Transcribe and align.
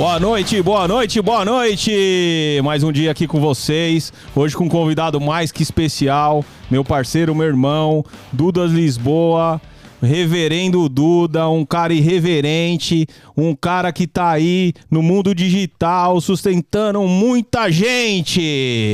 Boa 0.00 0.18
noite, 0.18 0.62
boa 0.62 0.88
noite, 0.88 1.20
boa 1.20 1.44
noite! 1.44 2.58
Mais 2.64 2.82
um 2.82 2.90
dia 2.90 3.10
aqui 3.10 3.26
com 3.26 3.38
vocês. 3.38 4.10
Hoje 4.34 4.56
com 4.56 4.64
um 4.64 4.68
convidado 4.68 5.20
mais 5.20 5.52
que 5.52 5.62
especial, 5.62 6.42
meu 6.70 6.82
parceiro, 6.82 7.34
meu 7.34 7.46
irmão, 7.46 8.02
Dudas 8.32 8.72
Lisboa. 8.72 9.60
Reverendo 10.00 10.88
Duda, 10.88 11.50
um 11.50 11.66
cara 11.66 11.92
irreverente, 11.92 13.06
um 13.36 13.54
cara 13.54 13.92
que 13.92 14.06
tá 14.06 14.30
aí 14.30 14.72
no 14.90 15.02
mundo 15.02 15.34
digital 15.34 16.18
sustentando 16.22 17.02
muita 17.02 17.70
gente. 17.70 18.40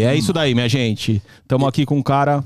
É 0.02 0.12
isso 0.16 0.32
daí, 0.32 0.56
minha 0.56 0.68
gente. 0.68 1.22
Estamos 1.40 1.68
aqui 1.68 1.86
com 1.86 1.98
um 1.98 2.02
cara 2.02 2.42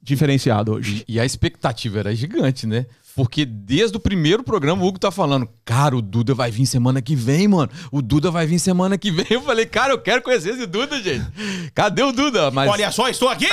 diferenciado 0.00 0.74
hoje. 0.74 1.04
E 1.08 1.18
a 1.18 1.24
expectativa 1.24 1.98
era 1.98 2.14
gigante, 2.14 2.64
né? 2.64 2.86
Porque 3.18 3.44
desde 3.44 3.96
o 3.96 4.00
primeiro 4.00 4.44
programa 4.44 4.80
o 4.80 4.86
Hugo 4.86 4.96
tá 4.96 5.10
falando, 5.10 5.48
cara, 5.64 5.96
o 5.96 6.00
Duda 6.00 6.34
vai 6.34 6.52
vir 6.52 6.66
semana 6.66 7.02
que 7.02 7.16
vem, 7.16 7.48
mano. 7.48 7.68
O 7.90 8.00
Duda 8.00 8.30
vai 8.30 8.46
vir 8.46 8.60
semana 8.60 8.96
que 8.96 9.10
vem. 9.10 9.26
Eu 9.28 9.42
falei, 9.42 9.66
cara, 9.66 9.92
eu 9.92 9.98
quero 9.98 10.22
conhecer 10.22 10.50
esse 10.50 10.68
Duda, 10.68 11.02
gente. 11.02 11.26
Cadê 11.74 12.00
o 12.00 12.12
Duda? 12.12 12.52
Mas 12.52 12.70
Olha 12.70 12.92
só, 12.92 13.08
estou 13.08 13.28
aqui! 13.28 13.48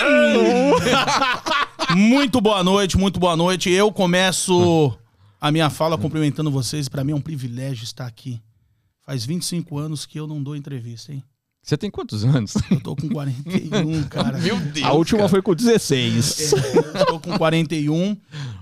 muito 1.97 2.39
boa 2.39 2.63
noite, 2.63 2.95
muito 2.95 3.19
boa 3.19 3.35
noite. 3.35 3.71
Eu 3.71 3.91
começo 3.91 4.95
a 5.41 5.51
minha 5.51 5.71
fala 5.71 5.97
cumprimentando 5.97 6.51
vocês. 6.51 6.87
Pra 6.87 7.03
mim 7.03 7.13
é 7.13 7.15
um 7.15 7.21
privilégio 7.21 7.85
estar 7.85 8.05
aqui. 8.05 8.39
Faz 9.01 9.25
25 9.25 9.79
anos 9.79 10.05
que 10.05 10.19
eu 10.19 10.27
não 10.27 10.43
dou 10.43 10.55
entrevista, 10.55 11.11
hein? 11.11 11.23
Você 11.65 11.77
tem 11.77 11.89
quantos 11.89 12.23
anos? 12.23 12.53
Eu 12.69 12.79
tô 12.79 12.95
com 12.95 13.09
41, 13.09 14.03
cara. 14.09 14.37
Meu 14.37 14.59
Deus. 14.59 14.85
A 14.85 14.93
última 14.93 15.19
cara. 15.19 15.29
foi 15.29 15.41
com 15.41 15.55
16. 15.55 16.53
É, 16.53 17.01
eu 17.01 17.05
tô 17.07 17.19
com 17.19 17.37
41 17.37 18.15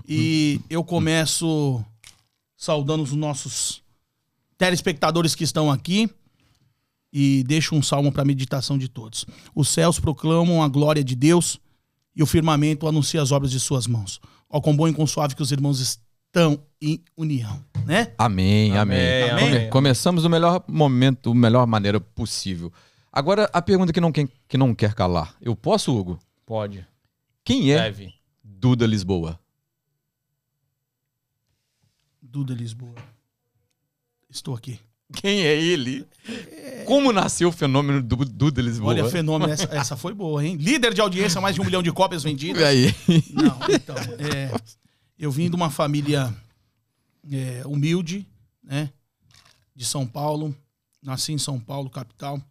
e 0.08 0.60
eu 0.70 0.82
começo 0.82 1.84
saudando 2.56 3.02
os 3.02 3.12
nossos 3.12 3.82
telespectadores 4.56 5.34
que 5.34 5.44
estão 5.44 5.70
aqui 5.70 6.08
e 7.12 7.44
deixo 7.46 7.74
um 7.74 7.82
salmo 7.82 8.10
para 8.10 8.24
meditação 8.24 8.78
de 8.78 8.88
todos. 8.88 9.26
Os 9.54 9.68
céus 9.68 10.00
proclamam 10.00 10.62
a 10.62 10.68
glória 10.68 11.04
de 11.04 11.14
Deus 11.14 11.58
e 12.16 12.22
o 12.22 12.26
firmamento 12.26 12.86
anuncia 12.88 13.20
as 13.20 13.30
obras 13.32 13.50
de 13.50 13.60
suas 13.60 13.86
mãos. 13.86 14.20
Ó, 14.48 14.60
com 14.60 14.74
bom 14.74 14.88
e 14.88 14.92
com 14.94 15.06
suave 15.06 15.34
que 15.34 15.42
os 15.42 15.52
irmãos 15.52 15.80
estão 15.80 16.58
em 16.80 17.02
união, 17.16 17.62
né? 17.86 18.12
Amém, 18.18 18.76
amém. 18.76 18.98
Amém, 18.98 19.30
Come- 19.38 19.56
amém. 19.56 19.70
Começamos 19.70 20.22
do 20.22 20.30
melhor 20.30 20.64
momento, 20.68 21.30
da 21.32 21.38
melhor 21.38 21.66
maneira 21.66 22.00
possível. 22.00 22.72
Agora, 23.16 23.48
a 23.52 23.62
pergunta 23.62 23.92
que 23.92 24.00
não, 24.00 24.10
quer, 24.10 24.28
que 24.48 24.58
não 24.58 24.74
quer 24.74 24.92
calar. 24.92 25.36
Eu 25.40 25.54
posso, 25.54 25.96
Hugo? 25.96 26.18
Pode. 26.44 26.84
Quem 27.44 27.70
é 27.70 27.76
Deve. 27.76 28.12
Duda 28.42 28.84
Lisboa? 28.88 29.38
Duda 32.20 32.52
Lisboa. 32.52 32.96
Estou 34.28 34.52
aqui. 34.52 34.80
Quem 35.14 35.42
é 35.46 35.54
ele? 35.54 36.04
Como 36.86 37.12
nasceu 37.12 37.50
o 37.50 37.52
fenômeno 37.52 38.02
do 38.02 38.16
Duda 38.16 38.60
Lisboa? 38.60 38.90
Olha, 38.90 39.08
fenômeno, 39.08 39.52
essa, 39.52 39.72
essa 39.72 39.96
foi 39.96 40.12
boa, 40.12 40.44
hein? 40.44 40.56
Líder 40.56 40.92
de 40.92 41.00
audiência, 41.00 41.40
mais 41.40 41.54
de 41.54 41.60
um 41.60 41.64
milhão 41.64 41.84
de 41.84 41.92
cópias 41.92 42.24
vendidas. 42.24 42.60
E 42.60 42.64
aí? 42.64 42.94
Não, 43.32 43.60
então, 43.72 43.94
é, 44.18 44.50
eu 45.16 45.30
vim 45.30 45.48
de 45.48 45.54
uma 45.54 45.70
família 45.70 46.34
é, 47.30 47.62
humilde, 47.64 48.26
né? 48.60 48.90
De 49.72 49.84
São 49.84 50.04
Paulo. 50.04 50.52
Nasci 51.00 51.32
em 51.32 51.38
São 51.38 51.60
Paulo, 51.60 51.88
capital. 51.88 52.42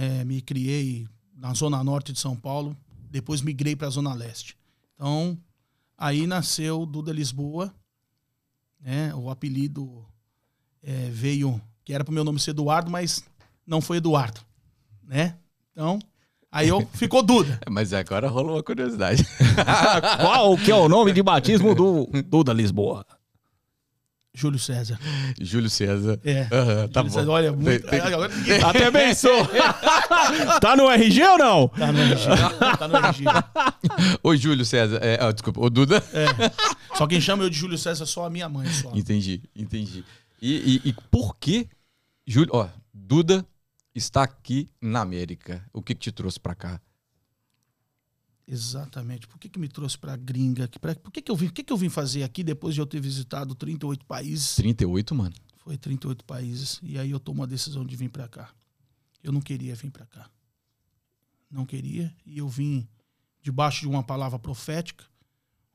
É, 0.00 0.24
me 0.24 0.40
criei 0.40 1.06
na 1.36 1.52
zona 1.52 1.84
norte 1.84 2.10
de 2.10 2.18
São 2.18 2.34
Paulo. 2.34 2.74
Depois 3.10 3.42
migrei 3.42 3.76
para 3.76 3.86
a 3.86 3.90
zona 3.90 4.14
leste. 4.14 4.56
Então, 4.94 5.36
aí 5.98 6.26
nasceu 6.26 6.86
Duda 6.86 7.12
Lisboa. 7.12 7.70
Né? 8.80 9.14
O 9.14 9.28
apelido 9.28 10.06
é, 10.82 11.10
veio, 11.10 11.60
que 11.84 11.92
era 11.92 12.02
para 12.02 12.12
o 12.12 12.14
meu 12.14 12.24
nome 12.24 12.40
ser 12.40 12.52
Eduardo, 12.52 12.90
mas 12.90 13.22
não 13.66 13.82
foi 13.82 13.98
Eduardo, 13.98 14.40
né? 15.02 15.36
Então, 15.70 15.98
aí 16.50 16.68
eu 16.68 16.88
ficou 16.94 17.22
Duda. 17.22 17.60
Mas 17.68 17.92
agora 17.92 18.26
rolou 18.26 18.56
uma 18.56 18.62
curiosidade. 18.62 19.22
Qual 20.18 20.56
que 20.56 20.70
é 20.70 20.74
o 20.74 20.88
nome 20.88 21.12
de 21.12 21.22
batismo 21.22 21.74
do 21.74 22.06
Duda 22.26 22.54
Lisboa? 22.54 23.04
Júlio 24.32 24.58
César. 24.60 24.98
Júlio 25.40 25.68
César. 25.68 26.18
É. 26.24 26.42
Aham, 26.52 26.88
tá 26.88 27.00
Júlio 27.00 27.12
bom. 27.12 27.18
César, 27.18 27.30
olha, 27.30 27.52
muito. 27.52 27.86
Tem- 27.88 28.00
tem- 28.00 28.62
Até 28.62 28.90
pensou. 28.90 29.32
tá 30.60 30.76
no 30.76 30.88
RG 30.88 31.22
ou 31.24 31.38
não? 31.38 31.68
Tá 31.68 31.90
no 31.92 31.98
RG. 32.00 32.26
Tá 32.78 32.88
no 32.88 32.96
RG. 32.96 33.24
Ô, 34.22 34.36
Júlio 34.36 34.64
César. 34.64 34.98
É, 35.02 35.18
ah, 35.20 35.32
desculpa, 35.32 35.60
ô 35.60 35.68
Duda. 35.68 35.96
É. 36.12 36.96
Só 36.96 37.06
quem 37.06 37.20
chama 37.20 37.42
eu 37.42 37.50
de 37.50 37.56
Júlio 37.56 37.76
César 37.76 38.04
é 38.04 38.06
só 38.06 38.24
a 38.24 38.30
minha 38.30 38.48
mãe. 38.48 38.68
Só. 38.72 38.92
Entendi, 38.94 39.42
entendi. 39.54 40.04
E, 40.40 40.80
e- 40.84 40.88
e 40.90 40.92
por 41.10 41.36
que 41.36 41.68
Júlio, 42.26 42.50
ó, 42.54 42.68
Duda 42.94 43.44
está 43.94 44.22
aqui 44.22 44.68
na 44.80 45.00
América? 45.00 45.64
O 45.72 45.82
que, 45.82 45.92
que 45.94 46.00
te 46.00 46.12
trouxe 46.12 46.38
pra 46.38 46.54
cá? 46.54 46.80
Exatamente. 48.52 49.28
Por 49.28 49.38
que, 49.38 49.48
que 49.48 49.58
me 49.60 49.68
trouxe 49.68 49.96
pra 49.96 50.16
gringa? 50.16 50.64
aqui? 50.64 50.76
Pra- 50.78 50.94
Por 50.96 51.12
que, 51.12 51.22
que, 51.22 51.30
eu 51.30 51.36
vim, 51.36 51.48
que, 51.48 51.62
que 51.62 51.72
eu 51.72 51.76
vim 51.76 51.88
fazer 51.88 52.24
aqui 52.24 52.42
depois 52.42 52.74
de 52.74 52.80
eu 52.80 52.86
ter 52.86 53.00
visitado 53.00 53.54
38 53.54 54.04
países? 54.04 54.56
38, 54.56 55.14
mano. 55.14 55.34
Foi 55.58 55.76
38 55.76 56.24
países. 56.24 56.80
E 56.82 56.98
aí 56.98 57.10
eu 57.12 57.20
tomo 57.20 57.44
a 57.44 57.46
decisão 57.46 57.86
de 57.86 57.94
vir 57.94 58.08
pra 58.08 58.26
cá. 58.26 58.50
Eu 59.22 59.30
não 59.30 59.40
queria 59.40 59.74
vir 59.76 59.90
pra 59.90 60.04
cá. 60.04 60.28
Não 61.48 61.64
queria. 61.64 62.12
E 62.26 62.38
eu 62.38 62.48
vim 62.48 62.88
debaixo 63.40 63.82
de 63.82 63.88
uma 63.88 64.02
palavra 64.02 64.38
profética, 64.38 65.04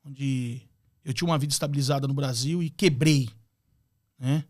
onde 0.03 0.61
eu 1.03 1.13
tinha 1.13 1.29
uma 1.29 1.37
vida 1.37 1.53
estabilizada 1.53 2.07
no 2.07 2.13
Brasil 2.13 2.61
e 2.61 2.69
quebrei. 2.69 3.29
Né? 4.19 4.43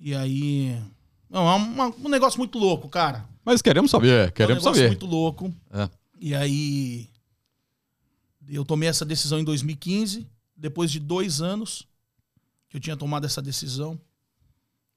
E 0.00 0.12
aí. 0.12 0.76
Não, 1.30 1.48
é 1.48 1.54
uma- 1.54 1.86
um 1.96 2.08
negócio 2.08 2.38
muito 2.38 2.58
louco, 2.58 2.88
cara. 2.88 3.28
Mas 3.44 3.62
queremos 3.62 3.90
saber, 3.92 4.08
É 4.08 4.28
um 4.28 4.32
queremos 4.32 4.62
negócio 4.64 4.82
saber. 4.82 4.88
muito 4.88 5.06
louco. 5.06 5.54
É. 5.70 5.88
E 6.18 6.34
aí. 6.34 7.08
Eu 8.48 8.64
tomei 8.64 8.88
essa 8.88 9.04
decisão 9.04 9.38
em 9.38 9.44
2015, 9.44 10.26
depois 10.56 10.90
de 10.90 11.00
dois 11.00 11.40
anos 11.40 11.86
que 12.68 12.76
eu 12.76 12.80
tinha 12.80 12.96
tomado 12.96 13.24
essa 13.24 13.40
decisão. 13.40 14.00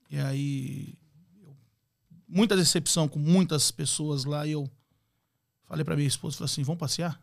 E 0.09 0.17
aí. 0.19 0.93
muita 2.27 2.55
decepção 2.55 3.07
com 3.07 3.19
muitas 3.19 3.71
pessoas 3.71 4.25
lá. 4.25 4.45
E 4.45 4.51
eu 4.51 4.69
falei 5.63 5.83
pra 5.85 5.95
minha 5.95 6.07
esposa: 6.07 6.37
falei 6.37 6.51
assim, 6.51 6.63
vamos 6.63 6.79
passear? 6.79 7.21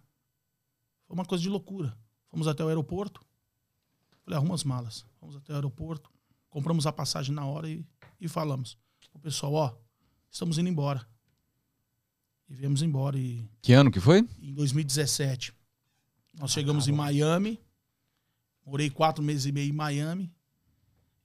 Foi 1.07 1.15
uma 1.15 1.25
coisa 1.25 1.43
de 1.43 1.49
loucura. 1.49 1.97
Fomos 2.29 2.49
até 2.49 2.65
o 2.65 2.69
aeroporto. 2.69 3.21
Falei, 4.25 4.39
arruma 4.39 4.55
as 4.55 4.65
malas. 4.65 5.05
Fomos 5.21 5.37
até 5.37 5.53
o 5.53 5.57
aeroporto. 5.57 6.11
Compramos 6.49 6.87
a 6.87 6.93
passagem 6.93 7.35
na 7.35 7.45
hora 7.45 7.69
e, 7.69 7.85
e 8.21 8.29
falamos. 8.29 8.79
O 9.13 9.19
pessoal, 9.19 9.53
ó, 9.53 9.75
estamos 10.31 10.57
indo 10.59 10.69
embora. 10.69 11.07
E 12.49 12.55
viemos 12.55 12.83
embora. 12.83 13.19
E 13.19 13.49
Que 13.61 13.73
ano 13.73 13.91
que 13.91 14.01
foi? 14.01 14.27
em 14.41 14.53
2017. 14.55 15.53
Nós 16.39 16.51
chegamos 16.53 16.89
em 16.89 16.93
Miami. 16.93 17.61
Morei 18.67 18.91
quatro 18.91 19.23
meses 19.23 19.47
e 19.47 19.53
meio 19.53 19.69
em 19.71 19.73
Miami. 19.77 20.33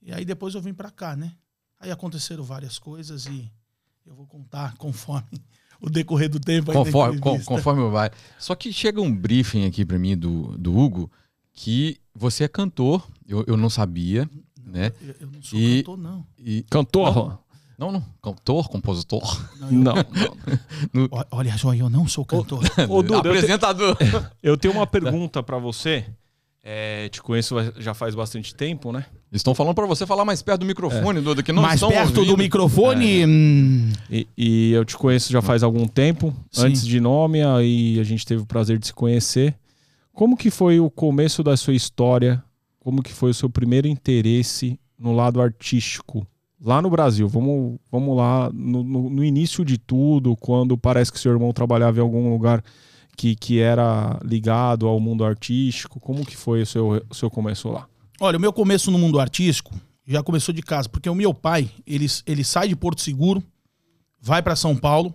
E 0.02 0.12
aí 0.12 0.24
depois 0.24 0.54
eu 0.54 0.60
vim 0.60 0.74
pra 0.74 0.90
cá, 0.90 1.16
né? 1.16 1.34
Aí 1.78 1.90
aconteceram 1.90 2.44
várias 2.44 2.78
coisas 2.78 3.26
e 3.26 3.50
eu 4.06 4.14
vou 4.14 4.26
contar 4.26 4.76
conforme 4.78 5.40
o 5.80 5.88
decorrer 5.88 6.28
do 6.28 6.38
tempo. 6.38 6.72
Conforme, 6.72 7.20
conforme 7.44 7.90
vai. 7.90 8.10
Só 8.38 8.54
que 8.54 8.72
chega 8.72 9.00
um 9.00 9.14
briefing 9.14 9.64
aqui 9.66 9.84
pra 9.84 9.98
mim 9.98 10.16
do, 10.16 10.56
do 10.58 10.76
Hugo 10.76 11.10
que 11.52 11.98
você 12.14 12.44
é 12.44 12.48
cantor, 12.48 13.06
eu, 13.26 13.44
eu 13.46 13.56
não 13.56 13.68
sabia, 13.70 14.28
né? 14.62 14.92
Eu, 15.00 15.14
eu 15.20 15.30
não 15.30 15.42
sou 15.42 15.58
E- 15.58 15.78
cantor, 15.82 15.98
não. 15.98 16.26
E, 16.38 16.62
Cantor? 16.70 17.14
não, 17.28 17.38
não, 17.92 18.04
cantor, 18.20 18.68
compositor, 18.68 19.22
Não, 19.70 19.96
eu- 19.96 20.04
Não. 20.92 21.08
Ó, 21.12 21.24
Olha 21.30 21.56
só, 21.56 21.72
eu 21.74 21.88
não 21.88 22.08
sou 22.08 22.24
cantor. 22.24 22.64
Ô, 22.88 23.02
Duda, 23.02 23.28
eu, 23.28 23.32
te- 23.34 23.38
apresentador. 23.38 23.96
eu 24.42 24.56
tenho 24.56 24.74
uma 24.74 24.86
pergunta 24.86 25.42
pra 25.42 25.56
você. 25.58 26.04
É, 26.62 27.08
te 27.08 27.22
conheço 27.22 27.54
já 27.78 27.94
faz 27.94 28.14
bastante 28.14 28.54
tempo, 28.54 28.92
né? 28.92 29.06
Estão 29.32 29.54
falando 29.54 29.74
pra 29.74 29.86
você 29.86 30.04
falar 30.06 30.26
mais 30.26 30.42
perto 30.42 30.60
do 30.60 30.66
microfone, 30.66 31.18
Duda, 31.22 31.42
que 31.42 31.52
não 31.52 31.62
Mais 31.62 31.76
estão 31.76 31.88
perto 31.88 32.12
do 32.12 32.20
ouvindo. 32.20 32.36
microfone. 32.36 33.24
hum, 33.26 33.92
E, 34.10 34.28
e 34.36 34.72
eu 34.72 34.84
te 34.84 34.94
conheço 34.94 35.32
já 35.32 35.40
faz 35.40 35.62
algum 35.62 35.86
tempo, 35.88 36.34
Sim. 36.52 36.66
antes 36.66 36.86
de 36.86 37.00
nome, 37.00 37.42
aí 37.42 37.98
a 37.98 38.02
gente 38.04 38.26
teve 38.26 38.42
o 38.42 38.46
prazer 38.46 38.78
de 38.78 38.88
se 38.88 38.92
conhecer. 38.92 39.54
Como 40.12 40.36
que 40.36 40.50
foi 40.50 40.78
o 40.78 40.90
começo 40.90 41.42
da 41.42 41.56
sua 41.56 41.72
história? 41.74 42.44
Como 42.78 43.02
que 43.02 43.10
foi 43.12 43.30
o 43.30 43.34
seu 43.34 43.48
primeiro 43.48 43.88
interesse 43.88 44.78
no 44.98 45.14
lado 45.14 45.40
artístico? 45.40 46.26
Lá 46.62 46.82
no 46.82 46.90
Brasil, 46.90 47.26
vamos, 47.26 47.78
vamos 47.90 48.16
lá, 48.16 48.50
no, 48.52 48.82
no- 48.84 49.08
no 49.10 49.24
início 49.24 49.64
de 49.64 49.78
tudo, 49.78 50.36
quando 50.36 50.76
parece 50.76 51.10
que 51.10 51.18
seu 51.18 51.32
irmão 51.32 51.52
trabalhava 51.52 51.98
em 51.98 52.02
algum 52.02 52.30
lugar 52.30 52.62
que, 53.16 53.34
que 53.34 53.58
era 53.60 54.18
ligado 54.22 54.86
ao 54.86 55.00
mundo 55.00 55.24
artístico, 55.24 55.98
como 55.98 56.24
que 56.24 56.36
foi 56.36 56.62
o 56.62 56.66
seu, 56.66 57.02
o 57.08 57.14
seu 57.14 57.30
começo 57.30 57.68
lá? 57.70 57.86
Olha, 58.20 58.36
o 58.36 58.40
meu 58.40 58.52
começo 58.52 58.90
no 58.90 58.98
mundo 58.98 59.18
artístico 59.18 59.74
já 60.06 60.22
começou 60.22 60.54
de 60.54 60.60
casa, 60.62 60.88
porque 60.88 61.08
o 61.08 61.14
meu 61.14 61.32
pai, 61.32 61.70
ele, 61.86 62.06
ele 62.26 62.44
sai 62.44 62.68
de 62.68 62.76
Porto 62.76 63.00
Seguro, 63.00 63.42
vai 64.20 64.42
para 64.42 64.54
São 64.54 64.76
Paulo, 64.76 65.14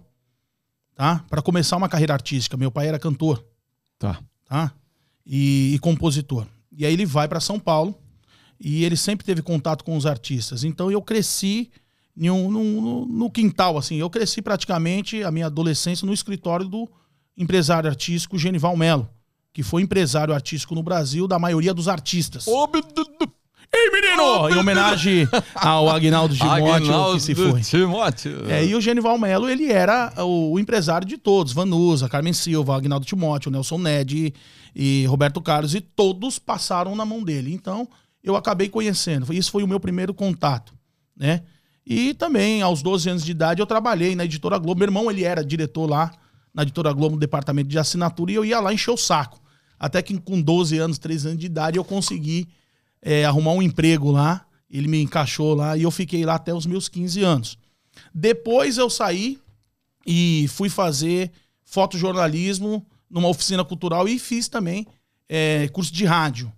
tá? 0.96 1.24
Para 1.30 1.42
começar 1.44 1.78
uma 1.78 1.90
carreira 1.90 2.14
artística. 2.14 2.58
Meu 2.58 2.72
pai 2.72 2.88
era 2.88 2.98
cantor, 2.98 3.46
Tá. 4.00 4.20
tá? 4.46 4.74
E, 5.26 5.74
e 5.76 5.80
compositor. 5.80 6.48
E 6.72 6.86
aí 6.86 6.94
ele 6.94 7.06
vai 7.06 7.28
para 7.28 7.40
São 7.40 7.60
Paulo 7.60 7.94
e 8.60 8.84
ele 8.84 8.96
sempre 8.96 9.26
teve 9.26 9.42
contato 9.42 9.84
com 9.84 9.96
os 9.98 10.06
artistas. 10.06 10.64
Então 10.64 10.90
eu 10.92 11.02
cresci 11.02 11.70
em 12.18 12.30
um- 12.30 12.50
num- 12.50 13.06
no, 13.06 13.30
quintal, 13.30 13.78
assim. 13.78 13.96
Eu 13.98 14.10
cresci 14.10 14.42
praticamente 14.42 15.24
a 15.24 15.32
minha 15.32 15.48
adolescência 15.48 16.06
no 16.06 16.14
escritório 16.14 16.66
do 16.68 16.90
empresário 17.38 17.90
artístico 17.90 18.38
Genival 18.38 18.78
Melo, 18.78 19.10
que 19.54 19.62
foi 19.62 19.82
empresário 19.82 20.34
artístico 20.34 20.74
no 20.74 20.82
Brasil 20.84 21.28
da 21.28 21.38
maioria 21.38 21.74
dos 21.74 21.88
artistas. 21.90 22.46
Ei, 23.74 23.90
menino! 23.92 24.48
Em 24.50 24.58
homenagem 24.58 25.28
ao 25.56 25.90
Agnaldo 25.90 26.34
Timóteo, 26.36 27.14
que 27.16 27.20
se 27.20 27.36
foi. 27.36 27.60
Timóteo. 27.62 28.50
É, 28.50 28.64
e 28.66 28.74
o 28.76 28.80
Genival 28.80 29.18
Melo, 29.18 29.50
ele 29.50 29.70
era 29.70 30.14
o, 30.24 30.54
o 30.54 30.60
empresário 30.60 31.06
de 31.06 31.18
todos. 31.18 31.52
Vanusa, 31.52 32.08
Carmen 32.08 32.32
Silva, 32.32 32.78
Agnaldo 32.78 33.06
Timóteo, 33.06 33.52
Nelson 33.52 33.80
Ned 33.80 34.34
e 34.74 35.06
Roberto 35.08 35.42
Carlos. 35.42 35.76
E 35.76 35.82
todos 35.82 36.40
passaram 36.40 36.96
na 36.96 37.04
mão 37.06 37.22
dele. 37.22 37.54
Então, 37.54 37.86
eu 38.26 38.36
acabei 38.36 38.68
conhecendo. 38.68 39.32
Isso 39.32 39.52
foi 39.52 39.62
o 39.62 39.68
meu 39.68 39.80
primeiro 39.80 40.14
contato, 40.14 40.74
né? 41.16 41.44
E 41.86 42.16
também, 42.16 42.64
aos 42.64 42.82
12 42.82 43.08
anos 43.12 43.24
de 43.24 43.30
idade, 43.30 43.62
eu 43.62 43.68
trabalhei 43.68 44.16
na 44.16 44.26
Editora 44.26 44.58
Globo. 44.58 44.80
Meu 44.80 44.88
irmão, 44.88 45.12
ele 45.12 45.24
era 45.24 45.46
diretor 45.46 45.88
lá 45.88 46.12
na 46.52 46.64
Editora 46.64 46.92
Globo, 46.92 47.14
no 47.14 47.20
departamento 47.20 47.70
de 47.70 47.78
assinatura, 47.78 48.32
e 48.32 48.36
eu 48.36 48.44
ia 48.44 48.60
lá 48.60 48.74
encher 48.74 48.90
o 48.90 48.98
saco. 48.98 49.40
Até 49.80 50.02
que 50.02 50.18
com 50.20 50.42
12 50.42 50.80
anos, 50.80 50.98
13 50.98 51.28
anos 51.28 51.40
de 51.40 51.46
idade, 51.46 51.78
eu 51.78 51.84
consegui 51.84 52.48
é, 53.00 53.24
arrumar 53.24 53.52
um 53.52 53.62
emprego 53.62 54.10
lá. 54.10 54.44
Ele 54.68 54.88
me 54.88 55.00
encaixou 55.00 55.54
lá 55.54 55.78
e 55.78 55.84
eu 55.84 55.92
fiquei 55.92 56.26
lá 56.26 56.36
até 56.36 56.52
os 56.52 56.66
meus 56.66 56.90
15 56.90 57.22
anos. 57.22 57.58
Depois 58.12 58.80
eu 58.80 58.90
saí 58.90 59.38
e 60.08 60.48
fui 60.50 60.70
fazer 60.70 61.32
fotojornalismo 61.64 62.84
numa 63.08 63.28
oficina 63.28 63.64
cultural 63.64 64.08
e 64.08 64.18
fiz 64.18 64.48
também 64.48 64.88
é, 65.30 65.68
curso 65.68 65.94
de 65.94 66.04
rádio. 66.04 66.52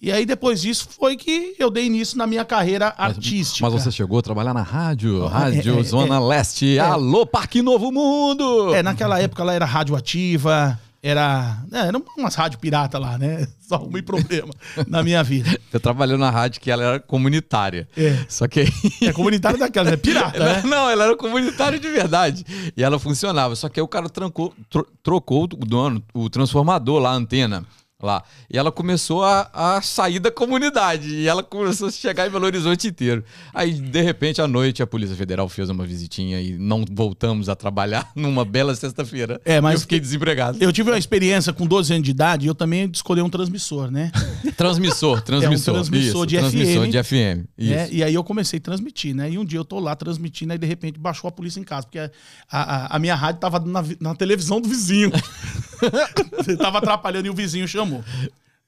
E 0.00 0.12
aí, 0.12 0.26
depois 0.26 0.60
disso, 0.60 0.88
foi 0.90 1.16
que 1.16 1.54
eu 1.58 1.70
dei 1.70 1.86
início 1.86 2.18
na 2.18 2.26
minha 2.26 2.44
carreira 2.44 2.94
artística. 2.98 3.68
Mas 3.68 3.82
você 3.82 3.90
chegou 3.90 4.18
a 4.18 4.22
trabalhar 4.22 4.52
na 4.52 4.62
rádio, 4.62 5.24
Ah, 5.24 5.30
Rádio 5.30 5.76
é, 5.78 5.80
é, 5.80 5.82
Zona 5.82 6.16
é. 6.16 6.20
Leste. 6.20 6.78
Alô, 6.78 7.24
Parque 7.26 7.62
Novo 7.62 7.90
Mundo! 7.90 8.74
É, 8.74 8.82
naquela 8.82 9.18
época 9.18 9.42
ela 9.42 9.54
era 9.54 9.64
radioativa, 9.64 10.78
era. 11.02 11.56
É, 11.72 11.78
era 11.88 12.02
umas 12.16 12.34
rádio 12.34 12.58
pirata 12.58 12.98
lá, 12.98 13.16
né? 13.16 13.48
Só 13.66 13.76
arrumei 13.76 14.02
problema 14.02 14.50
na 14.86 15.02
minha 15.02 15.22
vida. 15.24 15.58
Você 15.70 15.80
trabalhou 15.80 16.18
na 16.18 16.30
rádio 16.30 16.60
que 16.60 16.70
ela 16.70 16.84
era 16.84 17.00
comunitária. 17.00 17.88
É. 17.96 18.18
Só 18.28 18.46
que 18.46 18.60
aí... 18.60 18.68
É 19.02 19.12
comunitário 19.14 19.58
daquelas, 19.58 19.92
é 19.94 19.96
pirata, 19.96 20.38
né? 20.38 20.62
Não, 20.68 20.88
ela 20.90 21.04
era 21.04 21.16
comunitária 21.16 21.78
de 21.78 21.88
verdade. 21.90 22.44
E 22.76 22.82
ela 22.84 22.98
funcionava. 22.98 23.56
Só 23.56 23.68
que 23.70 23.80
aí 23.80 23.84
o 23.84 23.88
cara 23.88 24.08
trancou, 24.10 24.52
tro- 24.70 24.86
trocou 25.02 25.44
o 25.44 25.46
dono, 25.46 26.02
o 26.14 26.28
transformador 26.30 27.00
lá, 27.00 27.10
a 27.10 27.14
antena. 27.14 27.64
Lá. 28.02 28.22
E 28.50 28.58
ela 28.58 28.70
começou 28.70 29.24
a, 29.24 29.48
a 29.54 29.80
sair 29.80 30.18
da 30.18 30.30
comunidade. 30.30 31.08
E 31.14 31.26
ela 31.26 31.42
começou 31.42 31.88
a 31.88 31.90
chegar 31.90 32.26
em 32.26 32.30
Belo 32.30 32.44
Horizonte 32.44 32.86
inteiro. 32.88 33.24
Aí, 33.54 33.72
de 33.72 34.02
repente, 34.02 34.42
à 34.42 34.46
noite, 34.46 34.82
a 34.82 34.86
Polícia 34.86 35.16
Federal 35.16 35.48
fez 35.48 35.70
uma 35.70 35.86
visitinha 35.86 36.38
e 36.38 36.58
não 36.58 36.84
voltamos 36.92 37.48
a 37.48 37.56
trabalhar 37.56 38.10
numa 38.14 38.44
bela 38.44 38.74
sexta-feira. 38.74 39.40
É, 39.46 39.62
mas- 39.62 39.76
eu 39.76 39.80
fiquei 39.80 39.98
desempregado. 39.98 40.58
Eu 40.60 40.70
tive 40.74 40.90
uma 40.90 40.98
experiência 40.98 41.54
com 41.54 41.66
12 41.66 41.94
anos 41.94 42.04
de 42.04 42.10
idade 42.10 42.44
e 42.44 42.48
eu 42.48 42.54
também 42.54 42.90
escolhi 42.92 43.22
um 43.22 43.30
transmissor, 43.30 43.90
né? 43.90 44.12
Transmissor, 44.56 45.22
transmissor. 45.22 45.74
transmissor 45.74 46.24
isso, 46.24 46.26
de 46.26 46.38
transmissor 46.38 46.84
FM. 46.86 46.90
de 46.90 47.02
FM. 47.02 47.44
Isso. 47.58 47.70
né? 47.74 47.88
E 47.90 48.04
aí 48.04 48.14
eu 48.14 48.22
comecei 48.22 48.58
a 48.58 48.62
transmitir, 48.62 49.14
né? 49.14 49.30
E 49.30 49.38
um 49.38 49.44
dia 49.44 49.58
eu 49.58 49.64
tô 49.64 49.78
lá 49.80 49.96
transmitindo, 49.96 50.52
aí 50.52 50.58
de 50.58 50.66
repente 50.66 50.98
baixou 50.98 51.28
a 51.28 51.32
polícia 51.32 51.58
em 51.60 51.64
casa, 51.64 51.86
porque 51.86 51.98
a, 51.98 52.10
a, 52.50 52.96
a 52.96 52.98
minha 52.98 53.14
rádio 53.14 53.40
tava 53.40 53.58
na, 53.58 53.82
na 54.00 54.14
televisão 54.14 54.60
do 54.60 54.68
vizinho. 54.68 55.10
Você 56.36 56.56
tava 56.56 56.78
atrapalhando 56.78 57.26
e 57.26 57.30
o 57.30 57.34
vizinho 57.34 57.66
chamou. 57.66 58.04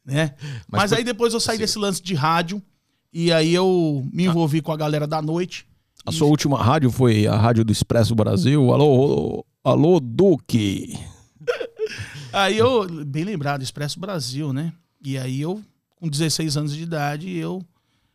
Né? 0.05 0.34
Mas, 0.69 0.82
Mas 0.82 0.93
aí 0.93 1.05
depois 1.05 1.34
eu 1.34 1.40
saí 1.40 1.58
desse 1.58 1.78
lance 1.78 2.02
de 2.02 2.14
rádio 2.14 2.62
e 3.12 3.32
aí 3.32 3.55
eu 3.55 4.06
me 4.12 4.25
envolvi 4.25 4.60
com 4.60 4.72
a 4.72 4.76
galera 4.76 5.06
da 5.06 5.20
noite. 5.20 5.66
A 6.06 6.12
sua 6.12 6.26
última 6.26 6.62
rádio 6.62 6.90
foi 6.90 7.26
a 7.26 7.37
rádio 7.37 7.64
do 7.64 7.72
Expresso 7.72 8.14
Brasil. 8.14 8.72
Alô, 8.72 9.44
alô, 9.62 10.00
Duque. 10.00 10.99
Aí 12.32 12.58
eu, 12.58 12.87
bem 13.06 13.25
lembrado, 13.25 13.62
Expresso 13.62 13.99
Brasil, 13.99 14.52
né? 14.52 14.72
E 15.02 15.16
aí 15.16 15.40
eu, 15.40 15.62
com 15.96 16.08
16 16.08 16.58
anos 16.58 16.76
de 16.76 16.82
idade, 16.82 17.31
eu 17.31 17.62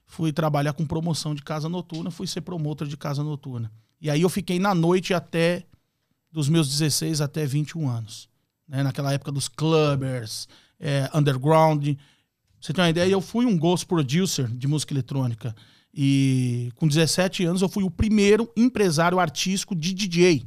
fui 0.06 0.32
trabalhar 0.32 0.74
com 0.74 0.86
promoção 0.86 1.34
de 1.34 1.42
casa 1.42 1.68
noturna, 1.68 2.12
fui 2.12 2.28
ser 2.28 2.42
promotor 2.42 2.88
de 2.88 2.96
casa 2.96 3.24
noturna. 3.24 3.72
E 4.00 4.10
aí 4.10 4.22
eu 4.22 4.30
fiquei 4.30 4.60
na 4.60 4.76
noite 4.76 5.14
até 5.14 5.64
dos 6.32 6.48
meus 6.48 6.70
16 6.70 7.22
até 7.22 7.46
21 7.46 7.90
anos. 7.90 8.30
Né? 8.68 8.84
Naquela 8.84 9.14
época 9.14 9.32
dos 9.32 9.48
clubbers, 9.48 10.48
é, 10.80 11.10
underground. 11.14 11.96
Você 12.62 12.74
tem 12.74 12.84
uma 12.84 12.90
ideia? 12.90 13.10
Eu 13.12 13.22
fui 13.22 13.46
um 13.46 13.58
ghost 13.58 13.86
producer 13.86 14.48
de 14.48 14.68
música 14.68 14.94
eletrônica. 14.94 15.56
E 15.94 16.72
com 16.76 16.88
17 16.88 17.46
anos 17.46 17.62
eu 17.62 17.70
fui 17.70 17.84
o 17.84 17.92
primeiro 17.92 18.52
empresário 18.58 19.20
artístico 19.20 19.76
de 19.76 19.94
DJ, 19.94 20.46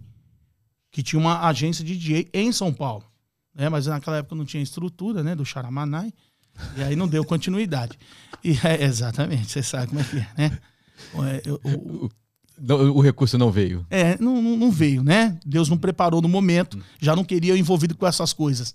que 0.90 1.02
tinha 1.02 1.20
uma 1.20 1.46
agência 1.46 1.84
de 1.84 1.96
DJ 1.96 2.28
em 2.32 2.50
São 2.52 2.72
Paulo 2.72 3.04
né? 3.54 3.70
Mas 3.70 3.86
naquela 3.86 4.18
época 4.18 4.34
não 4.36 4.44
tinha 4.44 4.62
estrutura, 4.62 5.22
né? 5.22 5.34
Do 5.34 5.42
Charamanai. 5.44 6.12
E 6.76 6.82
aí 6.82 6.94
não 6.94 7.08
deu 7.08 7.24
continuidade. 7.24 7.98
E, 8.44 8.50
é, 8.62 8.84
exatamente, 8.84 9.50
você 9.50 9.62
sabe 9.62 9.86
como 9.86 10.00
é 10.00 10.04
que 10.04 10.16
é, 10.18 10.28
né? 10.36 10.58
É, 11.32 11.42
eu- 11.44 11.60
o- 11.64 11.70
Não, 12.02 12.10
o 12.58 13.00
recurso 13.00 13.36
não 13.36 13.50
veio. 13.50 13.86
é, 13.90 14.16
não, 14.18 14.40
não- 14.40 14.70
veio, 14.70 15.02
né? 15.02 15.38
Deus 15.44 15.68
não 15.68 15.76
preparou 15.76 16.22
no 16.22 16.28
momento, 16.28 16.82
já 17.00 17.14
não 17.14 17.24
queria 17.24 17.52
eu 17.52 17.56
envolvido 17.56 17.96
com 17.96 18.06
essas 18.06 18.32
coisas. 18.32 18.74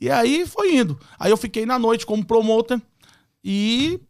E 0.00 0.10
aí 0.10 0.46
foi 0.46 0.76
indo. 0.76 0.98
Aí 1.18 1.30
eu 1.30 1.36
fiquei 1.36 1.66
na 1.66 1.78
noite 1.78 2.06
como 2.06 2.24
promotor 2.24 2.80
e 3.44 4.00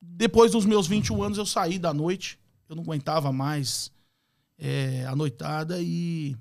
depois 0.00 0.52
dos 0.52 0.64
meus 0.66 0.86
21 0.86 1.22
anos 1.22 1.38
eu 1.38 1.46
saí 1.46 1.78
da 1.78 1.94
noite. 1.94 2.38
Eu 2.68 2.76
não 2.76 2.82
aguentava 2.82 3.32
mais 3.32 3.90
é, 4.58 5.04
a 5.06 5.14
noitada 5.16 5.78
e 5.80 6.36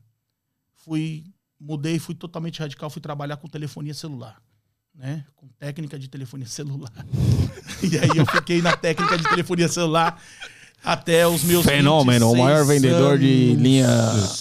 fui, 0.75 1.23
mudei, 1.59 1.99
fui 1.99 2.15
totalmente 2.15 2.59
radical, 2.59 2.89
fui 2.89 3.01
trabalhar 3.01 3.37
com 3.37 3.47
telefonia 3.47 3.93
celular. 3.93 4.41
Né? 4.93 5.23
Com 5.35 5.47
técnica 5.59 5.97
de 5.97 6.07
telefonia 6.09 6.47
celular. 6.47 6.91
e 7.83 7.97
aí 7.97 8.17
eu 8.17 8.25
fiquei 8.25 8.61
na 8.61 8.75
técnica 8.75 9.17
de 9.17 9.23
telefonia 9.29 9.67
celular 9.67 10.21
até 10.83 11.27
os 11.27 11.43
meus 11.43 11.65
Fenômeno, 11.65 12.27
o 12.27 12.33
26 12.33 12.45
maior 12.45 12.65
vendedor 12.65 13.17
de 13.19 13.49
anos. 13.51 13.61
linha 13.61 13.87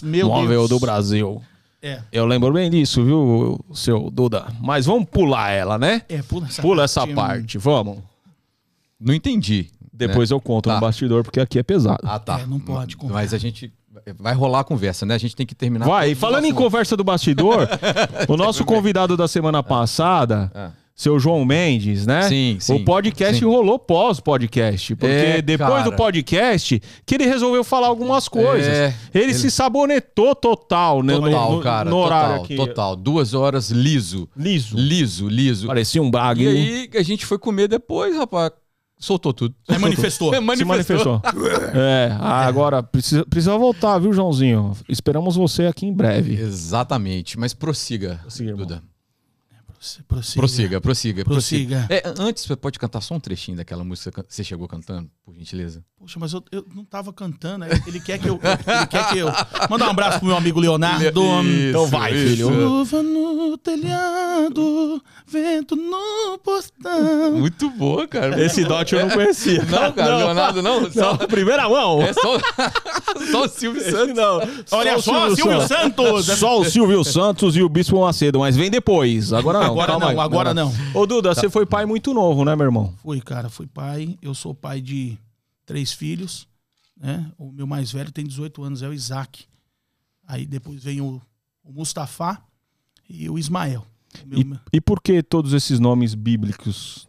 Meu 0.03 0.29
móvel 0.29 0.49
Deus. 0.67 0.69
do 0.71 0.79
Brasil. 0.81 1.43
É, 1.81 2.01
Eu 2.11 2.27
lembro 2.27 2.53
bem 2.53 2.69
disso, 2.71 3.05
viu, 3.05 3.61
seu 3.73 4.11
Duda? 4.11 4.47
Mas 4.61 4.87
vamos 4.87 5.09
pular 5.09 5.51
ela, 5.51 5.79
né? 5.79 6.03
é, 6.09 6.23
pula 6.23 6.47
essa 6.47 6.63
Pula 6.63 6.85
essa 6.85 7.01
parte. 7.07 7.15
parte, 7.15 7.59
vamos. 7.59 7.99
Não 9.01 9.15
entendi. 9.15 9.67
Depois 9.93 10.31
eu 10.31 10.41
conto 10.41 10.69
Tá. 10.69 10.75
no 10.75 10.81
bastidor, 10.81 11.23
porque 11.25 11.41
aqui 11.41 11.59
é 11.59 11.63
pesado. 11.63 12.01
Ah, 12.05 12.19
tá. 12.19 12.41
É, 12.41 12.47
não 12.47 12.59
pode 12.59 12.97
contar. 12.97 13.15
Mas 13.15 13.33
a 13.35 13.39
gente 13.39 13.73
vai 14.19 14.33
rolar 14.35 14.61
a 14.61 14.65
conversa, 14.65 15.05
né? 15.07 15.15
A 15.15 15.19
gente 15.19 15.35
tem 15.37 15.47
que 15.47 15.55
terminar. 15.55 15.87
Vai, 15.87 16.11
e 16.11 16.15
falando 16.15 16.45
em 16.45 16.55
conversa 16.55 16.97
do 16.97 17.03
bastidor, 17.05 17.69
o 18.29 18.37
nosso 18.37 18.65
convidado 18.65 19.17
da 19.17 19.27
semana 19.29 19.63
passada, 19.63 20.51
Ah. 20.55 20.71
Seu 21.01 21.17
João 21.21 21.45
Mendes, 21.45 22.05
né? 22.05 22.23
Sim, 22.23 22.57
sim, 22.59 22.75
O 22.75 22.85
podcast 22.85 23.39
sim. 23.39 23.45
rolou 23.45 23.79
pós-podcast. 23.79 24.97
Porque 24.97 25.07
É, 25.15 25.41
depois 25.41 25.71
cara. 25.71 25.85
do 25.85 25.93
podcast, 25.97 26.83
que 27.07 27.15
ele 27.15 27.25
resolveu 27.25 27.63
falar 27.63 27.87
algumas 27.87 28.27
coisas. 28.27 28.67
É, 28.67 28.93
ele, 29.15 29.27
ele- 29.27 29.35
se 29.35 29.49
sabonetou 29.49 30.35
total, 30.35 31.05
né? 31.05 31.15
no- 31.15 31.21
Total, 31.23 31.53
no, 31.53 31.61
cara. 31.61 31.89
no 31.91 31.97
horário 31.99 32.29
total, 32.31 32.45
aqui. 32.45 32.57
total. 32.57 32.97
Duas 32.97 33.33
horas 33.33 33.71
liso. 33.71 34.29
Liso. 34.37 34.77
Liso, 34.77 35.29
liso. 35.29 35.67
Parecia 35.69 36.03
um 36.03 36.11
brag. 36.11 36.43
E 36.43 36.49
hein? 36.49 36.89
aí 36.93 37.01
a 37.01 37.03
gente 37.05 37.25
foi 37.25 37.39
comer 37.39 37.69
depois, 37.69 38.17
rapaz. 38.17 38.51
Soltou 38.99 39.33
tudo. 39.33 39.55
Aí 39.69 39.79
manifestou. 39.79 40.35
Se 40.35 40.65
manifestou. 40.65 41.23
é, 41.77 42.11
agora 42.21 42.83
precisa, 42.83 43.25
precisa 43.25 43.57
voltar, 43.57 44.01
viu, 44.01 44.13
Joãozinho? 44.13 44.73
Esperamos 44.89 45.37
você 45.37 45.67
aqui 45.67 45.87
em 45.87 45.93
breve. 45.93 46.35
Exatamente. 46.35 47.39
Mas 47.39 47.55
prossiga, 47.55 48.19
Prossiga, 48.23 48.51
irmão. 48.51 48.83
Prossiga. 49.79 50.41
Prossiga, 50.41 50.81
prossiga, 50.81 51.25
Prossiga. 51.25 51.87
É, 51.89 52.03
antes, 52.19 52.45
você 52.45 52.57
pode 52.57 52.79
cantar 52.79 53.01
só 53.01 53.15
um 53.15 53.21
trechinho 53.21 53.57
daquela 53.57 53.85
música 53.85 54.25
que 54.25 54.35
você 54.35 54.43
chegou 54.43 54.67
cantando, 54.67 55.09
por 55.25 55.33
gentileza? 55.35 55.85
Poxa, 55.97 56.19
mas 56.19 56.33
eu, 56.33 56.43
eu 56.51 56.65
não 56.75 56.85
tava 56.85 57.13
cantando. 57.13 57.65
Ele 57.65 57.81
ele 57.87 58.01
quer 58.01 58.19
que 58.19 58.29
eu. 58.29 58.41
Ele 58.43 58.87
quer 58.87 59.09
que 59.09 59.19
eu. 59.19 59.29
Manda 59.69 59.87
um 59.87 59.91
abraço 59.91 60.19
pro 60.19 60.29
meu 60.29 60.37
amigo 60.37 60.59
Leonardo. 60.61 61.05
Então 61.05 61.87
vai, 61.87 62.13
filho. 62.13 62.49
Chuva 62.49 63.03
no 63.03 63.59
telhado, 63.59 65.03
vento 65.27 65.77
no 65.77 66.39
portão. 66.39 67.33
Muito 67.33 67.71
boa, 67.71 68.07
cara. 68.07 68.41
Esse 68.43 68.65
dote 68.65 68.95
eu 68.95 69.01
não 69.01 69.11
conhecia. 69.11 69.65
Não, 69.65 69.93
cara, 69.93 70.17
Leonardo 70.19 70.63
não. 70.63 70.91
Só, 70.91 71.17
Não, 71.17 71.19
primeira 71.29 71.69
mão. 71.69 72.03
É 72.03 72.13
só, 72.13 72.39
só 73.31 73.45
o 73.45 73.49
Silvio 73.49 73.83
Santos. 73.83 74.15
Não. 74.15 74.41
Olha 74.71 74.97
o 74.97 75.03
só, 75.03 75.35
Silvio 75.35 75.67
Santos. 75.67 76.27
Só 76.27 76.61
o 76.61 76.65
Silvio 76.65 77.05
Santos 77.05 77.57
e 77.57 77.63
o 77.63 77.69
Bispo 77.69 78.01
Macedo, 78.01 78.39
mas 78.41 78.57
vem 78.57 78.71
depois. 78.71 79.33
Agora 79.33 79.61
não. 79.61 79.68
Agora 79.73 79.87
calma 79.93 80.07
não, 80.07 80.13
aí. 80.13 80.19
agora 80.27 80.55
não. 80.55 80.73
Ô, 80.95 81.07
Duda, 81.07 81.35
você 81.35 81.49
foi 81.51 81.65
pai 81.67 81.87
muito 81.87 82.13
novo, 82.15 82.45
né, 82.45 82.55
meu 82.57 82.67
irmão? 82.67 82.95
Fui, 83.03 83.21
cara, 83.21 83.49
fui 83.49 83.67
pai. 83.67 84.19
Eu 84.23 84.35
sou 84.35 84.55
pai 84.55 84.81
de 84.81 85.19
três 85.67 85.93
filhos. 85.93 86.47
Né? 86.97 87.31
O 87.39 87.53
meu 87.53 87.67
mais 87.67 87.93
velho 87.93 88.11
tem 88.11 88.25
18 88.27 88.63
anos, 88.63 88.83
é 88.83 88.89
o 88.89 88.93
Isaac. 88.93 89.45
Aí 90.27 90.45
depois 90.47 90.83
vem 90.83 91.01
o, 91.01 91.21
o 91.65 91.73
Mustafa 91.73 92.41
e 93.09 93.29
o 93.31 93.39
Ismael. 93.39 93.87
Meu- 94.27 94.41
E, 94.41 94.77
e 94.79 94.81
por 94.81 95.01
que 95.01 95.23
todos 95.23 95.53
esses 95.53 95.79
nomes 95.79 96.15
bíblicos? 96.15 97.07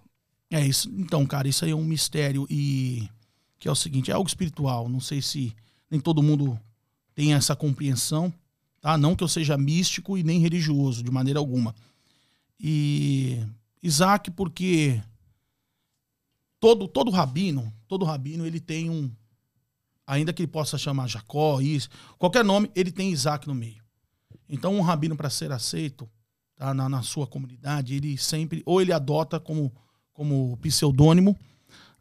É 0.51 0.66
isso. 0.66 0.89
Então, 0.98 1.25
cara, 1.25 1.48
isso 1.48 1.66
aí 1.66 1.72
é 1.72 1.75
um 1.75 1.84
mistério. 1.84 2.46
E 2.50 3.08
que 3.58 3.68
é 3.68 3.72
o 3.72 3.75
seguinte, 3.75 4.10
é 4.12 4.13
algo 4.13 4.28
espiritual. 4.28 4.88
Não 4.88 5.00
sei 5.00 5.22
se 5.22 5.54
nem 5.92 6.00
todo 6.00 6.24
mundo 6.24 6.58
tem 7.16 7.34
essa 7.34 7.56
compreensão, 7.56 8.34
tá? 8.80 8.98
Não 8.98 9.16
que 9.16 9.24
eu 9.24 9.28
seja 9.28 9.58
místico 9.58 10.18
e 10.18 10.24
nem 10.24 10.39
religioso 10.39 11.04
de 11.04 11.12
maneira 11.12 11.39
alguma. 11.39 11.75
E 12.60 13.39
Isaac, 13.82 14.30
porque 14.32 15.01
todo 16.60 16.88
todo 16.88 17.12
rabino, 17.12 17.74
todo 17.88 18.06
rabino 18.06 18.46
ele 18.46 18.60
tem 18.60 18.89
um 18.89 19.10
ainda 20.06 20.34
que 20.34 20.42
ele 20.42 20.51
possa 20.51 20.78
chamar 20.78 21.08
Jacó, 21.08 21.62
isso, 21.62 21.88
qualquer 22.18 22.44
nome, 22.44 22.70
ele 22.75 22.92
tem 22.92 23.12
Isaac 23.12 23.48
no 23.48 23.54
meio. 23.54 23.84
Então 24.50 24.75
um 24.75 24.82
rabino 24.82 25.16
para 25.16 25.30
ser 25.30 25.51
aceito, 25.51 26.10
tá, 26.56 26.74
na, 26.74 26.89
na 26.89 27.01
sua 27.04 27.28
comunidade, 27.28 27.94
ele 27.96 28.18
sempre 28.18 28.62
ou 28.66 28.82
ele 28.82 28.92
adota 28.92 29.39
como 29.39 29.72
como 30.13 30.58
pseudônimo, 30.58 31.38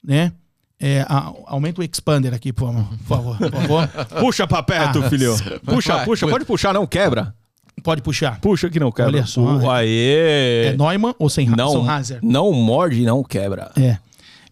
né? 0.03 0.33
É, 0.81 1.03
a, 1.03 1.33
aumenta 1.47 1.81
o 1.81 1.85
expander 1.85 2.33
aqui, 2.35 2.53
por 2.53 2.73
favor. 3.05 3.37
Por 3.39 3.51
favor. 3.51 3.89
Puxa 4.21 4.47
pra 4.47 4.63
perto, 4.63 5.01
Ah. 5.03 5.11
filho. 5.11 5.33
Puxa, 5.65 5.97
Vai, 5.97 6.05
puxa. 6.05 6.27
vai. 6.27 6.33
Pode 6.33 6.45
puxar, 6.45 6.73
não 6.75 6.87
quebra. 6.87 7.35
Pode 7.83 8.03
puxar. 8.03 8.41
Puxa 8.41 8.69
que 8.69 8.81
não 8.81 8.91
quebra. 8.91 9.13
Olha 9.19 9.27
só, 9.27 9.43
Uh, 9.43 9.63
é. 9.63 9.69
aê. 9.79 10.67
É 10.67 10.77
Neumann 10.77 11.15
ou 11.19 11.29
sem 11.29 11.49
não, 11.49 11.89
Hazer? 11.89 12.21
não 12.23 12.53
morde, 12.53 13.03
não 13.05 13.23
quebra. 13.23 13.71
É. 13.77 13.99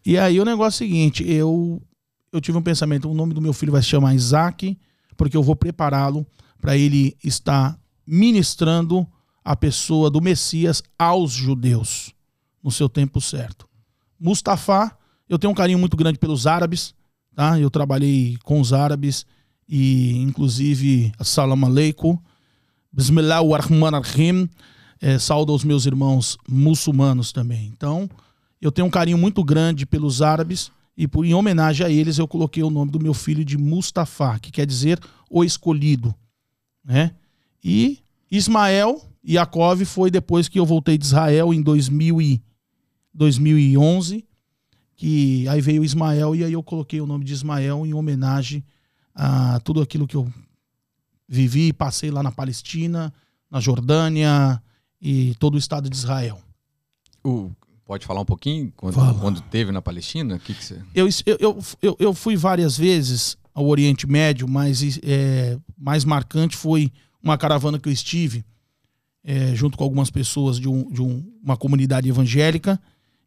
E 0.04 0.16
aí 0.18 0.38
o 0.40 0.44
negócio 0.44 0.84
é 0.84 0.86
o 0.86 0.88
seguinte, 0.88 1.28
eu 1.30 1.82
eu 2.32 2.40
tive 2.40 2.58
um 2.58 2.62
pensamento, 2.62 3.10
o 3.10 3.14
nome 3.14 3.32
do 3.32 3.40
meu 3.40 3.52
filho 3.52 3.72
vai 3.72 3.80
se 3.82 3.88
chamar 3.88 4.14
Isaac, 4.14 4.76
porque 5.16 5.36
eu 5.36 5.42
vou 5.42 5.56
prepará-lo 5.56 6.26
para 6.60 6.76
ele 6.76 7.16
estar 7.24 7.78
ministrando 8.06 9.06
a 9.44 9.56
pessoa 9.56 10.10
do 10.10 10.20
Messias 10.20 10.82
aos 10.98 11.32
judeus 11.32 12.12
no 12.62 12.70
seu 12.70 12.88
tempo 12.88 13.20
certo. 13.20 13.66
Mustafa, 14.18 14.90
eu 15.28 15.38
tenho 15.38 15.52
um 15.52 15.54
carinho 15.54 15.78
muito 15.78 15.96
grande 15.96 16.18
pelos 16.18 16.46
árabes, 16.46 16.94
tá? 17.34 17.58
Eu 17.58 17.70
trabalhei 17.70 18.36
com 18.44 18.60
os 18.60 18.72
árabes 18.72 19.24
e 19.68 20.16
inclusive 20.18 21.12
Assalamu 21.18 21.66
alaikum, 21.66 22.18
Bismillah 22.96 23.40
ar-Rahman 23.40 23.94
ar-Rahim, 23.94 24.48
é, 25.02 25.18
saúdo 25.18 25.52
aos 25.52 25.62
meus 25.62 25.84
irmãos 25.84 26.38
muçulmanos 26.48 27.30
também. 27.30 27.70
Então, 27.76 28.08
eu 28.58 28.72
tenho 28.72 28.86
um 28.86 28.90
carinho 28.90 29.18
muito 29.18 29.44
grande 29.44 29.84
pelos 29.84 30.22
árabes 30.22 30.72
e 30.96 31.06
por, 31.06 31.26
em 31.26 31.34
homenagem 31.34 31.86
a 31.86 31.90
eles 31.90 32.16
eu 32.16 32.26
coloquei 32.26 32.62
o 32.62 32.70
nome 32.70 32.90
do 32.90 32.98
meu 32.98 33.12
filho 33.12 33.44
de 33.44 33.58
Mustafa, 33.58 34.38
que 34.38 34.50
quer 34.50 34.64
dizer 34.64 34.98
o 35.28 35.44
escolhido, 35.44 36.14
né? 36.82 37.10
E 37.62 37.98
Ismael 38.30 39.02
Yaakov 39.28 39.84
foi 39.84 40.10
depois 40.10 40.48
que 40.48 40.58
eu 40.58 40.64
voltei 40.64 40.96
de 40.96 41.04
Israel 41.04 41.52
em 41.52 41.60
2000 41.60 42.22
e 42.22 42.42
2011, 43.12 44.24
que 44.96 45.46
aí 45.48 45.60
veio 45.60 45.84
Ismael 45.84 46.34
e 46.34 46.42
aí 46.42 46.54
eu 46.54 46.62
coloquei 46.62 47.02
o 47.02 47.06
nome 47.06 47.26
de 47.26 47.34
Ismael 47.34 47.84
em 47.84 47.92
homenagem 47.92 48.64
a 49.14 49.60
tudo 49.60 49.82
aquilo 49.82 50.06
que 50.06 50.16
eu 50.16 50.32
vivi 51.28 51.68
e 51.68 51.72
passei 51.72 52.10
lá 52.10 52.22
na 52.22 52.30
Palestina, 52.32 53.12
na 53.50 53.60
Jordânia 53.60 54.62
e 55.00 55.34
todo 55.38 55.54
o 55.54 55.58
estado 55.58 55.88
de 55.90 55.96
Israel. 55.96 56.40
O- 57.24 57.50
pode 57.84 58.04
falar 58.06 58.20
um 58.20 58.24
pouquinho 58.24 58.72
quando, 58.76 58.94
quando 59.20 59.40
teve 59.42 59.70
na 59.72 59.80
Palestina? 59.82 60.38
Que 60.38 60.54
que 60.54 60.64
você... 60.64 60.82
Eu, 60.94 61.08
eu, 61.26 61.36
eu, 61.40 61.58
eu, 61.82 61.96
eu 62.00 62.14
fui 62.14 62.36
várias 62.36 62.76
vezes 62.76 63.36
ao 63.54 63.66
Oriente 63.66 64.06
Médio, 64.06 64.46
mas 64.48 64.98
é, 65.02 65.58
mais 65.76 66.04
marcante 66.04 66.56
foi 66.56 66.92
uma 67.22 67.38
caravana 67.38 67.78
que 67.78 67.88
eu 67.88 67.92
estive 67.92 68.44
é, 69.24 69.54
junto 69.54 69.76
com 69.78 69.82
algumas 69.84 70.10
pessoas 70.10 70.58
de, 70.60 70.68
um, 70.68 70.90
de 70.90 71.00
um- 71.02 71.24
uma 71.42 71.56
comunidade 71.56 72.08
evangélica 72.08 72.80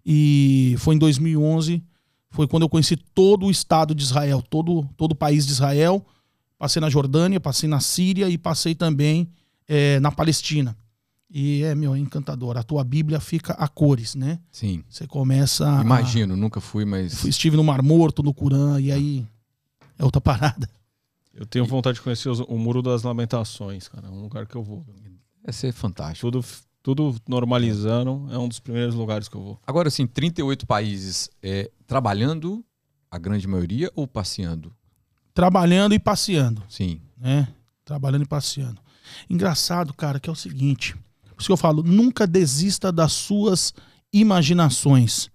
e 0.05 0.75
foi 0.79 0.95
em 0.95 0.97
2011 0.97 1.83
foi 2.31 2.47
quando 2.47 2.63
eu 2.63 2.69
conheci 2.69 2.95
todo 2.95 3.47
o 3.47 3.51
estado 3.51 3.93
de 3.95 4.03
Israel, 4.03 4.41
todo, 4.41 4.87
todo 4.95 5.13
o 5.13 5.15
país 5.15 5.45
de 5.47 5.51
Israel. 5.51 6.05
Passei 6.59 6.81
na 6.81 6.89
Jordânia, 6.89 7.39
passei 7.39 7.67
na 7.69 7.79
Síria 7.79 8.29
e 8.29 8.37
passei 8.37 8.75
também 8.75 9.27
é, 9.67 9.99
na 10.01 10.11
Palestina. 10.11 10.77
E 11.31 11.63
é, 11.63 11.73
meu, 11.73 11.95
é 11.95 11.99
encantador. 11.99 12.57
A 12.57 12.63
tua 12.63 12.83
Bíblia 12.83 13.19
fica 13.21 13.53
a 13.53 13.67
cores, 13.67 14.13
né? 14.13 14.39
Sim, 14.51 14.83
Você 14.89 15.07
começa 15.07 15.79
a, 15.79 15.81
imagino, 15.81 16.35
nunca 16.35 16.59
fui, 16.59 16.83
mas... 16.85 17.23
Estive 17.23 17.55
no 17.55 17.63
Mar 17.63 17.81
Morto, 17.81 18.21
no 18.21 18.33
Curã, 18.33 18.79
e 18.81 18.91
aí 18.91 19.25
é 19.97 20.03
outra 20.03 20.19
parada. 20.19 20.69
Eu 21.33 21.45
tenho 21.45 21.65
vontade 21.65 21.95
de 21.95 22.01
conhecer 22.01 22.27
os- 22.29 22.39
o 22.41 22.57
Muro 22.57 22.81
das 22.81 23.03
Lamentações, 23.03 23.87
cara. 23.87 24.07
É 24.07 24.09
um 24.11 24.21
lugar 24.21 24.45
que 24.45 24.55
eu 24.55 24.63
vou. 24.63 24.85
Ia 25.47 25.53
ser 25.53 25.71
fantástico. 25.71 26.29
Tudo, 26.29 26.45
tudo 26.83 27.15
normalizando. 27.27 28.27
É 28.31 28.37
um 28.37 28.47
dos 28.49 28.59
primeiros 28.59 28.95
lugares 28.95 29.29
que 29.29 29.37
eu 29.37 29.41
vou. 29.41 29.59
Agora, 29.65 29.87
assim, 29.87 30.05
38 30.05 30.65
países 30.67 31.29
é, 31.41 31.71
trabalhando, 31.87 32.65
a 33.09 33.17
grande 33.17 33.47
maioria, 33.47 33.89
ou 33.95 34.05
passeando? 34.07 34.73
Trabalhando 35.39 35.93
e 35.95 35.99
passeando, 35.99 36.61
Sim. 36.67 36.99
né? 37.17 37.47
Trabalhando 37.85 38.23
e 38.23 38.27
passeando. 38.27 38.81
Engraçado, 39.29 39.93
cara, 39.93 40.19
que 40.19 40.29
é 40.29 40.33
o 40.33 40.35
seguinte. 40.35 40.95
Por 41.29 41.39
isso 41.39 41.47
que 41.47 41.53
eu 41.53 41.55
falo, 41.55 41.81
nunca 41.81 42.27
desista 42.27 42.91
das 42.91 43.13
suas 43.13 43.73
imaginações. 44.11 45.29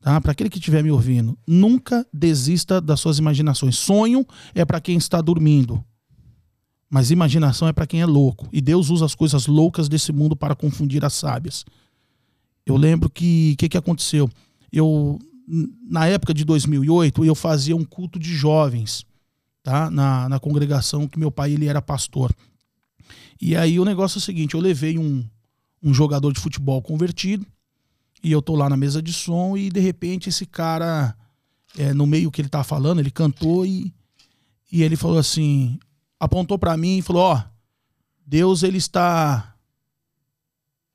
Tá? 0.00 0.18
Para 0.22 0.32
aquele 0.32 0.48
que 0.48 0.56
estiver 0.56 0.82
me 0.82 0.90
ouvindo, 0.90 1.36
nunca 1.46 2.06
desista 2.10 2.80
das 2.80 2.98
suas 2.98 3.18
imaginações. 3.18 3.76
Sonho 3.76 4.26
é 4.54 4.64
para 4.64 4.80
quem 4.80 4.96
está 4.96 5.20
dormindo. 5.20 5.84
Mas 6.88 7.10
imaginação 7.10 7.68
é 7.68 7.74
para 7.74 7.86
quem 7.86 8.00
é 8.00 8.06
louco. 8.06 8.48
E 8.50 8.62
Deus 8.62 8.88
usa 8.88 9.04
as 9.04 9.14
coisas 9.14 9.46
loucas 9.46 9.86
desse 9.86 10.12
mundo 10.12 10.34
para 10.34 10.54
confundir 10.54 11.04
as 11.04 11.12
sábias. 11.12 11.62
Eu 12.64 12.78
lembro 12.78 13.10
que 13.10 13.52
o 13.52 13.56
que, 13.58 13.68
que 13.68 13.76
aconteceu? 13.76 14.30
Eu, 14.72 15.18
na 15.86 16.06
época 16.06 16.32
de 16.32 16.42
2008, 16.42 17.22
eu 17.22 17.34
fazia 17.34 17.76
um 17.76 17.84
culto 17.84 18.18
de 18.18 18.34
jovens 18.34 19.04
tá? 19.66 19.90
na, 19.90 20.28
na 20.28 20.38
congregação 20.38 21.08
que 21.08 21.18
meu 21.18 21.28
pai 21.28 21.50
ele 21.50 21.66
era 21.66 21.82
pastor. 21.82 22.32
E 23.40 23.56
aí 23.56 23.80
o 23.80 23.84
negócio 23.84 24.18
é 24.18 24.20
o 24.20 24.22
seguinte: 24.22 24.54
eu 24.54 24.60
levei 24.60 24.96
um, 24.96 25.28
um 25.82 25.92
jogador 25.92 26.32
de 26.32 26.38
futebol 26.38 26.80
convertido 26.80 27.44
e 28.22 28.30
eu 28.30 28.40
tô 28.40 28.54
lá 28.54 28.70
na 28.70 28.76
mesa 28.76 29.02
de 29.02 29.12
som 29.12 29.56
e 29.56 29.68
de 29.68 29.80
repente 29.80 30.28
esse 30.28 30.46
cara, 30.46 31.16
é, 31.76 31.92
no 31.92 32.06
meio 32.06 32.30
que 32.30 32.40
ele 32.40 32.48
tava 32.48 32.62
falando, 32.62 33.00
ele 33.00 33.10
cantou 33.10 33.66
e, 33.66 33.92
e 34.70 34.84
ele 34.84 34.94
falou 34.94 35.18
assim: 35.18 35.80
apontou 36.20 36.56
para 36.56 36.76
mim 36.76 36.98
e 36.98 37.02
falou: 37.02 37.22
Ó, 37.22 37.42
Deus 38.24 38.62
ele 38.62 38.78
está 38.78 39.52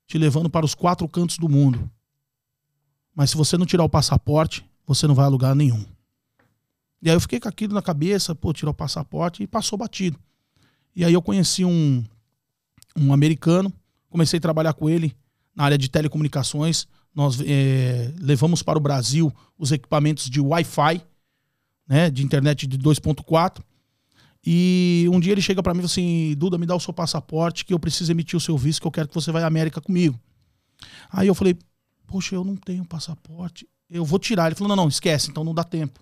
te 0.07 0.17
levando 0.17 0.49
para 0.49 0.65
os 0.65 0.73
quatro 0.73 1.05
cantos 1.09 1.37
do 1.37 1.49
mundo. 1.49 1.91
Mas 3.13 3.31
se 3.31 3.35
você 3.35 3.57
não 3.57 3.65
tirar 3.65 3.83
o 3.83 3.89
passaporte, 3.89 4.65
você 4.87 5.05
não 5.07 5.15
vai 5.15 5.25
a 5.25 5.29
lugar 5.29 5.53
nenhum. 5.53 5.85
E 7.01 7.09
aí 7.09 7.15
eu 7.15 7.21
fiquei 7.21 7.39
com 7.39 7.49
aquilo 7.49 7.73
na 7.73 7.81
cabeça, 7.81 8.35
pô, 8.35 8.53
tirar 8.53 8.71
o 8.71 8.73
passaporte 8.73 9.41
e 9.41 9.47
passou 9.47 9.77
batido. 9.77 10.19
E 10.95 11.03
aí 11.03 11.13
eu 11.13 11.21
conheci 11.21 11.65
um, 11.65 12.03
um 12.95 13.11
americano, 13.11 13.73
comecei 14.09 14.37
a 14.37 14.41
trabalhar 14.41 14.73
com 14.73 14.89
ele 14.89 15.15
na 15.55 15.63
área 15.63 15.77
de 15.77 15.89
telecomunicações. 15.89 16.87
Nós 17.13 17.39
eh, 17.41 18.13
levamos 18.19 18.61
para 18.61 18.77
o 18.77 18.81
Brasil 18.81 19.33
os 19.57 19.71
equipamentos 19.71 20.29
de 20.29 20.39
Wi-Fi, 20.39 21.01
né, 21.87 22.09
de 22.09 22.23
internet 22.23 22.67
de 22.67 22.77
2.4. 22.77 23.61
E 24.45 25.07
um 25.11 25.19
dia 25.19 25.31
ele 25.33 25.41
chega 25.41 25.61
para 25.61 25.73
mim 25.73 25.79
e 25.79 25.81
fala 25.81 25.91
assim: 25.91 26.35
Duda, 26.37 26.57
me 26.57 26.65
dá 26.65 26.75
o 26.75 26.79
seu 26.79 26.93
passaporte 26.93 27.63
que 27.63 27.73
eu 27.73 27.79
preciso 27.79 28.11
emitir 28.11 28.37
o 28.37 28.39
seu 28.39 28.57
visto, 28.57 28.81
que 28.81 28.87
eu 28.87 28.91
quero 28.91 29.07
que 29.07 29.13
você 29.13 29.31
vá 29.31 29.41
à 29.41 29.47
América 29.47 29.79
comigo. 29.79 30.19
Aí 31.11 31.27
eu 31.27 31.35
falei: 31.35 31.57
Poxa, 32.07 32.35
eu 32.35 32.43
não 32.43 32.55
tenho 32.55 32.83
passaporte. 32.85 33.67
Eu 33.89 34.03
vou 34.03 34.17
tirar. 34.17 34.47
Ele 34.47 34.55
falou: 34.55 34.69
Não, 34.69 34.83
não, 34.83 34.89
esquece, 34.89 35.29
então 35.29 35.43
não 35.43 35.53
dá 35.53 35.63
tempo. 35.63 35.99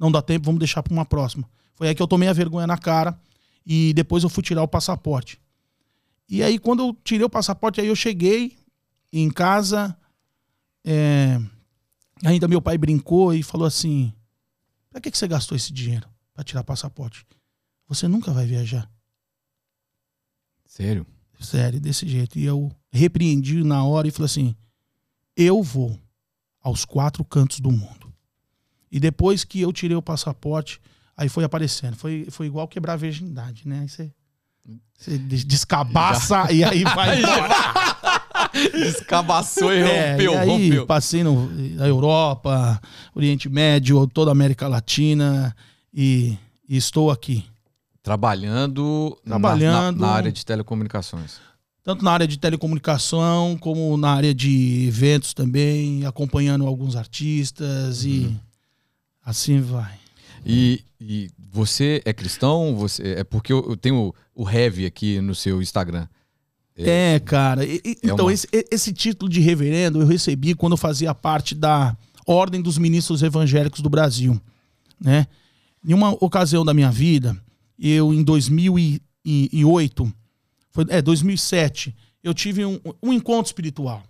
Não 0.00 0.10
dá 0.10 0.22
tempo, 0.22 0.46
vamos 0.46 0.58
deixar 0.58 0.82
para 0.82 0.92
uma 0.92 1.04
próxima. 1.04 1.48
Foi 1.74 1.86
aí 1.86 1.94
que 1.94 2.02
eu 2.02 2.08
tomei 2.08 2.28
a 2.28 2.32
vergonha 2.32 2.66
na 2.66 2.78
cara 2.78 3.20
e 3.66 3.92
depois 3.92 4.24
eu 4.24 4.30
fui 4.30 4.42
tirar 4.42 4.62
o 4.62 4.68
passaporte. 4.68 5.38
E 6.26 6.42
aí, 6.42 6.58
quando 6.58 6.82
eu 6.82 6.96
tirei 7.04 7.24
o 7.24 7.30
passaporte, 7.30 7.80
aí 7.80 7.88
eu 7.88 7.96
cheguei 7.96 8.56
em 9.12 9.30
casa. 9.30 9.94
é, 10.84 11.38
ainda 12.24 12.48
meu 12.48 12.62
pai 12.62 12.78
brincou 12.78 13.34
e 13.34 13.42
falou 13.42 13.66
assim: 13.66 14.12
Pra 14.88 15.00
que, 15.00 15.10
que 15.10 15.18
você 15.18 15.28
gastou 15.28 15.54
esse 15.54 15.72
dinheiro 15.72 16.08
para 16.32 16.44
tirar 16.44 16.64
passaporte? 16.64 17.26
Você 17.86 18.08
nunca 18.08 18.32
vai 18.32 18.46
viajar. 18.46 18.90
Sério? 20.64 21.06
Sério, 21.40 21.80
desse 21.80 22.08
jeito. 22.08 22.38
E 22.38 22.44
eu 22.44 22.70
repreendi 22.90 23.62
na 23.64 23.84
hora 23.84 24.08
e 24.08 24.10
falei 24.10 24.26
assim: 24.26 24.54
eu 25.36 25.62
vou 25.62 25.98
aos 26.62 26.84
quatro 26.84 27.24
cantos 27.24 27.60
do 27.60 27.70
mundo. 27.70 27.99
E 28.90 28.98
depois 29.00 29.44
que 29.44 29.60
eu 29.60 29.72
tirei 29.72 29.96
o 29.96 30.02
passaporte, 30.02 30.80
aí 31.16 31.28
foi 31.28 31.44
aparecendo. 31.44 31.96
Foi, 31.96 32.26
foi 32.30 32.46
igual 32.46 32.66
quebrar 32.68 32.94
a 32.94 32.96
virgindade, 32.96 33.62
né? 33.66 33.80
Aí 33.82 33.88
você, 33.88 34.10
você 34.98 35.18
des- 35.18 35.44
descabaça 35.44 36.50
e 36.52 36.64
aí 36.64 36.82
vai. 36.84 37.20
Descabaçou 38.72 39.72
e 39.72 39.78
É, 39.78 40.10
rompeu, 40.12 40.32
e 40.32 40.36
aí 40.36 40.48
rompeu. 40.48 40.86
passei 40.86 41.22
no, 41.22 41.46
na 41.76 41.86
Europa, 41.86 42.80
Oriente 43.14 43.48
Médio, 43.48 44.06
toda 44.08 44.30
a 44.30 44.32
América 44.32 44.66
Latina 44.68 45.54
e, 45.94 46.36
e 46.68 46.76
estou 46.76 47.10
aqui. 47.10 47.44
Trabalhando, 48.02 49.16
na- 49.24 49.30
Trabalhando. 49.38 50.00
Na, 50.00 50.06
na 50.08 50.12
área 50.12 50.32
de 50.32 50.44
telecomunicações. 50.44 51.38
tanto 51.84 52.04
na 52.04 52.10
área 52.12 52.26
de 52.26 52.38
telecomunicação 52.38 53.56
como 53.60 53.96
na 53.96 54.10
área 54.12 54.34
de 54.34 54.86
eventos 54.88 55.32
também, 55.34 56.04
acompanhando 56.06 56.66
alguns 56.66 56.96
artistas 56.96 58.04
e 58.04 58.34
assim 59.30 59.60
vai. 59.60 59.98
E, 60.44 60.82
e 61.00 61.30
você 61.52 62.00
é 62.04 62.12
cristão? 62.12 62.74
Você 62.76 63.02
é 63.18 63.24
porque 63.24 63.52
eu, 63.52 63.64
eu 63.70 63.76
tenho 63.76 64.14
o 64.34 64.48
Heavy 64.48 64.86
aqui 64.86 65.20
no 65.20 65.34
seu 65.34 65.60
Instagram. 65.62 66.06
É, 66.76 67.18
cara. 67.20 67.64
E- 67.64 67.80
e- 67.84 67.90
É 67.90 67.96
então, 68.04 68.26
uma- 68.26 68.32
esse, 68.32 68.46
esse 68.70 68.92
título 68.92 69.30
de 69.30 69.40
reverendo 69.40 70.00
eu 70.00 70.06
recebi 70.06 70.54
quando 70.54 70.72
eu 70.72 70.76
fazia 70.78 71.14
parte 71.14 71.54
da 71.54 71.96
Ordem 72.26 72.62
dos 72.62 72.78
Ministros 72.78 73.22
Evangélicos 73.22 73.80
do 73.80 73.90
Brasil, 73.90 74.40
né? 75.00 75.26
Em 75.84 75.92
uma 75.94 76.10
ocasião 76.24 76.64
da 76.64 76.72
minha 76.72 76.90
vida, 76.90 77.36
eu 77.78 78.12
em 78.14 78.22
2008, 78.22 80.12
foi, 80.70 80.84
é, 80.88 81.02
2007, 81.02 81.94
eu 82.22 82.32
tive 82.34 82.64
um, 82.64 82.78
um 83.02 83.12
encontro 83.12 83.48
espiritual. 83.48 84.02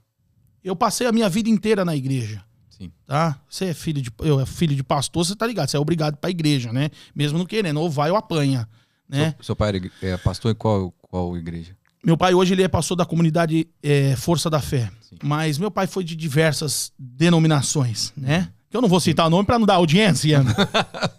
Eu 0.62 0.76
passei 0.76 1.06
a 1.06 1.12
minha 1.12 1.28
vida 1.28 1.48
inteira 1.48 1.84
na 1.84 1.96
igreja. 1.96 2.44
Sim. 2.80 2.90
Tá? 3.06 3.38
Você 3.46 3.66
é 3.66 3.74
filho 3.74 4.00
de, 4.00 4.10
eu 4.20 4.40
é 4.40 4.46
filho 4.46 4.74
de 4.74 4.82
pastor, 4.82 5.26
você 5.26 5.36
tá 5.36 5.46
ligado? 5.46 5.68
Você 5.68 5.76
é 5.76 5.80
obrigado 5.80 6.16
pra 6.16 6.30
igreja, 6.30 6.72
né? 6.72 6.88
Mesmo 7.14 7.36
não 7.36 7.44
querendo, 7.44 7.78
ou 7.78 7.90
vai 7.90 8.10
ou 8.10 8.16
apanha, 8.16 8.66
né? 9.06 9.34
Seu, 9.36 9.44
seu 9.44 9.56
pai 9.56 9.78
é 10.00 10.16
pastor 10.16 10.50
em 10.50 10.54
qual, 10.54 10.90
qual 11.02 11.36
igreja? 11.36 11.76
Meu 12.02 12.16
pai 12.16 12.32
hoje 12.32 12.54
ele 12.54 12.62
é 12.62 12.68
pastor 12.68 12.96
da 12.96 13.04
comunidade 13.04 13.68
é, 13.82 14.16
Força 14.16 14.48
da 14.48 14.60
Fé. 14.60 14.90
Sim. 15.02 15.16
Mas 15.22 15.58
meu 15.58 15.70
pai 15.70 15.86
foi 15.86 16.02
de 16.02 16.16
diversas 16.16 16.90
denominações, 16.98 18.14
né? 18.16 18.48
Que 18.70 18.76
eu 18.76 18.80
não 18.80 18.88
vou 18.88 19.00
citar 19.00 19.26
o 19.26 19.30
nome 19.30 19.44
pra 19.44 19.58
não 19.58 19.66
dar 19.66 19.74
audiência. 19.74 20.42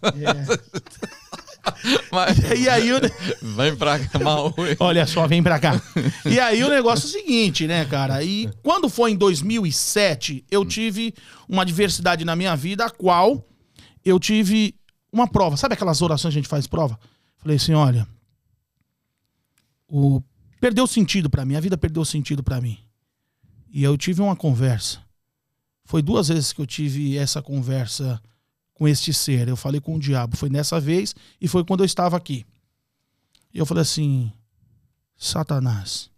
É. 0.04 0.82
E 2.58 2.68
aí, 2.70 2.92
o- 2.92 3.00
Vem 3.56 3.76
pra 3.76 4.00
cá, 4.00 4.20
mal. 4.20 4.54
olha 4.80 5.06
só, 5.06 5.28
vem 5.28 5.44
pra 5.44 5.60
cá. 5.60 5.82
E 6.26 6.40
aí 6.40 6.64
o 6.64 6.70
negócio 6.70 7.06
é 7.06 7.10
o 7.10 7.12
seguinte, 7.24 7.68
né, 7.68 7.86
cara? 7.86 8.24
E 8.24 8.50
quando 8.64 8.90
foi 8.90 9.12
em 9.12 9.16
2007, 9.16 10.44
eu 10.50 10.66
tive 10.66 11.14
uma 11.48 11.66
diversidade 11.66 12.26
na 12.26 12.36
minha 12.36 12.56
vida, 12.56 12.86
a 12.86 12.90
qual 12.90 13.46
eu 14.04 14.20
tive 14.20 14.74
uma 15.12 15.28
prova. 15.28 15.56
Sabe 15.58 15.74
aquelas 15.76 16.02
orações 16.02 16.34
que 16.34 16.40
a 16.40 16.42
gente 16.42 16.50
faz 16.50 16.66
prova? 16.68 17.00
Falei 17.38 17.58
assim, 17.58 17.74
olha, 17.74 18.08
o 19.88 20.22
perdeu 20.60 20.86
sentido 20.88 21.30
pra 21.30 21.46
mim, 21.46 21.56
a 21.56 21.60
vida 21.60 21.78
perdeu 21.78 22.04
sentido 22.06 22.44
pra 22.44 22.62
mim. 22.62 22.78
E 23.74 23.84
eu 23.84 23.98
tive 23.98 24.22
uma 24.22 24.36
conversa. 24.36 25.00
Foi 25.86 26.02
duas 26.02 26.28
vezes 26.30 26.54
que 26.54 26.62
eu 26.62 26.66
tive 26.68 27.18
essa 27.18 27.42
conversa 27.42 28.22
com 28.82 28.88
este 28.88 29.14
ser. 29.14 29.48
Eu 29.48 29.56
falei 29.56 29.80
com 29.80 29.94
o 29.94 30.00
diabo. 30.00 30.36
Foi 30.36 30.50
nessa 30.50 30.80
vez 30.80 31.14
e 31.40 31.48
foi 31.48 31.64
quando 31.64 31.82
eu 31.82 31.86
estava 31.86 32.18
aqui. 32.18 32.44
E 33.54 33.60
eu 33.60 33.66
falei 33.68 33.84
assim: 33.84 34.34
Satanás, 35.16 36.10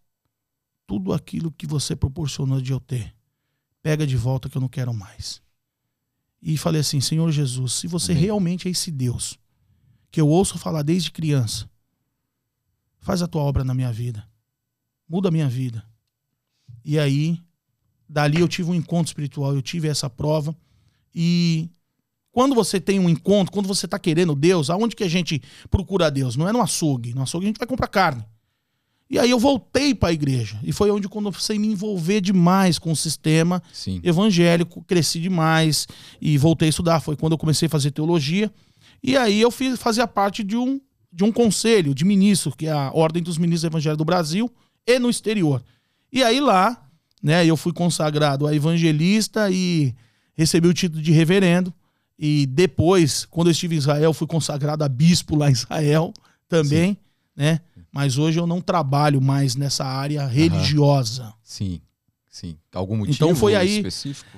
tudo 0.88 1.12
aquilo 1.12 1.52
que 1.52 1.68
você 1.68 1.94
proporcionou 1.94 2.62
de 2.62 2.72
eu 2.72 2.80
ter, 2.80 3.14
pega 3.82 4.08
de 4.08 4.16
volta 4.16 4.48
que 4.48 4.56
eu 4.56 4.62
não 4.62 4.70
quero 4.70 4.94
mais. 4.94 5.42
E 6.42 6.58
falei 6.58 6.80
assim: 6.80 7.02
Senhor 7.02 7.30
Jesus, 7.34 7.74
se 7.74 7.86
você 7.86 8.14
Amém. 8.14 8.24
realmente 8.24 8.70
é 8.70 8.72
esse 8.72 8.90
Deus, 8.90 9.38
que 10.10 10.22
eu 10.22 10.30
ouço 10.30 10.58
falar 10.58 10.84
desde 10.84 11.12
criança, 11.12 11.70
faz 13.02 13.22
a 13.22 13.28
tua 13.28 13.42
obra 13.42 13.66
na 13.66 13.74
minha 13.74 13.92
vida, 13.92 14.26
muda 15.06 15.28
a 15.28 15.32
minha 15.32 15.50
vida. 15.50 15.86
E 16.86 16.98
aí, 16.98 17.44
dali 18.08 18.40
eu 18.40 18.48
tive 18.48 18.72
um 18.72 18.76
encontro 18.76 19.10
espiritual, 19.10 19.54
eu 19.54 19.62
tive 19.62 19.90
essa 19.90 20.10
prova. 20.10 20.56
E 21.14 21.70
quando 22.34 22.56
você 22.56 22.82
tem 22.82 23.00
um 23.00 23.08
encontro, 23.08 23.54
quando 23.54 23.68
você 23.68 23.86
está 23.86 24.00
querendo 24.00 24.34
Deus, 24.34 24.72
aonde 24.72 24.96
que 24.96 25.04
a 25.04 25.08
gente 25.08 25.40
procura 25.70 26.10
Deus? 26.10 26.36
Não 26.36 26.50
é 26.50 26.52
no 26.52 26.60
açougue. 26.60 27.14
No 27.14 27.22
açougue 27.22 27.46
a 27.46 27.50
gente 27.50 27.60
vai 27.60 27.68
comprar 27.68 27.88
carne. 27.88 28.26
E 29.08 29.20
aí 29.20 29.30
eu 29.30 29.38
voltei 29.38 29.94
para 29.94 30.10
a 30.10 30.14
igreja. 30.14 30.60
E 30.64 30.72
foi 30.72 30.90
onde 30.90 31.08
quando 31.08 31.28
eu 31.28 31.32
comecei 31.32 31.58
a 31.58 31.60
me 31.60 31.68
envolver 31.68 32.20
demais 32.20 32.80
com 32.80 32.92
o 32.92 32.96
sistema 32.96 33.62
Sim. 33.72 34.02
evangélico, 34.04 34.84
cresci 34.84 35.22
demais 35.22 35.88
e 36.20 36.36
voltei 36.36 36.68
a 36.68 36.72
estudar. 36.72 37.00
Foi 37.00 37.16
quando 37.16 37.34
eu 37.34 37.38
comecei 37.38 37.68
a 37.68 37.70
fazer 37.70 37.92
teologia. 37.92 38.52
E 39.04 39.16
aí 39.16 39.40
eu 39.40 39.52
fiz, 39.52 39.80
fazia 39.80 40.08
parte 40.08 40.44
de 40.44 40.58
um, 40.58 40.82
de 41.12 41.24
um 41.24 41.32
conselho 41.32 41.94
de 41.94 42.04
ministros, 42.04 42.56
que 42.56 42.66
é 42.66 42.72
a 42.72 42.90
Ordem 42.92 43.22
dos 43.22 43.38
Ministros 43.38 43.66
Evangélicos 43.66 44.00
do 44.00 44.06
Brasil 44.06 44.52
e 44.88 44.98
no 44.98 45.12
exterior. 45.12 45.64
E 46.12 46.24
aí 46.24 46.40
lá, 46.40 46.84
né, 47.22 47.46
eu 47.46 47.56
fui 47.56 47.74
consagrado 47.74 48.48
a 48.48 48.56
evangelista 48.56 49.52
e 49.52 49.94
recebi 50.34 50.68
o 50.68 50.74
título 50.74 51.00
de 51.00 51.12
reverendo. 51.12 51.72
E 52.26 52.46
depois, 52.46 53.26
quando 53.26 53.48
eu 53.48 53.52
estive 53.52 53.76
em 53.76 53.78
Israel, 53.80 54.14
fui 54.14 54.26
consagrado 54.26 54.82
a 54.82 54.88
bispo 54.88 55.36
lá 55.36 55.50
em 55.50 55.52
Israel 55.52 56.14
também, 56.48 56.98
né? 57.36 57.60
Mas 57.92 58.18
hoje 58.18 58.40
eu 58.40 58.48
não 58.48 58.62
trabalho 58.62 59.20
mais 59.22 59.58
nessa 59.58 59.84
área 59.84 60.26
religiosa. 60.26 61.34
Sim. 61.44 61.82
Sim. 62.32 62.58
Algum 62.74 62.96
motivo 62.96 63.14
Então 63.16 63.36
foi 63.36 63.56
aí- 63.56 63.76
específico? 63.80 64.38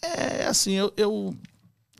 É 0.00 0.46
assim, 0.46 0.70
eu. 0.74 0.92
eu- 0.96 1.36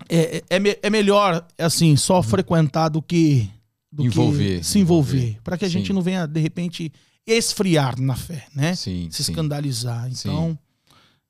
é, 0.08 0.44
é- 0.48 0.56
é, 0.56 0.78
é 0.84 0.90
melhor, 0.90 1.44
assim, 1.58 1.96
só 1.96 2.22
frequentar 2.22 2.88
do 2.88 3.02
que. 3.02 3.50
Do 3.90 4.02
Uhum. 4.02 4.06
Envolver, 4.08 4.58
Que 4.60 4.64
se 4.64 4.78
envolver. 4.78 5.16
envolver. 5.18 5.40
Para 5.42 5.58
que 5.58 5.64
a 5.64 5.68
gente 5.68 5.88
Sim. 5.88 5.92
não 5.92 6.02
venha, 6.02 6.24
de 6.26 6.38
repente, 6.40 6.92
esfriar 7.26 8.00
na 8.00 8.14
fé, 8.14 8.46
né? 8.54 8.76
Sim, 8.76 9.08
se 9.10 9.24
sim. 9.24 9.32
escandalizar. 9.32 10.04
Sim. 10.12 10.28
Então, 10.28 10.58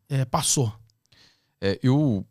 é, 0.08 0.24
passou. 0.26 0.70
É, 1.62 1.78
eu, 1.82 2.26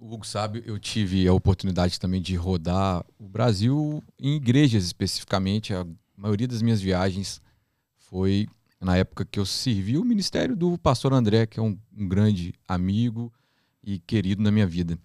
o 0.00 0.14
Hugo 0.14 0.26
sabe, 0.26 0.62
eu 0.64 0.78
tive 0.78 1.26
a 1.26 1.32
oportunidade 1.32 1.98
também 1.98 2.22
de 2.22 2.34
rodar 2.36 3.04
o 3.18 3.28
Brasil 3.28 4.02
em 4.18 4.36
igrejas 4.36 4.84
especificamente. 4.84 5.74
A 5.74 5.86
maioria 6.16 6.46
das 6.46 6.62
minhas 6.62 6.80
viagens 6.80 7.40
foi 7.96 8.46
na 8.80 8.96
época 8.96 9.24
que 9.24 9.40
eu 9.40 9.46
servi 9.46 9.98
o 9.98 10.04
ministério 10.04 10.54
do 10.54 10.78
pastor 10.78 11.12
André, 11.12 11.46
que 11.46 11.58
é 11.58 11.62
um, 11.62 11.76
um 11.96 12.08
grande 12.08 12.54
amigo 12.66 13.32
e 13.82 13.98
querido 13.98 14.42
na 14.42 14.52
minha 14.52 14.66
vida. 14.66 14.96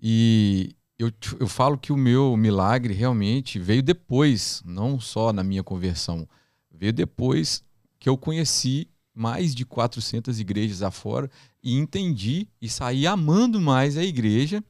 E 0.00 0.74
eu, 0.98 1.10
eu 1.40 1.48
falo 1.48 1.76
que 1.76 1.92
o 1.92 1.96
meu 1.96 2.36
milagre 2.36 2.94
realmente 2.94 3.58
veio 3.58 3.82
depois, 3.82 4.62
não 4.64 5.00
só 5.00 5.32
na 5.32 5.42
minha 5.42 5.64
conversão, 5.64 6.28
veio 6.70 6.92
depois 6.92 7.64
que 7.98 8.08
eu 8.08 8.16
conheci 8.16 8.88
mais 9.14 9.54
de 9.54 9.66
400 9.66 10.38
igrejas 10.40 10.82
afora 10.82 11.30
e 11.62 11.76
entendi 11.76 12.48
e 12.60 12.68
saí 12.68 13.06
amando 13.06 13.60
mais 13.60 13.96
a 13.96 14.04
igreja, 14.04 14.62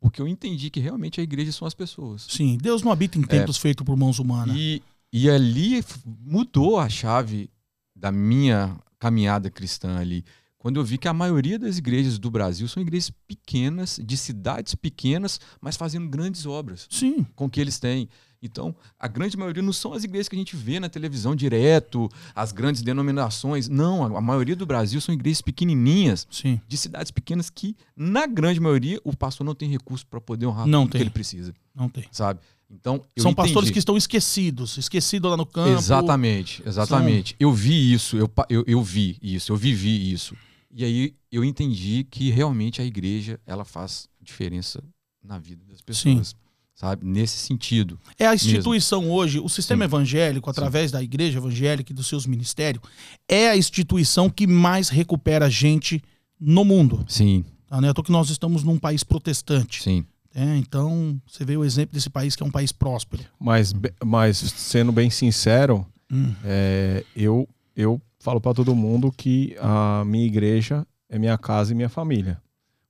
porque 0.00 0.20
eu 0.20 0.28
entendi 0.28 0.70
que 0.70 0.80
realmente 0.80 1.20
a 1.20 1.24
igreja 1.24 1.52
são 1.52 1.66
as 1.66 1.74
pessoas. 1.74 2.26
Sim, 2.28 2.58
Deus 2.60 2.82
não 2.82 2.92
habita 2.92 3.18
em 3.18 3.22
templos 3.22 3.56
feitos 3.56 3.84
por 3.84 3.96
mãos 3.96 4.18
humanas. 4.18 4.54
É. 4.54 4.58
E, 4.58 4.82
e 5.12 5.30
ali 5.30 5.84
mudou 6.20 6.78
a 6.78 6.88
chave 6.88 7.50
da 7.94 8.10
minha 8.10 8.76
caminhada 8.98 9.50
cristã 9.50 9.98
ali. 9.98 10.24
Quando 10.58 10.80
eu 10.80 10.84
vi 10.84 10.96
que 10.96 11.08
a 11.08 11.12
maioria 11.12 11.58
das 11.58 11.76
igrejas 11.76 12.18
do 12.18 12.30
Brasil 12.30 12.66
são 12.68 12.82
igrejas 12.82 13.10
pequenas, 13.28 14.00
de 14.02 14.16
cidades 14.16 14.74
pequenas, 14.74 15.38
mas 15.60 15.76
fazendo 15.76 16.08
grandes 16.08 16.46
obras 16.46 16.86
Sim, 16.90 17.22
com 17.34 17.44
o 17.44 17.50
que 17.50 17.60
eles 17.60 17.78
têm. 17.78 18.08
Então, 18.44 18.76
a 19.00 19.08
grande 19.08 19.38
maioria 19.38 19.62
não 19.62 19.72
são 19.72 19.94
as 19.94 20.04
igrejas 20.04 20.28
que 20.28 20.36
a 20.36 20.38
gente 20.38 20.54
vê 20.54 20.78
na 20.78 20.88
televisão 20.88 21.34
direto, 21.34 22.10
as 22.34 22.52
grandes 22.52 22.82
denominações. 22.82 23.70
Não, 23.70 24.14
a, 24.14 24.20
maioria 24.20 24.54
do 24.54 24.66
Brasil 24.66 25.00
são 25.00 25.14
igrejas 25.14 25.40
pequenininhas, 25.40 26.26
sim. 26.30 26.60
de 26.68 26.76
cidades 26.76 27.10
pequenas 27.10 27.48
que, 27.48 27.74
na 27.96 28.26
grande 28.26 28.60
maioria, 28.60 29.00
o 29.02 29.16
pastor 29.16 29.46
não 29.46 29.54
tem 29.54 29.70
recurso 29.70 30.06
para 30.06 30.20
poder 30.20 30.44
honrar 30.46 30.66
Não 30.66 30.82
tudo 30.82 30.92
tem. 30.92 30.98
que 30.98 31.02
ele 31.04 31.10
precisa, 31.10 31.54
Não 31.74 31.88
tem. 31.88 32.04
sabe? 32.12 32.40
Então, 32.70 32.96
São 33.16 33.30
entendi. 33.30 33.34
pastores 33.34 33.70
que 33.70 33.78
estão 33.78 33.96
esquecidos, 33.96 34.76
esquecidos 34.76 35.30
lá 35.30 35.36
no 35.38 35.46
campo. 35.46 35.70
Exatamente, 35.70 36.62
exatamente. 36.66 37.36
Eu 37.40 37.50
vi 37.52 37.94
isso, 37.94 38.16
eu, 38.16 38.30
eu, 38.50 38.64
eu 38.66 38.82
vi 38.82 39.16
isso, 39.22 39.52
eu 39.52 39.56
vivi 39.56 40.12
isso. 40.12 40.36
E 40.70 40.84
aí 40.84 41.14
eu 41.32 41.44
entendi 41.44 42.04
que 42.04 42.30
realmente 42.30 42.82
a 42.82 42.84
igreja 42.84 43.40
ela 43.46 43.64
faz 43.64 44.08
diferença 44.20 44.82
na 45.22 45.38
vida 45.38 45.64
das 45.66 45.80
pessoas, 45.80 46.34
sabe? 46.74 47.06
Nesse 47.06 47.38
sentido. 47.38 47.98
É 48.18 48.26
a 48.26 48.34
instituição 48.34 49.10
hoje, 49.10 49.38
o 49.40 49.48
sistema 49.48 49.84
Sim. 49.84 49.88
evangélico, 49.88 50.50
através 50.50 50.90
da 50.90 51.02
igreja 51.02 51.38
evangélica 51.38 51.92
e 51.92 51.94
dos 51.94 52.06
seus 52.06 52.26
ministérios, 52.26 52.82
é 53.28 53.48
a 53.50 53.56
instituição 53.56 54.28
que 54.28 54.46
mais 54.46 54.88
recupera 54.88 55.48
gente 55.50 56.02
no 56.38 56.64
mundo. 56.64 57.04
Sim, 57.08 57.44
Tá, 57.66 57.80
né? 57.80 57.88
Eu 57.88 57.94
tô 57.94 58.02
que 58.02 58.12
nós 58.12 58.28
estamos 58.30 58.62
num 58.62 58.78
país 58.78 59.02
protestante. 59.02 59.82
sim. 59.82 60.04
né? 60.34 60.56
Então, 60.58 61.20
você 61.26 61.44
vê 61.44 61.56
o 61.56 61.64
exemplo 61.64 61.94
desse 61.94 62.10
país 62.10 62.36
que 62.36 62.42
é 62.42 62.46
um 62.46 62.50
país 62.50 62.70
próspero. 62.72 63.22
Mas, 63.40 63.72
mas 64.04 64.36
sendo 64.36 64.92
bem 64.92 65.08
sincero, 65.10 65.86
Hum. 66.12 66.34
é, 66.44 67.02
eu, 67.16 67.48
eu 67.74 68.00
falo 68.18 68.40
pra 68.40 68.52
todo 68.52 68.74
mundo 68.74 69.10
que 69.10 69.56
a 69.60 70.04
minha 70.04 70.26
igreja 70.26 70.86
é 71.08 71.18
minha 71.18 71.38
casa 71.38 71.72
e 71.72 71.74
minha 71.74 71.88
família. 71.88 72.40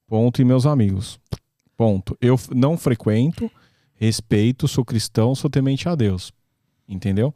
Ponto. 0.06 0.42
E 0.42 0.44
meus 0.44 0.66
amigos. 0.66 1.18
Ponto. 1.76 2.16
Eu 2.20 2.38
não 2.54 2.76
frequento, 2.76 3.50
respeito, 4.04 4.68
sou 4.68 4.84
cristão, 4.84 5.34
sou 5.34 5.50
temente 5.50 5.88
a 5.88 5.94
Deus. 5.94 6.32
Entendeu? 6.88 7.34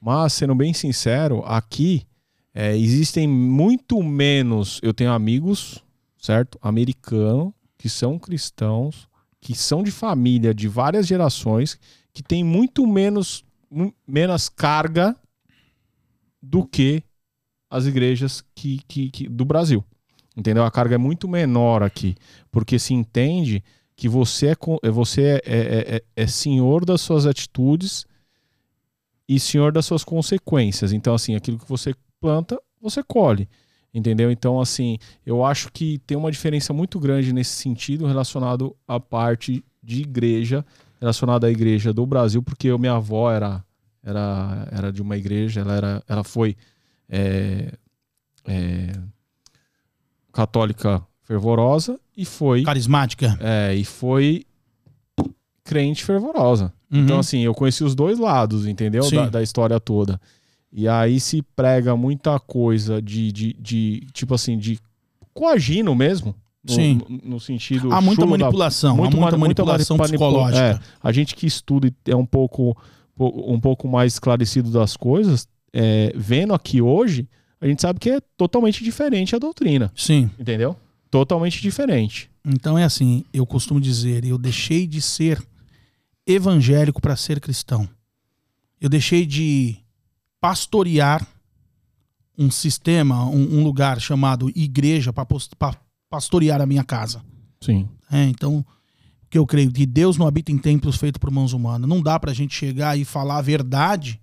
Mas, 0.00 0.32
sendo 0.34 0.54
bem 0.54 0.72
sincero, 0.72 1.42
aqui 1.44 2.06
é, 2.54 2.76
existem 2.76 3.26
muito 3.26 4.02
menos. 4.02 4.78
Eu 4.82 4.94
tenho 4.94 5.10
amigos, 5.12 5.82
certo? 6.18 6.58
Americanos, 6.62 7.52
que 7.76 7.88
são 7.88 8.18
cristãos, 8.18 9.08
que 9.40 9.54
são 9.54 9.82
de 9.82 9.90
família 9.90 10.54
de 10.54 10.68
várias 10.68 11.06
gerações, 11.06 11.78
que 12.12 12.22
tem 12.22 12.44
muito 12.44 12.86
menos, 12.86 13.44
menos 14.06 14.48
carga 14.48 15.16
do 16.40 16.64
que 16.66 17.02
as 17.68 17.86
igrejas 17.86 18.44
que, 18.54 18.80
que, 18.86 19.10
que- 19.10 19.28
do 19.28 19.44
Brasil. 19.44 19.84
Entendeu? 20.36 20.64
A 20.64 20.70
carga 20.70 20.94
é 20.94 20.98
muito 20.98 21.28
menor 21.28 21.82
aqui, 21.82 22.14
porque 22.50 22.78
se 22.78 22.92
entende 22.94 23.62
que 24.04 24.08
você 24.10 24.48
é, 24.48 24.54
co- 24.54 24.78
é- 24.82 24.90
você 24.90 25.22
é, 25.22 25.40
é- 25.46 25.96
é- 25.96 26.02
é 26.14 26.26
senhor 26.26 26.84
das 26.84 27.00
suas 27.00 27.24
atitudes 27.24 28.04
e 29.26 29.40
senhor 29.40 29.72
das 29.72 29.86
suas 29.86 30.04
consequências. 30.04 30.92
Então, 30.92 31.14
assim, 31.14 31.34
aquilo 31.34 31.58
que 31.58 31.66
você 31.66 31.94
planta, 32.20 32.60
você 32.82 33.02
colhe. 33.02 33.48
Entendeu? 33.94 34.30
Então, 34.30 34.60
assim, 34.60 34.98
eu 35.24 35.42
acho 35.42 35.72
que 35.72 35.96
tem 36.00 36.18
uma 36.18 36.30
diferença 36.30 36.70
muito 36.74 37.00
grande 37.00 37.32
nesse 37.32 37.52
sentido 37.52 38.04
relacionado 38.04 38.76
à 38.86 39.00
parte 39.00 39.64
de 39.82 40.02
igreja, 40.02 40.62
relacionada 41.00 41.46
à 41.46 41.50
igreja 41.50 41.90
do 41.90 42.04
Brasil, 42.04 42.42
porque 42.42 42.68
eu, 42.68 42.78
minha 42.78 42.96
avó 42.96 43.32
era, 43.32 43.64
era, 44.02 44.68
era 44.70 44.92
de 44.92 45.00
uma 45.00 45.16
igreja, 45.16 45.62
ela, 45.62 45.74
era, 45.76 46.02
ela 46.06 46.22
foi 46.24 46.54
é, 47.08 47.72
é, 48.46 48.92
católica 50.30 51.02
fervorosa 51.24 51.98
e 52.16 52.24
foi, 52.24 52.62
Carismática. 52.62 53.36
é, 53.40 53.74
e 53.74 53.84
foi 53.84 54.44
crente 55.64 56.04
fervorosa. 56.04 56.72
Então, 56.90 57.16
Uhum. 57.16 57.20
assim, 57.20 57.40
eu 57.40 57.54
conheci 57.54 57.82
os 57.82 57.94
dois 57.94 58.18
lados, 58.18 58.66
entendeu? 58.66 59.08
Da, 59.10 59.28
da 59.28 59.42
história 59.42 59.80
toda. 59.80 60.20
E 60.72 60.86
aí 60.88 61.18
se 61.18 61.42
prega 61.56 61.96
muita 61.96 62.38
coisa 62.38 63.00
de, 63.00 63.32
de, 63.32 63.56
de 63.58 64.06
tipo 64.12 64.34
assim, 64.34 64.58
de 64.58 64.78
coagino 65.32 65.94
mesmo. 65.94 66.34
No, 66.66 66.74
Sim. 66.74 67.00
No, 67.22 67.38
sentido. 67.40 67.92
Há 67.92 68.00
muita 68.00 68.22
chulo 68.22 68.36
da- 68.38 68.44
manipulação, 68.44 68.96
muito 68.96 69.16
há 69.16 69.20
muita 69.20 69.36
muita 69.36 69.62
manipulação 69.64 69.96
manipula- 69.98 70.30
psicológica. 70.48 70.80
é, 70.80 70.80
a 71.02 71.12
gente 71.12 71.34
que 71.34 71.46
estuda 71.46 71.88
e 71.88 72.10
é 72.10 72.16
um 72.16 72.24
pouco, 72.24 72.74
po- 73.14 73.44
um 73.52 73.60
pouco 73.60 73.86
mais 73.86 74.14
esclarecido 74.14 74.70
das 74.70 74.96
coisas, 74.96 75.46
é, 75.74 76.10
vendo 76.16 76.54
aqui 76.54 76.80
hoje, 76.80 77.28
a 77.60 77.66
gente 77.66 77.82
sabe 77.82 78.00
que 78.00 78.08
é 78.10 78.18
totalmente 78.36 78.82
diferente 78.82 79.36
a 79.36 79.38
doutrina, 79.38 79.92
Sim. 79.94 80.30
entendeu? 80.38 80.74
Totalmente 81.14 81.62
diferente. 81.62 82.28
Então 82.44 82.76
é 82.76 82.82
assim, 82.82 83.24
eu 83.32 83.46
costumo 83.46 83.80
dizer, 83.80 84.24
eu 84.24 84.36
deixei 84.36 84.84
de 84.84 85.00
ser 85.00 85.40
evangélico 86.26 87.00
para 87.00 87.14
ser 87.14 87.38
cristão. 87.38 87.88
Eu 88.80 88.88
deixei 88.88 89.24
de 89.24 89.76
pastorear 90.40 91.24
um 92.36 92.50
sistema, 92.50 93.26
um, 93.26 93.60
um 93.60 93.62
lugar 93.62 94.00
chamado 94.00 94.50
igreja 94.56 95.12
para 95.12 95.24
pastorear 96.10 96.60
a 96.60 96.66
minha 96.66 96.82
casa. 96.82 97.24
Sim. 97.60 97.88
É, 98.10 98.24
então, 98.24 98.66
que 99.30 99.38
eu 99.38 99.46
creio 99.46 99.70
que 99.70 99.86
Deus 99.86 100.16
não 100.16 100.26
habita 100.26 100.50
em 100.50 100.58
templos 100.58 100.96
feitos 100.96 101.20
por 101.20 101.30
mãos 101.30 101.52
humanas. 101.52 101.88
Não 101.88 102.02
dá 102.02 102.18
pra 102.18 102.34
gente 102.34 102.56
chegar 102.56 102.98
e 102.98 103.04
falar 103.04 103.38
a 103.38 103.42
verdade 103.42 104.20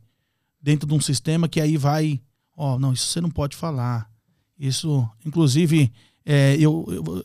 dentro 0.61 0.85
de 0.85 0.93
um 0.93 0.99
sistema 0.99 1.47
que 1.47 1.61
aí 1.61 1.77
vai, 1.77 2.19
ó, 2.53 2.77
não, 2.77 2.91
isso 2.91 3.07
você 3.07 3.21
não 3.21 3.31
pode 3.31 3.55
falar. 3.55 4.11
Isso, 4.59 5.09
inclusive, 5.25 5.89
é, 6.25 6.55
eu, 6.59 6.85
eu- 6.87 7.23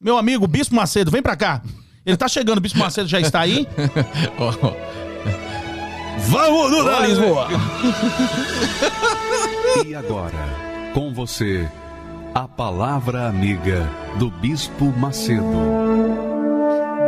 meu 0.00 0.16
amigo 0.16 0.46
Bispo 0.46 0.74
Macedo, 0.74 1.10
vem 1.10 1.22
pra 1.22 1.36
cá. 1.36 1.62
Ele 2.06 2.16
tá 2.16 2.28
chegando, 2.28 2.58
o 2.58 2.60
Bispo 2.60 2.78
Macedo 2.78 3.08
já 3.08 3.20
está 3.20 3.40
aí. 3.40 3.66
Vamos, 6.28 6.70
Duda 6.70 7.06
Lisboa! 7.06 7.48
E 9.86 9.94
agora, 9.94 10.32
com 10.92 11.12
você, 11.14 11.68
a 12.34 12.48
palavra 12.48 13.28
amiga 13.28 13.88
do 14.18 14.30
Bispo 14.30 14.86
Macedo. 14.86 15.44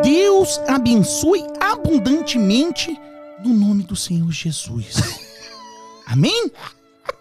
Deus 0.04 0.58
abençoe 0.68 1.42
abundantemente 1.58 2.96
no 3.44 3.52
nome 3.54 3.82
do 3.82 3.96
Senhor 3.96 4.30
Jesus. 4.30 5.18
Amém? 6.06 6.50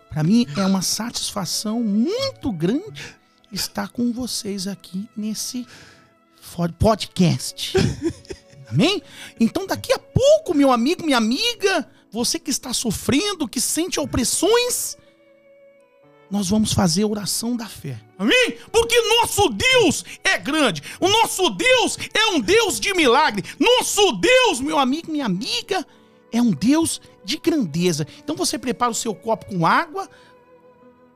Para 0.10 0.24
mim 0.24 0.46
é 0.58 0.66
uma 0.66 0.82
satisfação 0.82 1.82
muito 1.82 2.52
grande 2.52 3.16
estar 3.52 3.90
com 3.90 4.12
vocês 4.12 4.68
aqui 4.68 5.08
nesse 5.16 5.66
podcast. 6.78 7.74
Amém? 8.70 9.02
Então 9.40 9.66
daqui 9.66 9.92
a 9.94 10.00
pouco, 10.00 10.54
meu 10.54 10.72
amigo, 10.72 11.04
minha 11.04 11.18
amiga, 11.18 11.90
você 12.12 12.40
que 12.40 12.52
está 12.52 12.72
sofrendo, 12.74 13.48
que 13.48 13.60
sente 13.60 14.00
opressões, 14.00 14.98
nós 16.30 16.50
vamos 16.50 16.74
fazer 16.74 17.04
a 17.04 17.08
oração 17.08 17.56
da 17.56 17.66
fé. 17.66 18.00
Amém? 18.18 18.58
Porque 18.72 19.00
nosso 19.02 19.50
Deus 19.50 20.06
é 20.24 20.38
grande. 20.38 20.84
O 21.00 21.08
nosso 21.08 21.50
Deus 21.50 21.98
é 22.14 22.28
um 22.28 22.40
Deus 22.40 22.80
de 22.80 22.94
milagre. 22.94 23.44
Nosso 23.60 24.12
Deus, 24.14 24.60
meu 24.60 24.78
amigo, 24.78 25.12
minha 25.12 25.26
amiga, 25.26 25.86
é 26.32 26.42
um 26.42 26.52
Deus 26.52 27.02
de 27.24 27.38
grandeza. 27.38 28.06
Então 28.24 28.36
você 28.36 28.60
prepara 28.60 28.92
o 28.92 28.96
seu 28.96 29.16
copo 29.16 29.48
com 29.48 29.66
água, 29.66 30.08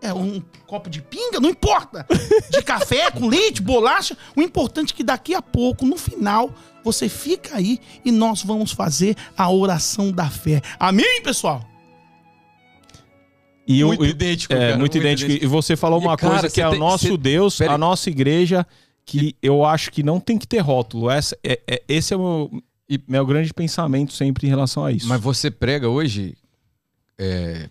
é 0.04 0.14
um 0.14 0.42
copo 0.68 0.90
de 0.90 1.02
pinga, 1.02 1.40
não 1.40 1.50
importa. 1.50 2.06
De 2.52 2.62
café, 2.62 3.10
com 3.12 3.28
leite, 3.28 3.62
bolacha. 3.62 4.18
O 4.36 4.42
importante 4.42 4.94
é 4.94 4.96
que 4.98 5.04
daqui 5.04 5.34
a 5.34 5.42
pouco, 5.42 5.86
no 5.86 5.98
final, 5.98 6.54
você 6.84 7.08
fica 7.10 7.56
aí 7.58 7.80
e 8.04 8.12
nós 8.12 8.44
vamos 8.44 8.72
fazer 8.72 9.16
a 9.38 9.50
oração 9.50 10.12
da 10.12 10.30
fé. 10.30 10.62
Amém, 10.80 11.22
pessoal? 11.24 11.64
E 13.66 13.84
Muito 13.84 14.06
e- 14.06 14.10
idêntico, 14.10 14.54
É, 14.54 14.58
cara, 14.58 14.78
muito, 14.78 14.98
idêntico. 14.98 15.32
E 15.32 15.46
você 15.48 15.76
falou 15.76 16.02
E, 16.02 16.06
uma 16.06 16.18
cara, 16.18 16.34
coisa 16.40 16.54
que 16.54 16.62
é 16.62 16.68
o 16.68 16.76
nosso 16.78 17.08
você- 17.08 17.18
Deus, 17.18 17.58
pera 17.58 17.74
a 17.74 17.78
nossa 17.78 18.10
igreja, 18.10 18.68
que 19.06 19.36
eu 19.42 19.64
acho 19.66 19.92
que 19.92 20.04
não 20.04 20.20
tem 20.20 20.38
que 20.38 20.46
ter 20.48 20.60
rótulo. 20.60 21.10
Essa, 21.10 21.38
é, 21.44 21.60
é- 21.66 21.84
esse 21.88 22.14
é 22.14 22.18
o 22.18 22.20
meu, 22.20 22.64
e 22.90 23.00
meu 23.08 23.26
grande 23.26 23.54
pensamento 23.54 24.12
sempre 24.12 24.46
em 24.48 24.50
relação 24.50 24.84
a 24.84 24.92
isso. 24.92 25.08
Mas 25.08 25.22
você 25.22 25.50
prega 25.50 25.88
hoje 25.88 26.36
é, 27.18 27.70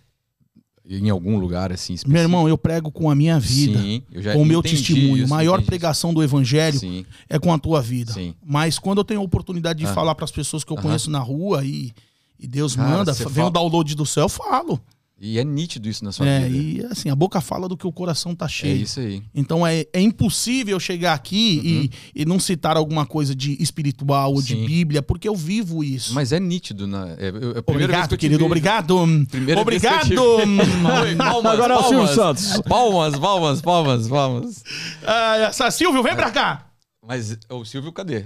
em 0.89 1.09
algum 1.09 1.37
lugar 1.37 1.71
assim 1.71 1.93
específico? 1.93 2.11
Meu 2.11 2.21
irmão, 2.21 2.47
eu 2.47 2.57
prego 2.57 2.91
com 2.91 3.09
a 3.09 3.15
minha 3.15 3.39
vida. 3.39 3.79
Sim, 3.79 4.03
com 4.33 4.41
o 4.41 4.45
meu 4.45 4.61
testemunho. 4.61 5.23
isso, 5.23 5.29
maior 5.29 5.61
pregação 5.61 6.13
do 6.13 6.21
evangelho 6.21 6.75
isso. 6.75 6.81
Sim, 6.85 7.05
é 7.29 7.39
com 7.39 7.53
a 7.53 7.57
tua 7.57 7.81
vida. 7.81 8.11
sim. 8.13 8.33
Mas 8.45 8.77
quando 8.77 8.97
eu 8.97 9.03
tenho 9.03 9.19
a 9.21 9.23
oportunidade 9.23 9.79
de 9.79 9.85
Ah. 9.85 9.93
falar 9.93 10.13
para 10.15 10.25
as 10.25 10.31
pessoas 10.31 10.63
que 10.63 10.71
eu 10.71 10.77
conheço 10.77 11.09
na 11.09 11.19
rua 11.19 11.63
e, 11.65 11.93
e 12.39 12.45
Deus 12.47 12.75
Cara, 12.75 12.89
manda, 12.89 13.13
vem 13.13 13.27
fala- 13.29 13.47
o 13.47 13.51
download 13.51 13.95
do 13.95 14.05
céu, 14.05 14.23
eu 14.25 14.29
falo. 14.29 14.79
E 15.25 15.39
é 15.39 15.43
nítido 15.45 15.87
isso 15.87 16.03
na 16.03 16.11
sua 16.11 16.27
É, 16.27 16.49
vida. 16.49 16.57
e 16.57 16.91
assim, 16.91 17.09
a 17.09 17.15
boca 17.15 17.39
fala 17.39 17.69
do 17.69 17.77
que 17.77 17.87
o 17.87 17.93
coração 17.93 18.35
tá 18.35 18.43
É 18.43 18.49
cheio. 18.49 18.81
isso 18.81 18.99
aí. 18.99 19.23
Então 19.33 19.65
é, 19.65 19.85
é 19.93 20.01
impossível 20.01 20.75
eu 20.75 20.79
chegar 20.81 21.13
aqui 21.13 21.89
e, 22.13 22.21
e 22.21 22.25
não 22.25 22.37
citar 22.37 22.75
alguma 22.75 23.05
coisa 23.05 23.33
de 23.33 23.55
espiritual 23.63 24.33
ou 24.33 24.41
de 24.41 24.53
Sim. 24.53 24.65
Bíblia, 24.65 25.01
porque 25.01 25.25
eu 25.29 25.33
vivo 25.35 25.81
isso. 25.81 26.13
Mas 26.13 26.33
é 26.33 26.41
nítido, 26.41 26.85
né? 26.85 27.15
É, 27.17 27.27
é 27.27 27.29
a 27.29 27.31
primeira 27.31 27.53
vez 27.53 27.63
obrigado, 27.63 28.09
que 28.09 28.17
querido, 28.17 28.39
vejo. 28.39 28.45
obrigado. 28.47 28.95
Primeira 29.31 29.63
vez 29.63 29.81
que 29.81 29.87
eu 29.87 29.91
obrigado. 29.93 30.09
te 30.09 31.15
palmas, 31.15 31.53
Agora 31.53 31.73
é 31.73 31.77
o 31.77 31.83
Silvio 31.83 31.97
palmas. 32.15 32.15
Santos. 32.39 32.61
Palmas, 32.67 33.17
palmas, 33.19 33.61
palmas, 33.61 34.07
palmas. 34.09 34.63
Ah, 35.07 35.37
essa 35.37 35.71
Silvio, 35.71 36.03
vem 36.03 36.15
pra 36.15 36.31
cá. 36.31 36.65
Mas 37.07 37.37
o 37.49 37.63
Silvio, 37.63 37.93
cadê? 37.93 38.25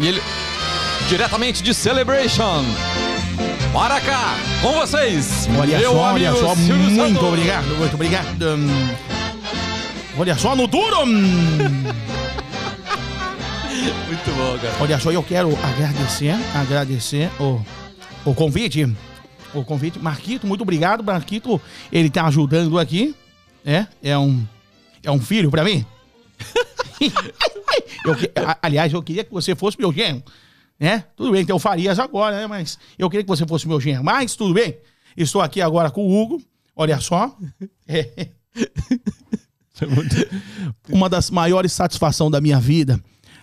E 0.00 0.06
ele. 0.06 0.20
Diretamente 1.10 1.62
de 1.62 1.74
Celebration. 1.74 2.64
Para 3.72 4.00
cá, 4.00 4.34
com 4.62 4.72
vocês. 4.72 5.46
Olha 5.58 5.78
meu 5.78 5.92
só, 5.92 6.12
olha 6.12 6.32
só, 6.34 6.54
Silvio 6.54 6.76
muito 6.76 6.96
Santos. 6.96 7.22
obrigado, 7.22 7.66
muito 7.78 7.94
obrigado. 7.94 8.42
Hum, 8.42 8.88
Olha 10.18 10.34
só 10.36 10.56
no 10.56 10.66
duro. 10.66 11.04
hum. 11.04 11.84
Muito 14.06 14.30
bom, 14.36 14.58
cara. 14.58 14.74
Olha 14.80 14.98
só, 14.98 15.10
eu 15.12 15.22
quero 15.22 15.50
agradecer, 15.62 16.34
agradecer 16.54 17.30
o, 17.38 17.60
o 18.24 18.34
convite. 18.34 18.90
O 19.52 19.62
convite. 19.64 19.98
Marquito, 19.98 20.46
muito 20.46 20.62
obrigado. 20.62 21.04
Marquito, 21.04 21.60
ele 21.92 22.08
tá 22.08 22.24
ajudando 22.26 22.78
aqui. 22.78 23.14
É, 23.64 23.86
é 24.02 24.16
um, 24.16 24.44
é 25.04 25.10
um 25.10 25.20
filho 25.20 25.50
pra 25.50 25.62
mim. 25.64 25.84
Eu 28.04 28.16
aliás, 28.62 28.92
eu 28.92 29.02
queria 29.02 29.24
que 29.24 29.32
você 29.32 29.54
fosse 29.56 29.76
meu 29.78 29.92
genro. 29.92 30.22
Né? 30.78 31.04
Tudo 31.16 31.32
bem, 31.32 31.44
tem 31.44 31.54
o 31.54 31.58
Farias 31.58 31.98
agora, 31.98 32.36
né? 32.36 32.46
Mas 32.46 32.78
eu 32.98 33.08
queria 33.08 33.22
que 33.24 33.28
você 33.28 33.46
fosse 33.46 33.66
meu 33.66 33.80
genro. 33.80 34.04
Mas 34.04 34.34
tudo 34.36 34.52
bem. 34.54 34.76
Estou 35.16 35.40
aqui 35.40 35.60
agora 35.60 35.90
com 35.90 36.06
o 36.06 36.22
Hugo. 36.22 36.42
Olha 36.74 37.00
só. 37.00 37.36
É. 37.88 38.28
Uma 40.88 41.08
das 41.08 41.30
maiores 41.30 41.72
satisfações 41.72 42.30
da 42.32 42.40
minha 42.40 42.58
vida 42.58 42.98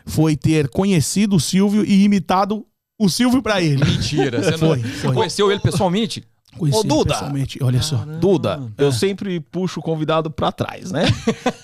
foi 0.06 0.36
ter 0.36 0.68
conhecido 0.70 1.36
o 1.36 1.40
Silvio 1.40 1.86
e 1.86 2.04
imitado 2.04 2.66
o 3.00 3.10
Silvio 3.10 3.42
pra 3.42 3.62
ele. 3.62 3.84
Mentira. 3.86 4.42
Você 4.42 4.58
Foi, 4.58 4.78
não 4.78 4.84
foi. 4.90 5.14
conheceu 5.14 5.52
ele 5.52 5.60
pessoalmente? 5.62 6.24
Conheci 6.58 6.80
Ô, 6.80 6.84
Duda! 6.84 7.14
pessoalmente, 7.14 7.64
olha 7.64 7.82
só. 7.82 7.98
Duda, 8.06 8.62
eu 8.78 8.92
sempre 8.92 9.40
puxo 9.40 9.80
o 9.80 9.84
convidado 9.84 10.30
pra 10.30 10.52
trás, 10.52 10.92
né? 10.92 11.06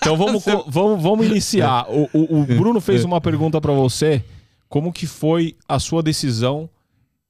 Então 0.02 0.16
vamos, 0.16 0.42
vamos, 0.66 1.02
vamos 1.02 1.26
iniciar. 1.26 1.84
O, 1.88 2.08
o- 2.12 2.40
o 2.40 2.44
Bruno 2.46 2.80
fez 2.80 3.04
uma 3.04 3.20
pergunta 3.20 3.60
pra 3.60 3.72
você. 3.72 4.24
Como 4.70 4.90
que 4.92 5.06
foi 5.06 5.56
a 5.68 5.78
sua 5.78 6.02
decisão 6.02 6.70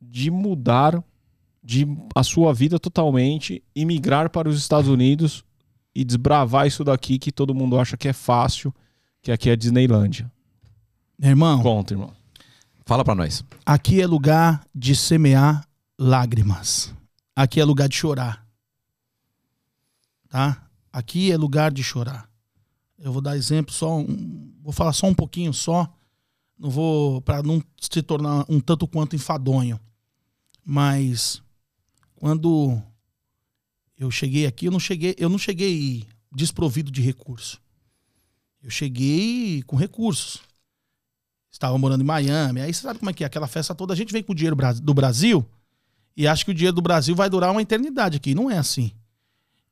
de 0.00 0.30
mudar 0.30 1.02
de 1.64 1.86
a 2.14 2.22
sua 2.22 2.54
vida 2.54 2.78
totalmente 2.78 3.64
e 3.74 3.84
migrar 3.84 4.30
para 4.30 4.48
os 4.48 4.56
Estados 4.58 4.88
Unidos 4.88 5.42
e 5.94 6.04
desbravar 6.04 6.66
isso 6.66 6.84
daqui 6.84 7.18
que 7.18 7.32
todo 7.32 7.54
mundo 7.54 7.78
acha 7.78 7.96
que 7.96 8.06
é 8.08 8.12
fácil, 8.12 8.72
que 9.22 9.32
aqui 9.32 9.50
é 9.50 9.56
Disneylândia? 9.56 10.30
Irmão, 11.20 11.60
Conta, 11.62 11.94
irmão. 11.94 12.12
Fala 12.86 13.02
pra 13.04 13.14
nós. 13.14 13.42
aqui 13.66 14.00
é 14.00 14.06
lugar 14.06 14.62
de 14.74 14.94
semear 14.94 15.66
lágrimas. 15.98 16.94
Aqui 17.34 17.58
é 17.60 17.64
lugar 17.64 17.88
de 17.88 17.96
chorar. 17.96 18.46
Tá? 20.28 20.66
Aqui 20.92 21.30
é 21.32 21.36
lugar 21.36 21.72
de 21.72 21.82
chorar. 21.82 22.28
Eu 22.98 23.12
vou 23.12 23.22
dar 23.22 23.36
exemplo 23.36 23.72
só, 23.72 23.98
um- 23.98 24.52
vou 24.62 24.72
falar 24.72 24.92
só 24.92 25.06
um 25.06 25.14
pouquinho 25.14 25.52
só 25.54 25.90
não 26.60 26.68
vou 26.68 27.22
para 27.22 27.42
não 27.42 27.62
se 27.80 28.02
tornar 28.02 28.44
um 28.46 28.60
tanto 28.60 28.86
quanto 28.86 29.16
enfadonho. 29.16 29.80
Mas 30.62 31.42
quando 32.14 32.80
eu 33.98 34.10
cheguei 34.10 34.46
aqui, 34.46 34.66
eu 34.66 34.70
não 34.70 34.78
cheguei, 34.78 35.16
eu 35.18 35.30
não 35.30 35.38
cheguei 35.38 36.06
desprovido 36.30 36.90
de 36.90 37.00
recurso. 37.00 37.58
Eu 38.62 38.68
cheguei 38.68 39.62
com 39.62 39.74
recursos. 39.74 40.42
Estava 41.50 41.78
morando 41.78 42.02
em 42.02 42.06
Miami. 42.06 42.60
Aí 42.60 42.74
você 42.74 42.82
sabe 42.82 42.98
como 42.98 43.10
é 43.10 43.14
que 43.14 43.24
é 43.24 43.26
aquela 43.26 43.48
festa 43.48 43.74
toda, 43.74 43.94
a 43.94 43.96
gente 43.96 44.12
vem 44.12 44.22
com 44.22 44.32
o 44.32 44.34
dinheiro 44.34 44.56
do 44.82 44.94
Brasil 44.94 45.44
e 46.14 46.26
acha 46.26 46.44
que 46.44 46.50
o 46.50 46.54
dinheiro 46.54 46.76
do 46.76 46.82
Brasil 46.82 47.16
vai 47.16 47.30
durar 47.30 47.50
uma 47.50 47.62
eternidade 47.62 48.18
aqui. 48.18 48.34
Não 48.34 48.50
é 48.50 48.58
assim. 48.58 48.92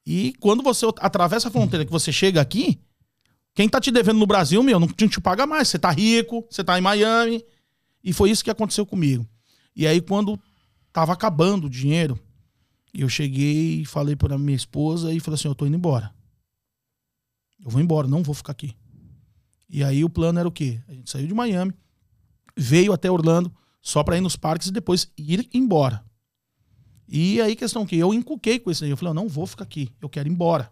E 0.07 0.33
quando 0.41 0.63
você 0.63 0.87
atravessa 1.01 1.49
a 1.49 1.51
fronteira, 1.51 1.85
que 1.85 1.93
você 1.93 2.11
chega 2.11 2.41
aqui, 2.41 2.81
quem 3.59 3.69
tá 3.69 3.81
te 3.81 3.91
devendo 3.91 4.21
no 4.21 4.27
Brasil, 4.27 4.63
meu, 4.63 4.79
não 4.79 4.87
te 4.87 5.21
paga 5.21 5.45
mais. 5.45 5.67
Você 5.67 5.81
tá 5.81 5.91
rico, 5.91 6.47
você 6.49 6.63
tá 6.63 6.79
em 6.79 6.81
Miami. 6.81 7.45
E 8.05 8.13
foi 8.13 8.31
isso 8.31 8.45
que 8.45 8.53
aconteceu 8.53 8.87
comigo. 8.87 9.29
E 9.75 9.85
aí, 9.85 10.01
quando 10.01 10.39
tava 10.93 11.13
acabando 11.13 11.67
o 11.67 11.69
dinheiro, 11.69 12.17
eu 12.95 13.09
cheguei 13.09 13.81
e 13.81 13.85
falei 13.85 14.15
para 14.15 14.39
minha 14.39 14.55
esposa 14.55 15.13
e 15.13 15.19
falei 15.19 15.35
assim: 15.35 15.49
eu 15.49 15.57
tô 15.57 15.67
indo 15.67 15.77
embora. 15.77 16.15
Eu 17.61 17.69
vou 17.69 17.83
embora, 17.83 18.07
não 18.07 18.23
vou 18.23 18.33
ficar 18.33 18.53
aqui. 18.53 18.77
E 19.69 19.83
aí 19.83 20.05
o 20.05 20.09
plano 20.09 20.39
era 20.39 20.47
o 20.47 20.53
quê? 20.53 20.81
A 20.87 20.95
gente 20.95 21.11
saiu 21.11 21.27
de 21.27 21.35
Miami, 21.35 21.75
veio 22.57 22.93
até 22.93 23.11
Orlando 23.11 23.53
só 23.83 24.05
para 24.05 24.17
ir 24.17 24.21
nos 24.21 24.37
parques 24.37 24.69
e 24.69 24.73
depois 24.73 25.13
ir 25.19 25.51
embora. 25.53 26.05
E 27.09 27.41
aí 27.41 27.57
questão 27.57 27.85
que 27.85 27.97
eu 27.97 28.15
encuquei 28.15 28.61
com 28.61 28.71
isso 28.71 28.85
aí. 28.85 28.91
Eu 28.91 28.97
falei, 28.97 29.11
eu 29.11 29.15
não 29.15 29.27
vou 29.27 29.49
ficar 29.49 29.65
aqui, 29.65 29.93
eu 30.01 30.09
quero 30.09 30.29
ir 30.29 30.31
embora. 30.31 30.71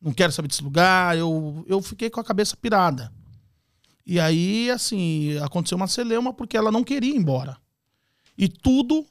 Não 0.00 0.12
quero 0.12 0.32
saber 0.32 0.48
desse 0.48 0.62
lugar, 0.62 1.16
eu, 1.16 1.64
eu 1.66 1.80
fiquei 1.82 2.10
com 2.10 2.20
a 2.20 2.24
cabeça 2.24 2.56
pirada. 2.56 3.12
E 4.04 4.20
aí, 4.20 4.70
assim, 4.70 5.36
aconteceu 5.38 5.76
uma 5.76 5.88
celeuma 5.88 6.32
porque 6.32 6.56
ela 6.56 6.70
não 6.70 6.84
queria 6.84 7.12
ir 7.12 7.16
embora. 7.16 7.56
E 8.38 8.48
tudo 8.48 9.04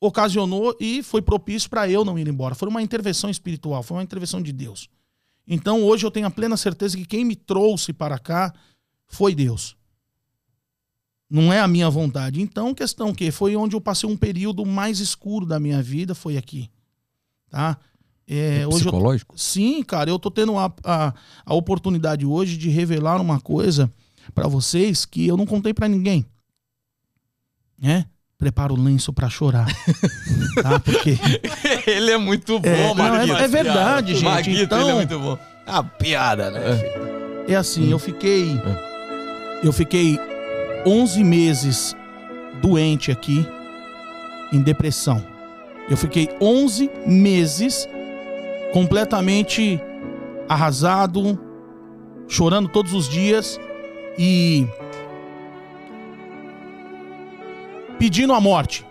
ocasionou 0.00 0.76
e 0.78 1.02
foi 1.02 1.22
propício 1.22 1.70
para 1.70 1.88
eu 1.88 2.04
não 2.04 2.18
ir 2.18 2.28
embora. 2.28 2.54
Foi 2.54 2.68
uma 2.68 2.82
intervenção 2.82 3.30
espiritual, 3.30 3.82
foi 3.82 3.96
uma 3.96 4.02
intervenção 4.02 4.42
de 4.42 4.52
Deus. 4.52 4.88
Então 5.46 5.82
hoje 5.82 6.04
eu 6.04 6.10
tenho 6.10 6.26
a 6.26 6.30
plena 6.30 6.56
certeza 6.56 6.96
que 6.96 7.06
quem 7.06 7.24
me 7.24 7.34
trouxe 7.34 7.92
para 7.92 8.18
cá 8.18 8.52
foi 9.06 9.34
Deus. 9.34 9.76
Não 11.30 11.52
é 11.52 11.60
a 11.60 11.68
minha 11.68 11.90
vontade. 11.90 12.40
Então, 12.40 12.74
questão 12.74 13.14
que 13.14 13.30
foi 13.30 13.54
onde 13.54 13.76
eu 13.76 13.80
passei 13.80 14.08
um 14.08 14.16
período 14.16 14.64
mais 14.64 14.98
escuro 14.98 15.44
da 15.44 15.60
minha 15.60 15.82
vida, 15.82 16.14
foi 16.14 16.38
aqui. 16.38 16.70
Tá? 17.50 17.78
É, 18.28 18.62
é 18.62 18.68
psicológico? 18.68 19.34
Eu, 19.34 19.38
sim, 19.38 19.82
cara, 19.82 20.10
eu 20.10 20.18
tô 20.18 20.30
tendo 20.30 20.56
a, 20.58 20.72
a, 20.84 21.14
a 21.46 21.54
oportunidade 21.54 22.26
hoje 22.26 22.56
de 22.56 22.68
revelar 22.68 23.20
uma 23.20 23.40
coisa 23.40 23.90
para 24.34 24.46
vocês 24.46 25.06
que 25.06 25.26
eu 25.26 25.36
não 25.36 25.46
contei 25.46 25.72
para 25.72 25.88
ninguém. 25.88 26.26
Né? 27.80 28.04
prepara 28.38 28.72
o 28.72 28.80
lenço 28.80 29.12
para 29.12 29.28
chorar. 29.28 29.66
tá? 30.62 30.78
Porque. 30.78 31.18
ele 31.86 32.12
é 32.12 32.16
muito 32.16 32.58
bom, 32.60 32.68
é, 32.68 32.94
não, 32.94 33.36
é, 33.36 33.44
é, 33.44 33.48
verdade, 33.48 34.14
gente. 34.14 34.24
Maguito, 34.24 34.62
então, 34.62 34.80
ele 34.80 34.90
é 34.90 34.94
muito 34.94 35.18
bom. 35.18 35.38
É 35.66 35.70
a 35.72 35.82
piada, 35.82 36.50
né? 36.50 36.60
É, 37.48 37.52
é 37.52 37.56
assim, 37.56 37.88
hum. 37.88 37.90
eu 37.90 37.98
fiquei. 37.98 38.48
Eu 39.62 39.72
fiquei 39.72 40.18
11 40.86 41.24
meses 41.24 41.96
doente 42.62 43.10
aqui, 43.10 43.44
em 44.52 44.62
depressão. 44.62 45.24
Eu 45.90 45.96
fiquei 45.96 46.28
11 46.40 46.88
meses 47.04 47.88
completamente 48.72 49.80
arrasado, 50.48 51.38
chorando 52.26 52.68
todos 52.68 52.92
os 52.92 53.08
dias 53.08 53.58
e 54.18 54.66
pedindo 57.98 58.32
a 58.32 58.40
morte. 58.40 58.86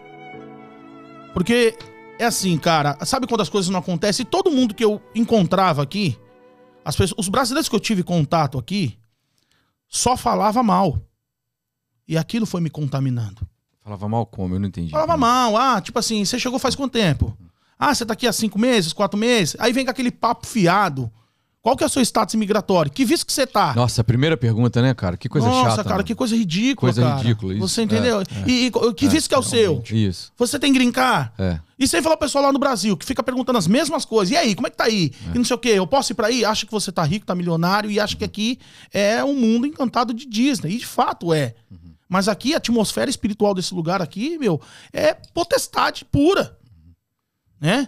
Porque 1.33 1.77
é 2.19 2.25
assim, 2.25 2.57
cara, 2.57 2.97
sabe 3.05 3.27
quando 3.27 3.41
as 3.41 3.49
coisas 3.49 3.69
não 3.69 3.79
acontecem? 3.79 4.25
Todo 4.25 4.51
mundo 4.51 4.73
que 4.73 4.83
eu 4.83 5.01
encontrava 5.13 5.83
aqui, 5.83 6.17
as 6.83 6.95
pessoas, 6.95 7.19
os 7.19 7.29
brasileiros 7.29 7.69
que 7.69 7.75
eu 7.75 7.79
tive 7.79 8.03
contato 8.03 8.57
aqui, 8.57 8.97
só 9.87 10.17
falava 10.17 10.63
mal. 10.63 10.99
E 12.07 12.17
aquilo 12.17 12.45
foi 12.45 12.61
me 12.61 12.69
contaminando. 12.69 13.47
Falava 13.81 14.07
mal 14.09 14.25
como? 14.25 14.55
Eu 14.55 14.59
não 14.59 14.67
entendi. 14.67 14.91
Falava 14.91 15.15
mal. 15.15 15.55
Ah, 15.55 15.79
tipo 15.79 15.99
assim, 15.99 16.23
você 16.25 16.39
chegou 16.39 16.59
faz 16.59 16.75
quanto 16.75 16.93
tempo? 16.93 17.37
Ah, 17.79 17.93
você 17.93 18.05
tá 18.05 18.13
aqui 18.13 18.27
há 18.27 18.33
cinco 18.33 18.57
meses, 18.57 18.93
quatro 18.93 19.17
meses? 19.19 19.55
Aí 19.59 19.71
vem 19.71 19.85
com 19.85 19.91
aquele 19.91 20.11
papo 20.11 20.47
fiado. 20.47 21.11
Qual 21.67 21.75
que 21.75 21.83
é 21.83 21.87
o 21.87 21.89
seu 21.89 22.01
status 22.01 22.33
migratório? 22.35 22.89
Que 22.89 23.03
visto 23.03 23.25
que 23.25 23.33
você 23.33 23.45
tá? 23.45 23.73
Nossa, 23.75 24.01
primeira 24.01 24.37
pergunta, 24.37 24.81
né, 24.81 24.93
cara? 24.93 25.17
Que 25.17 25.27
coisa 25.27 25.47
Nossa, 25.47 25.57
chata. 25.59 25.69
Nossa, 25.71 25.83
cara, 25.83 25.97
né? 25.97 26.03
que 26.05 26.15
coisa 26.15 26.33
ridícula, 26.33 26.93
Coisa 26.93 27.01
cara. 27.01 27.17
ridícula, 27.17 27.53
isso. 27.53 27.67
Você 27.67 27.81
entendeu? 27.81 28.21
É, 28.21 28.23
é, 28.23 28.25
e, 28.47 28.65
e, 28.67 28.93
que 28.93 29.05
é, 29.05 29.09
visto 29.09 29.27
que 29.27 29.35
é 29.35 29.37
o 29.37 29.43
seu? 29.43 29.83
Isso. 29.91 30.31
Você 30.37 30.57
tem 30.57 30.71
grincar? 30.71 31.33
É. 31.37 31.59
E 31.77 31.85
sem 31.85 32.01
falar 32.01 32.15
o 32.15 32.17
pessoal 32.17 32.45
lá 32.45 32.53
no 32.53 32.59
Brasil, 32.59 32.95
que 32.95 33.05
fica 33.05 33.21
perguntando 33.21 33.57
as 33.57 33.67
mesmas 33.67 34.05
coisas. 34.05 34.31
E 34.31 34.37
aí, 34.37 34.55
como 34.55 34.67
é 34.67 34.69
que 34.69 34.77
tá 34.77 34.85
aí? 34.85 35.11
É. 35.27 35.35
E 35.35 35.37
não 35.37 35.43
sei 35.43 35.55
o 35.55 35.59
quê. 35.59 35.71
Eu 35.71 35.85
posso 35.85 36.13
ir 36.13 36.15
pra 36.15 36.27
aí? 36.27 36.45
Acha 36.45 36.65
que 36.65 36.71
você 36.71 36.89
tá 36.89 37.03
rico, 37.03 37.25
tá 37.25 37.35
milionário 37.35 37.91
e 37.91 37.99
acha 37.99 38.15
que 38.15 38.23
aqui 38.23 38.59
é 38.93 39.21
um 39.21 39.35
mundo 39.35 39.67
encantado 39.67 40.13
de 40.13 40.25
Disney. 40.25 40.75
E 40.75 40.77
de 40.77 40.85
fato 40.85 41.33
é. 41.33 41.53
Uhum. 41.69 41.91
Mas 42.07 42.29
aqui, 42.29 42.53
a 42.53 42.57
atmosfera 42.57 43.09
espiritual 43.09 43.53
desse 43.53 43.73
lugar 43.73 44.01
aqui, 44.01 44.37
meu, 44.37 44.61
é 44.93 45.13
potestade 45.33 46.05
pura. 46.05 46.57
Né? 47.59 47.87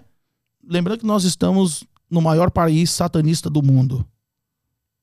Lembrando 0.63 0.99
que 0.99 1.05
nós 1.05 1.23
estamos 1.23 1.83
no 2.09 2.21
maior 2.21 2.49
país 2.49 2.89
satanista 2.89 3.49
do 3.49 3.61
mundo 3.61 4.05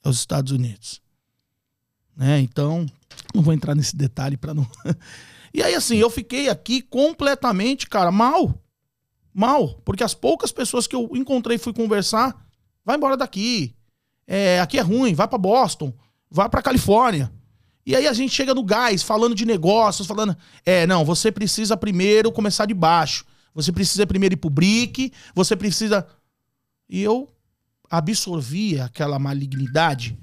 é 0.05 0.09
os 0.09 0.19
Estados 0.19 0.53
Unidos. 0.53 1.01
Né? 2.17 2.41
Então, 2.41 2.87
não 3.35 3.43
vou 3.43 3.53
entrar 3.53 3.75
nesse 3.75 3.97
detalhe 3.97 4.37
para 4.37 4.55
não. 4.55 4.67
e 5.53 5.63
aí, 5.63 5.75
assim, 5.75 5.97
eu 5.97 6.09
fiquei 6.09 6.49
aqui 6.49 6.81
completamente, 6.81 7.89
cara, 7.89 8.11
mal. 8.11 8.55
Mal. 9.35 9.81
Porque 9.85 10.03
as 10.03 10.15
poucas 10.15 10.53
pessoas 10.53 10.87
que 10.87 10.97
eu 10.97 11.11
encontrei 11.15 11.59
fui 11.59 11.73
conversar, 11.73 12.35
vai 12.85 12.97
embora 12.97 13.17
daqui. 13.17 13.75
É, 14.27 14.61
aqui 14.61 14.79
é 14.79 14.83
ruim, 14.83 15.15
vai 15.15 15.29
para 15.29 15.39
Boston, 15.39 15.93
vai 16.31 16.49
para 16.49 16.63
Califórnia. 16.63 17.33
E 17.85 17.95
aí 17.95 18.07
a 18.09 18.13
gente 18.13 18.35
chega 18.35 18.55
no 18.55 18.65
gás, 18.65 19.03
falando 19.03 19.35
de 19.35 19.45
negócios, 19.45 20.09
falando, 20.09 20.37
é, 20.65 20.87
não, 20.87 21.05
você 21.05 21.31
precisa 21.31 21.77
primeiro 21.77 22.33
começar 22.33 22.67
de 22.67 22.75
baixo. 22.75 23.25
Você 23.57 23.73
precisa 23.73 24.07
primeiro 24.07 24.35
ir 24.35 24.37
pro 24.37 24.51
BRIC, 24.51 25.11
você 25.35 25.57
precisa. 25.57 26.07
E 26.87 27.01
eu 27.01 27.27
absorvia 27.89 28.85
aquela 28.85 29.19
malignidade 29.19 30.19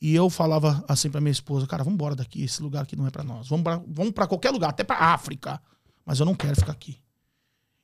e 0.00 0.12
eu 0.12 0.28
falava 0.28 0.84
assim 0.88 1.08
para 1.08 1.20
minha 1.20 1.30
esposa, 1.30 1.64
cara, 1.64 1.84
vamos 1.84 1.94
embora 1.94 2.16
daqui, 2.16 2.42
esse 2.42 2.60
lugar 2.60 2.82
aqui 2.82 2.96
não 2.96 3.06
é 3.06 3.10
para 3.10 3.22
nós. 3.22 3.48
Vamos 3.48 3.62
para 3.62 3.76
vamos 3.86 4.12
para 4.12 4.26
qualquer 4.26 4.50
lugar, 4.50 4.70
até 4.70 4.82
para 4.82 4.98
África, 4.98 5.62
mas 6.04 6.18
eu 6.18 6.26
não 6.26 6.34
quero 6.34 6.56
ficar 6.56 6.72
aqui. 6.72 6.98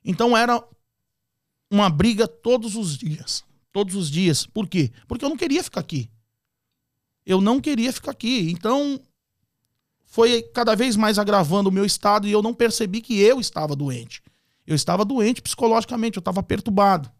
Então 0.03 0.35
era 0.35 0.61
uma 1.71 1.89
briga 1.89 2.27
todos 2.27 2.75
os 2.75 2.97
dias, 2.97 3.41
todos 3.71 3.95
os 3.95 4.11
dias. 4.11 4.45
Por 4.45 4.67
quê? 4.67 4.91
Porque 5.07 5.23
eu 5.23 5.29
não 5.29 5.37
queria 5.37 5.63
ficar 5.63 5.79
aqui. 5.79 6.11
Eu 7.25 7.39
não 7.39 7.61
queria 7.61 7.93
ficar 7.93 8.11
aqui. 8.11 8.51
Então 8.51 8.99
foi 10.03 10.41
cada 10.53 10.75
vez 10.75 10.97
mais 10.97 11.17
agravando 11.17 11.69
o 11.69 11.71
meu 11.71 11.85
estado 11.85 12.27
e 12.27 12.33
eu 12.33 12.41
não 12.41 12.53
percebi 12.53 12.99
que 12.99 13.17
eu 13.21 13.39
estava 13.39 13.77
doente. 13.77 14.21
Eu 14.65 14.75
estava 14.75 15.03
doente 15.03 15.41
psicologicamente, 15.41 16.17
eu 16.17 16.21
estava 16.21 16.41
perturbado. 16.41 17.11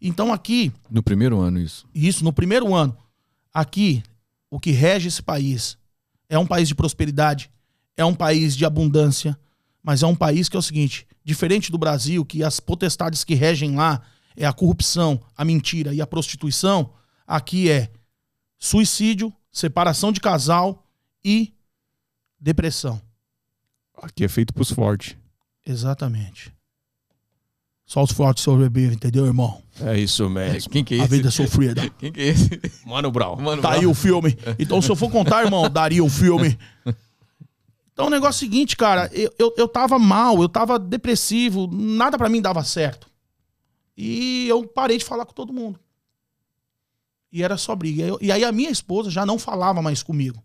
Então 0.00 0.32
aqui. 0.32 0.72
No 0.90 1.02
primeiro 1.02 1.40
ano, 1.40 1.58
isso. 1.58 1.86
Isso, 1.94 2.22
no 2.24 2.32
primeiro 2.32 2.74
ano. 2.74 2.96
Aqui, 3.52 4.02
o 4.50 4.60
que 4.60 4.70
rege 4.70 5.08
esse 5.08 5.22
país 5.22 5.76
é 6.28 6.38
um 6.38 6.46
país 6.46 6.68
de 6.68 6.74
prosperidade, 6.74 7.50
é 7.96 8.04
um 8.04 8.14
país 8.14 8.56
de 8.56 8.64
abundância, 8.64 9.38
mas 9.82 10.02
é 10.02 10.06
um 10.06 10.14
país 10.14 10.48
que 10.48 10.56
é 10.56 10.58
o 10.58 10.62
seguinte: 10.62 11.06
diferente 11.24 11.72
do 11.72 11.78
Brasil, 11.78 12.24
que 12.24 12.44
as 12.44 12.60
potestades 12.60 13.24
que 13.24 13.34
regem 13.34 13.74
lá 13.74 14.02
é 14.36 14.46
a 14.46 14.52
corrupção, 14.52 15.20
a 15.36 15.44
mentira 15.44 15.92
e 15.92 16.00
a 16.00 16.06
prostituição, 16.06 16.92
aqui 17.26 17.70
é 17.70 17.90
suicídio, 18.58 19.32
separação 19.50 20.12
de 20.12 20.20
casal 20.20 20.86
e 21.24 21.54
depressão. 22.38 23.00
Aqui 24.00 24.24
é 24.24 24.28
feito 24.28 24.54
pros 24.54 24.70
fortes. 24.70 25.16
Exatamente. 25.66 26.52
Só 27.88 28.02
os 28.02 28.12
fortes 28.12 28.44
sobrevivem, 28.44 28.96
entendeu, 28.96 29.24
irmão? 29.24 29.62
É 29.80 29.98
isso 29.98 30.28
mesmo. 30.28 30.68
Quem 30.68 30.84
que 30.84 30.92
é 30.92 30.96
esse? 30.98 31.04
A 31.04 31.08
vida 31.08 31.28
é 31.28 31.30
sofrida. 31.30 31.88
Quem 31.98 32.12
que 32.12 32.20
é 32.20 32.24
esse? 32.26 32.60
Mano 32.84 33.10
Brown. 33.10 33.36
Mano 33.36 33.62
tá 33.62 33.70
Brown. 33.70 33.80
aí 33.80 33.86
o 33.86 33.94
filme. 33.94 34.36
Então, 34.58 34.82
se 34.82 34.90
eu 34.90 34.94
for 34.94 35.10
contar, 35.10 35.42
irmão, 35.42 35.70
daria 35.70 36.04
o 36.04 36.10
filme. 36.10 36.58
Então, 37.90 38.08
o 38.08 38.10
negócio 38.10 38.44
é 38.44 38.46
o 38.46 38.50
seguinte, 38.50 38.76
cara. 38.76 39.10
Eu, 39.10 39.32
eu, 39.38 39.54
eu 39.56 39.66
tava 39.66 39.98
mal, 39.98 40.42
eu 40.42 40.50
tava 40.50 40.78
depressivo, 40.78 41.66
nada 41.72 42.18
para 42.18 42.28
mim 42.28 42.42
dava 42.42 42.62
certo. 42.62 43.10
E 43.96 44.46
eu 44.46 44.66
parei 44.66 44.98
de 44.98 45.04
falar 45.06 45.24
com 45.24 45.32
todo 45.32 45.50
mundo. 45.50 45.80
E 47.32 47.42
era 47.42 47.56
só 47.56 47.74
briga. 47.74 48.18
E 48.20 48.30
aí 48.30 48.44
a 48.44 48.52
minha 48.52 48.70
esposa 48.70 49.10
já 49.10 49.24
não 49.24 49.38
falava 49.38 49.80
mais 49.80 50.02
comigo. 50.02 50.44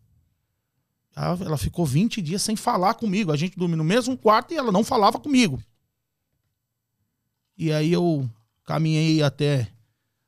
Ela 1.13 1.57
ficou 1.57 1.85
20 1.85 2.21
dias 2.21 2.41
sem 2.41 2.55
falar 2.55 2.93
comigo. 2.93 3.33
A 3.33 3.35
gente 3.35 3.59
dormia 3.59 3.75
no 3.75 3.83
mesmo 3.83 4.17
quarto 4.17 4.53
e 4.53 4.57
ela 4.57 4.71
não 4.71 4.83
falava 4.83 5.19
comigo. 5.19 5.61
E 7.57 7.71
aí 7.71 7.91
eu 7.91 8.29
caminhei 8.65 9.21
até 9.21 9.71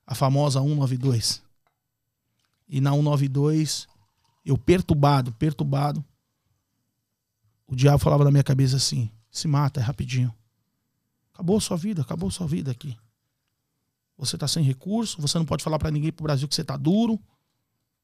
a 0.05 0.13
famosa 0.13 0.59
192. 0.59 1.41
E 2.67 2.81
na 2.81 2.91
192 2.91 3.87
Eu 4.45 4.57
perturbado, 4.57 5.31
perturbado. 5.33 6.03
O 7.67 7.75
diabo 7.75 7.97
falava 7.97 8.23
na 8.23 8.31
minha 8.31 8.43
cabeça 8.43 8.77
assim: 8.77 9.09
se 9.31 9.47
mata, 9.47 9.79
é 9.79 9.83
rapidinho. 9.83 10.33
Acabou 11.33 11.59
sua 11.59 11.75
vida, 11.75 12.01
acabou 12.01 12.29
a 12.29 12.31
sua 12.31 12.47
vida 12.47 12.71
aqui. 12.71 12.95
Você 14.17 14.37
tá 14.37 14.47
sem 14.47 14.63
recurso, 14.63 15.19
você 15.19 15.37
não 15.37 15.45
pode 15.45 15.63
falar 15.63 15.77
para 15.77 15.91
ninguém 15.91 16.11
pro 16.11 16.23
Brasil 16.23 16.47
que 16.47 16.55
você 16.55 16.63
tá 16.63 16.77
duro. 16.77 17.19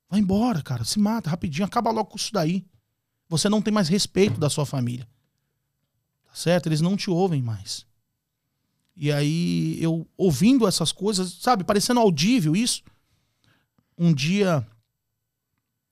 Vai 0.10 0.20
embora, 0.20 0.62
cara, 0.62 0.84
se 0.84 1.00
mata 1.00 1.30
rapidinho, 1.30 1.66
acaba 1.66 1.90
logo 1.92 2.10
com 2.10 2.18
isso 2.18 2.34
daí. 2.34 2.66
Você 3.30 3.48
não 3.48 3.62
tem 3.62 3.74
mais 3.74 3.88
respeito 3.88 4.38
da 4.40 4.50
sua 4.50 4.66
família. 4.66 5.08
Tá 6.26 6.36
certo? 6.36 6.68
Eles 6.68 6.82
não 6.82 6.98
te 6.98 7.10
ouvem 7.10 7.42
mais. 7.42 7.86
E 8.96 9.12
aí 9.12 9.82
eu 9.82 10.08
ouvindo 10.18 10.68
essas 10.68 10.92
coisas, 10.92 11.34
sabe, 11.34 11.64
parecendo 11.64 12.00
audível 12.00 12.56
isso. 12.56 12.84
Um 13.98 14.14
dia 14.14 14.68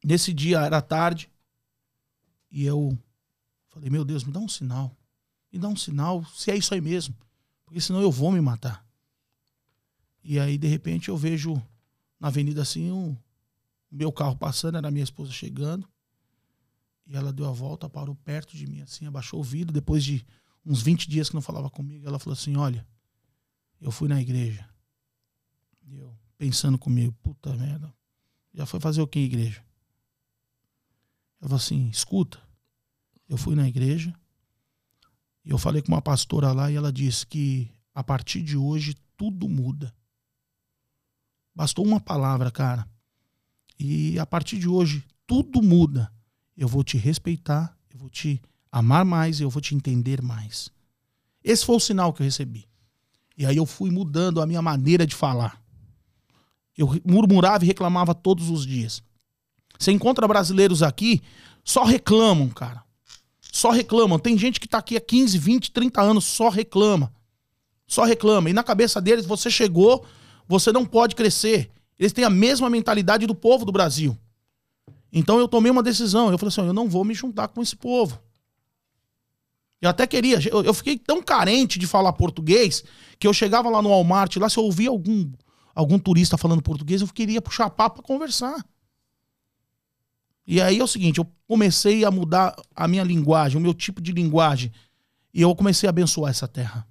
nesse 0.03 0.33
dia 0.33 0.59
era 0.61 0.81
tarde 0.81 1.29
e 2.51 2.65
eu 2.65 2.97
falei: 3.69 3.89
"Meu 3.89 4.03
Deus, 4.03 4.23
me 4.23 4.31
dá 4.31 4.39
um 4.39 4.47
sinal. 4.47 4.95
Me 5.51 5.59
dá 5.59 5.67
um 5.67 5.75
sinal 5.75 6.23
se 6.25 6.51
é 6.51 6.57
isso 6.57 6.73
aí 6.73 6.81
mesmo, 6.81 7.15
porque 7.65 7.81
senão 7.81 8.01
eu 8.01 8.11
vou 8.11 8.31
me 8.31 8.41
matar". 8.41 8.85
E 10.23 10.39
aí 10.39 10.57
de 10.57 10.67
repente 10.67 11.09
eu 11.09 11.17
vejo 11.17 11.61
na 12.19 12.27
avenida 12.27 12.61
assim 12.61 12.91
um 12.91 13.15
meu 13.91 14.11
carro 14.11 14.35
passando, 14.35 14.77
era 14.77 14.91
minha 14.91 15.03
esposa 15.03 15.31
chegando. 15.31 15.87
E 17.07 17.15
ela 17.15 17.33
deu 17.33 17.47
a 17.47 17.51
volta, 17.51 17.89
parou 17.89 18.13
perto 18.13 18.55
de 18.55 18.67
mim, 18.67 18.81
assim, 18.81 19.07
abaixou 19.07 19.39
o 19.39 19.43
vidro. 19.43 19.73
Depois 19.73 20.03
de 20.03 20.23
uns 20.69 20.83
20 20.83 21.09
dias 21.09 21.29
que 21.29 21.35
não 21.35 21.41
falava 21.41 21.69
comigo, 21.69 22.07
ela 22.07 22.19
falou 22.19 22.33
assim: 22.33 22.55
Olha, 22.55 22.85
eu 23.81 23.91
fui 23.91 24.07
na 24.07 24.21
igreja. 24.21 24.69
E 25.81 25.97
eu 25.97 26.15
pensando 26.37 26.77
comigo, 26.77 27.11
puta 27.23 27.53
merda, 27.55 27.91
já 28.53 28.65
foi 28.65 28.79
fazer 28.79 29.01
o 29.01 29.07
que 29.07 29.19
igreja? 29.19 29.65
Ela 31.41 31.49
falou 31.49 31.55
assim: 31.57 31.89
Escuta, 31.89 32.39
eu 33.27 33.35
fui 33.35 33.55
na 33.55 33.67
igreja 33.67 34.13
e 35.43 35.49
eu 35.49 35.57
falei 35.57 35.81
com 35.81 35.87
uma 35.87 36.01
pastora 36.01 36.51
lá 36.51 36.71
e 36.71 36.75
ela 36.75 36.93
disse 36.93 37.25
que 37.25 37.73
a 37.93 38.03
partir 38.03 38.43
de 38.43 38.55
hoje 38.55 38.95
tudo 39.17 39.49
muda. 39.49 39.93
Bastou 41.55 41.83
uma 41.83 41.99
palavra, 41.99 42.51
cara. 42.51 42.87
E 43.77 44.19
a 44.19 44.25
partir 44.25 44.59
de 44.59 44.69
hoje 44.69 45.03
tudo 45.25 45.61
muda 45.61 46.13
eu 46.55 46.67
vou 46.67 46.83
te 46.83 46.97
respeitar, 46.97 47.75
eu 47.89 47.97
vou 47.97 48.09
te 48.09 48.41
amar 48.71 49.05
mais, 49.05 49.39
eu 49.41 49.49
vou 49.49 49.61
te 49.61 49.75
entender 49.75 50.21
mais. 50.21 50.69
Esse 51.43 51.65
foi 51.65 51.75
o 51.75 51.79
sinal 51.79 52.13
que 52.13 52.21
eu 52.21 52.25
recebi. 52.25 52.67
E 53.37 53.45
aí 53.45 53.57
eu 53.57 53.65
fui 53.65 53.89
mudando 53.89 54.41
a 54.41 54.45
minha 54.45 54.61
maneira 54.61 55.07
de 55.07 55.15
falar. 55.15 55.61
Eu 56.77 56.89
murmurava 57.05 57.63
e 57.63 57.67
reclamava 57.67 58.13
todos 58.13 58.49
os 58.49 58.65
dias. 58.65 59.01
Você 59.77 59.91
encontra 59.91 60.27
brasileiros 60.27 60.83
aqui, 60.83 61.21
só 61.63 61.83
reclamam, 61.83 62.49
cara. 62.49 62.83
Só 63.51 63.71
reclamam. 63.71 64.19
Tem 64.19 64.37
gente 64.37 64.59
que 64.59 64.67
tá 64.67 64.77
aqui 64.77 64.97
há 64.97 65.01
15, 65.01 65.37
20, 65.37 65.71
30 65.71 66.01
anos, 66.01 66.25
só 66.25 66.49
reclama. 66.49 67.11
Só 67.87 68.03
reclama. 68.03 68.49
E 68.49 68.53
na 68.53 68.63
cabeça 68.63 69.01
deles, 69.01 69.25
você 69.25 69.49
chegou, 69.49 70.05
você 70.47 70.71
não 70.71 70.85
pode 70.85 71.15
crescer. 71.15 71.71
Eles 71.97 72.13
têm 72.13 72.23
a 72.23 72.29
mesma 72.29 72.69
mentalidade 72.69 73.25
do 73.25 73.33
povo 73.33 73.65
do 73.65 73.71
Brasil. 73.71 74.17
Então 75.11 75.39
eu 75.39 75.47
tomei 75.47 75.71
uma 75.71 75.81
decisão. 75.81 76.31
Eu 76.31 76.37
falei 76.37 76.49
assim: 76.49 76.61
eu 76.61 76.73
não 76.73 76.87
vou 76.87 77.03
me 77.03 77.13
juntar 77.13 77.47
com 77.47 77.61
esse 77.61 77.75
povo. 77.75 78.19
Eu 79.81 79.89
até 79.89 80.05
queria. 80.05 80.39
Eu 80.49 80.73
fiquei 80.73 80.97
tão 80.97 81.21
carente 81.21 81.79
de 81.79 81.87
falar 81.87 82.11
português 82.13 82.83
que 83.17 83.27
eu 83.27 83.33
chegava 83.33 83.69
lá 83.69 83.81
no 83.81 83.89
Walmart, 83.89 84.35
lá, 84.37 84.49
se 84.49 84.57
eu 84.57 84.63
ouvia 84.63 84.89
algum, 84.89 85.31
algum 85.73 85.97
turista 85.97 86.37
falando 86.37 86.61
português, 86.61 87.01
eu 87.01 87.07
queria 87.07 87.41
puxar 87.41 87.69
papo 87.69 87.97
para 87.97 88.03
conversar. 88.03 88.65
E 90.45 90.59
aí 90.59 90.79
é 90.79 90.83
o 90.83 90.87
seguinte: 90.87 91.19
eu 91.19 91.27
comecei 91.47 92.03
a 92.03 92.11
mudar 92.11 92.55
a 92.75 92.87
minha 92.87 93.03
linguagem, 93.03 93.57
o 93.57 93.61
meu 93.61 93.73
tipo 93.73 94.01
de 94.01 94.11
linguagem. 94.11 94.71
E 95.33 95.41
eu 95.41 95.55
comecei 95.55 95.87
a 95.87 95.91
abençoar 95.91 96.31
essa 96.31 96.47
terra. 96.47 96.87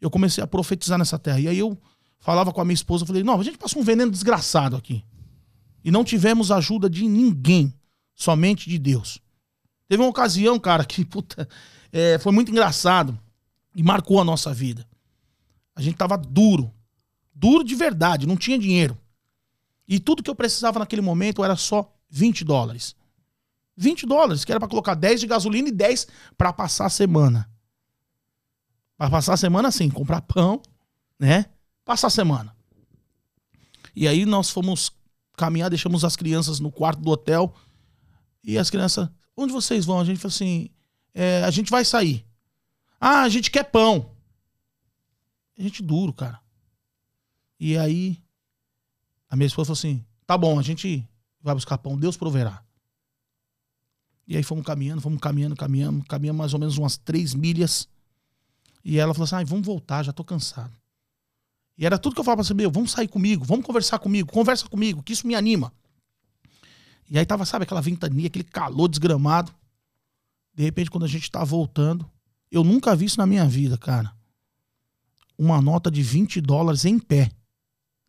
Eu 0.00 0.10
comecei 0.10 0.42
a 0.42 0.46
profetizar 0.46 0.98
nessa 0.98 1.18
terra. 1.18 1.40
E 1.40 1.48
aí 1.48 1.58
eu 1.58 1.78
falava 2.18 2.52
com 2.52 2.60
a 2.60 2.64
minha 2.64 2.74
esposa, 2.74 3.04
eu 3.04 3.06
falei: 3.06 3.22
não, 3.22 3.40
a 3.40 3.44
gente 3.44 3.56
passou 3.56 3.80
um 3.80 3.84
veneno 3.84 4.10
desgraçado 4.10 4.76
aqui. 4.76 5.04
E 5.82 5.90
não 5.90 6.04
tivemos 6.04 6.50
ajuda 6.50 6.90
de 6.90 7.06
ninguém, 7.06 7.72
somente 8.14 8.68
de 8.68 8.78
Deus. 8.78 9.20
Teve 9.88 10.02
uma 10.02 10.10
ocasião, 10.10 10.58
cara, 10.58 10.84
que 10.84 11.04
puta, 11.04 11.48
é, 11.92 12.18
foi 12.18 12.32
muito 12.32 12.50
engraçado 12.50 13.18
e 13.74 13.82
marcou 13.82 14.20
a 14.20 14.24
nossa 14.24 14.52
vida. 14.52 14.86
A 15.74 15.82
gente 15.82 15.96
tava 15.96 16.16
duro, 16.16 16.72
duro 17.34 17.64
de 17.64 17.74
verdade, 17.74 18.26
não 18.26 18.36
tinha 18.36 18.58
dinheiro. 18.58 18.98
E 19.88 19.98
tudo 19.98 20.22
que 20.22 20.30
eu 20.30 20.34
precisava 20.34 20.78
naquele 20.78 21.02
momento 21.02 21.42
era 21.42 21.56
só 21.56 21.92
20 22.10 22.44
dólares. 22.44 22.94
20 23.76 24.06
dólares, 24.06 24.44
que 24.44 24.52
era 24.52 24.60
para 24.60 24.68
colocar 24.68 24.94
10 24.94 25.20
de 25.20 25.26
gasolina 25.26 25.68
e 25.68 25.72
10 25.72 26.06
para 26.36 26.52
passar 26.52 26.86
a 26.86 26.90
semana. 26.90 27.50
Para 28.96 29.10
passar 29.10 29.34
a 29.34 29.36
semana 29.36 29.68
assim, 29.68 29.88
comprar 29.88 30.20
pão, 30.20 30.60
né? 31.18 31.46
Passar 31.84 32.08
a 32.08 32.10
semana. 32.10 32.54
E 33.96 34.06
aí 34.06 34.26
nós 34.26 34.50
fomos 34.50 34.92
caminhar, 35.36 35.70
deixamos 35.70 36.04
as 36.04 36.14
crianças 36.14 36.60
no 36.60 36.70
quarto 36.70 37.00
do 37.00 37.10
hotel. 37.10 37.54
E 38.44 38.58
as 38.58 38.68
crianças, 38.68 39.08
onde 39.36 39.52
vocês 39.52 39.86
vão? 39.86 39.98
A 39.98 40.04
gente 40.04 40.18
falou 40.18 40.32
assim: 40.32 40.68
é, 41.14 41.42
a 41.44 41.50
gente 41.50 41.70
vai 41.70 41.84
sair. 41.84 42.24
Ah, 43.00 43.22
a 43.22 43.28
gente 43.28 43.50
quer 43.50 43.64
pão. 43.64 44.10
A 45.58 45.62
gente 45.62 45.82
duro, 45.82 46.12
cara. 46.12 46.40
E 47.58 47.76
aí, 47.76 48.18
a 49.28 49.36
minha 49.36 49.46
esposa 49.46 49.68
falou 49.68 49.78
assim: 49.78 50.04
tá 50.26 50.36
bom, 50.36 50.58
a 50.58 50.62
gente 50.62 51.06
vai 51.42 51.54
buscar 51.54 51.78
pão, 51.78 51.98
Deus 51.98 52.16
proverá. 52.16 52.62
E 54.26 54.36
aí 54.36 54.42
fomos 54.42 54.64
caminhando, 54.64 55.00
fomos 55.00 55.20
caminhando, 55.20 55.56
caminhando, 55.56 56.04
caminhamos 56.04 56.38
mais 56.38 56.54
ou 56.54 56.60
menos 56.60 56.78
umas 56.78 56.96
três 56.96 57.34
milhas. 57.34 57.88
E 58.84 58.98
ela 58.98 59.12
falou 59.12 59.24
assim: 59.24 59.36
ah, 59.36 59.44
vamos 59.44 59.66
voltar, 59.66 60.02
já 60.02 60.12
tô 60.12 60.24
cansado. 60.24 60.74
E 61.76 61.86
era 61.86 61.98
tudo 61.98 62.14
que 62.14 62.20
eu 62.20 62.24
falava 62.24 62.42
assim, 62.42 62.52
meu, 62.52 62.70
vamos 62.70 62.90
sair 62.90 63.08
comigo, 63.08 63.42
vamos 63.42 63.64
conversar 63.64 63.98
comigo, 63.98 64.30
conversa 64.30 64.68
comigo, 64.68 65.02
que 65.02 65.14
isso 65.14 65.26
me 65.26 65.34
anima. 65.34 65.72
E 67.10 67.18
aí 67.18 67.24
tava, 67.24 67.46
sabe, 67.46 67.62
aquela 67.62 67.80
ventania, 67.80 68.26
aquele 68.26 68.44
calor 68.44 68.86
desgramado. 68.86 69.50
De 70.60 70.64
repente, 70.64 70.90
quando 70.90 71.04
a 71.04 71.08
gente 71.08 71.30
tá 71.30 71.42
voltando, 71.42 72.06
eu 72.50 72.62
nunca 72.62 72.94
vi 72.94 73.06
isso 73.06 73.16
na 73.16 73.24
minha 73.24 73.46
vida, 73.46 73.78
cara. 73.78 74.14
Uma 75.38 75.58
nota 75.62 75.90
de 75.90 76.02
20 76.02 76.38
dólares 76.38 76.84
em 76.84 76.98
pé 76.98 77.30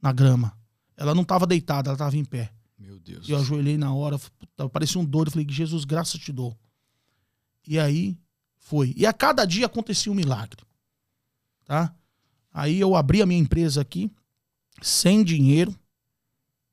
na 0.02 0.12
grama. 0.12 0.52
Ela 0.98 1.16
não 1.16 1.24
tava 1.24 1.48
deitada, 1.48 1.90
ela 1.90 1.98
tava 1.98 2.18
em 2.18 2.26
pé. 2.26 2.52
Meu 2.78 3.00
Deus. 3.00 3.26
E 3.26 3.32
eu 3.32 3.38
ajoelhei 3.38 3.78
na 3.78 3.94
hora, 3.94 4.20
puta, 4.20 4.68
parecia 4.68 5.00
um 5.00 5.06
doido. 5.06 5.30
Eu 5.30 5.32
falei, 5.32 5.48
Jesus, 5.50 5.86
graças 5.86 6.20
te 6.20 6.34
dou. 6.34 6.54
E 7.66 7.80
aí 7.80 8.18
foi. 8.58 8.94
E 8.98 9.06
a 9.06 9.14
cada 9.14 9.46
dia 9.46 9.68
acontecia 9.68 10.12
um 10.12 10.16
milagre. 10.16 10.60
Tá? 11.64 11.96
Aí 12.52 12.82
eu 12.82 12.98
abri 12.98 13.22
a 13.22 13.26
minha 13.26 13.40
empresa 13.40 13.80
aqui, 13.80 14.12
sem 14.82 15.24
dinheiro. 15.24 15.74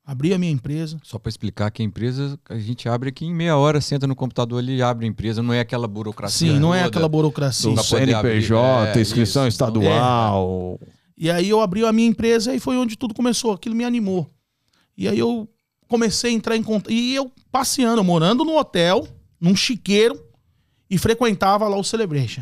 Abri 0.09 0.33
a 0.33 0.39
minha 0.39 0.51
empresa. 0.51 0.97
Só 1.03 1.19
para 1.19 1.29
explicar 1.29 1.69
que 1.69 1.83
a 1.83 1.85
empresa 1.85 2.39
a 2.49 2.57
gente 2.57 2.89
abre 2.89 3.09
aqui 3.09 3.27
em 3.27 3.31
meia 3.31 3.55
hora, 3.55 3.79
senta 3.79 4.07
no 4.07 4.15
computador 4.15 4.57
ali 4.57 4.77
e 4.77 4.81
abre 4.81 5.05
a 5.05 5.07
empresa. 5.07 5.43
Não 5.43 5.53
é 5.53 5.59
aquela 5.59 5.87
burocracia. 5.87 6.51
Sim, 6.51 6.57
não 6.57 6.73
é 6.73 6.83
aquela 6.83 7.07
burocracia. 7.07 7.71
Do 7.71 7.83
CNPJ, 7.83 8.97
é, 8.97 9.01
inscrição 9.01 9.43
isso. 9.43 9.53
estadual. 9.53 10.79
É. 10.81 10.87
E 11.15 11.29
aí 11.29 11.47
eu 11.47 11.61
abri 11.61 11.85
a 11.85 11.93
minha 11.93 12.07
empresa 12.07 12.55
e 12.55 12.59
foi 12.59 12.75
onde 12.75 12.97
tudo 12.97 13.13
começou. 13.13 13.51
Aquilo 13.51 13.75
me 13.75 13.83
animou. 13.83 14.27
E 14.97 15.07
aí 15.07 15.19
eu 15.19 15.47
comecei 15.87 16.31
a 16.31 16.33
entrar 16.33 16.57
em 16.57 16.63
contato. 16.63 16.91
E 16.91 17.13
eu 17.13 17.31
passeando, 17.51 18.03
morando 18.03 18.43
no 18.43 18.57
hotel, 18.57 19.07
num 19.39 19.55
chiqueiro, 19.55 20.19
e 20.89 20.97
frequentava 20.97 21.67
lá 21.67 21.77
o 21.77 21.83
Celebration. 21.83 22.41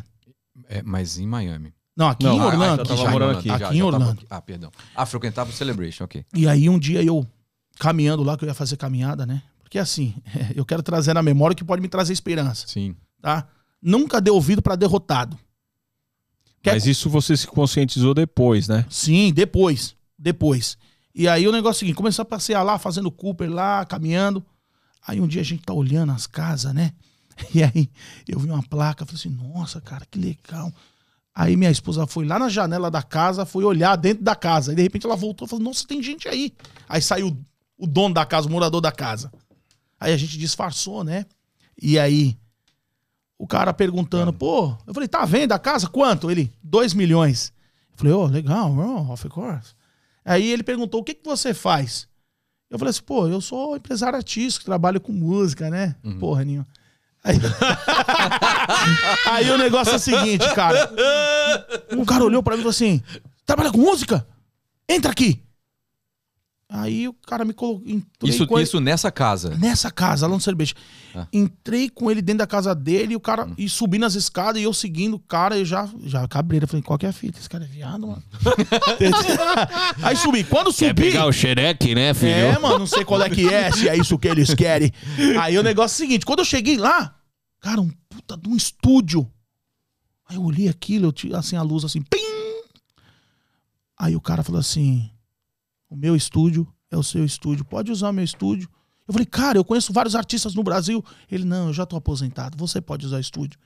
É, 0.70 0.82
mas 0.82 1.18
em 1.18 1.28
Miami. 1.28 1.74
Não, 1.98 2.08
aqui 2.08 2.24
Não, 2.24 2.36
em 2.38 2.40
ah, 2.40 2.46
Orlando. 2.46 2.82
então 2.82 2.84
aqui, 2.84 2.88
tava 2.88 3.02
já, 3.02 3.12
morando 3.12 3.40
aqui, 3.40 3.50
aqui 3.50 3.60
já, 3.60 3.74
em 3.74 3.78
já 3.80 3.86
Orlando. 3.86 4.12
aqui. 4.12 4.26
Ah, 4.30 4.42
perdão. 4.42 4.72
Ah, 4.96 5.06
frequentava 5.06 5.50
o 5.50 5.54
Celebration, 5.54 6.06
ok. 6.06 6.24
E 6.34 6.48
aí 6.48 6.70
um 6.70 6.80
dia 6.80 7.04
eu, 7.04 7.28
caminhando 7.80 8.24
lá, 8.24 8.38
que 8.38 8.44
eu 8.44 8.48
ia 8.48 8.54
fazer 8.54 8.78
caminhada, 8.78 9.26
né? 9.26 9.42
Porque 9.62 9.78
assim, 9.80 10.16
eu 10.56 10.66
quero 10.66 10.82
trazer 10.84 11.14
na 11.14 11.22
memória 11.22 11.54
o 11.54 11.58
que 11.58 11.64
pode 11.64 11.82
me 11.82 11.88
trazer 11.88 12.14
esperança, 12.14 12.66
Sim. 12.68 12.96
tá? 13.22 13.48
Nunca 13.82 14.20
dê 14.22 14.32
ouvido 14.32 14.62
pra 14.62 14.76
derrotado. 14.76 15.38
Quer- 16.62 16.74
Mas 16.74 16.86
isso 16.88 17.10
você 17.10 17.36
se 17.38 17.48
conscientizou 17.48 18.14
depois, 18.14 18.68
né? 18.68 18.86
Sim, 18.90 19.32
depois. 19.34 19.96
Depois. 20.18 20.78
E 21.14 21.28
aí 21.28 21.48
o 21.48 21.52
negócio 21.52 21.78
é 21.78 21.78
o 21.78 21.80
seguinte, 21.80 21.96
começou 21.96 22.24
a 22.24 22.26
passear 22.26 22.64
lá, 22.64 22.78
fazendo 22.78 23.12
Cooper 23.12 23.50
lá, 23.52 23.86
caminhando. 23.86 24.44
Aí 25.06 25.22
um 25.22 25.28
dia 25.28 25.42
a 25.42 25.46
gente 25.46 25.64
tá 25.64 25.74
olhando 25.74 26.12
as 26.12 26.28
casas, 26.28 26.74
né? 26.74 26.92
E 27.54 27.64
aí 27.64 27.90
eu 28.28 28.40
vi 28.40 28.50
uma 28.50 28.64
placa, 28.64 29.06
falei 29.06 29.20
assim, 29.20 29.30
nossa, 29.30 29.80
cara, 29.80 30.06
que 30.10 30.18
legal. 30.18 30.74
Aí 31.36 31.56
minha 31.56 31.70
esposa 31.70 32.08
foi 32.08 32.26
lá 32.26 32.40
na 32.40 32.50
janela 32.50 32.90
da 32.90 33.04
casa, 33.04 33.46
foi 33.46 33.64
olhar 33.64 33.96
dentro 33.96 34.24
da 34.24 34.36
casa. 34.36 34.72
Aí 34.72 34.76
de 34.76 34.82
repente 34.82 35.06
ela 35.06 35.16
voltou 35.16 35.46
e 35.46 35.50
falou, 35.50 35.64
nossa, 35.64 35.86
tem 35.88 36.02
gente 36.02 36.28
aí. 36.28 36.52
Aí 36.90 37.00
saiu 37.00 37.38
o 37.78 37.86
dono 37.86 38.14
da 38.14 38.26
casa, 38.26 38.48
o 38.48 38.52
morador 38.52 38.82
da 38.82 38.92
casa. 38.92 39.32
Aí 40.00 40.14
a 40.14 40.18
gente 40.18 40.38
disfarçou, 40.38 41.04
né? 41.04 41.26
E 41.82 41.98
aí 41.98 42.38
o 43.38 43.46
cara 43.46 43.74
perguntando, 43.74 44.34
pô, 44.34 44.76
eu 44.86 44.94
falei, 44.94 45.08
tá 45.08 45.24
vendo 45.26 45.52
a 45.52 45.60
casa? 45.60 45.88
Quanto? 45.88 46.32
Ele, 46.32 46.52
2 46.64 46.94
milhões. 46.94 47.54
Eu 47.92 47.98
falei, 47.98 48.14
ô, 48.14 48.26
legal, 48.26 48.72
oh, 48.76 49.14
of 49.14 49.30
course. 49.30 49.76
Aí 50.26 50.50
ele 50.52 50.64
perguntou, 50.64 51.02
o 51.02 51.04
que, 51.04 51.14
que 51.14 51.26
você 51.26 51.54
faz? 51.54 52.08
Eu 52.70 52.78
falei 52.78 52.90
assim, 52.90 53.04
pô, 53.04 53.28
eu 53.28 53.40
sou 53.40 53.78
empresário 53.78 54.18
artístico, 54.18 54.66
trabalho 54.66 55.00
com 55.00 55.12
música, 55.12 55.70
né? 55.70 55.96
Porra 56.20 56.44
nenhuma. 56.44 56.68
Aí... 57.24 57.38
Aí 59.32 59.50
o 59.52 59.58
negócio 59.58 59.94
é 59.94 59.96
o 59.98 60.00
seguinte, 60.00 60.46
cara. 60.54 60.92
Um 61.92 62.06
cara 62.06 62.24
olhou 62.24 62.42
pra 62.42 62.54
mim 62.54 62.60
e 62.60 62.64
falou 62.64 62.72
assim: 62.72 63.02
trabalha 63.46 63.72
com 63.72 63.78
música? 63.78 64.26
Entra 64.88 65.12
aqui. 65.12 65.44
Aí 66.70 67.08
o 67.08 67.14
cara 67.14 67.46
me 67.46 67.54
colocou. 67.54 67.82
Isso, 68.24 68.46
com 68.46 68.58
ele- 68.58 68.64
isso 68.64 68.82
nessa 68.82 69.10
casa. 69.10 69.56
Nessa 69.58 69.90
casa, 69.90 70.28
lá 70.28 70.34
no 70.36 70.42
cerveja. 70.42 70.74
Ah. 71.16 71.26
Entrei 71.32 71.90
com 71.90 72.12
ele 72.12 72.22
dentro 72.22 72.40
da 72.40 72.48
casa 72.48 72.76
dele 72.76 73.14
e 73.14 73.16
o 73.16 73.22
cara 73.22 73.50
e 73.58 73.70
subindo 73.70 74.06
as 74.06 74.16
escadas 74.16 74.62
e 74.62 74.66
eu 74.66 74.74
seguindo 74.74 75.14
o 75.14 75.20
cara 75.20 75.58
e 75.58 75.64
já, 75.64 75.90
já 76.04 76.28
cabreira. 76.28 76.68
Falei, 76.68 76.84
qual 76.84 77.00
que 77.00 77.06
é 77.06 77.10
a 77.10 77.14
fita? 77.14 77.40
Esse 77.40 77.50
cara 77.50 77.64
é 77.64 77.68
viado, 77.68 78.08
mano. 78.08 78.22
Aí 80.04 80.16
subi. 80.18 80.44
Quando 80.44 80.74
subi. 80.74 81.18
o 81.18 81.32
xereque, 81.32 81.96
né, 81.96 82.14
filho? 82.14 82.32
É, 82.32 82.60
mano, 82.60 82.80
não 82.80 82.88
sei 82.88 83.06
qual 83.06 83.22
é 83.22 83.30
que 83.30 83.48
é, 83.48 83.72
se 83.72 83.88
é 83.88 83.96
isso 83.98 84.20
que 84.20 84.28
eles 84.28 84.54
querem. 84.54 84.92
Aí 85.42 85.58
o 85.58 85.64
negócio 85.64 85.96
é 85.96 86.06
o 86.06 86.08
seguinte: 86.08 86.26
quando 86.26 86.40
eu 86.40 86.46
cheguei 86.46 86.78
lá, 86.78 87.16
cara, 87.62 87.80
um 87.80 87.90
puta 88.10 88.36
de 88.38 88.50
um 88.50 88.56
estúdio. 88.58 89.26
Aí 90.28 90.36
eu 90.36 90.44
olhei 90.44 90.68
aquilo, 90.68 91.06
eu 91.06 91.12
tinha 91.14 91.38
assim 91.38 91.56
a 91.56 91.62
luz 91.62 91.86
assim, 91.86 92.02
pim! 92.02 92.20
Aí 93.98 94.18
o 94.18 94.22
cara 94.22 94.44
falou 94.44 94.60
assim: 94.60 95.10
o 95.90 95.96
meu 95.96 96.16
estúdio 96.16 96.68
é 96.92 96.98
o 96.98 97.04
seu 97.04 97.26
estúdio, 97.26 97.66
pode 97.66 97.92
usar 97.92 98.10
o 98.10 98.14
meu 98.14 98.24
estúdio. 98.24 98.70
Eu 99.08 99.14
falei, 99.14 99.26
cara, 99.26 99.58
eu 99.58 99.64
conheço 99.64 99.94
vários 99.94 100.16
artistas 100.16 100.54
no 100.54 100.64
Brasil. 100.64 101.04
Ele, 101.32 101.46
não, 101.46 101.68
eu 101.68 101.74
já 101.74 101.86
tô 101.86 101.96
aposentado, 101.96 102.58
você 102.58 102.82
pode 102.82 103.06
usar 103.06 103.18
o 103.18 103.22
estúdio. 103.22 103.58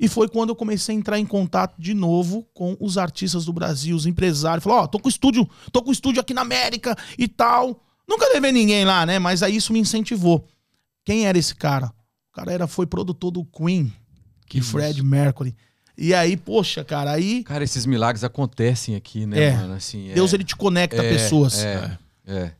E 0.00 0.08
foi 0.08 0.28
quando 0.28 0.48
eu 0.48 0.56
comecei 0.56 0.94
a 0.94 0.98
entrar 0.98 1.18
em 1.18 1.26
contato 1.26 1.80
de 1.80 1.94
novo 1.94 2.44
com 2.52 2.76
os 2.80 2.98
artistas 2.98 3.44
do 3.44 3.52
Brasil, 3.52 3.94
os 3.94 4.04
empresários. 4.04 4.64
Falou, 4.64 4.80
ó, 4.80 4.86
tô 4.88 4.98
com 4.98 5.08
estúdio, 5.08 5.48
tô 5.70 5.80
com 5.80 5.92
estúdio 5.92 6.20
aqui 6.20 6.34
na 6.34 6.40
América 6.40 6.96
e 7.16 7.28
tal. 7.28 7.84
Nunca 8.08 8.26
levei 8.32 8.50
ninguém 8.50 8.84
lá, 8.84 9.06
né? 9.06 9.20
Mas 9.20 9.44
aí 9.44 9.54
isso 9.54 9.72
me 9.72 9.78
incentivou. 9.78 10.48
Quem 11.04 11.26
era 11.26 11.38
esse 11.38 11.54
cara? 11.54 11.86
O 11.86 12.34
cara 12.34 12.52
era, 12.52 12.66
foi 12.66 12.84
produtor 12.84 13.30
do 13.30 13.44
Queen, 13.44 13.92
que 14.48 14.60
Fred 14.60 15.00
Mercury. 15.04 15.54
E 15.96 16.14
aí, 16.14 16.36
poxa, 16.36 16.82
cara, 16.84 17.12
aí 17.12 17.44
Cara, 17.44 17.62
esses 17.62 17.84
milagres 17.86 18.24
acontecem 18.24 18.96
aqui, 18.96 19.26
né, 19.26 19.44
É. 19.44 19.52
mano? 19.52 19.74
Assim, 19.74 20.10
é- 20.10 20.14
Deus 20.14 20.32
ele 20.32 20.44
te 20.44 20.56
conecta 20.56 21.02
é, 21.02 21.08
pessoas. 21.10 21.62
É, 21.62 21.98
é. 22.26 22.52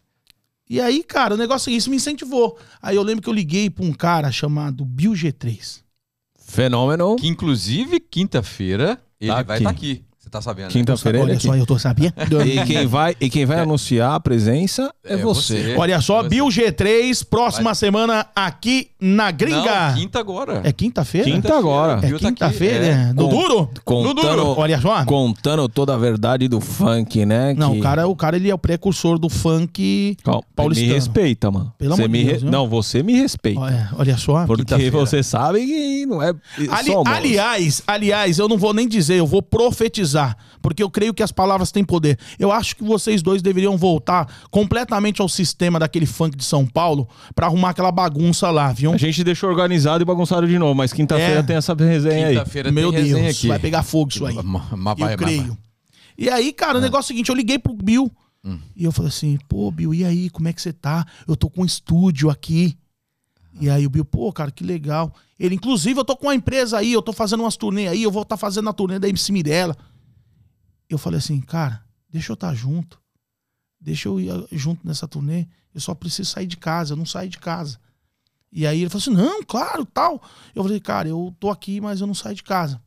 E 0.68 0.80
aí, 0.80 1.02
cara, 1.02 1.34
o 1.34 1.36
negócio 1.36 1.70
é 1.70 1.74
isso 1.74 1.90
me 1.90 1.96
incentivou. 1.96 2.58
Aí 2.80 2.96
eu 2.96 3.02
lembro 3.02 3.22
que 3.22 3.28
eu 3.28 3.32
liguei 3.34 3.68
pra 3.68 3.84
um 3.84 3.92
cara 3.92 4.30
chamado 4.32 4.84
Bill 4.84 5.12
G3. 5.12 5.82
Fenômeno. 6.38 7.16
Que 7.16 7.26
inclusive, 7.28 8.00
quinta-feira, 8.00 8.98
ele 9.20 9.30
Tá 9.30 9.42
vai 9.42 9.56
aqui. 9.56 9.62
estar 9.64 9.70
aqui. 9.70 10.04
Tá 10.32 10.40
sabendo, 10.40 10.64
né? 10.64 10.70
Quinta-feira 10.72 11.18
ele 11.18 11.24
Olha 11.26 11.34
aqui. 11.34 11.46
só, 11.46 11.54
eu 11.54 11.66
tô 11.66 11.78
sabendo. 11.78 12.14
E 12.42 12.64
quem 12.64 12.86
vai, 12.86 13.14
e 13.20 13.28
quem 13.28 13.44
vai 13.44 13.60
anunciar 13.60 14.14
a 14.14 14.18
presença 14.20 14.90
é, 15.04 15.12
É 15.12 15.16
você. 15.18 15.62
você. 15.62 15.76
Olha 15.76 16.00
só, 16.00 16.22
Você. 16.22 16.28
Bill 16.30 16.46
G3, 16.46 17.24
próxima 17.28 17.74
semana 17.74 18.26
aqui 18.34 18.88
na 18.98 19.30
Gringa. 19.30 19.88
Não, 19.90 19.94
quinta 19.94 20.18
agora. 20.18 20.60
É 20.64 20.72
quinta-feira? 20.72 21.30
Quinta 21.30 21.54
agora. 21.56 21.98
É 22.02 22.06
Bill 22.08 22.18
tá 22.18 22.28
aqui, 22.28 22.36
quinta-feira? 22.38 22.84
é. 22.86 22.88
É. 22.88 23.12
No 23.12 23.28
Com- 23.28 23.28
duro? 23.28 23.70
contando- 23.84 24.14
No 24.14 24.14
duro. 24.22 24.54
Olha 24.58 24.80
só. 24.80 25.04
Contando 25.04 25.68
toda 25.68 25.92
a 25.94 25.98
verdade 25.98 26.48
do 26.48 26.60
funk, 26.62 27.26
né? 27.26 27.52
Não, 27.54 27.72
que- 27.72 27.78
o 27.80 27.82
cara, 27.82 28.06
o 28.08 28.16
cara 28.16 28.36
ele 28.36 28.48
é 28.48 28.54
o 28.54 28.58
precursor 28.58 29.18
do 29.18 29.28
funk 29.28 30.16
Calma, 30.24 30.42
paulistano. 30.56 30.88
Me 30.88 30.94
respeita, 30.94 31.50
mano. 31.50 31.74
Pelo 31.78 31.94
Você 31.94 32.02
amor 32.04 32.16
de 32.16 32.18
me 32.18 32.24
Deus, 32.30 32.42
viu? 32.42 32.50
Não, 32.50 32.66
você 32.68 33.02
me 33.02 33.12
respeita. 33.12 33.60
Olha, 33.60 33.90
olha 33.98 34.16
só. 34.16 34.46
Porque 34.46 34.62
quinta-feira. 34.64 34.96
você 34.96 35.22
sabe 35.22 35.66
que 35.66 36.06
não 36.06 36.22
é 36.22 36.32
Ali- 36.70 36.92
aliás, 37.04 37.82
aliás, 37.86 38.38
eu 38.38 38.48
não 38.48 38.56
vou 38.56 38.72
nem 38.72 38.88
dizer, 38.88 39.16
eu 39.16 39.26
vou 39.26 39.42
profetizar, 39.42 40.21
porque 40.60 40.82
eu 40.82 40.90
creio 40.90 41.12
que 41.14 41.22
as 41.22 41.32
palavras 41.32 41.70
têm 41.72 41.84
poder. 41.84 42.18
Eu 42.38 42.50
acho 42.52 42.76
que 42.76 42.82
vocês 42.84 43.22
dois 43.22 43.42
deveriam 43.42 43.76
voltar 43.76 44.26
completamente 44.50 45.20
ao 45.20 45.28
sistema 45.28 45.78
daquele 45.78 46.06
funk 46.06 46.36
de 46.36 46.44
São 46.44 46.66
Paulo 46.66 47.08
pra 47.34 47.46
arrumar 47.46 47.70
aquela 47.70 47.90
bagunça 47.92 48.50
lá, 48.50 48.72
viu? 48.72 48.92
A 48.92 48.96
gente 48.96 49.22
deixou 49.24 49.48
organizado 49.50 50.02
e 50.02 50.04
bagunçado 50.04 50.46
de 50.46 50.58
novo, 50.58 50.74
mas 50.74 50.92
quinta-feira 50.92 51.40
É. 51.40 51.42
tem 51.42 51.56
essa 51.56 51.74
resenha 51.74 52.26
aí. 52.28 52.34
Quinta-feira 52.34 52.70
Meu 52.72 52.90
tem 52.92 53.00
resenha 53.02 53.24
Deus, 53.24 53.36
aqui. 53.38 53.48
vai 53.48 53.58
pegar 53.58 53.82
fogo 53.82 54.10
isso 54.10 54.24
aí. 54.26 54.36
Eu 54.36 55.16
creio. 55.16 55.42
vai. 55.48 55.56
E 56.18 56.28
aí, 56.30 56.52
cara, 56.52 56.74
o 56.76 56.80
É. 56.80 56.82
negócio 56.82 57.04
é 57.04 57.06
o 57.06 57.08
seguinte, 57.08 57.28
eu 57.30 57.34
liguei 57.34 57.58
pro 57.58 57.72
Bill 57.74 58.10
Hum. 58.44 58.58
e 58.76 58.84
eu 58.84 58.92
falei 58.92 59.08
assim, 59.08 59.38
pô, 59.48 59.70
Bill, 59.70 59.94
e 59.94 60.04
aí, 60.04 60.28
como 60.30 60.48
é 60.48 60.52
que 60.52 60.60
você 60.60 60.72
tá? 60.72 61.06
Eu 61.28 61.36
tô 61.36 61.48
com 61.48 61.62
um 61.62 61.64
estúdio 61.64 62.28
aqui. 62.28 62.76
E 63.60 63.68
aí 63.70 63.86
o 63.86 63.90
Bill, 63.90 64.04
pô, 64.04 64.32
cara, 64.32 64.50
que 64.50 64.64
legal. 64.64 65.12
Ele, 65.38 65.54
inclusive, 65.54 65.98
eu 66.00 66.04
tô 66.04 66.16
com 66.16 66.26
uma 66.26 66.34
empresa 66.34 66.78
aí, 66.78 66.92
eu 66.92 67.02
tô 67.02 67.12
fazendo 67.12 67.40
umas 67.42 67.56
turnê 67.56 67.86
aí, 67.88 68.02
eu 68.02 68.10
vou 68.10 68.22
estar 68.22 68.36
fazendo 68.36 68.68
a 68.68 68.72
turnê 68.72 68.98
da 68.98 69.08
MC 69.08 69.30
Mirella. 69.32 69.76
Eu 70.88 70.98
falei 70.98 71.18
assim, 71.18 71.40
cara, 71.40 71.84
deixa 72.08 72.32
eu 72.32 72.34
estar 72.34 72.54
junto. 72.54 73.00
Deixa 73.80 74.08
eu 74.08 74.20
ir 74.20 74.30
ah, 74.30 74.46
junto 74.52 74.86
nessa 74.86 75.08
turnê. 75.08 75.46
Eu 75.74 75.80
só 75.80 75.94
preciso 75.94 76.30
sair 76.30 76.46
de 76.46 76.56
casa, 76.56 76.92
eu 76.92 76.96
não 76.96 77.06
saio 77.06 77.28
de 77.28 77.38
casa. 77.38 77.80
E 78.52 78.66
aí 78.66 78.82
ele 78.82 78.90
falou 78.90 79.00
assim, 79.00 79.14
não, 79.14 79.42
claro, 79.42 79.84
tal. 79.86 80.22
Eu 80.54 80.62
falei, 80.62 80.78
cara, 80.78 81.08
eu 81.08 81.34
tô 81.40 81.50
aqui, 81.50 81.80
mas 81.80 82.00
eu 82.00 82.06
não 82.06 82.14
saio 82.14 82.36
de 82.36 82.42
casa. 82.42 82.80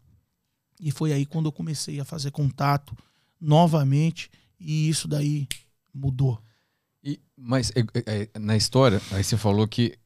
E 0.80 0.92
foi 0.92 1.12
aí 1.12 1.26
quando 1.26 1.48
eu 1.48 1.52
comecei 1.52 2.00
a 2.00 2.06
fazer 2.06 2.32
contato 2.32 2.96
novamente 3.42 4.30
e 4.60 4.88
isso 4.88 5.08
daí 5.08 5.48
mudou. 5.94 6.40
E- 7.04 7.20
mas 7.36 7.72
é, 7.72 7.82
é, 8.06 8.30
é, 8.34 8.40
na 8.40 8.56
história, 8.56 9.02
aí 9.12 9.24
você 9.24 9.38
falou 9.38 9.68
que, 9.68 9.98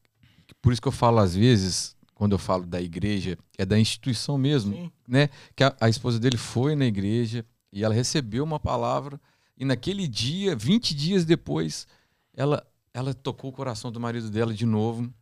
que 0.46 0.54
por 0.60 0.72
isso 0.72 0.80
que 0.80 0.88
eu 0.88 0.92
falo 0.92 1.18
às 1.18 1.34
vezes, 1.34 1.94
quando 2.14 2.32
eu 2.32 2.38
falo 2.38 2.66
da 2.66 2.80
igreja, 2.80 3.38
é 3.58 3.64
da 3.64 3.78
instituição 3.78 4.38
mesmo, 4.38 4.74
Sim. 4.74 4.92
né? 5.06 5.28
Que 5.54 5.64
a, 5.64 5.76
a 5.80 5.88
esposa 5.88 6.18
dele 6.18 6.36
foi 6.36 6.74
na 6.74 6.86
igreja 6.86 7.44
e 7.72 7.84
ela 7.84 7.94
recebeu 7.94 8.44
uma 8.44 8.58
palavra 8.60 9.20
e 9.56 9.64
naquele 9.64 10.08
dia, 10.08 10.56
20 10.56 10.94
dias 10.94 11.24
depois, 11.24 11.86
ela 12.34 12.66
ela 12.92 13.14
tocou 13.14 13.50
o 13.50 13.52
coração 13.52 13.92
do 13.92 14.00
marido 14.00 14.30
dela 14.30 14.52
de 14.52 14.66
novo 14.66 15.12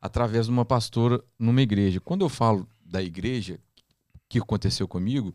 através 0.00 0.46
de 0.46 0.52
uma 0.52 0.64
pastora 0.64 1.22
numa 1.38 1.62
igreja. 1.62 1.98
Quando 1.98 2.24
eu 2.24 2.28
falo 2.28 2.68
da 2.84 3.02
igreja 3.02 3.58
que 4.28 4.38
aconteceu 4.38 4.86
comigo, 4.86 5.34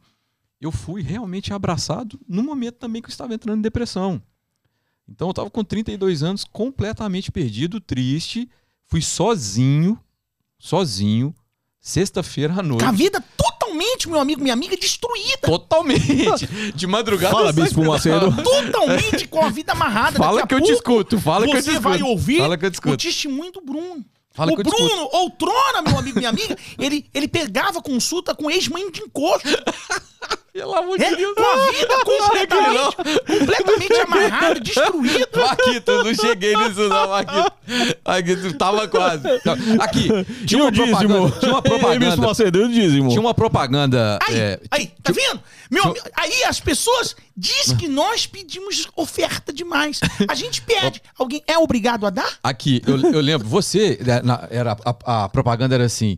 eu 0.59 0.72
fui 0.72 1.01
realmente 1.01 1.53
abraçado 1.53 2.19
no 2.28 2.43
momento 2.43 2.76
também 2.76 3.01
que 3.01 3.07
eu 3.07 3.11
estava 3.11 3.34
entrando 3.34 3.59
em 3.59 3.63
depressão. 3.63 4.22
Então 5.07 5.28
eu 5.28 5.32
estava 5.32 5.49
com 5.49 5.63
32 5.63 6.24
anos, 6.24 6.45
completamente 6.45 7.32
perdido, 7.32 7.82
triste, 7.82 8.49
fui 8.86 9.01
sozinho, 9.01 9.99
sozinho, 10.57 11.36
sexta-feira 11.82 12.59
à 12.59 12.63
noite. 12.63 12.84
Com 12.84 12.89
a 12.89 12.93
vida 12.93 13.19
totalmente, 13.72 14.09
meu 14.09 14.19
amigo, 14.19 14.41
minha 14.41 14.53
amiga, 14.53 14.76
destruída. 14.78 15.39
Totalmente. 15.43 16.47
De 16.76 16.88
madrugada. 16.88 17.34
Fala, 17.34 17.53
Bispo 17.53 17.84
Macedo. 17.84 18.32
Totalmente 18.43 19.28
com 19.28 19.43
a 19.43 19.49
vida 19.49 19.72
amarrada. 19.72 20.17
Fala 20.17 20.41
Daqui 20.41 20.49
que 20.49 20.55
eu 20.55 20.63
te 20.63 20.72
escuto. 20.72 21.19
Fala 21.19 21.45
que 21.45 21.51
eu 21.51 21.55
te 21.55 21.63
Você 21.63 21.72
escuto. 21.72 21.89
vai 21.89 22.01
ouvir 22.03 22.39
Fala 22.39 22.57
que 22.57 22.65
eu 22.65 22.72
te 22.72 22.76
o 22.76 22.78
escuto. 22.78 22.97
testemunho 22.97 23.51
do 23.51 23.61
Bruno. 23.61 24.05
Fala 24.34 24.53
o. 24.53 24.55
Bruno, 24.55 25.09
outrora, 25.11 25.82
meu 25.82 25.97
amigo, 25.97 26.17
minha 26.17 26.30
amiga, 26.30 26.57
ele, 26.80 27.05
ele 27.13 27.28
pegava 27.28 27.82
consulta 27.82 28.34
com 28.34 28.49
ex-mãe 28.49 28.89
de 28.91 29.01
encosto. 29.01 29.47
Pelo 30.54 30.76
amor 30.76 30.97
de 30.97 31.04
É, 31.06 31.16
Deus. 31.16 31.34
com 31.34 31.41
a 31.43 31.72
vida 31.72 32.04
completamente, 32.04 32.95
completamente 32.95 33.93
amarrada, 34.02 34.60
destruída. 34.60 35.30
Marquito, 35.38 35.91
eu 35.91 36.04
não 36.04 36.14
cheguei 36.14 36.56
nisso 36.58 36.89
não, 36.89 37.08
Marquito. 37.08 37.52
Marquito, 38.06 38.58
tava 38.58 38.88
quase. 38.89 39.24
Aqui, 39.80 40.10
tinha 40.45 40.60
E 40.60 40.64
uma 40.64 40.72
propaganda. 40.74 41.32
Tinha 41.39 41.52
uma 41.54 41.62
propaganda. 41.64 42.06
E 42.58 42.64
o 42.64 42.68
dízimo? 42.70 43.10
Tinha 43.10 43.22
uma 43.22 43.34
propaganda. 43.34 44.20
Aí, 44.28 44.36
é, 44.38 44.60
aí, 44.70 44.91
tá 45.02 45.14
vendo? 45.14 45.39
Meu, 45.70 45.95
aí 46.18 46.43
as 46.43 46.60
pessoas 46.60 47.16
dizem 47.36 47.78
que 47.78 47.88
nós 47.88 48.26
pedimos 48.28 48.89
oferta 48.95 49.54
demais. 49.54 50.02
A 50.28 50.36
gente 50.36 50.62
pede. 50.64 51.02
Alguém 51.18 51.41
é 51.47 51.58
obrigado 51.58 52.06
a 52.06 52.10
dar? 52.10 52.30
Aqui, 52.43 52.82
eu, 52.86 52.99
eu 52.99 53.22
lembro, 53.22 53.47
você, 53.47 53.97
né, 54.06 54.22
na- 54.22 54.47
era, 54.52 54.76
a, 54.84 55.24
a 55.24 55.30
propaganda 55.30 55.76
era 55.76 55.86
assim, 55.86 56.18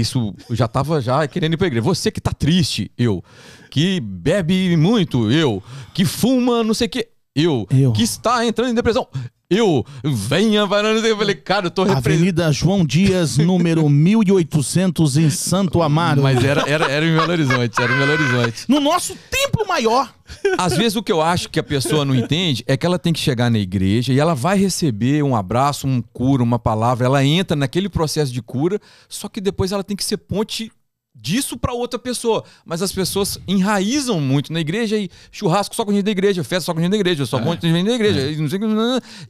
isso 0.00 0.34
eu 0.48 0.56
já 0.56 0.66
tava 0.66 1.00
já 1.00 1.28
querendo 1.28 1.52
ir 1.52 1.56
pra 1.58 1.66
igreja. 1.66 1.84
Você 1.84 2.10
que 2.10 2.20
tá 2.20 2.32
triste, 2.32 2.90
eu. 2.96 3.22
Que 3.70 4.00
bebe 4.00 4.74
muito, 4.76 5.30
eu. 5.30 5.62
Que 5.92 6.04
fuma 6.06 6.64
não 6.64 6.72
sei 6.72 6.86
o 6.86 6.90
que, 6.90 7.08
eu. 7.36 7.66
Eu. 7.70 7.92
Que 7.92 8.02
está 8.02 8.46
entrando 8.46 8.70
em 8.70 8.74
depressão, 8.74 9.06
eu. 9.52 9.84
Venha, 10.02 10.66
que. 10.66 11.06
Eu 11.06 11.16
falei, 11.16 11.34
cara, 11.34 11.66
eu 11.66 11.70
tô 11.70 11.82
representando. 11.82 12.14
Avenida 12.14 12.52
João 12.52 12.84
Dias, 12.84 13.38
número 13.38 13.88
1800, 13.88 15.16
em 15.16 15.30
Santo 15.30 15.82
Amaro. 15.82 16.22
Mas 16.22 16.42
era, 16.42 16.68
era, 16.68 16.86
era 16.86 17.04
em 17.04 17.14
Belo 17.14 17.30
Horizonte, 17.30 17.80
era 17.80 17.92
em 17.92 17.98
Belo 17.98 18.12
Horizonte. 18.12 18.64
No 18.68 18.80
nosso 18.80 19.16
templo 19.30 19.66
maior. 19.66 20.12
Às 20.58 20.76
vezes 20.76 20.96
o 20.96 21.02
que 21.02 21.12
eu 21.12 21.20
acho 21.20 21.50
que 21.50 21.60
a 21.60 21.62
pessoa 21.62 22.04
não 22.04 22.14
entende 22.14 22.64
é 22.66 22.76
que 22.76 22.86
ela 22.86 22.98
tem 22.98 23.12
que 23.12 23.20
chegar 23.20 23.50
na 23.50 23.58
igreja 23.58 24.12
e 24.12 24.18
ela 24.18 24.34
vai 24.34 24.56
receber 24.56 25.22
um 25.22 25.36
abraço, 25.36 25.86
um 25.86 26.00
cura, 26.00 26.42
uma 26.42 26.58
palavra, 26.58 27.06
ela 27.06 27.24
entra 27.24 27.54
naquele 27.56 27.88
processo 27.88 28.32
de 28.32 28.40
cura, 28.40 28.80
só 29.08 29.28
que 29.28 29.40
depois 29.40 29.72
ela 29.72 29.84
tem 29.84 29.96
que 29.96 30.04
ser 30.04 30.16
ponte 30.16 30.72
disso 31.14 31.56
para 31.56 31.72
outra 31.72 31.98
pessoa. 31.98 32.44
Mas 32.64 32.82
as 32.82 32.92
pessoas 32.92 33.38
enraizam 33.46 34.20
muito 34.20 34.52
na 34.52 34.60
igreja 34.60 34.96
e 34.96 35.10
churrasco 35.30 35.74
só 35.74 35.84
com 35.84 35.92
gente 35.92 36.04
da 36.04 36.10
igreja, 36.10 36.42
festa 36.42 36.66
só 36.66 36.74
com 36.74 36.80
gente 36.80 36.90
da 36.90 36.96
igreja, 36.96 37.24
só 37.26 37.38
monte 37.38 37.60
de 37.60 37.72
gente 37.72 37.86
da 37.86 37.94
igreja. 37.94 38.30
E, 38.30 38.36
não 38.36 38.48
sei 38.48 38.58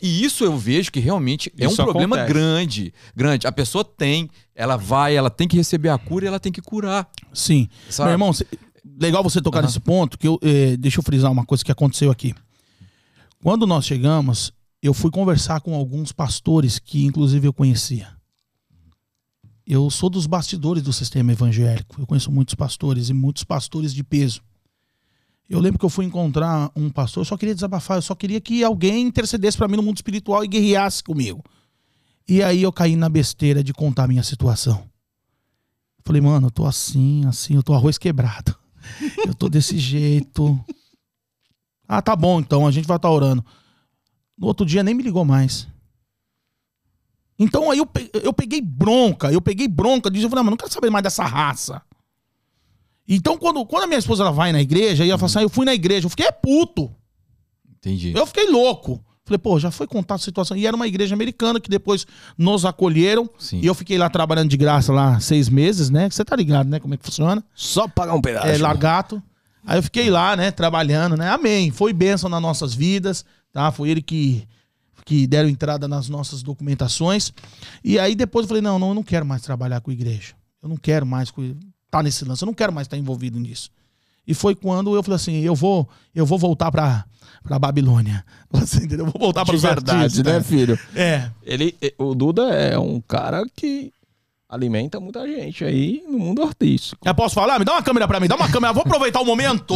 e 0.00 0.24
isso 0.24 0.44
eu 0.44 0.56
vejo 0.56 0.90
que 0.90 1.00
realmente 1.00 1.52
é 1.58 1.66
Isso 1.66 1.80
um 1.80 1.84
problema 1.84 2.16
acontece. 2.16 2.32
grande, 2.32 2.94
grande. 3.14 3.46
A 3.46 3.52
pessoa 3.52 3.84
tem, 3.84 4.30
ela 4.54 4.76
vai, 4.76 5.16
ela 5.16 5.30
tem 5.30 5.48
que 5.48 5.56
receber 5.56 5.88
a 5.88 5.98
cura 5.98 6.24
e 6.24 6.28
ela 6.28 6.40
tem 6.40 6.52
que 6.52 6.62
curar. 6.62 7.08
Sim. 7.32 7.68
Sabe? 7.88 8.08
Meu 8.08 8.14
irmão, 8.14 8.32
legal 9.00 9.22
você 9.22 9.40
tocar 9.40 9.58
Aham. 9.58 9.66
nesse 9.66 9.80
ponto, 9.80 10.18
que 10.18 10.28
eu, 10.28 10.38
eh, 10.42 10.76
deixa 10.76 11.00
eu 11.00 11.02
frisar 11.02 11.30
uma 11.30 11.44
coisa 11.44 11.64
que 11.64 11.72
aconteceu 11.72 12.10
aqui. 12.10 12.34
Quando 13.42 13.66
nós 13.66 13.84
chegamos, 13.84 14.52
eu 14.82 14.94
fui 14.94 15.10
conversar 15.10 15.60
com 15.60 15.74
alguns 15.74 16.12
pastores 16.12 16.78
que, 16.78 17.04
inclusive, 17.04 17.46
eu 17.46 17.52
conhecia. 17.52 18.08
Eu 19.66 19.88
sou 19.90 20.10
dos 20.10 20.26
bastidores 20.26 20.82
do 20.82 20.92
sistema 20.92 21.32
evangélico. 21.32 22.00
Eu 22.00 22.06
conheço 22.06 22.30
muitos 22.30 22.54
pastores 22.54 23.08
e 23.08 23.12
muitos 23.12 23.44
pastores 23.44 23.94
de 23.94 24.02
peso. 24.02 24.42
Eu 25.48 25.60
lembro 25.60 25.78
que 25.78 25.84
eu 25.84 25.90
fui 25.90 26.04
encontrar 26.04 26.70
um 26.74 26.88
pastor, 26.88 27.20
eu 27.20 27.24
só 27.26 27.36
queria 27.36 27.54
desabafar, 27.54 27.98
eu 27.98 28.02
só 28.02 28.14
queria 28.14 28.40
que 28.40 28.64
alguém 28.64 29.02
intercedesse 29.02 29.56
para 29.56 29.68
mim 29.68 29.76
no 29.76 29.82
mundo 29.82 29.96
espiritual 29.96 30.42
e 30.42 30.48
guerreasse 30.48 31.04
comigo. 31.04 31.44
E 32.26 32.42
aí 32.42 32.62
eu 32.62 32.72
caí 32.72 32.96
na 32.96 33.08
besteira 33.08 33.62
de 33.62 33.72
contar 33.72 34.08
minha 34.08 34.22
situação. 34.22 34.82
Falei, 36.04 36.22
mano, 36.22 36.46
eu 36.46 36.50
tô 36.50 36.64
assim, 36.64 37.24
assim, 37.26 37.54
eu 37.54 37.62
tô 37.62 37.74
arroz 37.74 37.98
quebrado. 37.98 38.56
Eu 39.24 39.32
tô 39.32 39.48
desse 39.48 39.78
jeito. 39.78 40.58
Ah, 41.86 42.02
tá 42.02 42.16
bom, 42.16 42.40
então, 42.40 42.66
a 42.66 42.70
gente 42.72 42.88
vai 42.88 42.96
estar 42.96 43.08
tá 43.08 43.14
orando. 43.14 43.44
No 44.36 44.48
outro 44.48 44.66
dia 44.66 44.82
nem 44.82 44.92
me 44.92 45.04
ligou 45.04 45.24
mais. 45.24 45.68
Então 47.38 47.70
aí 47.70 47.78
eu, 47.78 47.88
eu 48.22 48.32
peguei 48.32 48.60
bronca, 48.60 49.32
eu 49.32 49.40
peguei 49.40 49.68
bronca, 49.68 50.08
eu 50.08 50.28
falei, 50.28 50.40
ah, 50.40 50.44
mas 50.44 50.50
não 50.50 50.56
quero 50.56 50.72
saber 50.72 50.90
mais 50.90 51.02
dessa 51.02 51.24
raça. 51.24 51.82
Então 53.08 53.36
quando, 53.36 53.64
quando 53.66 53.84
a 53.84 53.86
minha 53.86 53.98
esposa 53.98 54.22
ela 54.22 54.32
vai 54.32 54.52
na 54.52 54.60
igreja, 54.60 55.04
e 55.04 55.10
ela 55.10 55.18
fala 55.18 55.30
assim, 55.30 55.38
ah, 55.40 55.42
eu 55.42 55.48
fui 55.48 55.64
na 55.64 55.74
igreja, 55.74 56.06
eu 56.06 56.10
fiquei 56.10 56.26
é 56.26 56.32
puto. 56.32 56.94
Entendi. 57.78 58.12
Eu 58.16 58.26
fiquei 58.26 58.48
louco. 58.48 59.04
Falei, 59.24 59.38
pô, 59.38 59.58
já 59.58 59.70
foi 59.70 59.86
contar 59.86 60.16
a 60.16 60.18
situação. 60.18 60.56
E 60.56 60.66
era 60.66 60.74
uma 60.74 60.86
igreja 60.86 61.14
americana 61.14 61.60
que 61.60 61.70
depois 61.70 62.06
nos 62.36 62.64
acolheram. 62.64 63.30
Sim. 63.38 63.60
E 63.60 63.66
eu 63.66 63.74
fiquei 63.74 63.96
lá 63.96 64.10
trabalhando 64.10 64.48
de 64.48 64.56
graça 64.56 64.92
lá 64.92 65.20
seis 65.20 65.48
meses, 65.48 65.90
né? 65.90 66.10
Você 66.10 66.24
tá 66.24 66.34
ligado, 66.34 66.68
né? 66.68 66.80
Como 66.80 66.92
é 66.94 66.96
que 66.96 67.04
funciona? 67.04 67.42
Só 67.54 67.86
pagar 67.86 68.14
um 68.14 68.20
pedaço. 68.20 68.48
É, 68.48 68.58
largato. 68.58 69.22
Aí 69.64 69.78
eu 69.78 69.82
fiquei 69.82 70.10
lá, 70.10 70.34
né? 70.34 70.50
Trabalhando, 70.50 71.16
né? 71.16 71.30
Amém. 71.30 71.70
Foi 71.70 71.92
bênção 71.92 72.28
nas 72.28 72.42
nossas 72.42 72.74
vidas, 72.74 73.24
tá? 73.52 73.70
Foi 73.70 73.88
ele 73.90 74.02
que, 74.02 74.46
que 75.04 75.26
deram 75.26 75.48
entrada 75.48 75.88
nas 75.88 76.08
nossas 76.08 76.42
documentações. 76.42 77.32
E 77.82 77.98
aí 77.98 78.14
depois 78.14 78.44
eu 78.44 78.48
falei, 78.48 78.62
não, 78.62 78.78
não, 78.78 78.88
eu 78.88 78.94
não 78.94 79.02
quero 79.02 79.26
mais 79.26 79.42
trabalhar 79.42 79.80
com 79.80 79.90
igreja. 79.90 80.34
Eu 80.62 80.68
não 80.68 80.76
quero 80.76 81.04
mais 81.06 81.28
estar 81.28 81.54
tá 81.90 82.02
nesse 82.02 82.24
lance. 82.24 82.42
Eu 82.42 82.46
não 82.46 82.54
quero 82.54 82.72
mais 82.72 82.86
estar 82.86 82.96
envolvido 82.96 83.38
nisso. 83.38 83.70
E 84.26 84.34
foi 84.34 84.54
quando 84.54 84.94
eu 84.94 85.02
falei 85.02 85.16
assim, 85.16 85.40
eu 85.40 85.54
vou, 85.54 85.88
eu 86.14 86.24
vou 86.24 86.38
voltar 86.38 86.70
para 86.70 87.04
para 87.42 87.58
Babilônia. 87.58 88.24
Você 88.52 88.78
entendeu? 88.78 89.06
Eu 89.06 89.12
vou 89.12 89.20
voltar 89.20 89.44
para 89.44 89.54
os 89.54 89.62
verdade, 89.62 90.04
artistas, 90.04 90.24
né, 90.24 90.40
filho? 90.42 90.78
É. 90.94 91.30
Ele, 91.42 91.76
o 91.98 92.14
Duda 92.14 92.54
é 92.54 92.78
um 92.78 93.00
cara 93.00 93.44
que 93.56 93.92
alimenta 94.48 95.00
muita 95.00 95.26
gente 95.26 95.64
aí 95.64 96.04
no 96.06 96.18
mundo 96.18 96.42
artístico. 96.42 97.00
Eu 97.04 97.14
posso 97.14 97.34
falar? 97.34 97.58
Me 97.58 97.64
dá 97.64 97.72
uma 97.72 97.82
câmera 97.82 98.06
para 98.06 98.20
mim, 98.20 98.28
dá 98.28 98.36
uma 98.36 98.50
câmera. 98.50 98.72
Vou 98.72 98.82
aproveitar 98.82 99.20
o 99.20 99.24
momento. 99.24 99.74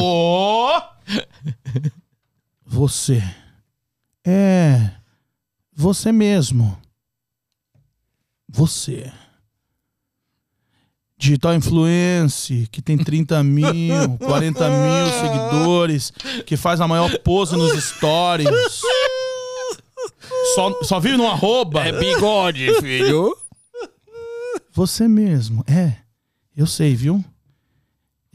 Você 2.64 3.22
é 4.24 4.91
você 5.77 6.11
mesmo. 6.11 6.77
Você. 8.49 9.12
Digital 11.18 11.55
Influence, 11.55 12.66
que 12.72 12.81
tem 12.81 12.97
30 12.97 13.43
mil, 13.45 14.16
40 14.18 14.68
mil 14.70 15.07
seguidores, 15.20 16.12
que 16.47 16.57
faz 16.57 16.81
a 16.81 16.89
maior 16.89 17.18
pose 17.18 17.55
nos 17.57 17.72
stories. 17.85 18.49
Só, 20.55 20.83
só 20.83 20.99
vive 20.99 21.18
no 21.18 21.27
arroba. 21.27 21.87
É 21.87 21.93
bigode, 21.93 22.81
filho. 22.81 23.37
Você 24.72 25.07
mesmo, 25.07 25.62
é. 25.66 25.97
Eu 26.57 26.66
sei, 26.66 26.95
viu? 26.95 27.22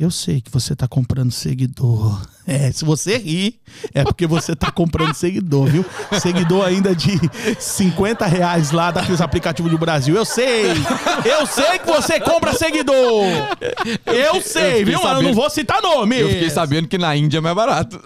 Eu 0.02 0.10
sei 0.10 0.42
que 0.42 0.50
você 0.50 0.76
tá 0.76 0.88
comprando 0.88 1.32
seguidor. 1.32 2.20
É, 2.48 2.72
se 2.72 2.84
você 2.84 3.20
rir, 3.20 3.60
é 3.94 4.04
porque 4.04 4.26
você 4.26 4.56
tá 4.56 4.72
comprando 4.72 5.14
seguidor, 5.14 5.68
viu? 5.68 5.86
Seguidor 6.20 6.66
ainda 6.66 6.96
de 6.96 7.20
50 7.60 8.26
reais 8.26 8.72
lá 8.72 8.90
daqueles 8.90 9.22
aplicativos 9.22 9.70
do 9.70 9.78
Brasil. 9.78 10.16
Eu 10.16 10.26
sei! 10.26 10.72
Eu 11.24 11.46
sei 11.46 11.78
que 11.78 11.86
você 11.86 12.20
compra 12.20 12.52
seguidor! 12.54 13.26
Eu 14.08 14.42
sei, 14.42 14.82
eu 14.82 14.86
viu? 14.88 15.00
Sabendo, 15.00 15.20
eu 15.20 15.22
não 15.22 15.34
vou 15.36 15.52
citar 15.52 15.80
nome. 15.84 16.20
Eu 16.20 16.30
fiquei 16.30 16.50
sabendo 16.50 16.88
que 16.88 16.98
na 16.98 17.16
Índia 17.16 17.38
é 17.38 17.42
mais 17.42 17.56
barato. 17.56 18.02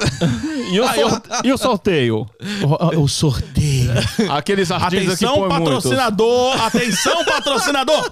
E 0.72 0.80
o, 0.80 0.88
ah, 0.88 0.98
eu... 0.98 1.10
e 1.44 1.54
o 1.54 1.58
sorteio? 1.58 2.28
O, 2.96 3.04
o, 3.04 3.08
sorteio. 3.08 3.92
Aqueles 4.30 4.72
artistas 4.72 5.16
atenção, 5.16 5.44
que 5.44 5.50
patrocinador! 5.50 6.50
Muitos. 6.50 6.66
Atenção, 6.66 7.26
patrocinador! 7.26 8.12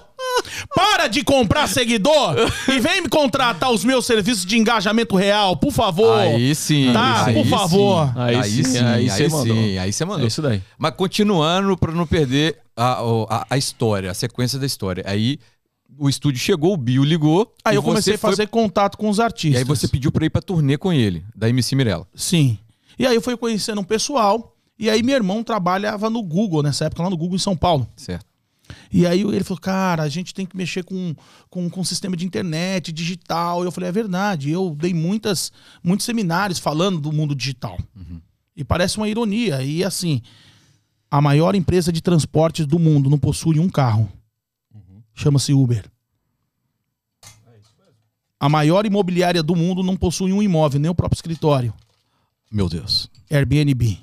Para 0.74 1.06
de 1.06 1.22
comprar 1.22 1.66
seguidor 1.68 2.34
e 2.68 2.78
vem 2.80 3.02
me 3.02 3.08
contratar 3.08 3.70
os 3.70 3.84
meus 3.84 4.06
serviços 4.06 4.44
de 4.44 4.58
engajamento 4.58 5.16
real, 5.16 5.56
por 5.56 5.72
favor. 5.72 6.18
Aí 6.18 6.54
sim. 6.54 6.92
Tá, 6.92 7.26
aí 7.26 7.34
por 7.34 7.46
favor. 7.46 8.06
Sim. 8.06 8.12
Aí, 8.16 8.36
aí, 8.36 8.64
sim, 8.64 8.78
aí, 8.78 9.10
você 9.10 9.28
mandou. 9.28 9.56
Sim, 9.56 9.78
aí 9.78 9.92
você 9.92 10.04
mandou. 10.04 10.24
É 10.24 10.28
isso 10.28 10.42
daí. 10.42 10.62
Mas 10.78 10.94
continuando 10.94 11.76
para 11.76 11.92
não 11.92 12.06
perder 12.06 12.58
a, 12.76 13.00
a, 13.28 13.46
a, 13.50 13.58
história, 13.58 14.10
a 14.10 14.14
sequência 14.14 14.58
da 14.58 14.66
história. 14.66 15.04
Aí 15.06 15.38
o 15.98 16.08
estúdio 16.08 16.40
chegou, 16.40 16.74
o 16.74 16.76
Bio 16.76 17.04
ligou. 17.04 17.54
Aí 17.64 17.76
eu 17.76 17.82
comecei 17.82 18.14
a 18.14 18.18
fazer 18.18 18.36
foi... 18.36 18.46
contato 18.46 18.96
com 18.96 19.08
os 19.08 19.20
artistas. 19.20 19.54
E 19.54 19.58
aí 19.58 19.64
você 19.64 19.88
pediu 19.88 20.10
para 20.10 20.26
ir 20.26 20.30
para 20.30 20.42
turnê 20.42 20.76
com 20.76 20.92
ele, 20.92 21.24
da 21.34 21.48
MC 21.48 21.74
Mirella. 21.76 22.06
Sim. 22.14 22.58
E 22.98 23.06
aí 23.06 23.14
eu 23.14 23.22
fui 23.22 23.36
conhecendo 23.36 23.80
um 23.80 23.84
pessoal. 23.84 24.56
E 24.78 24.90
aí 24.90 25.02
meu 25.02 25.14
irmão 25.14 25.42
trabalhava 25.42 26.10
no 26.10 26.22
Google, 26.22 26.62
nessa 26.62 26.86
época, 26.86 27.02
lá 27.02 27.10
no 27.10 27.16
Google 27.16 27.36
em 27.36 27.40
São 27.40 27.56
Paulo. 27.56 27.88
Certo. 27.96 28.26
E 28.92 29.06
aí 29.06 29.20
ele 29.20 29.44
falou, 29.44 29.60
cara, 29.60 30.02
a 30.02 30.08
gente 30.08 30.32
tem 30.32 30.46
que 30.46 30.56
mexer 30.56 30.84
com, 30.84 31.14
com, 31.50 31.68
com 31.68 31.84
sistema 31.84 32.16
de 32.16 32.24
internet, 32.24 32.92
digital. 32.92 33.62
E 33.62 33.66
eu 33.66 33.72
falei, 33.72 33.88
é 33.88 33.92
verdade. 33.92 34.50
Eu 34.50 34.74
dei 34.78 34.94
muitas, 34.94 35.52
muitos 35.82 36.06
seminários 36.06 36.58
falando 36.58 37.00
do 37.00 37.12
mundo 37.12 37.34
digital. 37.34 37.78
Uhum. 37.94 38.20
E 38.56 38.64
parece 38.64 38.96
uma 38.96 39.08
ironia. 39.08 39.62
E 39.62 39.84
assim, 39.84 40.22
a 41.10 41.20
maior 41.20 41.54
empresa 41.54 41.92
de 41.92 42.00
transportes 42.00 42.66
do 42.66 42.78
mundo 42.78 43.10
não 43.10 43.18
possui 43.18 43.58
um 43.58 43.68
carro. 43.68 44.10
Uhum. 45.14 45.22
Chama-se 45.22 45.52
Uber. 45.52 45.90
A 48.38 48.48
maior 48.48 48.84
imobiliária 48.84 49.42
do 49.42 49.56
mundo 49.56 49.82
não 49.82 49.96
possui 49.96 50.32
um 50.32 50.42
imóvel, 50.42 50.80
nem 50.80 50.90
o 50.90 50.94
próprio 50.94 51.16
escritório. 51.16 51.72
Meu 52.50 52.68
Deus. 52.68 53.08
Airbnb. 53.30 53.98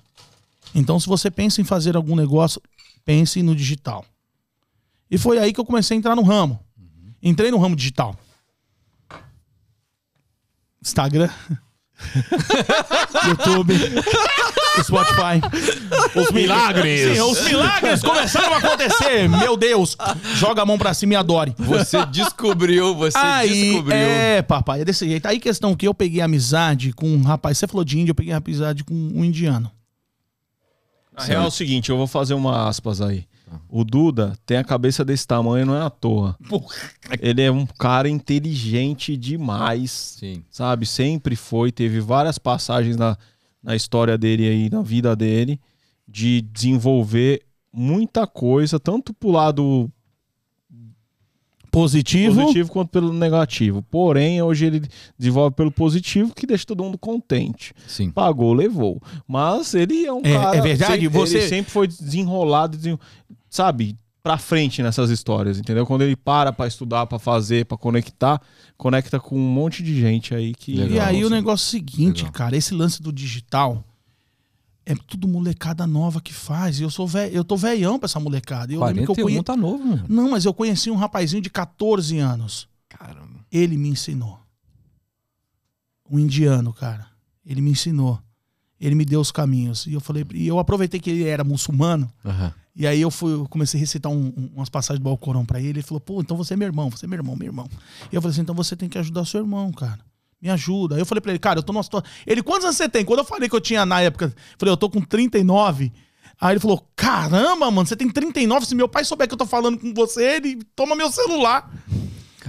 Então, 0.73 0.99
se 0.99 1.07
você 1.07 1.29
pensa 1.29 1.61
em 1.61 1.63
fazer 1.63 1.95
algum 1.95 2.15
negócio, 2.15 2.61
pense 3.05 3.43
no 3.43 3.55
digital. 3.55 4.05
E 5.09 5.17
foi 5.17 5.37
aí 5.37 5.53
que 5.53 5.59
eu 5.59 5.65
comecei 5.65 5.95
a 5.95 5.99
entrar 5.99 6.15
no 6.15 6.23
ramo. 6.23 6.59
Entrei 7.21 7.51
no 7.51 7.59
ramo 7.59 7.75
digital. 7.75 8.17
Instagram. 10.81 11.29
YouTube. 13.27 13.73
Spotify. 14.81 15.41
Os 16.15 16.31
milagres. 16.31 17.15
Sim, 17.15 17.21
os 17.21 17.41
milagres 17.43 18.01
começaram 18.01 18.53
a 18.53 18.57
acontecer. 18.57 19.27
Meu 19.27 19.57
Deus. 19.57 19.97
Joga 20.35 20.61
a 20.61 20.65
mão 20.65 20.77
pra 20.77 20.93
cima 20.93 21.13
e 21.13 21.15
adore. 21.15 21.53
Você 21.57 22.05
descobriu, 22.05 22.95
você 22.95 23.17
aí, 23.17 23.71
descobriu. 23.71 23.97
É, 23.97 24.41
papai, 24.41 24.81
é 24.81 24.85
desse 24.85 25.07
jeito. 25.07 25.25
Aí 25.25 25.39
questão 25.39 25.75
que 25.75 25.87
eu 25.87 25.93
peguei 25.93 26.21
amizade 26.21 26.93
com 26.93 27.07
um 27.07 27.23
rapaz, 27.23 27.57
você 27.57 27.67
falou 27.67 27.83
de 27.83 27.99
índio, 27.99 28.11
eu 28.11 28.15
peguei 28.15 28.33
amizade 28.33 28.83
com 28.83 28.93
um 28.93 29.23
indiano. 29.23 29.71
Na 31.17 31.23
real 31.23 31.43
é 31.43 31.47
o 31.47 31.51
seguinte, 31.51 31.89
eu 31.89 31.97
vou 31.97 32.07
fazer 32.07 32.33
uma 32.33 32.67
aspas 32.67 33.01
aí. 33.01 33.25
O 33.69 33.83
Duda 33.83 34.37
tem 34.45 34.57
a 34.57 34.63
cabeça 34.63 35.03
desse 35.03 35.25
tamanho, 35.27 35.65
não 35.65 35.75
é 35.75 35.81
à 35.81 35.89
toa. 35.89 36.35
Porra. 36.47 36.75
Ele 37.19 37.41
é 37.41 37.51
um 37.51 37.65
cara 37.65 38.09
inteligente 38.09 39.15
demais. 39.17 39.91
Sim. 40.19 40.43
Sabe? 40.49 40.85
Sempre 40.85 41.35
foi. 41.35 41.71
Teve 41.71 41.99
várias 41.99 42.37
passagens 42.37 42.97
na, 42.97 43.17
na 43.61 43.75
história 43.75 44.17
dele 44.17 44.47
aí, 44.47 44.69
na 44.69 44.81
vida 44.81 45.15
dele, 45.15 45.59
de 46.07 46.41
desenvolver 46.41 47.41
muita 47.73 48.27
coisa, 48.27 48.79
tanto 48.79 49.13
pro 49.13 49.31
lado 49.31 49.89
positivo. 51.71 52.41
positivo 52.41 52.69
quanto 52.69 52.89
pelo 52.89 53.13
negativo. 53.13 53.81
Porém, 53.81 54.41
hoje 54.41 54.65
ele 54.65 54.81
desenvolve 55.17 55.55
pelo 55.55 55.71
positivo, 55.71 56.35
que 56.35 56.45
deixa 56.45 56.65
todo 56.65 56.83
mundo 56.83 56.97
contente. 56.97 57.73
Sim. 57.87 58.11
Pagou, 58.11 58.53
levou. 58.53 59.01
Mas 59.25 59.73
ele 59.73 60.05
é 60.05 60.11
um 60.13 60.21
é, 60.23 60.33
cara. 60.33 60.57
É 60.57 60.61
verdade, 60.61 60.91
sempre, 60.93 61.07
você. 61.07 61.37
Ele 61.37 61.47
sempre 61.47 61.71
foi 61.71 61.87
desenrolado, 61.87 62.77
sabe? 63.51 63.95
Pra 64.23 64.37
frente 64.37 64.81
nessas 64.83 65.09
histórias, 65.09 65.59
entendeu? 65.59 65.85
Quando 65.85 66.03
ele 66.03 66.15
para 66.15 66.53
pra 66.53 66.67
estudar, 66.67 67.07
pra 67.07 67.17
fazer, 67.17 67.65
pra 67.65 67.77
conectar, 67.77 68.39
conecta 68.77 69.19
com 69.19 69.35
um 69.35 69.49
monte 69.49 69.83
de 69.83 69.99
gente 69.99 70.33
aí 70.33 70.53
que. 70.53 70.75
Legal, 70.75 70.95
e 70.95 70.99
aí 70.99 71.25
o 71.25 71.29
negócio 71.29 71.65
é 71.65 71.67
o 71.67 71.81
seguinte, 71.81 72.19
Legal. 72.19 72.31
cara, 72.31 72.55
esse 72.55 72.73
lance 72.73 73.01
do 73.01 73.11
digital 73.11 73.83
é 74.85 74.95
tudo 74.95 75.27
molecada 75.27 75.87
nova 75.87 76.21
que 76.21 76.33
faz. 76.33 76.79
E 76.79 76.83
eu 76.83 76.89
sou 76.89 77.07
velho, 77.07 77.33
eu 77.33 77.43
tô 77.43 77.57
velhão 77.57 77.97
pra 77.97 78.05
essa 78.05 78.19
molecada. 78.19 78.71
Eu 78.71 78.79
41 78.79 79.05
que 79.05 79.21
eu 79.21 79.25
conhe... 79.25 79.43
tá 79.43 79.57
novo, 79.57 79.83
mano. 79.83 80.05
Não, 80.07 80.31
mas 80.31 80.45
eu 80.45 80.53
conheci 80.53 80.91
um 80.91 80.95
rapazinho 80.95 81.41
de 81.41 81.49
14 81.49 82.17
anos. 82.19 82.67
Caramba. 82.87 83.43
Ele 83.51 83.75
me 83.75 83.89
ensinou. 83.89 84.39
Um 86.09 86.19
indiano, 86.19 86.73
cara. 86.73 87.07
Ele 87.45 87.61
me 87.61 87.71
ensinou. 87.71 88.19
Ele 88.79 88.95
me 88.95 89.05
deu 89.05 89.19
os 89.21 89.31
caminhos. 89.31 89.85
E 89.87 89.93
eu 89.93 89.99
falei, 90.01 90.25
e 90.33 90.47
eu 90.47 90.59
aproveitei 90.59 90.99
que 90.99 91.09
ele 91.09 91.23
era 91.23 91.43
muçulmano. 91.43 92.11
Uhum. 92.23 92.51
E 92.75 92.87
aí 92.87 93.01
eu 93.01 93.11
fui, 93.11 93.33
eu 93.33 93.47
comecei 93.49 93.77
a 93.77 93.81
recitar 93.81 94.11
um, 94.11 94.33
um, 94.37 94.51
umas 94.55 94.69
passagens 94.69 95.03
do 95.03 95.09
Alcorão 95.09 95.45
para 95.45 95.59
ele. 95.59 95.79
Ele 95.79 95.81
falou, 95.81 95.99
pô, 95.99 96.21
então 96.21 96.37
você 96.37 96.53
é 96.53 96.57
meu 96.57 96.67
irmão, 96.67 96.89
você 96.89 97.05
é 97.05 97.07
meu 97.07 97.19
irmão, 97.19 97.35
meu 97.35 97.47
irmão. 97.47 97.69
E 98.11 98.15
eu 98.15 98.21
falei 98.21 98.33
assim, 98.33 98.41
então 98.41 98.55
você 98.55 98.75
tem 98.75 98.87
que 98.87 98.97
ajudar 98.97 99.25
seu 99.25 99.41
irmão, 99.41 99.71
cara 99.71 99.99
me 100.41 100.49
ajuda. 100.49 100.95
Aí 100.95 101.01
eu 101.01 101.05
falei 101.05 101.21
pra 101.21 101.31
ele, 101.31 101.39
cara, 101.39 101.59
eu 101.59 101.63
tô 101.63 101.71
numa 101.71 101.83
situação. 101.83 102.09
Ele, 102.25 102.41
quantos 102.41 102.65
anos 102.65 102.75
você 102.75 102.89
tem? 102.89 103.05
Quando 103.05 103.19
eu 103.19 103.25
falei 103.25 103.47
que 103.47 103.55
eu 103.55 103.61
tinha 103.61 103.85
na 103.85 104.01
época, 104.01 104.33
falei, 104.57 104.73
eu 104.73 104.77
tô 104.77 104.89
com 104.89 104.99
39. 104.99 105.93
Aí 106.39 106.53
ele 106.53 106.59
falou: 106.59 106.83
Caramba, 106.95 107.69
mano, 107.69 107.85
você 107.85 107.95
tem 107.95 108.09
39. 108.09 108.65
Se 108.65 108.73
meu 108.73 108.89
pai 108.89 109.05
souber 109.05 109.27
que 109.27 109.33
eu 109.35 109.37
tô 109.37 109.45
falando 109.45 109.77
com 109.77 109.93
você, 109.93 110.37
ele 110.37 110.63
toma 110.75 110.95
meu 110.95 111.11
celular. 111.11 111.71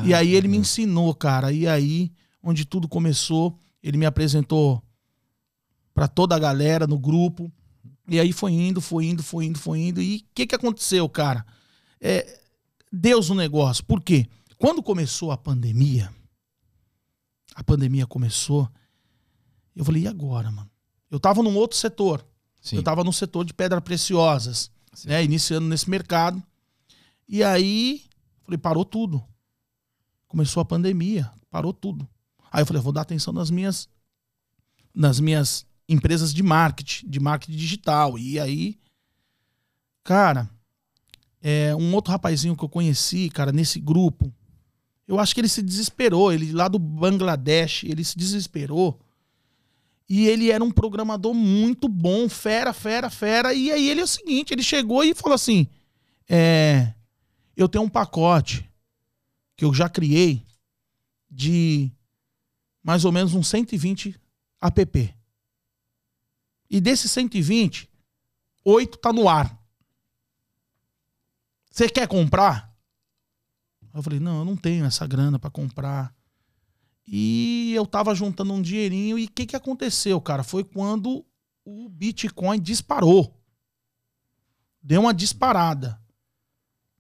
E 0.03 0.14
aí 0.14 0.35
ele 0.35 0.49
me 0.49 0.57
ensinou, 0.57 1.14
cara. 1.14 1.53
E 1.53 1.68
aí, 1.68 2.11
onde 2.43 2.64
tudo 2.64 2.89
começou, 2.89 3.59
ele 3.83 3.99
me 3.99 4.07
apresentou 4.07 4.83
pra 5.95 6.09
toda 6.09 6.35
a 6.35 6.39
galera 6.39 6.87
no 6.87 6.99
grupo. 6.99 7.53
E 8.13 8.21
aí 8.21 8.31
foi 8.31 8.53
indo, 8.53 8.79
foi 8.79 9.07
indo, 9.07 9.23
foi 9.23 9.47
indo, 9.47 9.59
foi 9.59 9.79
indo. 9.81 10.03
E 10.03 10.19
o 10.19 10.25
que, 10.35 10.47
que 10.47 10.55
aconteceu, 10.55 11.09
cara? 11.09 11.47
É, 11.99 12.41
Deus 12.93 13.31
no 13.31 13.35
negócio. 13.35 13.83
Por 13.85 14.03
quê? 14.03 14.27
Quando 14.59 14.83
começou 14.83 15.33
a 15.33 15.37
pandemia, 15.39 16.13
a 17.55 17.65
pandemia 17.65 18.07
começou, 18.07 18.71
eu 19.75 19.83
falei, 19.83 20.03
e 20.03 20.07
agora, 20.07 20.51
mano? 20.51 20.71
Eu 21.11 21.19
tava 21.19 21.43
num 21.43 21.57
outro 21.57 21.79
setor. 21.79 22.23
Sim. 22.61 22.77
Eu 22.77 22.83
tava 22.83 23.03
no 23.03 23.15
setor 23.15 23.47
de 23.47 23.55
pedras 23.55 23.83
preciosas, 23.83 24.71
Sim. 24.93 25.09
né? 25.09 25.25
Iniciando 25.25 25.67
nesse 25.67 25.89
mercado. 25.89 26.43
E 27.27 27.43
aí, 27.43 28.05
falei, 28.45 28.59
parou 28.59 28.85
tudo. 28.85 29.25
Começou 30.29 30.61
a 30.61 30.67
pandemia, 30.67 31.31
parou 31.51 31.73
tudo. 31.73 32.07
Aí 32.51 32.61
eu 32.61 32.67
falei, 32.67 32.83
vou 32.83 32.93
dar 32.93 33.01
atenção 33.01 33.33
nas 33.33 33.51
minhas 33.51 33.89
nas 34.95 35.19
minhas 35.19 35.65
empresas 35.93 36.32
de 36.32 36.43
marketing, 36.43 37.09
de 37.09 37.20
marketing 37.20 37.57
digital. 37.57 38.18
E 38.18 38.40
aí, 38.40 38.78
cara, 40.03 40.49
é, 41.40 41.74
um 41.74 41.95
outro 41.95 42.12
rapazinho 42.12 42.57
que 42.57 42.64
eu 42.64 42.68
conheci, 42.68 43.28
cara, 43.30 43.53
nesse 43.53 43.80
grupo, 43.80 44.32
eu 45.07 45.18
acho 45.18 45.34
que 45.34 45.40
ele 45.40 45.49
se 45.49 45.62
desesperou. 45.62 46.32
Ele 46.32 46.53
lá 46.53 46.68
do 46.68 46.78
Bangladesh, 46.78 47.84
ele 47.84 48.05
se 48.05 48.16
desesperou. 48.16 48.99
E 50.09 50.26
ele 50.26 50.51
era 50.51 50.62
um 50.62 50.70
programador 50.70 51.34
muito 51.34 51.88
bom, 51.88 52.28
fera, 52.28 52.72
fera, 52.72 53.09
fera. 53.09 53.55
E 53.55 53.70
aí 53.70 53.88
ele 53.88 54.01
é 54.01 54.05
o 54.05 54.09
seguinte, 54.09 54.53
ele 54.53 54.62
chegou 54.62 55.03
e 55.05 55.14
falou 55.14 55.34
assim: 55.34 55.66
é, 56.28 56.93
eu 57.57 57.68
tenho 57.68 57.84
um 57.84 57.88
pacote 57.88 58.68
que 59.57 59.64
eu 59.64 59.72
já 59.72 59.88
criei 59.88 60.45
de 61.30 61.90
mais 62.82 63.05
ou 63.05 63.12
menos 63.12 63.34
uns 63.34 63.49
120 63.49 64.18
app. 64.61 65.14
E 66.73 66.81
desses 66.81 67.12
120, 67.12 67.87
8 68.64 68.97
tá 68.97 69.12
no 69.12 69.29
ar. 69.29 69.62
Você 71.70 71.87
quer 71.87 72.09
comprar? 72.09 72.75
Eu 73.93 74.03
falei, 74.03 74.18
não, 74.18 74.39
eu 74.39 74.45
não 74.47 74.57
tenho 74.57 74.87
essa 74.87 75.07
grana 75.07 75.39
pra 75.39 75.51
comprar. 75.51 76.16
E 77.07 77.75
eu 77.75 77.85
tava 77.85 78.14
juntando 78.14 78.55
um 78.55 78.62
dinheirinho 78.62 79.18
e 79.18 79.27
o 79.27 79.31
que 79.31 79.45
que 79.45 79.55
aconteceu, 79.55 80.18
cara? 80.18 80.43
Foi 80.43 80.64
quando 80.64 81.23
o 81.62 81.91
Bitcoin 81.91 82.59
disparou. 82.59 83.39
Deu 84.83 85.03
uma 85.03 85.12
disparada. 85.12 86.01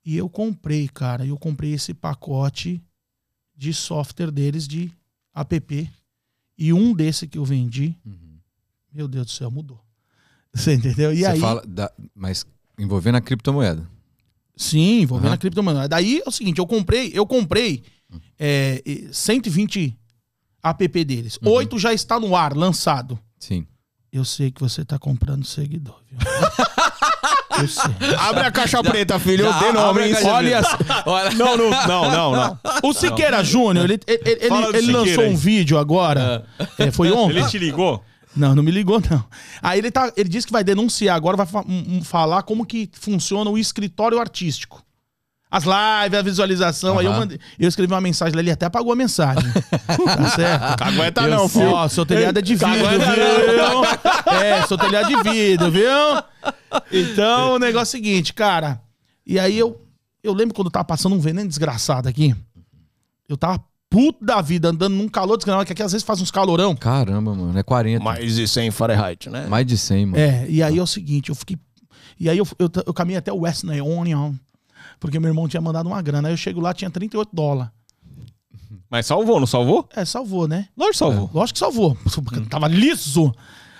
E 0.04 0.18
eu 0.18 0.28
comprei, 0.28 0.86
cara, 0.86 1.24
eu 1.24 1.38
comprei 1.38 1.72
esse 1.72 1.94
pacote 1.94 2.84
de 3.56 3.72
software 3.72 4.30
deles 4.30 4.68
de 4.68 4.92
app. 5.34 5.90
E 6.58 6.74
um 6.74 6.92
desse 6.92 7.26
que 7.26 7.38
eu 7.38 7.44
vendi, 7.44 7.98
meu 8.94 9.08
Deus 9.08 9.26
do 9.26 9.30
céu, 9.32 9.50
mudou. 9.50 9.80
Você 10.54 10.74
entendeu? 10.74 11.12
E 11.12 11.18
Você 11.20 11.26
aí, 11.26 11.40
fala 11.40 11.62
da- 11.66 11.90
mas 12.14 12.44
envolvendo 12.78 13.16
a 13.16 13.20
criptomoeda. 13.20 13.86
sim, 14.56 15.00
envolvendo 15.00 15.28
Aham. 15.28 15.34
a 15.34 15.38
criptomoeda. 15.38 15.88
Daí 15.88 16.20
é 16.24 16.28
o 16.28 16.32
seguinte, 16.32 16.58
eu 16.58 16.66
comprei, 16.66 17.10
eu 17.14 17.26
comprei 17.26 17.82
é, 18.38 18.82
eh, 18.86 19.08
120 19.10 19.96
app 20.62 21.04
deles. 21.04 21.38
Uhum. 21.42 21.52
Oito 21.52 21.78
já 21.78 21.92
está 21.94 22.20
no 22.20 22.36
ar, 22.36 22.54
lançado. 22.54 23.18
Sim. 23.38 23.66
Eu 24.12 24.24
sei 24.26 24.50
que 24.50 24.60
você 24.60 24.84
tá 24.84 24.98
comprando 24.98 25.44
seguidor, 25.46 25.98
viu? 26.10 26.18
eu 27.62 27.68
sei. 27.68 28.14
Abre 28.18 28.44
a 28.44 28.50
caixa 28.50 28.82
preta, 28.82 29.18
filho. 29.18 29.44
Já, 29.44 29.58
Dê 29.58 29.72
nome, 29.72 30.06
hein? 30.06 30.14
Olha. 30.26 30.60
Olha. 31.06 31.30
Não, 31.34 31.56
não, 31.56 31.70
não, 31.70 32.10
não, 32.10 32.32
não. 32.32 32.58
O 32.82 32.92
Siqueira 32.92 33.42
Júnior, 33.42 33.84
ele, 33.90 34.00
ele, 34.06 34.20
ele- 34.26 34.44
ele 34.44 34.80
Siqueira 34.80 34.98
lançou 34.98 35.24
aí. 35.24 35.32
um 35.32 35.36
vídeo 35.36 35.78
agora. 35.78 36.46
É, 36.78 36.90
foi 36.90 37.10
ontem? 37.10 37.38
Ele 37.38 37.48
te 37.48 37.58
ligou? 37.58 38.04
Não, 38.34 38.54
não 38.54 38.62
me 38.62 38.70
ligou, 38.70 39.00
não. 39.10 39.24
Aí 39.60 39.78
ele, 39.78 39.90
tá, 39.90 40.12
ele 40.16 40.28
disse 40.28 40.46
que 40.46 40.52
vai 40.52 40.64
denunciar 40.64 41.14
agora, 41.16 41.36
vai 41.36 41.46
fa- 41.46 41.64
um- 41.68 42.02
falar 42.02 42.42
como 42.42 42.64
que 42.64 42.88
funciona 42.92 43.50
o 43.50 43.58
escritório 43.58 44.18
artístico. 44.18 44.82
As 45.50 45.64
lives, 45.64 46.18
a 46.18 46.22
visualização. 46.22 46.98
Aí 46.98 47.04
eu 47.04 47.12
mandei. 47.12 47.38
Eu 47.58 47.68
escrevi 47.68 47.92
uma 47.92 48.00
mensagem 48.00 48.34
lá, 48.34 48.40
ele 48.40 48.50
até 48.50 48.64
apagou 48.64 48.90
a 48.90 48.96
mensagem. 48.96 49.44
tá 49.52 50.30
certo? 50.30 50.78
Cagueta 50.78 51.22
Eu 51.24 51.28
não, 51.30 51.46
filho. 51.46 51.72
Ó, 51.72 51.86
seu 51.88 52.06
telhado 52.06 52.38
é 52.38 52.42
de 52.42 52.54
vidro, 52.54 52.90
viu? 52.90 54.32
É, 54.34 54.66
seu 54.66 54.78
telhado 54.78 55.08
de 55.08 55.22
vidro, 55.30 55.70
viu? 55.70 55.90
Então, 56.90 57.56
o 57.56 57.58
negócio 57.58 57.96
é 57.96 58.00
o 58.00 58.02
seguinte, 58.02 58.32
cara. 58.32 58.80
E 59.26 59.38
aí 59.38 59.58
eu, 59.58 59.78
eu 60.24 60.32
lembro 60.32 60.54
quando 60.54 60.68
eu 60.68 60.72
tava 60.72 60.86
passando 60.86 61.14
um 61.14 61.20
veneno 61.20 61.48
desgraçado 61.48 62.08
aqui. 62.08 62.34
Eu 63.28 63.36
tava 63.36 63.62
puto 63.92 64.24
da 64.24 64.40
vida, 64.40 64.70
andando 64.70 64.94
num 64.94 65.08
calor 65.08 65.36
desgraçado, 65.36 65.66
que 65.66 65.72
aqui 65.72 65.82
às 65.82 65.92
vezes 65.92 66.04
faz 66.04 66.20
uns 66.20 66.30
calorão. 66.30 66.74
Caramba, 66.74 67.34
mano. 67.34 67.56
É 67.56 67.62
40. 67.62 68.02
Mais 68.02 68.34
de 68.34 68.48
100 68.48 68.70
Fahrenheit, 68.70 69.28
né? 69.28 69.46
Mais 69.46 69.66
de 69.66 69.76
100, 69.76 70.06
mano. 70.06 70.18
É, 70.18 70.46
e 70.48 70.62
aí 70.62 70.78
é 70.78 70.82
o 70.82 70.86
seguinte, 70.86 71.28
eu 71.28 71.34
fiquei. 71.34 71.58
E 72.18 72.30
aí 72.30 72.38
eu, 72.38 72.46
eu, 72.58 72.70
eu 72.86 72.94
caminhei 72.94 73.18
até 73.18 73.32
o 73.32 73.40
West 73.40 73.64
Neonion, 73.64 74.32
porque 74.98 75.20
meu 75.20 75.28
irmão 75.28 75.46
tinha 75.46 75.60
mandado 75.60 75.86
uma 75.86 76.00
grana. 76.00 76.28
Aí 76.28 76.32
eu 76.32 76.38
chego 76.38 76.60
lá, 76.60 76.72
tinha 76.72 76.90
38 76.90 77.28
dólares. 77.32 77.70
Mas 78.90 79.06
salvou, 79.06 79.38
não 79.38 79.46
salvou? 79.46 79.88
É, 79.94 80.04
salvou, 80.04 80.48
né? 80.48 80.68
Lógico 80.76 80.92
que 80.92 80.98
salvou. 80.98 81.30
Lógico 81.32 81.54
que 81.54 81.58
salvou. 81.58 81.96
Tava 82.48 82.68
liso. 82.68 83.32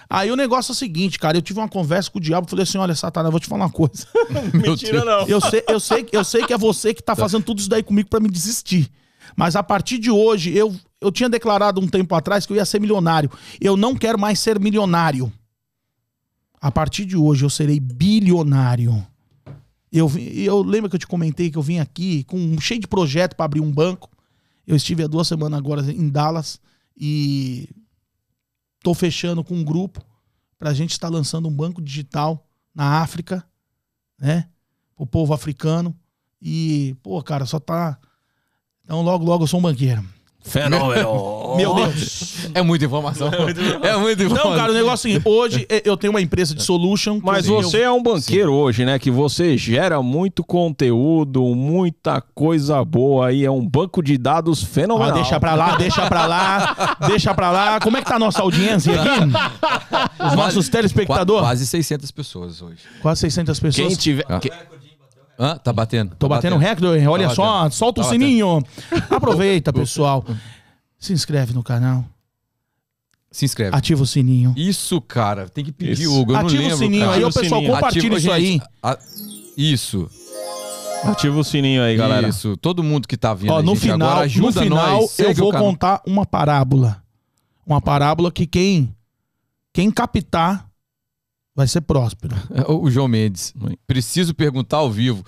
Aí 0.09 0.31
o 0.31 0.37
negócio 0.37 0.73
é 0.73 0.75
o 0.75 0.77
seguinte, 0.77 1.19
cara, 1.19 1.39
eu 1.39 1.43
tive 1.43 1.59
uma 1.59 1.69
conversa 1.69 2.11
com 2.11 2.19
o 2.19 2.21
diabo, 2.21 2.49
falei 2.49 2.65
assim, 2.65 2.77
olha, 2.77 2.95
Satanás, 2.95 3.29
eu 3.29 3.31
vou 3.31 3.41
te 3.41 3.47
falar 3.47 3.65
uma 3.65 3.71
coisa. 3.71 4.07
Mentira, 4.53 5.03
não. 5.05 5.27
Eu 5.27 5.41
sei, 5.41 5.65
eu 5.67 5.81
sei, 5.81 6.07
eu 6.13 6.23
sei 6.23 6.45
que 6.45 6.53
é 6.53 6.59
você 6.59 6.93
que 6.93 7.03
tá 7.03 7.17
fazendo 7.17 7.43
tudo 7.43 7.61
isso 7.61 7.69
daí 7.69 7.83
comigo 7.83 8.11
pra 8.11 8.21
me 8.21 8.29
desistir. 8.29 8.91
Mas 9.37 9.57
a 9.57 9.63
partir 9.63 9.99
de 9.99 10.11
hoje, 10.11 10.57
eu, 10.57 10.75
eu 11.01 11.11
tinha 11.11 11.29
declarado 11.29 11.81
um 11.81 11.89
tempo 11.89 12.15
atrás 12.15 12.47
que 12.47 12.53
eu 12.53 12.57
ia 12.57 12.65
ser 12.65 12.81
milionário. 12.81 13.31
Eu 13.61 13.77
não 13.77 13.95
quero 13.95 14.19
mais 14.19 14.39
ser 14.39 14.59
milionário. 14.61 15.33
A 16.61 16.71
partir 16.71 17.05
de 17.05 17.17
hoje, 17.17 17.45
eu 17.45 17.51
serei 17.51 17.81
bilionário. 17.81 19.07
Eu, 19.91 20.11
eu 20.17 20.63
lembro 20.63 20.89
que 20.89 20.97
eu 20.97 21.01
te 21.01 21.07
comentei 21.07 21.51
que 21.51 21.59
eu 21.59 21.63
vim 21.63 21.79
aqui 21.79 22.25
com 22.25 22.39
um 22.39 22.61
cheio 22.61 22.81
de 22.81 22.87
projeto 22.87 23.37
para 23.37 23.45
abrir 23.45 23.61
um 23.61 23.71
banco. 23.71 24.09
Eu 24.67 24.77
estive 24.77 25.03
há 25.03 25.07
duas 25.07 25.29
semanas 25.29 25.59
agora 25.59 25.83
em 25.93 26.09
Dallas 26.09 26.61
e 26.97 27.69
tô 28.83 28.95
fechando 28.95 29.43
com 29.45 29.55
um 29.55 29.65
grupo 29.65 30.03
pra 30.59 30.73
gente 30.73 30.93
estar 30.93 31.09
lançando 31.09 31.49
um 31.49 31.53
banco 31.53 31.83
digital 31.83 32.47
na 32.75 33.01
África, 33.01 33.45
né? 34.19 34.49
O 34.97 35.07
povo 35.07 35.35
africano. 35.35 35.95
E, 36.41 36.97
pô, 37.03 37.23
cara, 37.23 37.45
só 37.45 37.59
tá. 37.59 37.99
Então, 38.93 39.01
logo, 39.01 39.25
logo 39.25 39.45
eu 39.45 39.49
sou 39.49 39.59
um 39.59 39.63
banqueiro. 39.63 40.05
Fenômeno. 40.45 41.55
Meu 41.57 41.75
Deus. 41.75 42.49
É 42.53 42.61
muita 42.61 42.85
informação. 42.85 43.29
É 43.83 43.97
muita 43.97 44.23
informação. 44.23 44.51
Não, 44.51 44.59
cara, 44.59 44.71
o 44.71 44.75
negócio 44.75 45.09
é 45.09 45.13
seguinte: 45.13 45.27
hoje 45.27 45.67
eu 45.83 45.97
tenho 45.97 46.13
uma 46.13 46.21
empresa 46.21 46.55
de 46.55 46.63
solution. 46.63 47.19
que 47.19 47.25
Mas 47.25 47.47
eu- 47.47 47.55
você 47.63 47.81
é 47.81 47.91
um 47.91 48.03
banqueiro 48.03 48.53
hoje, 48.53 48.85
né? 48.85 48.99
Que 48.99 49.11
você 49.11 49.57
gera 49.57 50.03
muito 50.03 50.45
conteúdo, 50.45 51.43
muita 51.55 52.21
coisa 52.35 52.85
boa 52.85 53.29
aí. 53.29 53.47
É 53.47 53.51
um 53.51 53.67
banco 53.67 54.03
de 54.03 54.19
dados 54.19 54.63
Ah, 54.63 54.67
fenomenal. 54.67 55.15
deixa 55.15 55.41
pra 55.41 55.55
lá, 55.55 55.77
deixa 55.77 56.07
pra 56.07 56.27
lá, 56.27 56.97
deixa 57.07 57.35
pra 57.35 57.51
lá. 57.51 57.81
Como 57.81 57.97
é 57.97 58.03
que 58.03 58.09
tá 58.11 58.17
a 58.17 58.19
nossa 58.19 58.43
audiência 58.43 58.93
aqui? 59.01 59.21
Os 60.29 60.35
nossos 60.35 60.69
telespectadores? 60.69 61.43
Quase 61.47 61.67
600 61.67 62.11
pessoas 62.11 62.61
hoje. 62.61 62.77
Quase 63.01 63.21
600 63.23 63.59
pessoas. 63.59 63.87
Quem 63.89 63.97
tiver. 63.97 64.27
Ah. 64.29 64.39
que- 64.39 64.53
Hã? 65.39 65.57
Tá 65.59 65.73
batendo. 65.73 66.11
Tô 66.19 66.29
tá 66.29 66.37
batendo 66.37 66.57
recorde, 66.57 67.07
olha 67.07 67.29
Tá 67.29 67.35
só, 67.35 67.53
batendo. 67.59 67.73
solta 67.73 68.01
Tá 68.03 68.07
o 68.07 68.11
sininho. 68.11 68.63
Aproveita, 69.11 69.73
pessoal. 69.75 70.25
Se 70.99 71.13
inscreve 71.13 71.53
no 71.53 71.63
canal, 71.63 72.05
Se 73.31 73.45
inscreve. 73.45 73.75
ativa 73.77 74.03
o 74.03 74.07
sininho. 74.07 74.55
Isso, 74.57 75.01
cara. 75.01 75.49
Tem 75.49 75.65
que 75.65 75.73
pedir, 75.73 76.03
Isso. 76.05 76.15
Hugo. 76.21 76.33
Eu 76.33 76.39
não 76.39 76.47
Ativa 76.47 76.63
lembro, 76.63 76.75
o 76.77 76.79
sininho 76.79 77.05
cara. 77.07 77.17
aí, 77.17 77.25
o 77.25 77.27
Ativa 77.27 77.41
o 77.41 77.43
pessoal 77.43 77.61
sininho. 77.61 77.75
compartilha 77.75 78.01
Ativa, 78.07 78.19
isso 78.19 78.31
aí. 78.33 78.47
gente, 78.53 78.65
a- 78.83 78.99
Isso. 79.57 80.11
Ativa 81.05 81.39
o 81.41 81.43
sininho 81.45 81.83
aí, 81.83 81.97
galera. 81.97 82.29
Isso. 82.29 82.57
Todo 82.59 82.83
mundo 82.85 83.09
que 83.09 83.17
tá 83.17 83.35
vindo 83.35 83.53
Ó, 83.53 83.61
no 83.61 83.75
gente 83.75 83.81
final, 83.81 83.97
agora 84.09 84.15
no 84.21 84.23
ajuda 84.25 84.63
final 84.63 85.01
nós. 85.01 85.19
eu 85.19 85.35
vou 85.35 85.53
contar 85.53 86.01
uma 86.07 86.25
parábola. 86.25 87.03
Uma 87.67 87.81
parábola 87.81 88.31
que 88.31 88.47
quem 88.47 88.95
quem 89.73 89.91
captar 89.91 90.69
vai 91.55 91.67
ser 91.67 91.81
próspero. 91.83 92.35
O 92.69 92.91
João 92.91 93.09
Mendes. 93.09 93.53
Preciso 93.87 94.35
perguntar 94.35 94.79
ao 94.79 94.91
vivo. 94.91 95.25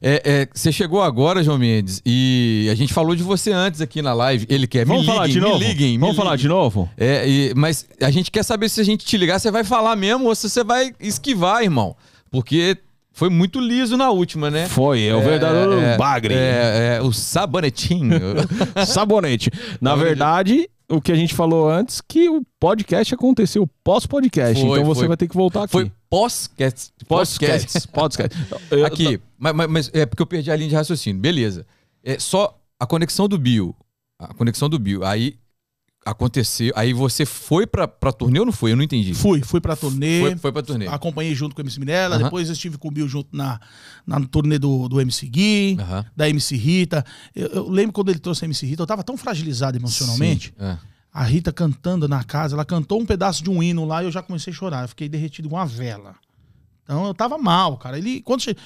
É, 0.00 0.22
é, 0.24 0.48
você 0.54 0.70
chegou 0.70 1.02
agora, 1.02 1.42
João 1.42 1.58
Mendes, 1.58 2.00
e 2.06 2.68
a 2.70 2.74
gente 2.76 2.94
falou 2.94 3.16
de 3.16 3.22
você 3.22 3.50
antes 3.50 3.80
aqui 3.80 4.00
na 4.00 4.12
live. 4.12 4.46
Ele 4.48 4.66
quer. 4.66 4.84
Vamos 4.86 5.02
me 5.02 5.08
falar 5.08 5.26
liguem, 5.26 5.42
de 5.42 5.48
novo? 5.48 5.58
Me 5.58 5.66
liguem, 5.66 5.92
me 5.92 5.98
Vamos 5.98 6.16
falar 6.16 6.30
liguem. 6.32 6.42
de 6.42 6.48
novo? 6.48 6.88
É, 6.96 7.28
e- 7.28 7.52
mas 7.56 7.84
a 8.00 8.10
gente 8.10 8.30
quer 8.30 8.44
saber 8.44 8.68
se 8.68 8.80
a 8.80 8.84
gente 8.84 9.04
te 9.04 9.16
ligar, 9.16 9.40
você 9.40 9.50
vai 9.50 9.64
falar 9.64 9.96
mesmo 9.96 10.26
ou 10.26 10.34
se 10.36 10.48
você 10.48 10.62
vai 10.62 10.92
esquivar, 11.00 11.64
irmão. 11.64 11.96
Porque 12.30 12.76
foi 13.12 13.28
muito 13.28 13.58
liso 13.58 13.96
na 13.96 14.10
última, 14.10 14.48
né? 14.48 14.68
Foi, 14.68 15.02
é 15.02 15.14
o 15.16 15.20
verdadeiro 15.20 15.80
é, 15.80 15.96
bagre. 15.96 16.34
É, 16.34 16.98
é, 16.98 17.02
o 17.02 17.12
sabonetinho. 17.12 18.12
Sabonete. 18.86 19.50
Na 19.80 19.96
verdade, 19.96 20.68
o 20.90 21.00
que 21.00 21.12
a 21.12 21.14
gente 21.14 21.34
falou 21.34 21.68
antes, 21.70 22.00
que 22.00 22.28
o 22.28 22.42
podcast 22.58 23.14
aconteceu 23.14 23.68
pós-podcast. 23.84 24.58
Então 24.62 24.84
você 24.84 25.00
foi. 25.00 25.08
vai 25.08 25.16
ter 25.16 25.28
que 25.28 25.34
voltar 25.36 25.64
aqui. 25.64 25.72
Foi, 25.72 25.92
podcast. 26.08 26.92
Podcast. 27.06 27.88
Podcast. 27.88 28.38
Eu- 28.70 28.86
Aqui, 28.86 29.20
mas, 29.38 29.54
mas- 29.54 29.68
mas 29.70 29.90
é 29.92 30.06
porque 30.06 30.22
eu 30.22 30.26
perdi 30.26 30.50
a 30.50 30.56
linha 30.56 30.70
de 30.70 30.74
raciocínio. 30.74 31.20
Beleza. 31.20 31.66
É 32.02 32.18
só 32.18 32.58
a 32.80 32.86
conexão 32.86 33.28
do 33.28 33.36
Bio. 33.38 33.74
A 34.18 34.32
conexão 34.34 34.68
do 34.68 34.78
Bio. 34.78 35.04
Aí 35.04 35.38
aconteceu. 36.04 36.72
Aí 36.76 36.92
você 36.92 37.26
foi 37.26 37.66
pra, 37.66 37.86
pra 37.86 38.12
turnê 38.12 38.38
ou 38.40 38.46
não 38.46 38.52
foi? 38.52 38.72
Eu 38.72 38.76
não 38.76 38.82
entendi. 38.82 39.12
Fui, 39.14 39.42
fui 39.42 39.60
pra 39.60 39.76
turnê. 39.76 40.20
Foi, 40.20 40.36
foi 40.36 40.52
pra 40.52 40.62
turnê. 40.62 40.86
Acompanhei 40.86 41.34
junto 41.34 41.54
com 41.54 41.60
o 41.60 41.64
MC 41.64 41.78
Mirella, 41.80 42.16
Aham. 42.16 42.24
depois 42.24 42.48
eu 42.48 42.52
estive 42.54 42.78
com 42.78 42.88
o 42.88 42.90
Bill 42.90 43.08
junto 43.08 43.28
na, 43.36 43.60
na 44.06 44.20
turnê 44.26 44.58
do, 44.58 44.88
do 44.88 45.00
MC 45.00 45.26
Gui, 45.26 45.76
Aham. 45.80 46.04
da 46.16 46.28
MC 46.28 46.56
Rita. 46.56 47.04
Eu, 47.34 47.48
eu 47.48 47.68
lembro 47.68 47.92
quando 47.92 48.08
ele 48.10 48.18
trouxe 48.18 48.44
a 48.44 48.46
MC 48.46 48.66
Rita, 48.66 48.82
eu 48.82 48.86
tava 48.86 49.02
tão 49.04 49.16
fragilizado 49.16 49.76
emocionalmente. 49.76 50.54
Sim, 50.58 50.64
é. 50.64 50.78
A 51.12 51.24
Rita 51.24 51.52
cantando 51.52 52.06
na 52.06 52.22
casa, 52.22 52.54
ela 52.54 52.64
cantou 52.64 53.00
um 53.00 53.06
pedaço 53.06 53.42
de 53.42 53.50
um 53.50 53.62
hino 53.62 53.84
lá 53.84 54.02
e 54.02 54.06
eu 54.06 54.10
já 54.12 54.22
comecei 54.22 54.52
a 54.52 54.56
chorar. 54.56 54.84
Eu 54.84 54.88
fiquei 54.88 55.08
derretido 55.08 55.48
com 55.48 55.56
uma 55.56 55.66
vela. 55.66 56.14
Então 56.84 57.06
eu 57.06 57.12
tava 57.14 57.36
mal, 57.36 57.76
cara. 57.76 57.98
Ele, 57.98 58.22
quando, 58.22 58.40
che- 58.42 58.56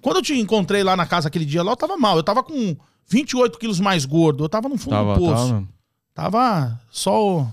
quando 0.00 0.16
eu 0.16 0.22
te 0.22 0.34
encontrei 0.38 0.82
lá 0.84 0.96
na 0.96 1.06
casa 1.06 1.28
aquele 1.28 1.44
dia 1.44 1.62
lá, 1.62 1.72
eu 1.72 1.76
tava 1.76 1.96
mal. 1.96 2.16
Eu 2.16 2.22
tava 2.22 2.42
com 2.42 2.76
28 3.08 3.58
quilos 3.58 3.80
mais 3.80 4.04
gordo. 4.04 4.44
Eu 4.44 4.48
tava 4.48 4.68
no 4.68 4.76
fundo 4.76 4.90
Tava, 4.90 5.14
do 5.14 5.20
poço. 5.20 5.48
tava. 5.52 5.68
Tava 6.14 6.80
só 6.90 7.40
o, 7.40 7.52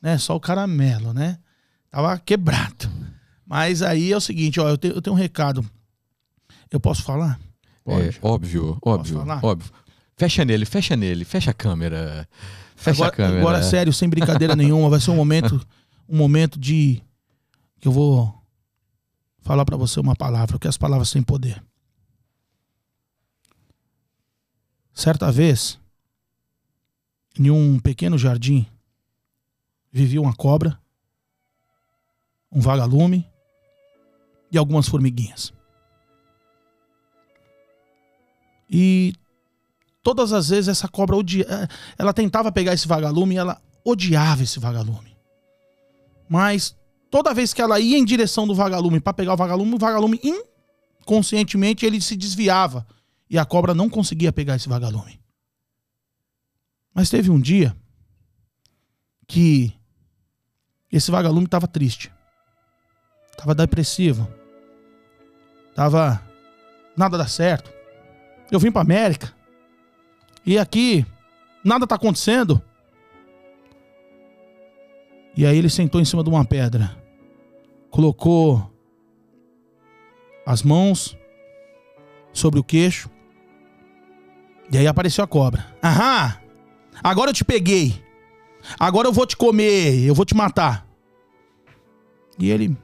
né, 0.00 0.18
só 0.18 0.36
o 0.36 0.40
caramelo, 0.40 1.12
né? 1.12 1.38
Tava 1.90 2.18
quebrado. 2.18 2.90
Mas 3.46 3.82
aí 3.82 4.12
é 4.12 4.16
o 4.16 4.20
seguinte, 4.20 4.60
ó, 4.60 4.68
eu 4.68 4.76
tenho, 4.76 4.94
eu 4.94 5.02
tenho 5.02 5.14
um 5.14 5.18
recado. 5.18 5.64
Eu 6.70 6.80
posso 6.80 7.02
falar? 7.02 7.38
É, 7.86 8.14
óbvio, 8.22 8.78
óbvio, 8.82 9.18
falar? 9.18 9.44
óbvio. 9.44 9.70
Fecha 10.16 10.44
nele, 10.44 10.64
fecha 10.64 10.96
nele, 10.96 11.24
fecha 11.24 11.50
a 11.50 11.54
câmera. 11.54 12.28
Fecha 12.74 13.04
agora, 13.04 13.12
a 13.12 13.16
câmera. 13.16 13.40
agora, 13.40 13.62
sério, 13.62 13.92
sem 13.92 14.08
brincadeira 14.08 14.56
nenhuma, 14.56 14.88
vai 14.88 15.00
ser 15.00 15.10
um 15.10 15.16
momento, 15.16 15.60
um 16.08 16.16
momento 16.16 16.58
de 16.58 17.02
que 17.80 17.88
eu 17.88 17.92
vou 17.92 18.34
falar 19.40 19.64
pra 19.64 19.76
você 19.76 20.00
uma 20.00 20.16
palavra, 20.16 20.48
porque 20.48 20.68
as 20.68 20.76
palavras 20.76 21.10
têm 21.10 21.22
poder. 21.22 21.62
Certa 24.92 25.30
vez, 25.30 25.78
em 27.38 27.50
um 27.50 27.78
pequeno 27.78 28.16
jardim, 28.16 28.66
vivia 29.90 30.20
uma 30.20 30.34
cobra, 30.34 30.78
um 32.50 32.60
vagalume 32.60 33.28
e 34.50 34.58
algumas 34.58 34.88
formiguinhas. 34.88 35.52
E 38.70 39.14
todas 40.02 40.32
as 40.32 40.48
vezes 40.48 40.68
essa 40.68 40.88
cobra 40.88 41.16
odia... 41.16 41.46
eh, 41.48 41.68
ela 41.98 42.12
tentava 42.12 42.52
pegar 42.52 42.72
esse 42.72 42.86
vagalume 42.86 43.34
e 43.34 43.38
ela 43.38 43.60
odiava 43.84 44.42
esse 44.42 44.58
vagalume. 44.58 45.16
Mas 46.28 46.76
toda 47.10 47.34
vez 47.34 47.52
que 47.52 47.60
ela 47.60 47.78
ia 47.78 47.98
em 47.98 48.04
direção 48.04 48.46
do 48.46 48.54
vagalume 48.54 49.00
para 49.00 49.12
pegar 49.12 49.34
o 49.34 49.36
vagalume, 49.36 49.74
o 49.74 49.78
vagalume 49.78 50.20
inconscientemente 51.02 51.84
ele 51.84 52.00
se 52.00 52.16
desviava 52.16 52.86
e 53.28 53.38
a 53.38 53.44
cobra 53.44 53.74
não 53.74 53.88
conseguia 53.90 54.32
pegar 54.32 54.56
esse 54.56 54.68
vagalume. 54.68 55.20
Mas 56.94 57.10
teve 57.10 57.30
um 57.30 57.40
dia 57.40 57.76
que 59.26 59.74
esse 60.92 61.10
vagalume 61.10 61.46
estava 61.46 61.66
triste. 61.66 62.12
Tava 63.36 63.54
depressivo. 63.54 64.28
Tava 65.74 66.22
nada 66.96 67.18
dá 67.18 67.26
certo. 67.26 67.72
Eu 68.50 68.60
vim 68.60 68.70
para 68.70 68.82
América. 68.82 69.34
E 70.46 70.56
aqui 70.56 71.04
nada 71.64 71.86
tá 71.86 71.96
acontecendo. 71.96 72.62
E 75.36 75.44
aí 75.44 75.58
ele 75.58 75.68
sentou 75.68 76.00
em 76.00 76.04
cima 76.04 76.22
de 76.22 76.30
uma 76.30 76.44
pedra. 76.44 76.96
Colocou 77.90 78.72
as 80.46 80.62
mãos 80.62 81.16
sobre 82.32 82.60
o 82.60 82.64
queixo. 82.64 83.10
E 84.70 84.78
aí 84.78 84.86
apareceu 84.86 85.24
a 85.24 85.26
cobra. 85.26 85.66
Aham! 85.82 86.43
Agora 87.02 87.30
eu 87.30 87.34
te 87.34 87.44
peguei. 87.44 88.02
Agora 88.78 89.08
eu 89.08 89.12
vou 89.12 89.26
te 89.26 89.36
comer, 89.36 90.04
eu 90.04 90.14
vou 90.14 90.24
te 90.24 90.34
matar. 90.34 90.86
E 92.38 92.50
ele 92.50 92.76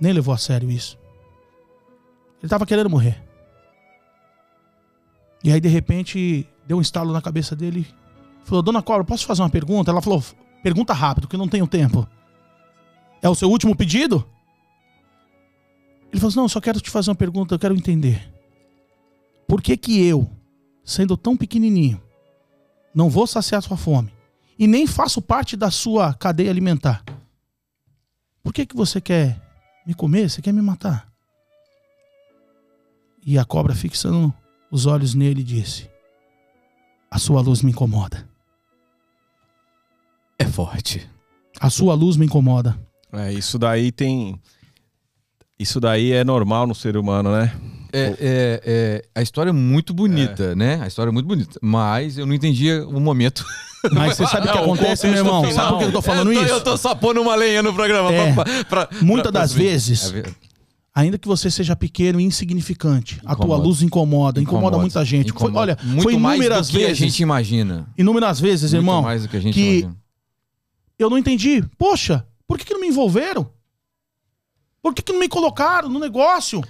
nem 0.00 0.12
levou 0.12 0.34
a 0.34 0.38
sério 0.38 0.70
isso. 0.70 0.98
Ele 2.42 2.48
tava 2.48 2.66
querendo 2.66 2.90
morrer. 2.90 3.22
E 5.44 5.52
aí 5.52 5.60
de 5.60 5.68
repente 5.68 6.46
deu 6.66 6.78
um 6.78 6.80
estalo 6.80 7.12
na 7.12 7.22
cabeça 7.22 7.54
dele. 7.54 7.86
Falou: 8.44 8.62
"Dona 8.62 8.82
Cobra, 8.82 9.04
posso 9.04 9.26
fazer 9.26 9.42
uma 9.42 9.50
pergunta?" 9.50 9.90
Ela 9.90 10.02
falou: 10.02 10.22
"Pergunta 10.62 10.92
rápido, 10.92 11.28
que 11.28 11.36
eu 11.36 11.38
não 11.38 11.48
tenho 11.48 11.66
tempo." 11.66 12.06
É 13.22 13.28
o 13.28 13.34
seu 13.34 13.50
último 13.50 13.74
pedido? 13.74 14.26
Ele 16.12 16.20
falou 16.20 16.36
não, 16.36 16.48
só 16.48 16.60
quero 16.60 16.80
te 16.80 16.90
fazer 16.90 17.10
uma 17.10 17.16
pergunta, 17.16 17.54
eu 17.54 17.58
quero 17.58 17.74
entender. 17.74 18.32
Por 19.46 19.62
que 19.62 19.76
que 19.76 20.04
eu, 20.04 20.30
sendo 20.86 21.16
tão 21.16 21.36
pequenininho, 21.36 22.00
não 22.94 23.10
vou 23.10 23.26
saciar 23.26 23.60
sua 23.60 23.76
fome 23.76 24.10
e 24.58 24.66
nem 24.66 24.86
faço 24.86 25.20
parte 25.20 25.56
da 25.56 25.70
sua 25.70 26.14
cadeia 26.14 26.50
alimentar? 26.50 27.04
Por 28.42 28.54
que 28.54 28.64
que 28.64 28.76
você 28.76 29.00
quer 29.00 29.42
me 29.84 29.92
comer? 29.92 30.30
Você 30.30 30.40
quer 30.40 30.52
me 30.52 30.62
matar? 30.62 31.08
E 33.24 33.36
a 33.38 33.44
cobra, 33.44 33.74
fixando 33.74 34.32
os 34.70 34.86
olhos 34.86 35.14
nele, 35.14 35.42
disse: 35.42 35.90
A 37.10 37.18
sua 37.18 37.40
luz 37.40 37.60
me 37.60 37.72
incomoda. 37.72 38.26
É 40.38 40.44
forte. 40.44 41.10
A 41.60 41.68
sua 41.68 41.94
luz 41.94 42.16
me 42.16 42.26
incomoda. 42.26 42.78
É, 43.12 43.32
isso 43.32 43.58
daí 43.58 43.90
tem. 43.90 44.40
Isso 45.58 45.80
daí 45.80 46.12
é 46.12 46.22
normal 46.22 46.66
no 46.66 46.74
ser 46.74 46.96
humano, 46.96 47.32
né? 47.32 47.52
É, 47.98 48.16
é, 48.20 48.62
é, 48.64 49.04
a 49.14 49.22
história 49.22 49.50
é 49.50 49.52
muito 49.52 49.94
bonita, 49.94 50.54
né? 50.54 50.80
A 50.82 50.86
história 50.86 51.10
é 51.10 51.12
muito 51.12 51.26
bonita. 51.26 51.58
Mas 51.62 52.18
eu 52.18 52.26
não 52.26 52.34
entendia 52.34 52.86
o 52.86 53.00
momento. 53.00 53.44
Mas 53.92 54.16
você 54.16 54.26
sabe 54.26 54.48
o 54.48 54.52
que 54.52 54.58
acontece, 54.58 55.06
meu 55.06 55.16
irmão? 55.18 55.50
Sabe 55.52 55.68
por 55.70 55.78
que 55.78 55.84
eu 55.84 55.92
tô 55.92 56.02
falando 56.02 56.32
eu 56.32 56.38
tô, 56.40 56.44
isso? 56.44 56.54
Eu 56.54 56.60
tô 56.60 56.76
só 56.76 56.94
pondo 56.94 57.22
uma 57.22 57.34
lenha 57.34 57.62
no 57.62 57.72
programa. 57.72 58.12
É. 58.12 58.32
pra- 58.32 58.44
pra- 58.44 58.86
pra- 58.86 58.98
Muitas 59.00 59.30
das 59.32 59.52
vezes, 59.52 60.12
É 60.12 60.22
ainda 60.92 61.16
que 61.18 61.28
você 61.28 61.50
seja 61.50 61.76
pequeno 61.76 62.18
e 62.20 62.24
insignificante, 62.24 63.20
a 63.24 63.34
tua 63.36 63.44
Incomoda. 63.44 63.62
luz 63.62 63.82
incomoda, 63.82 64.40
incomoda, 64.40 64.78
muita 64.78 65.04
gente. 65.04 65.30
Foi, 65.32 65.42
Incomoda. 65.50 65.60
olha, 65.60 65.78
muito 65.84 66.02
foi 66.02 66.14
inúmeras 66.14 66.66
do 66.68 66.72
que 66.72 66.78
vezes, 66.84 67.02
a 67.02 67.06
gente 67.06 67.22
imagina. 67.22 67.86
inúmeras 67.96 68.40
vezes, 68.40 68.72
Muito 68.72 68.82
irmão, 68.82 69.02
mais 69.02 69.22
do 69.22 69.28
que 69.28 69.36
a 69.36 69.40
gente 69.40 69.54
que- 69.54 69.60
imagina. 69.80 69.96
eu 70.98 71.08
não 71.10 71.18
entendi. 71.18 71.62
Poxa, 71.78 72.26
por 72.48 72.58
que, 72.58 72.64
que 72.64 72.72
não 72.72 72.80
me 72.80 72.88
envolveram? 72.88 73.48
Por 74.82 74.94
que, 74.94 75.02
que 75.02 75.12
não 75.12 75.20
me 75.20 75.28
colocaram 75.28 75.88
no 75.88 75.98
negócio? 75.98 76.62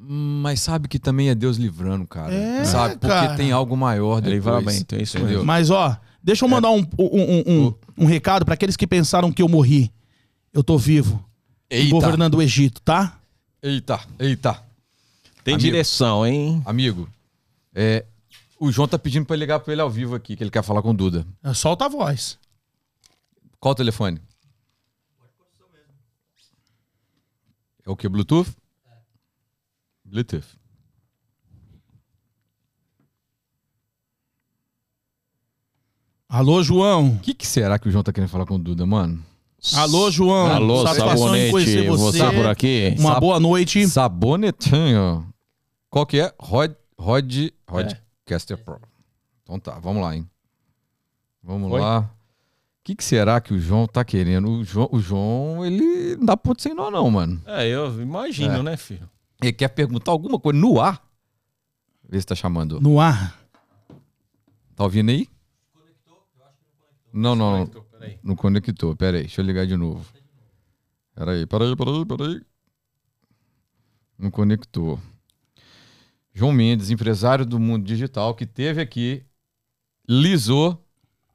Mas 0.00 0.60
sabe 0.60 0.86
que 0.86 0.98
também 0.98 1.28
é 1.28 1.34
Deus 1.34 1.56
livrando, 1.56 2.06
cara. 2.06 2.32
É, 2.32 2.64
sabe? 2.64 2.96
Porque 2.96 3.08
cara. 3.08 3.36
tem 3.36 3.50
algo 3.50 3.76
maior 3.76 4.20
depois. 4.20 4.34
Livramento, 4.34 4.94
é 4.94 5.02
isso 5.02 5.18
mesmo. 5.18 5.44
Mas, 5.44 5.70
ó, 5.70 5.98
deixa 6.22 6.44
eu 6.44 6.48
mandar 6.48 6.70
um, 6.70 6.86
um, 6.98 7.04
um, 7.04 7.42
um, 7.46 7.74
um 7.98 8.06
recado 8.06 8.44
para 8.44 8.54
aqueles 8.54 8.76
que 8.76 8.86
pensaram 8.86 9.32
que 9.32 9.42
eu 9.42 9.48
morri. 9.48 9.92
Eu 10.52 10.62
tô 10.62 10.78
vivo. 10.78 11.22
Eita, 11.68 11.90
Governando 11.90 12.36
o 12.36 12.42
Egito, 12.42 12.80
tá? 12.80 13.18
eita, 13.62 14.00
eita. 14.18 14.62
Tem 15.44 15.54
Amigo. 15.54 15.70
direção, 15.70 16.26
hein? 16.26 16.62
Amigo, 16.64 17.08
é, 17.74 18.04
o 18.58 18.70
João 18.70 18.88
tá 18.88 18.98
pedindo 18.98 19.26
pra 19.26 19.36
eu 19.36 19.40
ligar 19.40 19.60
pra 19.60 19.72
ele 19.72 19.82
ao 19.82 19.90
vivo 19.90 20.14
aqui, 20.14 20.36
que 20.36 20.42
ele 20.42 20.50
quer 20.50 20.62
falar 20.62 20.80
com 20.80 20.90
o 20.90 20.94
Duda. 20.94 21.26
Solta 21.54 21.86
a 21.86 21.88
voz. 21.88 22.38
Qual 23.60 23.72
o 23.72 23.74
telefone? 23.74 24.20
É 27.84 27.90
o 27.90 27.96
que? 27.96 28.08
Bluetooth? 28.08 28.50
Bluetooth. 30.10 30.56
Alô, 36.28 36.62
João. 36.62 37.08
O 37.14 37.18
que, 37.20 37.32
que 37.34 37.46
será 37.46 37.78
que 37.78 37.88
o 37.88 37.90
João 37.90 38.02
tá 38.04 38.12
querendo 38.12 38.28
falar 38.30 38.44
com 38.46 38.56
o 38.56 38.58
Duda, 38.58 38.84
mano? 38.84 39.22
Alô, 39.74 40.10
João. 40.10 40.46
Alô, 40.46 40.86
Satisfação 40.86 41.34
em 41.36 41.50
conhecer 41.50 41.84
sabonete, 41.84 41.88
você 41.88 42.18
você. 42.18 42.34
por 42.36 42.46
aqui? 42.46 42.94
Uma 42.98 43.10
Sab- 43.12 43.20
boa 43.20 43.40
noite. 43.40 43.88
Sabonetinho. 43.88 45.26
Qual 45.90 46.06
que 46.06 46.20
é? 46.20 46.32
Rod, 46.38 46.72
Rod, 46.98 47.34
Rod 47.68 47.92
É. 47.92 48.00
Caster 48.26 48.58
Pro. 48.58 48.78
Então 49.42 49.58
tá, 49.58 49.78
vamos 49.80 50.02
lá, 50.02 50.14
hein? 50.14 50.28
Vamos 51.42 51.72
Oi? 51.72 51.80
lá. 51.80 52.00
O 52.00 52.08
que, 52.84 52.94
que 52.94 53.04
será 53.04 53.40
que 53.40 53.52
o 53.52 53.58
João 53.58 53.86
tá 53.86 54.04
querendo? 54.04 54.48
O 54.50 54.64
João, 54.64 54.88
o 54.92 55.00
João 55.00 55.64
ele 55.64 56.16
não 56.16 56.26
dá 56.26 56.36
ponto 56.36 56.62
sem 56.62 56.74
nó 56.74 56.90
não, 56.90 57.10
mano. 57.10 57.40
É, 57.46 57.66
eu 57.66 58.00
imagino, 58.00 58.56
É. 58.56 58.62
né, 58.62 58.76
filho? 58.76 59.08
Ele 59.42 59.52
quer 59.52 59.68
perguntar 59.68 60.10
alguma 60.10 60.38
coisa 60.38 60.58
no 60.58 60.80
ar. 60.80 61.02
Vê 62.08 62.20
se 62.20 62.26
tá 62.26 62.34
chamando. 62.34 62.80
No 62.80 63.00
ar. 63.00 63.38
Tá 64.74 64.84
ouvindo 64.84 65.10
aí? 65.10 65.28
Não, 67.12 67.34
não, 67.34 67.58
não. 67.58 67.66
Peraí. 67.66 68.18
Não 68.22 68.36
conectou. 68.36 68.94
Pera 68.96 69.16
aí, 69.16 69.24
deixa 69.24 69.40
eu 69.40 69.44
ligar 69.44 69.66
de 69.66 69.76
novo. 69.76 70.04
Pera 71.14 71.32
aí, 71.32 71.46
pera 71.46 71.64
aí, 71.64 71.76
pera 71.76 71.90
aí, 71.90 72.06
pera 72.06 72.26
aí. 72.26 72.40
Não 74.18 74.30
conectou. 74.30 75.00
João 76.32 76.52
Mendes, 76.52 76.90
empresário 76.90 77.44
do 77.44 77.58
mundo 77.58 77.84
digital, 77.84 78.34
que 78.34 78.46
teve 78.46 78.80
aqui, 78.80 79.24
lisou. 80.08 80.84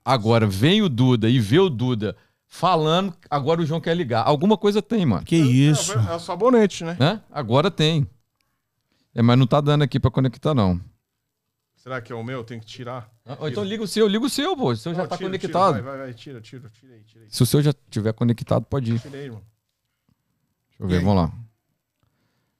Agora 0.05 0.47
vem 0.47 0.81
o 0.81 0.89
Duda 0.89 1.29
e 1.29 1.39
vê 1.39 1.59
o 1.59 1.69
Duda 1.69 2.15
falando, 2.53 3.11
agora 3.31 3.61
o 3.61 3.65
João 3.65 3.81
quer 3.81 3.97
ligar. 3.97 4.21
Alguma 4.27 4.55
coisa 4.55 4.79
tem, 4.79 5.03
mano. 5.07 5.25
Que 5.25 5.35
isso. 5.35 5.97
É, 5.97 6.11
é 6.11 6.15
o 6.15 6.19
sabonete, 6.19 6.83
né? 6.83 6.95
Hã? 7.01 7.19
Agora 7.31 7.71
tem. 7.71 8.07
É, 9.15 9.23
mas 9.23 9.39
não 9.39 9.47
tá 9.47 9.59
dando 9.59 9.81
aqui 9.81 9.99
pra 9.99 10.11
conectar, 10.11 10.53
não. 10.53 10.79
Será 11.75 11.99
que 11.99 12.13
é 12.13 12.15
o 12.15 12.23
meu? 12.23 12.43
Tem 12.43 12.59
que 12.59 12.65
tirar. 12.67 13.09
Ah, 13.25 13.37
então 13.49 13.63
liga 13.63 13.83
o 13.83 13.87
seu, 13.87 14.07
liga 14.07 14.23
o 14.23 14.29
seu, 14.29 14.55
pô. 14.55 14.69
O 14.69 14.75
seu 14.75 14.93
já 14.93 15.01
Não, 15.01 15.09
tá 15.09 15.17
tira, 15.17 15.29
conectado. 15.29 15.73
Tira, 15.73 15.83
vai, 15.83 15.97
vai, 15.97 16.05
vai, 16.05 16.13
tira, 16.13 16.39
tira, 16.41 16.69
tira 16.69 16.93
aí, 16.93 17.03
tira 17.03 17.23
aí. 17.23 17.29
Se 17.31 17.41
o 17.41 17.45
seu 17.45 17.59
já 17.59 17.73
tiver 17.89 18.13
conectado, 18.13 18.65
pode 18.65 18.93
ir. 18.93 19.01
Aí, 19.11 19.19
irmão. 19.19 19.41
Deixa 20.69 20.83
eu 20.83 20.87
ver, 20.87 20.99
vamos 21.01 21.23
lá. 21.23 21.33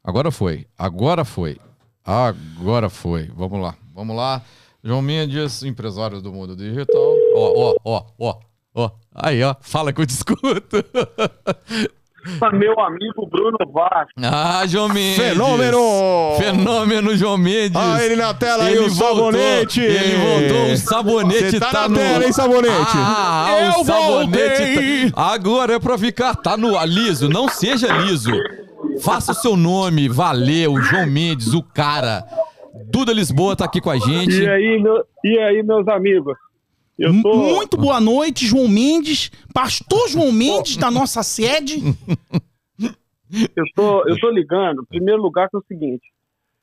Agora 0.04 0.32
foi. 0.32 0.68
Agora 0.76 1.24
foi. 1.24 1.62
Agora 2.04 2.90
foi. 2.90 3.28
Vamos 3.28 3.62
lá. 3.62 3.78
Vamos 3.94 4.16
lá. 4.16 4.44
João 4.84 5.04
Mendes, 5.04 5.62
empresário 5.62 6.20
do 6.20 6.34
mundo 6.34 6.56
digital. 6.56 7.16
Ó, 7.36 7.54
ó, 7.56 7.76
ó, 7.86 8.06
ó, 8.20 8.40
ó. 8.74 8.90
Aí, 9.14 9.44
ó. 9.44 9.56
Fala 9.62 9.92
que 9.94 10.02
eu 10.02 10.06
te 10.06 10.12
escuto. 10.12 10.84
meu 12.54 12.80
amigo 12.80 13.28
Bruno 13.30 13.58
Vaz. 13.72 14.08
Ah, 14.24 14.64
João 14.66 14.88
Mendes. 14.90 15.18
Fenômeno! 15.18 15.80
Fenômeno, 16.38 17.16
João 17.18 17.38
Mendes. 17.38 17.76
Ah, 17.76 18.04
ele 18.04 18.16
na 18.16 18.34
tela 18.34 18.66
aí, 18.66 18.78
o 18.80 18.90
voltou, 18.90 19.32
sabonete! 19.32 19.82
Ele 19.82 20.16
voltou, 20.16 20.72
o 20.74 20.78
sabonete 20.78 21.52
Você 21.52 21.60
tá 21.60 21.72
na 21.74 21.90
no... 21.90 21.96
tela, 21.96 22.26
hein, 22.26 22.32
sabonete? 22.32 22.92
Ah, 22.96 23.48
Eu 23.76 23.82
o 23.82 23.86
sabonete 23.86 24.66
voltei! 24.66 25.12
tá... 25.12 25.22
Agora 25.34 25.74
é 25.74 25.80
pra 25.80 25.98
ficar, 25.98 26.36
tá 26.36 26.56
no 26.56 26.82
liso, 26.86 27.28
não 27.28 27.50
seja 27.50 27.88
liso. 27.98 28.32
Faça 29.02 29.32
o 29.32 29.36
seu 29.36 29.58
nome, 29.58 30.08
valeu, 30.08 30.80
João 30.82 31.06
Mendes, 31.08 31.54
o 31.54 31.62
cara. 31.62 32.24
Duda 32.86 33.12
Lisboa 33.12 33.56
tá 33.56 33.66
aqui 33.66 33.82
com 33.82 33.90
a 33.90 33.98
gente. 33.98 34.42
E 34.42 34.50
aí, 34.50 34.82
meu, 34.82 35.04
e 35.24 35.38
aí, 35.40 35.64
meus 35.64 35.88
amigos? 35.88 36.36
Tô. 37.22 37.36
Muito 37.36 37.78
boa 37.78 38.00
noite, 38.00 38.46
João 38.46 38.68
Mendes. 38.68 39.32
Pastor 39.54 40.08
João 40.10 40.32
Mendes, 40.32 40.78
da 40.78 40.92
nossa 40.92 41.24
sede. 41.24 41.82
Eu 43.56 43.66
tô, 43.76 44.08
eu 44.08 44.20
tô 44.20 44.30
ligando, 44.30 44.84
em 44.84 44.86
primeiro 44.86 45.20
lugar, 45.20 45.50
que 45.50 45.56
é 45.56 45.60
o 45.60 45.66
seguinte. 45.68 46.04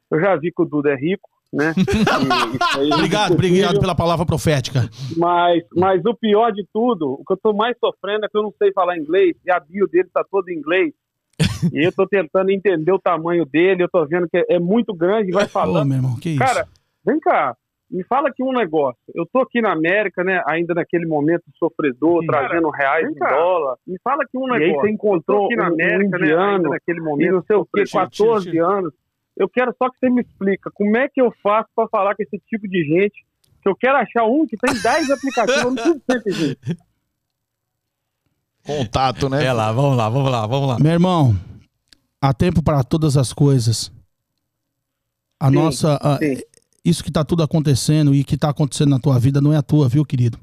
Eu 0.09 0.21
já 0.21 0.37
vi 0.37 0.53
que 0.53 0.63
o 0.63 0.65
Duda 0.65 0.91
é 0.91 0.95
rico, 0.95 1.29
né? 1.53 1.75
É 2.79 2.95
Obrigado, 2.95 3.33
obrigado 3.33 3.81
pela 3.81 3.95
palavra 3.95 4.25
profética. 4.25 4.89
Mas, 5.17 5.65
mas 5.75 6.05
o 6.05 6.15
pior 6.15 6.53
de 6.53 6.65
tudo, 6.73 7.15
o 7.15 7.25
que 7.25 7.33
eu 7.33 7.37
tô 7.37 7.53
mais 7.53 7.77
sofrendo 7.79 8.25
é 8.25 8.29
que 8.29 8.37
eu 8.37 8.43
não 8.43 8.55
sei 8.57 8.73
falar 8.73 8.97
inglês 8.97 9.35
e 9.45 9.51
a 9.51 9.59
bio 9.59 9.89
dele 9.89 10.09
tá 10.13 10.25
toda 10.31 10.53
em 10.53 10.57
inglês. 10.57 10.93
E 11.75 11.87
eu 11.87 11.93
tô 11.93 12.07
tentando 12.07 12.51
entender 12.51 12.93
o 12.93 12.99
tamanho 12.99 13.45
dele, 13.45 13.83
eu 13.83 13.89
tô 13.89 14.07
vendo 14.07 14.29
que 14.29 14.39
é, 14.39 14.57
é 14.57 14.59
muito 14.59 14.95
grande 14.95 15.31
e 15.31 15.33
vai 15.33 15.47
falando. 15.47 15.89
meu 15.89 15.99
irmão, 15.99 16.17
que 16.17 16.31
isso? 16.31 16.39
Cara, 16.39 16.67
vem 17.05 17.19
cá, 17.21 17.55
me 17.91 18.05
fala 18.05 18.29
aqui 18.29 18.43
um 18.43 18.53
negócio. 18.53 19.01
Eu 19.15 19.27
tô 19.33 19.41
aqui 19.41 19.61
na 19.61 19.73
América, 19.73 20.23
né? 20.23 20.43
Ainda 20.47 20.75
naquele 20.75 21.07
momento 21.07 21.43
sofredor, 21.59 22.21
Sim. 22.21 22.27
trazendo 22.29 22.71
reais 22.71 23.05
vem 23.07 23.15
em 23.17 23.19
dólar. 23.19 23.77
Me 23.87 23.99
fala 24.05 24.23
aqui 24.23 24.39
um 24.39 24.47
E 24.49 24.53
aí 24.53 24.59
negócio. 24.61 24.81
você 24.83 24.91
encontrou 24.93 25.47
aqui 25.47 25.57
na 25.57 25.65
um- 25.65 25.71
um 25.71 25.73
América, 25.73 26.19
né? 26.19 26.25
indiano, 26.27 26.53
Ainda 26.57 26.69
naquele 26.69 27.01
momento, 27.01 27.29
e 27.29 27.33
não 27.33 27.43
sei 27.45 27.57
o 27.57 27.65
quê, 27.67 27.85
tira, 27.85 28.01
14 28.05 28.51
tira, 28.51 28.65
tira. 28.67 28.79
anos. 28.79 28.95
Eu 29.37 29.49
quero 29.49 29.75
só 29.77 29.91
que 29.91 29.99
você 29.99 30.11
me 30.11 30.21
explica 30.23 30.71
como 30.75 30.97
é 30.97 31.09
que 31.09 31.21
eu 31.21 31.33
faço 31.43 31.69
pra 31.75 31.89
falar 31.89 32.15
com 32.15 32.23
esse 32.23 32.39
tipo 32.49 32.69
de 32.69 32.85
gente. 32.85 33.25
Que 33.63 33.69
eu 33.69 33.77
quero 33.77 33.97
achar 33.99 34.25
um 34.25 34.47
que 34.47 34.57
tem 34.57 34.73
10 34.81 35.11
aplicativos, 35.11 35.63
eu 35.87 35.95
não 35.95 36.01
ter 36.21 36.33
gente. 36.33 36.79
Contato, 38.65 39.29
né? 39.29 39.45
É 39.47 39.53
lá, 39.53 39.73
vamos 39.73 39.97
lá, 39.97 40.09
vamos 40.09 40.31
lá, 40.31 40.47
vamos 40.47 40.69
lá. 40.69 40.79
Meu 40.79 40.93
irmão, 40.93 41.35
há 42.21 42.33
tempo 42.33 42.63
para 42.63 42.83
todas 42.85 43.17
as 43.17 43.33
coisas. 43.33 43.91
A 45.41 45.49
Sim, 45.49 45.55
nossa. 45.55 45.99
sim. 46.19 46.37
Isso 46.85 47.05
que 47.05 47.13
tá 47.13 47.25
tudo 47.25 47.43
acontecendo 47.43 48.15
e 48.15 48.25
que 48.25 48.37
tá 48.37 48.51
acontecendo 48.51 48.91
na 48.91 48.99
tua 48.99 49.19
vida 49.19 49.41
não 49.41 49.53
é 49.53 49.57
a 49.57 49.63
tua, 49.63 49.89
viu, 49.89 50.05
querido? 50.05 50.39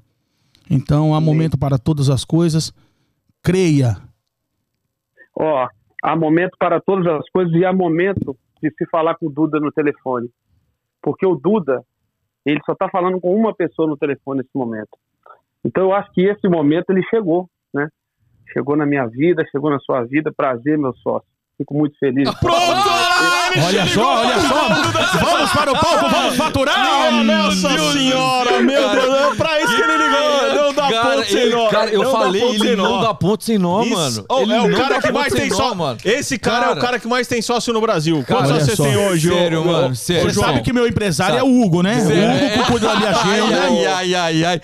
Então 0.70 1.16
há 1.16 1.22
momento 1.22 1.58
para 1.58 1.78
todas 1.78 2.10
as 2.10 2.24
coisas. 2.24 2.74
Creia. 3.44 3.98
Ó, 5.36 5.68
há 6.04 6.16
momento 6.16 6.58
para 6.60 6.80
todas 6.82 7.08
as 7.08 7.30
coisas 7.30 7.54
e 7.54 7.66
há 7.66 7.72
momento 7.72 8.36
de 8.62 8.70
se 8.72 8.86
falar 8.88 9.16
com 9.16 9.28
o 9.28 9.32
Duda 9.32 9.60
no 9.60 9.72
telefone. 9.72 10.30
Porque 11.02 11.26
o 11.26 11.36
Duda, 11.36 11.84
ele 12.46 12.60
só 12.66 12.74
está 12.74 12.90
falando 12.90 13.20
com 13.20 13.36
uma 13.36 13.54
pessoa 13.54 13.88
no 13.88 13.98
telefone 13.98 14.40
nesse 14.40 14.56
momento. 14.56 14.98
Então 15.64 15.84
eu 15.84 15.94
acho 15.94 16.12
que 16.12 16.22
esse 16.22 16.48
momento 16.48 16.90
ele 16.90 17.04
chegou, 17.10 17.50
né? 17.74 17.88
Chegou 18.54 18.76
na 18.76 18.86
minha 18.86 19.06
vida, 19.08 19.46
chegou 19.52 19.70
na 19.70 19.80
sua 19.80 20.04
vida. 20.04 20.32
Prazer, 20.36 20.78
meu 20.78 20.94
sócio. 20.96 21.28
Fico 21.58 21.74
muito 21.74 21.98
feliz. 22.00 22.30
Olha 23.66 23.88
só, 23.88 24.18
olha 24.20 24.39
só. 24.39 24.68
Vamos 25.26 25.51
para 25.51 25.72
o 25.72 25.78
palco, 25.80 26.10
vamos 26.10 26.36
faturar. 26.36 27.12
Nossa 27.24 27.70
senhora, 27.93 28.62
meu 28.62 28.89
Deus, 28.89 29.16
é 29.32 29.36
pra 29.36 29.62
isso 29.62 29.76
que 29.76 29.82
ele 29.82 29.97
ligou. 29.97 30.55
Não 30.55 30.74
dá 30.74 30.88
Cara, 30.89 31.16
ponto 31.18 31.30
sem 31.30 31.49
nó. 31.49 31.68
cara, 31.70 31.89
eu 31.89 32.03
Não 32.03 32.12
falei, 32.12 32.43
ele 32.43 32.76
não 32.76 33.01
dá 33.01 33.14
ponto 33.14 33.43
sem 33.43 33.58
nó, 33.58 33.84
mano. 33.86 34.26
Oh, 34.30 34.39
Ele 34.41 34.53
é 34.53 34.62
o 34.62 34.68
não 34.68 34.78
cara 34.80 35.01
que 35.01 35.12
mais 35.12 35.34
tem 35.34 35.49
sócio. 35.49 35.76
mano. 35.76 35.97
Esse 36.05 36.38
cara, 36.38 36.58
é 36.58 36.68
Cara. 36.68 36.80
o 36.80 36.82
cara 36.82 36.99
que 36.99 37.08
mais 37.08 37.28
tem 37.28 37.41
sócio 37.41 37.74
no 37.74 37.82
Brasil. 37.82 38.24
Quantos 38.28 38.51
olha 38.51 38.60
você 38.64 38.76
só. 38.76 38.84
tem 38.84 38.95
hoje, 38.97 39.30
Sério, 39.30 39.66
mano, 39.66 39.95
sério. 39.95 40.34
Você 40.34 40.39
sabe 40.39 40.62
que 40.62 40.72
meu 40.74 40.88
empresário 40.88 41.38
é 41.38 41.43
o 41.43 41.62
Hugo, 41.62 41.82
né? 41.84 41.95
O 41.97 42.05
Hugo 42.05 42.64
que 42.64 42.72
cuida 42.72 42.88
da 42.88 42.95
minha 42.95 43.10
agenda. 43.18 43.62
ai, 43.64 43.86
ai, 43.86 44.16
ai, 44.16 44.43
ai. 44.45 44.62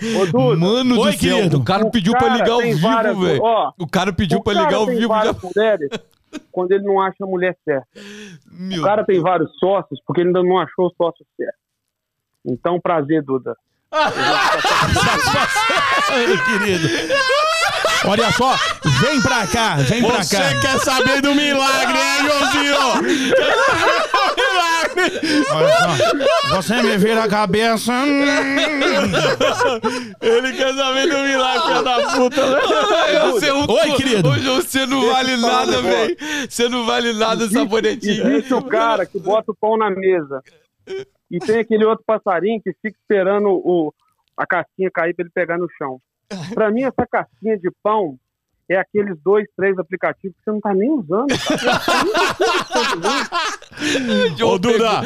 Mano 0.58 0.94
do 0.94 1.12
céu, 1.12 1.46
o 1.54 1.64
cara 1.64 1.84
pediu 1.90 2.12
pra 2.16 2.28
ligar 2.28 2.50
ao 2.52 2.60
vivo, 2.60 2.88
velho. 3.20 3.42
O 3.78 3.86
cara 3.86 4.12
pediu 4.12 4.40
pra 4.42 4.52
ligar 4.54 4.74
ao 4.76 4.86
vivo. 4.86 5.08
Já... 5.08 5.34
quando 6.52 6.72
ele 6.72 6.84
não 6.84 7.00
acha 7.00 7.16
a 7.22 7.26
mulher 7.26 7.56
certa. 7.64 7.86
Meu 8.50 8.80
O 8.80 8.84
cara 8.84 9.04
tem 9.04 9.20
vários 9.20 9.50
sócios 9.58 10.00
porque 10.06 10.20
ele 10.20 10.28
ainda 10.28 10.42
não 10.42 10.58
achou 10.58 10.86
o 10.86 10.94
sócio 10.96 11.24
certo. 11.36 11.58
Então, 12.46 12.80
prazer, 12.80 13.22
Duda. 13.22 13.54
querido. 16.46 16.88
Olha 18.06 18.30
só, 18.32 18.54
vem 19.00 19.20
pra 19.22 19.46
cá, 19.46 19.76
vem 19.76 20.02
pra 20.06 20.22
Você 20.22 20.36
cá. 20.36 20.60
quer 20.60 20.78
saber 20.80 21.22
do 21.22 21.34
milagre, 21.34 21.96
hein, 21.98 22.26
Joãozinho? 22.26 23.02
milagre! 24.36 24.83
Você 26.50 26.82
me 26.82 26.96
vira 26.98 27.24
a 27.24 27.28
cabeça. 27.28 27.92
hum. 27.92 28.24
Ele 30.20 30.52
quer 30.52 30.74
saber 30.74 31.08
do 31.08 31.18
milagre, 31.18 31.62
filha 31.68 31.82
da 31.82 32.12
puta. 32.16 32.50
né? 32.50 32.60
Você 33.32 33.48
é 33.48 33.54
um- 33.54 33.70
Oi, 33.70 33.92
querido. 33.96 34.28
Hoje 34.28 34.46
você 34.48 34.86
não 34.86 35.06
vale 35.10 35.36
nada, 35.36 35.82
velho. 35.82 36.16
Você 36.48 36.68
não 36.68 36.86
vale 36.86 37.12
nada, 37.12 37.48
sabonetinho. 37.48 38.28
Existe 38.28 38.54
o 38.54 38.62
cara 38.62 39.04
que 39.06 39.18
bota 39.18 39.50
o 39.52 39.54
pão 39.54 39.76
na 39.76 39.90
mesa. 39.90 40.42
E 41.30 41.38
tem 41.38 41.58
aquele 41.58 41.84
outro 41.84 42.04
passarinho 42.06 42.60
que 42.62 42.72
fica 42.82 42.96
esperando 43.00 43.48
o, 43.50 43.92
a 44.36 44.46
casquinha 44.46 44.90
cair 44.92 45.14
para 45.14 45.24
ele 45.24 45.32
pegar 45.34 45.58
no 45.58 45.66
chão. 45.78 45.98
Para 46.54 46.70
mim, 46.70 46.82
essa 46.82 47.06
casquinha 47.10 47.58
de 47.58 47.70
pão 47.82 48.16
é 48.70 48.76
aqueles 48.78 49.16
dois, 49.24 49.46
três 49.56 49.78
aplicativos 49.78 50.36
que 50.36 50.42
você 50.44 50.50
não 50.50 50.60
tá 50.60 50.74
nem 50.74 50.90
usando. 50.90 51.26
Ô, 54.44 54.58
Duda. 54.58 55.02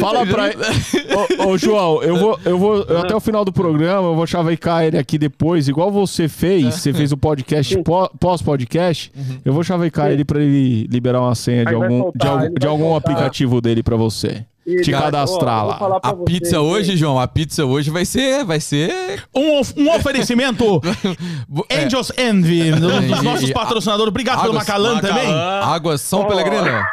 Fala 0.00 0.26
pra 0.26 0.48
ele. 0.48 0.58
Ô, 1.40 1.46
ô, 1.50 1.58
João, 1.58 2.02
eu 2.02 2.16
vou, 2.16 2.38
eu 2.44 2.58
vou. 2.58 2.76
eu- 2.82 2.98
até 2.98 3.14
o 3.14 3.20
final 3.20 3.44
do 3.44 3.52
programa, 3.52 4.08
eu 4.08 4.14
vou 4.14 4.26
chavecar 4.26 4.84
ele 4.84 4.98
aqui 4.98 5.18
depois, 5.18 5.68
igual 5.68 5.90
você 5.90 6.28
fez. 6.28 6.74
Você 6.74 6.92
fez 6.92 7.12
o 7.12 7.16
podcast 7.16 7.80
pó- 7.82 8.10
pós-podcast. 8.20 9.12
Eu 9.44 9.52
vou 9.52 9.62
chavecar 9.64 10.10
ele 10.10 10.24
pra 10.24 10.40
ele 10.40 10.86
liberar 10.90 11.20
uma 11.20 11.34
senha 11.34 11.64
de 11.64 11.74
algum, 11.74 11.88
de, 11.88 11.98
soltar, 12.02 12.28
algum- 12.44 12.54
de 12.54 12.66
algum 12.66 12.94
aplicativo 12.96 13.60
dele 13.60 13.82
pra 13.82 13.96
você. 13.96 14.44
E, 14.66 14.82
Te 14.82 14.90
cadastrar 14.92 15.64
ó, 15.64 15.86
lá. 15.88 16.00
A 16.02 16.12
pizza 16.14 16.60
hoje, 16.60 16.96
João, 16.96 17.18
a 17.18 17.26
pizza 17.26 17.64
hoje 17.64 17.90
vai 17.90 18.04
ser. 18.04 18.44
Vai 18.44 18.60
ser. 18.60 19.24
Um, 19.34 19.58
of- 19.58 19.74
um 19.76 19.90
oferecimento 19.94 20.80
É, 21.68 21.84
Angels 21.84 22.12
Envy, 22.18 22.70
dos, 22.72 22.80
dos 22.80 23.18
E- 23.20 23.22
nossos 23.22 23.48
e- 23.48 23.52
patrocinadores. 23.52 24.08
Obrigado 24.10 24.40
pelo 24.42 24.52
Águas- 24.52 24.66
Macalã 24.68 25.00
também. 25.00 25.32
Água 25.32 25.96
São 25.98 26.20
Ó. 26.20 26.24
Pellegrino. 26.24 26.84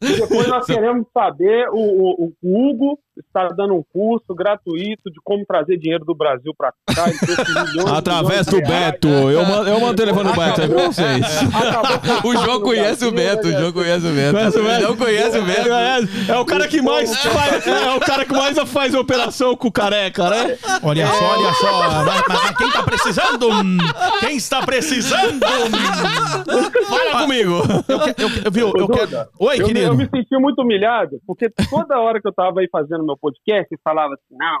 Depois 0.00 0.48
nós 0.48 0.66
queremos 0.66 1.06
saber, 1.12 1.68
o, 1.70 1.76
o- 2.26 2.32
o 2.42 2.68
Hugo 2.70 2.98
está 3.16 3.48
dando 3.48 3.74
um 3.74 3.82
curso 3.92 4.34
gratuito 4.34 5.10
de 5.10 5.20
como 5.22 5.44
trazer 5.44 5.76
dinheiro 5.76 6.04
do 6.04 6.14
Brasil 6.14 6.52
para 6.56 6.72
cá. 6.94 7.06
Milhões, 7.06 7.90
Através 7.90 8.46
milhões 8.46 8.64
do 8.64 8.68
reais. 8.70 8.92
Beto. 8.92 9.08
Eu 9.08 9.44
mando, 9.46 9.68
eu 9.68 9.80
mando 9.80 9.92
o 9.92 9.96
telefone 9.96 10.30
do 10.32 10.34
Beto 10.38 10.60
aí 10.62 10.68
pra 10.68 10.86
vocês. 10.86 11.26
Acabou 11.54 12.30
O 12.30 12.36
João 12.36 12.60
conhece 12.60 13.04
o 13.04 13.12
Beto, 13.12 13.48
o 13.48 13.52
João 13.52 13.72
conhece 13.72 14.06
o 14.06 14.10
Beto. 14.12 14.32
Conhece 14.32 14.58
o 14.58 14.64
Beto? 14.64 14.82
Não 14.82 14.96
conhece 14.96 15.38
o 15.38 15.44
Beto. 15.44 15.68
É, 15.72 15.98
é 16.32 16.38
o 16.38 16.44
cara 16.46 16.66
que 16.68 16.80
mais 16.80 17.14
faz, 17.16 17.66
é 17.66 17.90
o 17.94 18.00
cara 18.00 18.24
que 18.24 18.32
mais 18.32 18.58
faz 18.70 18.94
operação 18.94 19.54
com 19.56 19.68
o 19.68 19.72
careca, 19.72 20.30
né? 20.30 20.56
Olha 20.82 21.06
só, 21.06 21.24
olha 21.38 21.52
só. 21.54 21.78
Mas, 21.82 22.06
mas- 22.06 22.42
mas 22.42 22.56
quem 22.56 22.70
tá 22.70 22.82
precisando? 22.82 23.46
Quem 24.20 24.36
está 24.36 24.62
precisando? 24.62 25.40
Fala 26.88 27.22
comigo. 27.22 27.62
Eu, 28.16 28.21
eu, 28.22 28.28
eu, 28.44 28.50
viu, 28.50 28.66
eu 28.68 28.86
Duda, 28.86 28.94
quero... 29.06 29.28
Oi, 29.38 29.54
eu, 29.56 29.58
me- 29.60 29.66
querido. 29.74 29.86
eu 29.86 29.94
me 29.96 30.08
senti 30.08 30.36
muito 30.38 30.62
humilhado, 30.62 31.20
porque 31.26 31.48
toda 31.70 31.98
hora 32.00 32.20
que 32.20 32.28
eu 32.28 32.32
tava 32.32 32.60
aí 32.60 32.68
fazendo 32.70 33.04
meu 33.04 33.16
podcast, 33.16 33.66
eu 33.70 33.78
falava 33.84 34.14
assim, 34.14 34.36
não, 34.38 34.60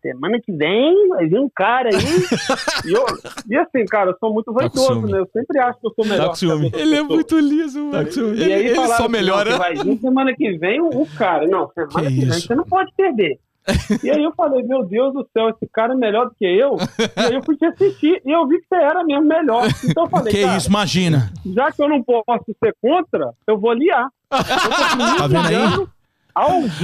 semana 0.00 0.38
que 0.40 0.52
vem 0.52 1.08
vai 1.08 1.26
vir 1.26 1.38
um 1.40 1.50
cara 1.54 1.88
aí. 1.90 1.94
e, 2.88 2.92
eu, 2.92 3.04
e 3.50 3.56
assim, 3.56 3.84
cara, 3.86 4.10
eu 4.10 4.16
sou 4.18 4.32
muito 4.32 4.46
com 4.46 4.54
vaidoso, 4.54 5.02
né? 5.06 5.18
Eu 5.18 5.28
sempre 5.32 5.58
acho 5.60 5.80
que 5.80 5.86
eu 5.86 5.92
sou 5.94 6.04
melhor. 6.06 6.28
Tá 6.28 6.34
ciúme. 6.36 6.70
que 6.70 6.76
as 6.76 6.82
Ele 6.82 6.94
é 6.96 7.02
muito 7.02 7.38
liso, 7.38 7.84
mano. 7.84 8.08
Ele, 8.08 8.38
E 8.44 8.52
aí 8.52 8.66
ele 8.66 8.74
falaram 8.76 8.96
só 8.96 9.02
assim, 9.04 9.12
melhora. 9.12 9.50
"Não, 9.50 9.58
que 9.58 9.58
vai 9.58 9.74
vir 9.74 9.98
semana 10.00 10.34
que 10.36 10.58
vem 10.58 10.80
o, 10.80 10.88
o 11.02 11.06
cara. 11.16 11.46
Não, 11.48 11.68
semana 11.72 11.88
Que 12.08 12.14
que, 12.14 12.20
vem 12.20 12.28
isso? 12.28 12.46
você 12.46 12.54
não 12.54 12.64
pode 12.64 12.92
perder. 12.96 13.38
E 14.02 14.10
aí 14.10 14.22
eu 14.22 14.32
falei, 14.36 14.62
meu 14.62 14.84
Deus 14.84 15.12
do 15.14 15.26
céu, 15.32 15.48
esse 15.50 15.66
cara 15.72 15.92
é 15.92 15.96
melhor 15.96 16.26
do 16.26 16.34
que 16.38 16.44
eu. 16.44 16.76
E 17.16 17.20
aí 17.20 17.34
eu 17.34 17.42
fui 17.42 17.56
te 17.56 17.64
assistir 17.66 18.20
e 18.24 18.30
eu 18.30 18.46
vi 18.46 18.58
que 18.58 18.66
você 18.68 18.76
era 18.76 19.04
mesmo 19.04 19.24
melhor. 19.26 19.66
Então 19.84 20.04
eu 20.04 20.10
falei, 20.10 20.32
Que 20.32 20.42
cara, 20.42 20.56
isso, 20.56 20.68
imagina. 20.68 21.32
já 21.54 21.70
que 21.72 21.82
eu 21.82 21.88
não 21.88 22.02
posso 22.02 22.44
ser 22.62 22.74
contra, 22.82 23.30
eu 23.46 23.58
vou 23.58 23.70
aliar. 23.70 24.06
Eu 24.30 24.38
Tá 25.18 25.26
vendo 25.26 25.46
aí? 25.46 25.86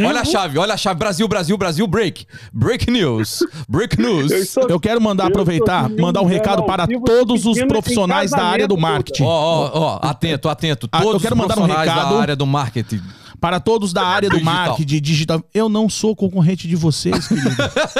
Olha 0.04 0.20
a 0.20 0.24
chave, 0.24 0.58
olha 0.58 0.74
a 0.74 0.76
chave. 0.76 0.98
Brasil, 0.98 1.28
Brasil, 1.28 1.56
Brasil, 1.56 1.86
break. 1.86 2.26
Break 2.52 2.90
news. 2.90 3.38
Break 3.68 4.00
news. 4.00 4.32
Eu 4.32 4.38
estou- 4.38 4.66
Eu 4.68 4.80
quero 4.80 5.00
mandar 5.00 5.24
Eu 5.24 5.28
aproveitar, 5.28 5.88
mandar 5.90 6.22
um 6.22 6.26
recado 6.26 6.64
para 6.64 6.88
todos 7.06 7.46
os 7.46 7.62
profissionais 7.62 8.32
da 8.32 8.42
área 8.44 8.66
do 8.66 8.76
marketing. 8.76 9.22
Ó, 9.22 9.28
ó, 9.28 9.70
ó, 9.72 9.98
atento, 10.02 10.48
atento. 10.48 10.88
Ah, 10.90 10.98
eu 10.98 11.04
Todos 11.04 11.22
quero 11.22 11.34
os 11.34 11.40
mandar 11.40 11.54
um 11.54 11.56
profissionais 11.58 11.88
recado. 11.90 12.14
da 12.16 12.20
área 12.20 12.34
do 12.36 12.46
marketing. 12.46 13.00
Para 13.44 13.60
todos 13.60 13.92
da 13.92 14.02
área 14.02 14.30
do 14.30 14.38
Digital. 14.38 14.54
marketing 14.54 15.00
digital. 15.02 15.44
Eu 15.52 15.68
não 15.68 15.86
sou 15.86 16.16
concorrente 16.16 16.66
de 16.66 16.74
vocês, 16.74 17.28
querido. 17.28 17.50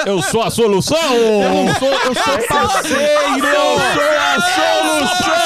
Eu 0.07 0.23
sou 0.23 0.41
a 0.41 0.49
solução! 0.51 0.97
Eu 1.15 1.65
não 1.67 1.75
sou, 1.75 1.89
eu 1.89 2.15
sou 2.15 2.49
parceiro! 2.49 3.47
Eu 3.47 3.79
sou 3.85 5.35
a 5.35 5.45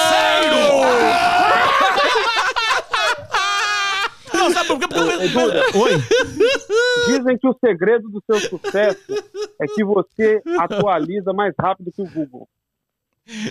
Não, 4.34 4.50
sabe 4.52 4.68
por 4.68 4.78
quê? 4.78 4.86
Porque- 4.86 5.78
Oi. 5.78 5.92
Dizem 7.08 7.36
que 7.38 7.48
o 7.48 7.56
segredo 7.58 8.08
do 8.08 8.22
seu 8.24 8.38
sucesso 8.48 9.00
é 9.60 9.66
que 9.66 9.82
você 9.84 10.40
atualiza 10.60 11.32
mais 11.32 11.52
rápido 11.58 11.90
que 11.90 12.02
o 12.02 12.06
Google. 12.08 12.48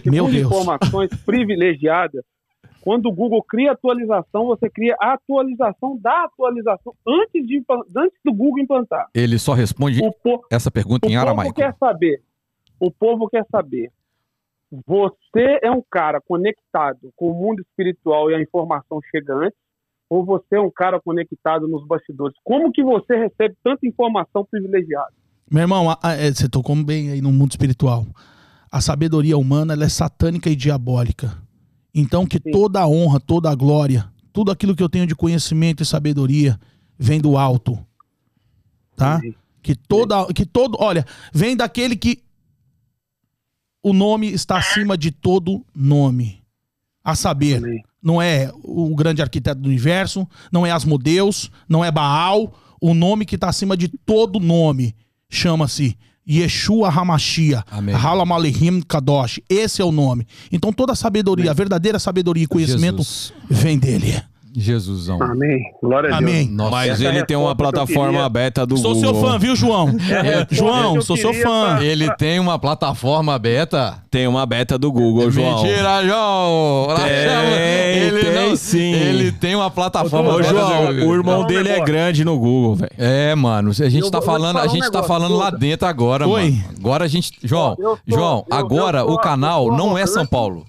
Meu 0.05 0.25
Segundo 0.27 0.31
Deus. 0.31 0.45
informações 0.45 1.09
privilegiadas, 1.25 2.23
quando 2.87 3.07
o 3.07 3.11
Google 3.11 3.43
cria 3.43 3.73
atualização, 3.73 4.45
você 4.45 4.69
cria 4.69 4.95
a 5.01 5.13
atualização 5.15 5.97
da 6.01 6.23
atualização 6.23 6.93
antes, 7.05 7.45
de, 7.45 7.61
antes 7.97 8.17
do 8.23 8.33
Google 8.33 8.59
implantar. 8.59 9.07
Ele 9.13 9.37
só 9.37 9.51
responde 9.53 10.01
O, 10.01 10.09
po- 10.13 10.45
essa 10.49 10.71
pergunta 10.71 11.05
o 11.05 11.09
em 11.11 11.13
povo 11.15 11.25
aramaico. 11.25 11.53
quer 11.53 11.75
saber. 11.77 12.21
O 12.79 12.89
povo 12.89 13.27
quer 13.27 13.45
saber. 13.51 13.91
Você 14.85 15.59
é 15.61 15.69
um 15.69 15.81
cara 15.91 16.21
conectado 16.21 17.11
com 17.15 17.31
o 17.31 17.33
mundo 17.33 17.61
espiritual 17.61 18.31
e 18.31 18.35
a 18.35 18.41
informação 18.41 18.99
chega 19.11 19.33
antes? 19.33 19.57
Ou 20.09 20.23
você 20.25 20.55
é 20.55 20.61
um 20.61 20.71
cara 20.71 21.01
conectado 21.01 21.67
nos 21.67 21.85
bastidores? 21.85 22.37
Como 22.43 22.71
que 22.71 22.81
você 22.83 23.17
recebe 23.17 23.53
tanta 23.61 23.85
informação 23.85 24.45
privilegiada? 24.49 25.11
Meu 25.51 25.61
irmão, 25.63 25.89
a- 25.89 25.97
a- 26.01 26.13
é, 26.15 26.31
você 26.31 26.47
tocou 26.47 26.73
bem 26.83 27.11
aí 27.11 27.19
no 27.21 27.33
mundo 27.33 27.51
espiritual. 27.51 28.05
A 28.71 28.79
sabedoria 28.79 29.37
humana 29.37 29.73
ela 29.73 29.83
é 29.83 29.89
satânica 29.89 30.49
e 30.49 30.55
diabólica. 30.55 31.45
Então 31.99 32.27
que 32.27 32.37
Sim. 32.37 32.51
toda 32.51 32.79
a 32.79 32.87
honra, 32.87 33.19
toda 33.19 33.49
a 33.49 33.55
glória, 33.55 34.07
tudo 34.31 34.51
aquilo 34.51 34.75
que 34.75 34.83
eu 34.83 34.87
tenho 34.87 35.07
de 35.07 35.15
conhecimento 35.15 35.81
e 35.81 35.85
sabedoria 35.85 36.59
vem 36.95 37.19
do 37.19 37.35
alto. 37.35 37.83
Tá? 38.95 39.17
Entendi. 39.17 39.35
Que 39.63 39.75
toda 39.75 40.31
que 40.31 40.45
todo, 40.45 40.77
olha, 40.79 41.03
vem 41.33 41.57
daquele 41.57 41.95
que 41.95 42.21
o 43.81 43.93
nome 43.93 44.27
está 44.31 44.57
acima 44.57 44.95
de 44.95 45.09
todo 45.09 45.65
nome. 45.75 46.43
A 47.03 47.15
saber, 47.15 47.63
não 48.03 48.21
é 48.21 48.51
o 48.63 48.93
grande 48.95 49.21
arquiteto 49.21 49.61
do 49.61 49.67
universo, 49.67 50.27
não 50.51 50.65
é 50.65 50.71
Asmodeus, 50.71 51.49
não 51.67 51.83
é 51.83 51.89
Baal. 51.89 52.53
O 52.79 52.93
nome 52.93 53.25
que 53.25 53.35
está 53.35 53.49
acima 53.49 53.75
de 53.75 53.87
todo 53.87 54.39
nome 54.39 54.95
chama-se 55.29 55.97
Yeshua 56.27 56.89
Hamashia, 56.89 57.63
Amém. 57.71 57.95
Halamalehim 57.95 58.81
Kadosh. 58.81 59.39
Esse 59.49 59.81
é 59.81 59.85
o 59.85 59.91
nome. 59.91 60.27
Então 60.51 60.73
toda 60.73 60.93
a 60.93 60.95
sabedoria, 60.95 61.51
a 61.51 61.53
verdadeira 61.53 61.99
sabedoria 61.99 62.43
e 62.43 62.47
conhecimento 62.47 62.97
Jesus. 62.97 63.33
vem 63.49 63.77
dele. 63.79 64.21
Jesusão. 64.59 65.21
Amém. 65.21 65.61
Glória 65.83 66.07
a 66.09 66.17
Deus. 66.19 66.31
Amém. 66.31 66.49
Nossa. 66.49 66.71
Mas 66.71 66.99
ele 66.99 67.23
tem 67.25 67.37
uma 67.37 67.45
que 67.45 67.51
eu 67.51 67.55
plataforma 67.57 68.11
queria. 68.13 68.29
beta 68.29 68.65
do 68.65 68.75
Sou 68.75 68.95
Google. 68.95 69.13
seu 69.13 69.21
fã, 69.21 69.37
viu, 69.37 69.55
João? 69.55 69.89
É, 70.09 70.47
João, 70.49 70.95
eu 70.95 71.01
sou 71.03 71.15
seu 71.15 71.31
fã. 71.31 71.75
pra- 71.75 71.83
Ele 71.85 72.11
tem 72.15 72.39
uma 72.39 72.57
plataforma 72.57 73.37
beta? 73.37 74.01
Tem 74.09 74.27
uma 74.27 74.45
beta 74.47 74.75
do 74.77 74.91
Google, 74.91 75.29
João. 75.29 75.61
Mentira, 75.63 76.03
João! 76.05 76.87
Tem, 76.95 78.33
tem 78.33 78.55
sim. 78.55 78.93
Ele 78.93 79.31
tem 79.31 79.55
uma 79.55 79.69
plataforma 79.69 80.33
Ô, 80.33 80.37
beta 80.37 80.49
João, 80.49 80.85
o 81.07 81.13
irmão 81.13 81.41
um 81.41 81.45
dele 81.45 81.69
é 81.69 81.79
grande 81.83 82.25
no 82.25 82.37
Google, 82.39 82.75
velho. 82.77 82.91
É, 82.97 83.35
mano, 83.35 83.69
a 83.69 83.89
gente 83.89 84.03
Eu 84.05 84.09
tá 84.11 84.21
falando, 84.21 84.57
a 84.57 84.61
falar 84.61 84.65
um 84.65 84.73
gente 84.73 84.81
tá 84.81 84.87
negócio, 84.87 85.07
falando 85.07 85.37
lá 85.37 85.49
dentro 85.51 85.87
agora, 85.87 86.27
Oi. 86.27 86.49
mano. 86.51 86.63
Agora 86.79 87.05
a 87.05 87.07
gente, 87.07 87.31
João, 87.43 87.75
Eu 87.77 87.83
sou- 87.85 87.99
João, 88.07 88.45
eu- 88.49 88.57
eu 88.57 88.57
agora 88.57 89.01
sou- 89.01 89.11
o 89.13 89.17
canal 89.19 89.67
eu 89.67 89.69
sou 89.69 89.77
não 89.77 89.97
é 89.97 90.05
São. 90.07 90.25
Paulo. 90.25 90.65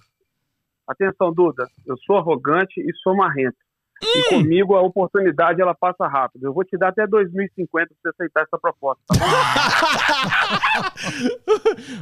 Atenção, 0.87 1.33
Duda. 1.33 1.67
Eu 1.87 1.97
sou 2.07 2.17
arrogante 2.17 2.81
e 2.81 2.91
sou 3.03 3.17
marrento. 3.17 3.57
E 4.03 4.29
comigo 4.31 4.75
a 4.77 4.83
oportunidade 4.83 5.61
ela 5.61 5.75
passa 5.75 6.07
rápido. 6.07 6.45
Eu 6.45 6.53
vou 6.55 6.65
te 6.65 6.77
dar 6.79 6.89
até 6.89 7.07
2050 7.07 7.89
pra 7.89 7.97
você 8.01 8.09
aceitar 8.11 8.43
essa 8.43 8.59
proposta. 8.59 9.03
Tá 9.09 9.15
bom? 9.19 9.27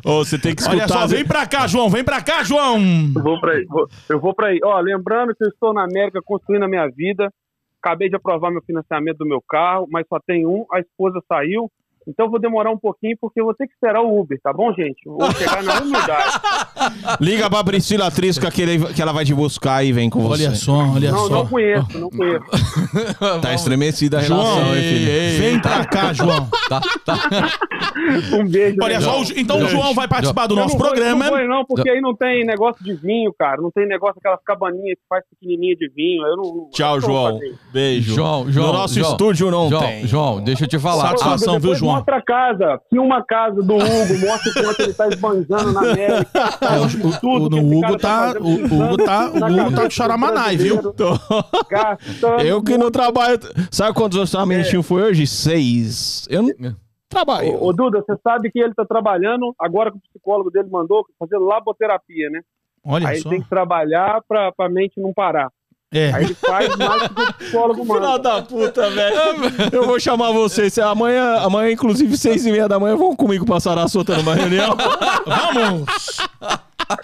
Ô, 0.11 0.25
você 0.25 0.39
tem 0.39 0.55
que 0.55 0.63
Olha 0.65 0.77
escutar. 0.77 0.89
só, 0.89 1.05
as- 1.05 1.11
vem 1.11 1.25
pra 1.27 1.47
cá, 1.47 1.67
João, 1.67 1.89
vem 1.91 2.05
pra 2.05 2.23
cá, 2.23 2.43
João. 2.43 2.79
Eu 3.15 3.23
vou 3.23 3.41
pra 3.41 3.53
aí. 3.53 3.65
vou- 3.65 3.89
eu 4.09 4.21
vou 4.21 4.35
pra 4.35 4.49
aí. 4.49 4.61
Ó, 4.63 4.79
lembrando 4.81 5.35
que 5.35 5.45
eu 5.45 5.49
estou 5.49 5.73
na 5.73 5.85
América 5.85 6.21
construindo 6.25 6.65
a 6.65 6.69
minha 6.69 6.87
vida. 6.89 7.33
Acabei 7.83 8.09
de 8.09 8.17
aprovar 8.17 8.51
meu 8.51 8.63
financiamento 8.63 9.19
do 9.19 9.27
meu 9.27 9.41
carro, 9.49 9.87
mas 9.91 10.07
só 10.09 10.19
tem 10.19 10.47
um. 10.47 10.65
A 10.73 10.81
esposa 10.81 11.21
saiu. 11.29 11.71
Então 12.09 12.27
eu 12.27 12.31
vou 12.31 12.41
demorar 12.41 12.71
um 12.71 12.79
pouquinho 12.79 13.17
porque 13.21 13.41
eu 13.41 13.45
vou 13.47 13.55
ter 13.55 13.67
que 13.67 13.73
esperar 13.73 14.01
o 14.01 14.21
Uber, 14.21 14.39
tá 14.43 14.53
bom, 14.53 14.73
gente? 14.73 15.01
Vou 15.05 15.31
chegar 15.33 15.63
na 15.63 15.81
humildade. 15.81 16.41
Liga 17.21 17.51
pra 17.51 17.65
Priscila 17.65 18.11
Trisca 18.11 18.51
que, 18.51 18.63
ele- 18.63 18.95
que 18.95 19.03
ela 19.03 19.13
vai 19.13 19.25
te 19.25 19.35
buscar 19.35 19.85
e 19.85 19.93
vem 19.93 20.09
com 20.09 20.21
você. 20.21 20.47
Olha 20.47 20.55
só, 20.55 20.73
olha 20.95 21.11
Não, 21.11 21.19
só. 21.27 21.35
não 21.35 21.47
conheço, 21.47 21.99
não 21.99 22.11
conheço. 22.11 22.45
Tá 23.43 23.55
estremecida 23.55 24.19
a 24.19 24.21
relação, 24.21 24.55
João, 24.61 24.77
hein, 24.77 24.83
filho? 24.83 25.39
Vem 25.41 25.61
pra 25.61 25.85
cá, 25.85 26.13
João. 26.13 26.49
Tá, 26.69 26.81
tá. 27.05 27.15
Um 28.33 28.45
beijo. 28.49 28.77
Olha 28.83 28.99
legal. 28.99 29.25
só, 29.25 29.33
então 29.37 29.59
o 29.63 29.69
João 29.69 29.95
vai 29.95 30.09
participar 30.09 30.47
do 30.49 30.55
Eu 30.55 30.59
nosso 30.59 30.75
não 30.75 30.79
vou- 30.81 30.89
programa. 30.89 31.25
Não, 31.27 31.31
vou, 31.37 31.49
não, 31.49 31.65
porque 31.65 31.89
aí 31.89 32.01
não 32.01 32.15
tem 32.15 32.45
negócio 32.45 32.83
de 32.85 32.95
vinho, 32.95 33.33
cara. 33.39 33.61
Não 33.63 33.71
tem 33.71 33.87
negócio 33.87 34.17
daquelas 34.17 34.41
cabaninhas 34.45 34.97
que 34.99 35.05
faz 35.09 35.23
pequenininha 35.31 35.77
de 35.77 35.89
vinho. 35.95 36.27
Eu 36.27 36.37
não, 36.37 36.69
Tchau, 36.73 36.97
eu 36.97 37.01
vou 37.01 37.11
João. 37.11 37.41
Beijo. 37.73 38.15
João, 38.15 38.51
João, 38.51 38.67
No 38.67 38.73
nosso 38.73 38.95
João, 38.95 39.11
estúdio 39.13 39.51
não 39.51 39.69
João, 39.69 39.81
tem. 39.83 40.07
João, 40.07 40.41
deixa 40.43 40.65
eu 40.65 40.69
te 40.69 40.79
falar. 40.79 41.09
Satisfação. 41.11 41.61
Viu, 41.61 41.75
João? 41.75 41.96
Mostra 41.97 42.17
a 42.17 42.23
casa. 42.23 42.81
Se 42.89 42.99
uma 42.99 43.25
casa 43.25 43.63
do 43.63 43.75
Hugo, 43.75 44.19
mostra 44.27 44.51
o 44.51 44.65
quanto 44.65 44.81
ele 44.83 44.95
tá 44.95 45.09
esbanjando 45.09 45.73
na 45.73 45.81
América. 45.81 46.31
É, 46.61 46.79
o, 46.79 47.09
o, 47.09 47.21
Tudo 47.21 47.57
o, 47.57 47.79
Hugo 47.79 47.99
tá, 47.99 48.19
fazendo, 48.19 48.45
o, 48.45 48.55
Hugo 48.55 48.97
tá, 49.05 49.31
o 49.31 49.37
Hugo 49.37 49.75
tá 49.75 49.85
do 49.85 49.91
charamanai, 49.91 50.57
viu? 50.57 50.81
Eu 52.45 52.63
que 52.63 52.77
não 52.79 52.91
trabalho. 52.91 53.39
Sabe 53.71 53.95
quantos 53.95 54.19
orçamentinhos 54.19 54.87
foi 54.87 55.03
hoje? 55.03 55.27
Seis. 55.27 56.27
Eu 56.31 56.43
não 56.43 56.77
trabalho. 57.09 57.55
Ô, 57.55 57.69
ô, 57.69 57.73
Duda, 57.73 58.03
você 58.07 58.19
sabe 58.23 58.51
que 58.51 58.59
ele 58.59 58.75
tá 58.75 58.85
trabalhando, 58.85 59.55
agora 59.59 59.91
que 59.91 59.99
o 59.99 60.01
psicólogo 60.01 60.51
dele 60.51 60.69
mandou, 60.71 61.05
fazer 61.19 61.39
laboterapia, 61.39 62.29
né? 62.31 62.41
Olha 62.85 63.09
Aí 63.09 63.19
só. 63.19 63.31
tem 63.31 63.43
que 63.43 63.49
trabalhar 63.49 64.23
pra, 64.29 64.53
pra 64.53 64.69
mente 64.69 65.01
não 65.01 65.13
parar. 65.13 65.51
É. 65.97 66.13
Aí 66.13 66.25
ele 66.25 66.35
faz 66.35 66.77
mais 66.77 67.03
do 67.03 67.09
que 67.15 67.23
o 67.23 67.33
psicólogo 67.35 67.83
Filha 67.87 68.01
manda. 68.01 68.19
da 68.19 68.43
puta, 68.43 68.91
velho. 68.91 69.17
Eu 69.73 69.87
vou 69.87 69.99
chamar 70.01 70.33
vocês. 70.33 70.77
Amanhã, 70.79 71.37
amanhã, 71.39 71.73
inclusive, 71.73 72.17
seis 72.17 72.45
e 72.45 72.51
meia 72.53 72.69
da 72.69 72.79
manhã, 72.79 72.97
vão 72.97 73.15
comigo 73.17 73.47
pra 73.47 73.61
Sarasota 73.61 74.17
numa 74.17 74.35
reunião. 74.35 74.77
Vamos! 75.27 75.87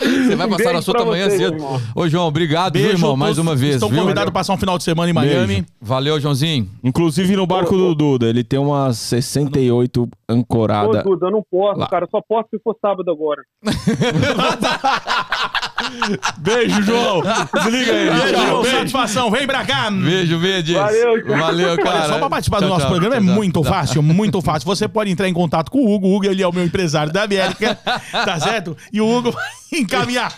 Você 0.01 0.36
vai 0.36 0.47
Um 0.47 0.51
passar 0.51 0.72
na 0.74 0.80
sua 0.82 1.03
amanhã 1.03 1.28
cedo. 1.28 1.55
irmão. 1.57 1.80
Ô, 1.97 2.09
João, 2.09 2.28
obrigado, 2.28 2.74
viu, 2.74 2.82
Beijo, 2.84 2.99
irmão, 2.99 3.16
mais 3.16 3.36
uma 3.36 3.57
vez. 3.57 3.74
Estão 3.74 3.88
viu? 3.88 4.03
convidados 4.03 4.28
a 4.28 4.32
passar 4.32 4.53
um 4.53 4.57
final 4.57 4.78
de 4.78 4.84
semana 4.84 5.11
em 5.11 5.12
Miami. 5.12 5.47
Beijo. 5.55 5.66
Valeu, 5.80 6.20
Joãozinho. 6.20 6.68
Inclusive 6.84 7.34
no 7.34 7.45
barco 7.49 7.76
do 7.76 7.93
Duda, 7.93 8.28
ele 8.28 8.45
tem 8.45 8.61
umas 8.61 8.97
68 8.99 10.05
Ô, 10.05 10.09
ancorada. 10.28 11.03
Duda, 11.03 11.26
eu 11.26 11.30
não 11.32 11.43
posso, 11.51 11.80
Lá. 11.80 11.88
cara. 11.88 12.07
Só 12.12 12.20
posso 12.20 12.49
se 12.51 12.61
for 12.62 12.76
sábado 12.80 13.11
agora. 13.11 13.43
Beijo, 16.38 16.82
João. 16.82 17.22
Desliga 17.22 17.92
aí. 17.92 18.10
Beijo, 18.10 18.46
João, 18.46 18.64
satisfação. 18.64 19.30
Vem 19.30 19.46
pra 19.46 19.64
cá. 19.64 19.90
Beijo, 19.90 20.38
Verdes. 20.38 20.74
Valeu, 20.74 21.24
tchau. 21.24 21.36
Valeu, 21.38 21.76
cara. 21.76 21.90
Olha, 22.00 22.08
só 22.08 22.18
pra 22.18 22.30
participar 22.30 22.56
do 22.58 22.62
Tchau, 22.62 22.68
nosso 22.70 22.80
tchau. 22.82 22.90
programa 22.90 23.16
é 23.16 23.18
Tchau, 23.20 23.34
muito 23.34 23.62
fácil, 23.64 24.02
muito 24.02 24.40
fácil. 24.42 24.66
Você 24.66 24.88
pode 24.88 25.10
entrar 25.10 25.28
em 25.28 25.32
contato 25.34 25.70
com 25.70 25.78
o 25.78 25.92
Hugo. 25.94 26.08
O 26.08 26.16
Hugo, 26.16 26.26
ele 26.26 26.42
é 26.42 26.46
o 26.46 26.52
meu 26.52 26.64
empresário 26.64 27.12
da 27.12 27.22
América, 27.22 27.74
tá 28.12 28.38
certo? 28.40 28.76
E 28.92 29.00
o 29.00 29.08
Hugo 29.08 29.30
vai 29.30 29.44
encaminhar. 29.72 30.32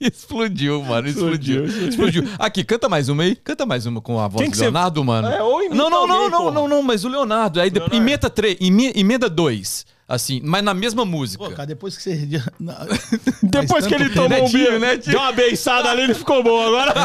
explodiu, 0.00 0.82
mano. 0.82 1.08
Explodiu. 1.08 1.64
explodiu. 1.66 2.28
Aqui, 2.38 2.64
canta 2.64 2.88
mais 2.88 3.08
uma 3.08 3.22
aí. 3.22 3.34
Canta 3.36 3.66
mais 3.66 3.86
uma 3.86 4.00
com 4.00 4.18
a 4.20 4.28
voz 4.28 4.40
Quem 4.40 4.48
do 4.48 4.52
que 4.52 4.56
você- 4.58 4.64
Leonardo, 4.64 5.04
mano. 5.04 5.28
É, 5.28 5.42
ou 5.42 5.68
não, 5.70 5.90
não, 5.90 5.90
não, 5.90 6.14
alguém, 6.16 6.30
não, 6.30 6.38
porra. 6.40 6.50
não, 6.52 6.68
não, 6.68 6.82
mas 6.82 7.04
o 7.04 7.08
Leonardo. 7.08 7.60
Aí 7.60 7.70
depois, 7.70 7.92
emenda 7.92 8.30
três, 8.30 8.56
eme- 8.60 8.92
emenda 8.94 9.28
dois. 9.28 9.84
Assim, 10.08 10.40
mas 10.42 10.64
na 10.64 10.72
mesma 10.72 11.04
música. 11.04 11.44
Pô, 11.44 11.50
cara, 11.50 11.66
depois 11.66 11.94
que 11.94 12.02
você. 12.02 12.16
Depois 13.42 13.86
que 13.86 13.94
ele 13.94 14.08
tomou 14.08 14.44
um 14.44 14.48
vinho, 14.48 14.78
né? 14.78 14.96
Deu 14.96 15.20
uma 15.20 15.32
beiçada 15.32 15.90
ali, 15.90 16.02
ele 16.04 16.14
ficou 16.14 16.42
bom. 16.42 16.66
Agora. 16.66 16.94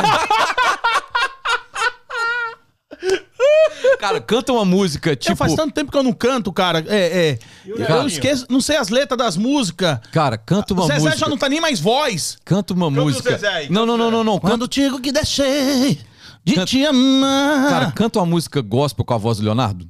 Cara, 4.00 4.22
canta 4.22 4.54
uma 4.54 4.64
música, 4.66 5.16
tipo. 5.16 5.36
faz 5.36 5.54
tanto 5.56 5.74
tempo 5.74 5.92
que 5.92 5.98
eu 5.98 6.04
não 6.04 6.14
canto, 6.14 6.52
cara. 6.54 6.84
É, 6.88 7.30
é. 7.32 7.40
Eu, 7.66 7.78
Cara, 7.86 8.06
esqueço, 8.08 8.46
não 8.50 8.62
sei 8.62 8.78
as 8.78 8.90
letras 8.90 9.18
das 9.18 9.38
músicas. 9.38 10.00
Cara, 10.12 10.38
canta 10.38 10.74
uma 10.74 10.84
o 10.84 10.88
Zezé 10.88 11.00
música. 11.00 11.18
já 11.18 11.28
não 11.30 11.38
tá 11.38 11.50
nem 11.50 11.60
mais 11.60 11.80
voz. 11.80 12.38
Canta 12.46 12.74
uma 12.74 12.90
música. 12.90 13.32
Zezé 13.32 13.68
não, 13.70 13.86
não, 13.86 13.98
não, 13.98 14.10
não, 14.12 14.24
não. 14.24 14.40
Canta, 14.40 14.48
Quando 14.54 14.68
digo 14.68 15.00
que 15.02 15.12
deixei 15.12 16.00
de 16.44 16.54
Canta- 16.56 16.66
te 16.66 16.86
amar. 16.86 17.70
cara, 17.70 17.92
canta 17.92 18.20
uma 18.20 18.26
música 18.26 18.62
gospel 18.62 19.04
com 19.06 19.14
a 19.14 19.18
voz 19.18 19.38
do 19.38 19.44
Leonardo. 19.44 19.86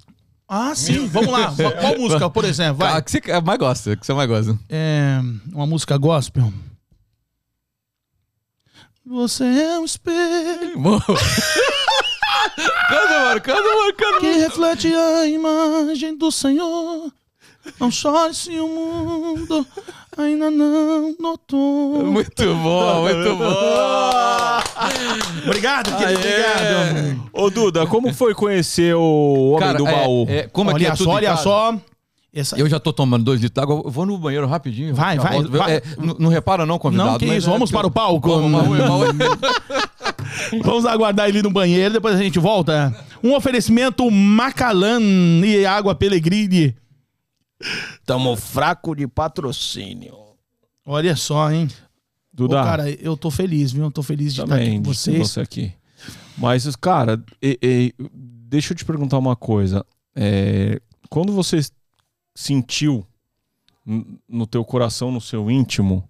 Ah, 0.55 0.75
sim. 0.75 1.07
Vamos 1.07 1.31
lá. 1.31 1.51
Qual 1.81 1.97
música, 1.97 2.29
por 2.29 2.45
exemplo? 2.45 2.85
A 2.85 2.91
Vai. 2.91 3.01
que 3.01 3.09
você 3.09 3.41
mais 3.41 3.57
gosta, 3.57 3.97
que 3.97 4.05
você 4.05 4.13
mais 4.13 4.29
gosta. 4.29 4.55
É, 4.69 5.19
uma 5.51 5.65
música 5.65 5.97
gospel. 5.97 6.53
Você 9.03 9.43
é 9.43 9.79
um 9.79 9.83
espelho 9.83 10.73
canta, 10.77 11.07
mano, 13.19 13.41
canta, 13.41 13.63
mano, 13.63 13.93
canta. 13.97 14.19
que 14.19 14.31
reflete 14.33 14.93
a 14.93 15.25
imagem 15.25 16.15
do 16.15 16.31
Senhor. 16.31 17.11
Não 17.79 17.89
chore 17.89 18.33
se 18.33 18.59
o 18.59 18.67
mundo 18.67 19.65
ainda 20.17 20.51
não 20.51 21.15
notou. 21.19 22.03
Muito 22.05 22.45
bom, 22.55 23.01
muito 23.01 23.35
bom. 23.35 23.53
Obrigado, 25.45 25.97
querido. 25.97 26.19
Obrigado. 26.19 27.29
Ô, 27.33 27.49
Duda, 27.49 27.85
como 27.87 28.13
foi 28.13 28.33
conhecer 28.33 28.95
o 28.95 29.51
Homem 29.51 29.59
Cara, 29.59 29.77
do 29.77 29.87
é- 29.87 29.91
Baú? 29.91 30.25
é, 30.29 30.43
como 30.47 30.69
aqui 30.69 30.83
olha 30.83 30.87
é 30.87 30.91
tudo 30.91 31.03
só, 31.05 31.11
em 31.11 31.15
olha 31.15 31.37
só. 31.37 31.75
Essa... 32.33 32.57
Eu 32.57 32.67
já 32.67 32.79
tô 32.79 32.91
tomando 32.91 33.23
dois 33.23 33.39
litros 33.39 33.53
d'água. 33.53 33.83
Eu 33.85 33.91
vou 33.91 34.07
no 34.07 34.17
banheiro 34.17 34.47
rapidinho. 34.47 34.95
Vai, 34.95 35.19
vai, 35.19 35.43
vai. 35.43 35.75
É, 35.75 35.83
não, 35.99 36.15
não 36.19 36.29
repara 36.29 36.65
não, 36.65 36.79
convidado. 36.79 37.11
Não, 37.11 37.19
que 37.19 37.25
isso. 37.25 37.47
é 37.47 37.51
Vamos 37.51 37.71
para 37.71 37.85
o 37.85 37.91
palco. 37.91 38.27
Vamos, 40.63 40.85
aguardar 40.85 41.29
ele 41.29 41.43
no 41.43 41.51
banheiro, 41.51 41.93
depois 41.93 42.15
a 42.15 42.23
gente 42.23 42.39
volta. 42.39 42.91
Um 43.23 43.35
oferecimento 43.35 44.09
Macallan 44.09 44.99
e 45.45 45.63
água 45.63 45.93
Pellegrini. 45.93 46.75
Tamo 48.05 48.35
fraco 48.35 48.95
de 48.95 49.07
patrocínio. 49.07 50.15
Olha 50.85 51.15
só, 51.15 51.51
hein? 51.51 51.67
Ô, 51.71 52.35
Duda, 52.35 52.63
cara, 52.63 52.89
eu 52.89 53.15
tô 53.15 53.29
feliz, 53.31 53.71
viu? 53.71 53.83
Eu 53.83 53.91
tô 53.91 54.01
feliz 54.03 54.33
de 54.33 54.41
estar 54.41 54.53
também, 54.55 54.69
aqui 54.69 54.77
com 54.77 54.93
vocês. 54.93 55.17
você 55.29 55.39
aqui. 55.41 55.71
Mas, 56.37 56.75
cara, 56.75 57.23
e- 57.41 57.59
e- 57.61 57.93
deixa 58.49 58.73
eu 58.73 58.77
te 58.77 58.83
perguntar 58.83 59.17
uma 59.17 59.35
coisa. 59.35 59.85
É, 60.15 60.81
quando 61.09 61.31
você 61.31 61.59
sentiu 62.35 63.05
no 64.27 64.47
teu 64.47 64.63
coração, 64.65 65.11
no 65.11 65.21
seu 65.21 65.49
íntimo, 65.51 66.09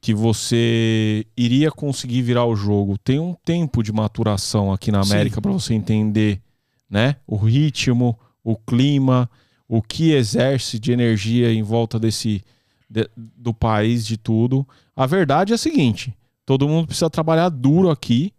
que 0.00 0.12
você 0.12 1.24
iria 1.36 1.70
conseguir 1.70 2.22
virar 2.22 2.44
o 2.44 2.56
jogo, 2.56 2.98
tem 2.98 3.18
um 3.18 3.34
tempo 3.44 3.82
de 3.82 3.92
maturação 3.92 4.72
aqui 4.72 4.90
na. 4.92 5.00
América 5.00 5.40
para 5.40 5.52
você 5.52 5.72
entender, 5.74 6.42
né? 6.90 7.16
O 7.26 7.36
ritmo, 7.36 8.18
o 8.42 8.56
clima, 8.56 9.30
o 9.68 9.80
que 9.82 10.12
exerce 10.12 10.78
de 10.78 10.92
energia 10.92 11.52
em 11.52 11.62
volta 11.62 11.98
desse 11.98 12.42
de- 12.88 13.08
do 13.16 13.52
país, 13.54 14.06
de 14.06 14.16
tudo. 14.16 14.66
A 14.94 15.06
verdade 15.06 15.52
é 15.52 15.54
a 15.54 15.58
seguinte: 15.58 16.14
todo 16.46 16.68
mundo 16.68 16.86
precisa 16.86 17.10
trabalhar 17.10 17.48
duro 17.48 17.90
aqui 17.90 18.32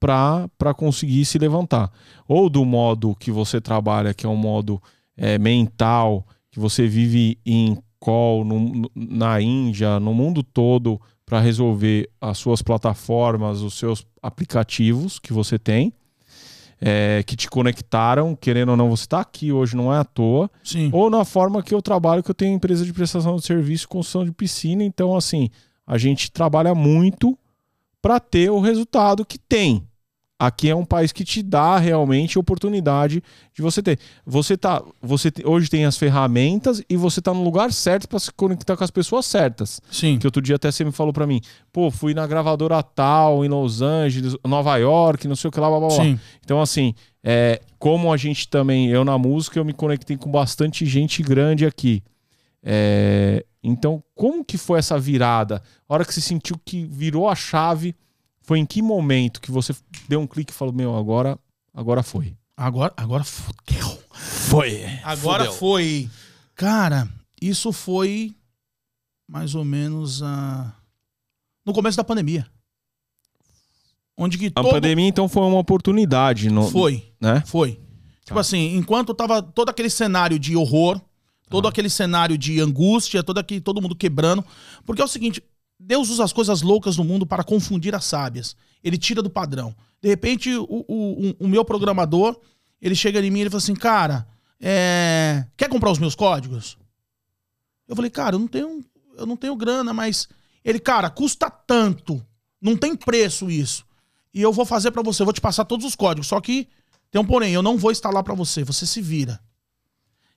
para 0.00 0.74
conseguir 0.76 1.24
se 1.24 1.38
levantar. 1.38 1.90
Ou 2.28 2.50
do 2.50 2.64
modo 2.64 3.14
que 3.14 3.30
você 3.30 3.60
trabalha, 3.60 4.12
que 4.12 4.26
é 4.26 4.28
um 4.28 4.36
modo 4.36 4.82
é, 5.16 5.38
mental, 5.38 6.26
que 6.50 6.58
você 6.58 6.88
vive 6.88 7.38
em 7.46 7.78
call 8.00 8.44
no- 8.44 8.90
na 8.94 9.40
Índia, 9.40 10.00
no 10.00 10.12
mundo 10.12 10.42
todo, 10.42 11.00
para 11.24 11.40
resolver 11.40 12.10
as 12.20 12.36
suas 12.36 12.60
plataformas, 12.60 13.60
os 13.60 13.74
seus 13.74 14.04
aplicativos 14.20 15.18
que 15.18 15.32
você 15.32 15.58
tem, 15.58 15.92
é, 16.86 17.22
que 17.22 17.34
te 17.34 17.48
conectaram, 17.48 18.36
querendo 18.36 18.68
ou 18.68 18.76
não, 18.76 18.90
você 18.90 19.04
está 19.04 19.20
aqui 19.20 19.50
hoje, 19.50 19.74
não 19.74 19.92
é 19.92 19.98
à 19.98 20.04
toa 20.04 20.50
Sim. 20.62 20.90
ou 20.92 21.08
na 21.08 21.24
forma 21.24 21.62
que 21.62 21.74
eu 21.74 21.80
trabalho, 21.80 22.22
que 22.22 22.30
eu 22.30 22.34
tenho 22.34 22.54
empresa 22.54 22.84
de 22.84 22.92
prestação 22.92 23.36
de 23.36 23.46
serviço, 23.46 23.88
construção 23.88 24.22
de 24.22 24.30
piscina. 24.30 24.84
Então, 24.84 25.16
assim, 25.16 25.48
a 25.86 25.96
gente 25.96 26.30
trabalha 26.30 26.74
muito 26.74 27.38
para 28.02 28.20
ter 28.20 28.50
o 28.50 28.60
resultado 28.60 29.24
que 29.24 29.38
tem. 29.38 29.88
Aqui 30.46 30.68
é 30.68 30.74
um 30.74 30.84
país 30.84 31.12
que 31.12 31.24
te 31.24 31.42
dá 31.42 31.78
realmente 31.78 32.38
oportunidade 32.38 33.22
de 33.52 33.62
você 33.62 33.82
ter. 33.82 33.98
Você 34.26 34.56
tá, 34.56 34.82
você 35.00 35.30
te- 35.30 35.46
hoje 35.46 35.68
tem 35.70 35.84
as 35.84 35.96
ferramentas 35.96 36.82
e 36.88 36.96
você 36.96 37.20
tá 37.22 37.32
no 37.32 37.42
lugar 37.42 37.72
certo 37.72 38.08
para 38.08 38.18
se 38.18 38.32
conectar 38.32 38.76
com 38.76 38.84
as 38.84 38.90
pessoas 38.90 39.26
certas. 39.26 39.80
Sim. 39.90 40.18
Que 40.18 40.26
outro 40.26 40.42
dia 40.42 40.56
até 40.56 40.70
você 40.70 40.84
me 40.84 40.92
falou 40.92 41.12
para 41.12 41.26
mim, 41.26 41.40
pô, 41.72 41.90
fui 41.90 42.14
na 42.14 42.26
gravadora 42.26 42.82
tal 42.82 43.44
em 43.44 43.48
Los 43.48 43.80
Angeles, 43.82 44.36
Nova 44.44 44.76
York, 44.76 45.26
não 45.28 45.36
sei 45.36 45.48
o 45.48 45.52
que 45.52 45.60
lá, 45.60 45.68
blá 45.68 45.78
blá 45.78 45.88
blá. 45.88 45.96
Sim. 46.04 46.18
Então, 46.44 46.60
assim, 46.60 46.94
é, 47.22 47.60
como 47.78 48.12
a 48.12 48.16
gente 48.16 48.48
também, 48.48 48.88
eu 48.88 49.04
na 49.04 49.16
música, 49.16 49.58
eu 49.58 49.64
me 49.64 49.72
conectei 49.72 50.16
com 50.16 50.30
bastante 50.30 50.84
gente 50.84 51.22
grande 51.22 51.64
aqui. 51.64 52.02
É, 52.62 53.44
então, 53.62 54.02
como 54.14 54.44
que 54.44 54.56
foi 54.56 54.78
essa 54.78 54.98
virada? 54.98 55.62
A 55.88 55.94
hora 55.94 56.04
que 56.04 56.12
você 56.14 56.20
sentiu 56.20 56.56
que 56.64 56.84
virou 56.84 57.28
a 57.28 57.34
chave, 57.34 57.94
foi 58.44 58.58
em 58.58 58.66
que 58.66 58.80
momento 58.80 59.40
que 59.40 59.50
você 59.50 59.74
deu 60.08 60.20
um 60.20 60.26
clique 60.26 60.52
e 60.52 60.54
falou, 60.54 60.72
meu, 60.72 60.96
agora, 60.96 61.38
agora 61.72 62.02
foi? 62.02 62.36
Agora, 62.56 62.92
agora 62.96 63.24
fudeu. 63.24 63.98
Foi. 64.12 64.84
Agora 65.02 65.50
foi. 65.50 66.08
Cara, 66.54 67.08
isso 67.40 67.72
foi 67.72 68.36
mais 69.26 69.54
ou 69.54 69.64
menos 69.64 70.22
a... 70.22 70.72
no 71.66 71.72
começo 71.72 71.96
da 71.96 72.04
pandemia. 72.04 72.46
Onde 74.16 74.38
que 74.38 74.46
A 74.46 74.62
todo... 74.62 74.70
pandemia, 74.70 75.08
então, 75.08 75.28
foi 75.28 75.42
uma 75.42 75.58
oportunidade, 75.58 76.48
no, 76.48 76.70
Foi. 76.70 77.02
né? 77.20 77.42
Foi. 77.46 77.80
Tipo 78.24 78.38
assim, 78.38 78.76
enquanto 78.76 79.12
tava 79.12 79.42
todo 79.42 79.70
aquele 79.70 79.90
cenário 79.90 80.38
de 80.38 80.56
horror, 80.56 81.00
todo 81.50 81.66
aquele 81.66 81.90
cenário 81.90 82.38
de 82.38 82.60
angústia, 82.60 83.22
todo, 83.22 83.38
aquele, 83.38 83.60
todo 83.60 83.82
mundo 83.82 83.96
quebrando. 83.96 84.44
Porque 84.86 85.02
é 85.02 85.04
o 85.04 85.08
seguinte: 85.08 85.42
Deus 85.78 86.08
usa 86.08 86.24
as 86.24 86.32
coisas 86.32 86.62
loucas 86.62 86.96
no 86.96 87.04
mundo 87.04 87.26
para 87.26 87.44
confundir 87.44 87.94
as 87.94 88.04
sábias. 88.04 88.56
Ele 88.82 88.96
tira 88.98 89.22
do 89.22 89.30
padrão. 89.30 89.74
De 90.00 90.08
repente, 90.08 90.54
o, 90.54 90.64
o, 90.88 91.34
o- 91.40 91.48
meu 91.48 91.64
programador, 91.64 92.38
ele 92.80 92.94
chega 92.94 93.20
em 93.20 93.30
mim 93.30 93.38
e 93.38 93.42
ele 93.42 93.50
fala 93.50 93.58
assim: 93.62 93.74
Cara, 93.74 94.26
é, 94.60 95.46
quer 95.56 95.68
comprar 95.68 95.90
os 95.90 95.98
meus 95.98 96.14
códigos? 96.14 96.78
Eu 97.88 97.94
falei, 97.96 98.10
cara, 98.10 98.36
eu 98.36 98.38
não 98.38 98.46
tenho, 98.48 98.84
eu 99.16 99.26
não 99.26 99.36
tenho 99.36 99.56
grana, 99.56 99.92
mas. 99.92 100.28
Ele, 100.64 100.78
cara, 100.78 101.10
custa 101.10 101.50
tanto. 101.50 102.24
Não 102.60 102.76
tem 102.76 102.96
preço 102.96 103.50
isso. 103.50 103.84
E 104.32 104.40
eu 104.40 104.52
vou 104.52 104.64
fazer 104.64 104.90
pra 104.90 105.02
você, 105.02 105.22
eu 105.22 105.26
vou 105.26 105.32
te 105.34 105.40
passar 105.40 105.64
todos 105.66 105.84
os 105.84 105.94
códigos. 105.94 106.26
Só 106.28 106.40
que 106.40 106.66
tem 107.10 107.20
um 107.20 107.26
porém, 107.26 107.52
eu 107.52 107.62
não 107.62 107.76
vou 107.76 107.92
instalar 107.92 108.22
pra 108.24 108.34
você, 108.34 108.64
você 108.64 108.86
se 108.86 109.02
vira. 109.02 109.38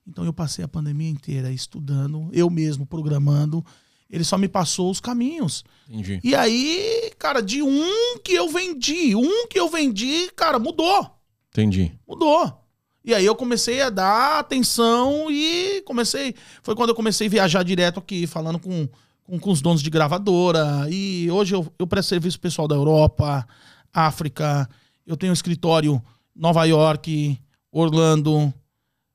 Então 0.06 0.24
eu 0.24 0.32
passei 0.32 0.64
a 0.64 0.68
pandemia 0.68 1.08
inteira 1.10 1.50
estudando, 1.50 2.28
eu 2.32 2.48
mesmo 2.50 2.86
programando. 2.86 3.64
Ele 4.10 4.24
só 4.24 4.38
me 4.38 4.48
passou 4.48 4.90
os 4.90 5.00
caminhos. 5.00 5.64
Entendi. 5.88 6.20
E 6.24 6.34
aí, 6.34 7.12
cara, 7.18 7.42
de 7.42 7.62
um 7.62 8.18
que 8.24 8.32
eu 8.32 8.48
vendi, 8.48 9.14
um 9.14 9.46
que 9.48 9.58
eu 9.58 9.68
vendi, 9.68 10.30
cara, 10.34 10.58
mudou. 10.58 11.10
Entendi. 11.50 11.92
Mudou. 12.06 12.64
E 13.04 13.14
aí 13.14 13.24
eu 13.24 13.34
comecei 13.34 13.80
a 13.80 13.90
dar 13.90 14.38
atenção 14.38 15.30
e 15.30 15.82
comecei. 15.82 16.34
Foi 16.62 16.74
quando 16.74 16.90
eu 16.90 16.94
comecei 16.94 17.26
a 17.26 17.30
viajar 17.30 17.62
direto 17.62 17.98
aqui, 18.00 18.26
falando 18.26 18.58
com, 18.58 18.88
com, 19.24 19.38
com 19.38 19.50
os 19.50 19.60
donos 19.60 19.82
de 19.82 19.90
gravadora. 19.90 20.86
E 20.90 21.30
hoje 21.30 21.54
eu, 21.54 21.70
eu 21.78 21.86
presto 21.86 22.08
serviço 22.10 22.40
pessoal 22.40 22.68
da 22.68 22.74
Europa, 22.74 23.46
África. 23.92 24.68
Eu 25.06 25.16
tenho 25.16 25.30
um 25.30 25.34
escritório 25.34 26.02
em 26.36 26.40
Nova 26.40 26.64
York, 26.64 27.38
Orlando, 27.72 28.52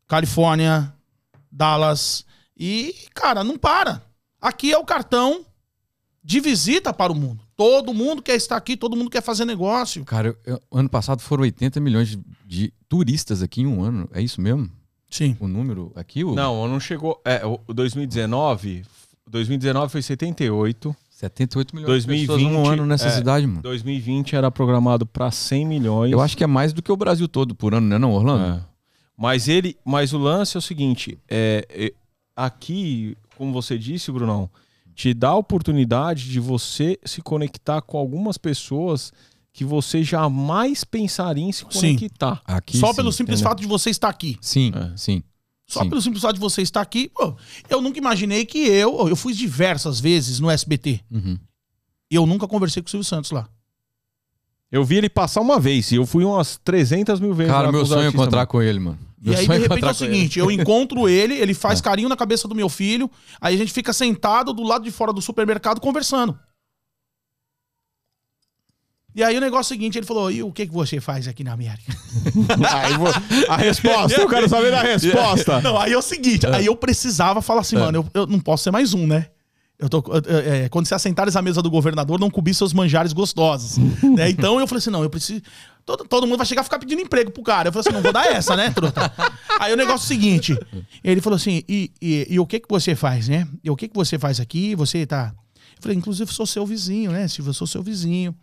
Califórnia, 0.08 0.94
Dallas. 1.52 2.26
E, 2.58 2.96
cara, 3.14 3.44
não 3.44 3.58
para. 3.58 4.02
Aqui 4.44 4.74
é 4.74 4.78
o 4.78 4.84
cartão 4.84 5.46
de 6.22 6.40
visita 6.42 6.94
para 6.94 7.12
o 7.12 7.16
mundo. 7.16 7.40
Todo 7.56 7.94
mundo 7.94 8.22
quer 8.22 8.36
estar 8.36 8.58
aqui, 8.58 8.76
todo 8.76 8.96
mundo 8.96 9.10
quer 9.10 9.22
fazer 9.24 9.46
negócio. 9.46 10.04
Cara, 10.04 10.28
eu- 10.28 10.38
eu- 10.54 10.62
ano 10.80 10.90
passado 10.90 11.22
foram 11.22 11.44
80 11.44 11.80
milhões 11.80 12.10
de, 12.10 12.20
de 12.46 12.74
turistas 12.90 13.42
aqui 13.42 13.62
em 13.62 13.68
um 13.68 13.82
ano. 13.82 14.10
É 14.14 14.22
isso 14.22 14.42
mesmo? 14.42 14.70
Sim. 15.10 15.38
O 15.40 15.48
número 15.48 15.94
aqui? 15.96 16.24
O 16.26 16.36
Não, 16.36 16.68
não 16.68 16.80
chegou. 16.80 17.22
É, 17.24 17.46
o 17.46 17.58
2019. 17.74 18.84
2019 19.30 19.92
foi 19.92 20.02
78. 20.02 20.94
78 21.10 21.74
milhões 21.76 21.86
de 22.04 22.08
2020, 22.08 22.28
pessoas 22.28 22.42
em 22.42 22.56
um 22.58 22.68
ano 22.70 22.86
nessa 22.86 23.08
é, 23.08 23.12
cidade, 23.12 23.48
mano. 23.48 23.62
2020 23.62 24.36
era 24.36 24.52
programado 24.52 25.06
para 25.06 25.32
100 25.32 25.66
milhões. 25.66 26.12
Eu 26.12 26.20
acho 26.20 26.36
que 26.36 26.44
é 26.44 26.48
mais 26.48 26.74
do 26.74 26.82
que 26.82 26.92
o 26.92 26.98
Brasil 26.98 27.30
todo 27.30 27.56
por 27.56 27.74
ano, 27.74 27.88
né, 27.88 27.98
não, 27.98 28.12
Orlando? 28.12 28.60
É. 28.60 28.66
Mas 29.16 29.48
ele, 29.48 29.78
mas 29.86 30.12
o 30.12 30.18
lance 30.18 30.58
é 30.58 30.60
o 30.60 30.62
seguinte, 30.62 31.18
é, 31.30 31.66
é, 31.70 31.94
aqui, 32.36 33.16
como 33.38 33.52
você 33.54 33.78
disse, 33.78 34.12
Brunão, 34.12 34.50
te 34.96 35.14
dá 35.14 35.30
a 35.30 35.36
oportunidade 35.36 36.30
de 36.30 36.40
você 36.40 37.00
se 37.04 37.22
conectar 37.22 37.82
com 37.82 37.98
algumas 37.98 38.38
pessoas 38.38 39.12
que 39.52 39.64
você 39.64 40.04
jamais 40.04 40.84
pensaria 40.84 41.44
em 41.44 41.52
se 41.52 41.66
Sim. 41.70 41.96
conectar. 41.98 42.42
Aqui, 42.46 42.78
Só 42.78 42.88
sim, 42.90 42.96
pelo 42.96 43.12
simples 43.12 43.40
entendeu? 43.40 43.52
fato 43.52 43.62
de 43.62 43.68
você 43.68 43.90
estar 43.90 44.10
aqui. 44.10 44.38
Sim, 44.42 44.72
É. 44.76 44.98
sim. 44.98 45.24
Só 45.68 45.84
sim. 45.84 45.90
pelo 45.90 46.02
simples 46.02 46.22
fato 46.22 46.34
de 46.36 46.40
você 46.40 46.62
estar 46.62 46.82
aqui. 46.82 47.10
Pô, 47.10 47.36
eu 47.70 47.82
nunca 47.82 47.98
imaginei 47.98 48.46
que 48.46 48.60
eu. 48.60 49.08
Eu 49.08 49.16
fui 49.16 49.34
diversas 49.34 50.00
vezes 50.00 50.40
no 50.40 50.50
SBT. 50.50 51.02
Uhum. 51.10 51.38
E 52.12 52.16
eu 52.16 52.26
nunca 52.26 52.48
conversei 52.48 52.82
com 52.84 52.88
o 52.88 52.90
Silvio 52.90 53.04
Santos 53.06 53.32
lá. 53.32 53.48
Eu 54.74 54.84
vi 54.84 54.96
ele 54.96 55.08
passar 55.08 55.40
uma 55.40 55.60
vez 55.60 55.92
e 55.92 55.98
eu 55.98 56.06
fui 56.08 56.26
umas 56.26 56.60
300 56.64 57.20
mil 57.20 57.32
vezes. 57.32 57.54
Cara, 57.54 57.72
meu 57.72 57.86
sonho 57.86 58.08
é 58.08 58.08
encontrar 58.08 58.40
mano. 58.40 58.48
com 58.48 58.60
ele, 58.60 58.80
mano. 58.80 58.98
Meu 59.22 59.36
e 59.36 59.38
aí, 59.38 59.46
sonho 59.46 59.60
de 59.60 59.68
repente, 59.68 59.86
é 59.86 59.92
o 59.92 59.94
seguinte: 59.94 60.40
eu 60.40 60.50
encontro 60.52 61.08
ele, 61.08 61.36
ele 61.36 61.54
faz 61.54 61.80
carinho 61.80 62.10
na 62.10 62.18
cabeça 62.18 62.48
do 62.48 62.56
meu 62.56 62.68
filho, 62.68 63.08
aí 63.40 63.54
a 63.54 63.58
gente 63.60 63.72
fica 63.72 63.94
sentado 63.94 64.52
do 64.52 64.64
lado 64.64 64.84
de 64.84 64.90
fora 64.90 65.14
do 65.14 65.22
supermercado 65.22 65.80
conversando. 65.80 66.36
E 69.14 69.24
aí 69.24 69.38
o 69.38 69.42
negócio 69.42 69.72
é 69.72 69.76
o 69.76 69.78
seguinte, 69.78 69.96
ele 69.96 70.08
falou, 70.08 70.32
e 70.32 70.42
o 70.42 70.52
que, 70.52 70.66
que 70.66 70.74
você 70.74 71.00
faz 71.00 71.28
aqui 71.28 71.44
na 71.44 71.54
América? 71.54 71.96
Aí, 72.68 72.94
a 73.48 73.58
resposta, 73.58 74.20
eu 74.20 74.28
quero 74.28 74.50
saber 74.50 74.72
da 74.72 74.82
resposta. 74.82 75.62
Não, 75.62 75.78
aí 75.78 75.94
é 75.94 75.98
o 75.98 76.02
seguinte, 76.02 76.48
aí 76.48 76.66
eu 76.66 76.76
precisava 76.76 77.40
falar 77.40 77.62
assim, 77.62 77.76
mano, 77.76 78.00
eu, 78.00 78.22
eu 78.22 78.26
não 78.26 78.40
posso 78.40 78.64
ser 78.64 78.72
mais 78.72 78.96
um, 78.96 79.06
né? 79.06 79.28
Eu 79.80 79.90
tô, 79.90 80.04
é, 80.28 80.70
quando 80.70 80.86
se 80.86 80.94
assentares 80.94 81.36
à 81.36 81.42
mesa 81.42 81.62
do 81.62 81.70
governador, 81.70 82.20
não 82.20 82.30
cobrir 82.30 82.54
seus 82.54 82.74
manjares 82.74 83.12
gostosos. 83.12 83.78
né? 84.16 84.30
Então 84.30 84.60
eu 84.60 84.68
falei 84.68 84.80
assim: 84.80 84.90
não, 84.90 85.04
eu 85.04 85.10
preciso. 85.10 85.42
Todo, 85.86 86.06
todo 86.06 86.26
mundo 86.26 86.38
vai 86.38 86.46
chegar 86.46 86.62
a 86.62 86.64
ficar 86.64 86.80
pedindo 86.80 87.02
emprego 87.02 87.32
pro 87.32 87.44
cara. 87.44 87.68
Eu 87.68 87.74
falei 87.74 87.82
assim: 87.82 87.96
não 87.96 88.02
vou 88.02 88.14
dar 88.14 88.28
essa, 88.28 88.56
né, 88.56 88.70
truta? 88.70 89.12
Aí 89.60 89.74
o 89.74 89.76
negócio 89.76 90.04
é 90.04 90.06
o 90.06 90.08
seguinte: 90.08 90.58
ele 91.04 91.20
falou 91.22 91.36
assim: 91.36 91.64
e, 91.68 91.92
e, 92.02 92.28
e 92.30 92.40
o 92.40 92.46
que 92.46 92.60
que 92.60 92.70
você 92.70 92.96
faz, 92.96 93.28
né? 93.28 93.48
E 93.64 93.70
o 93.70 93.76
que 93.76 93.88
que 93.88 93.96
você 93.96 94.18
faz 94.20 94.40
aqui? 94.40 94.76
Você 94.76 95.06
tá. 95.06 95.34
Eu 95.76 95.82
falei: 95.82 95.98
inclusive, 95.98 96.32
sou 96.32 96.46
seu 96.46 96.66
vizinho, 96.66 97.12
né, 97.12 97.28
Silvio? 97.28 97.50
Eu 97.50 97.54
sou 97.54 97.68
seu 97.68 97.82
vizinho, 97.82 98.34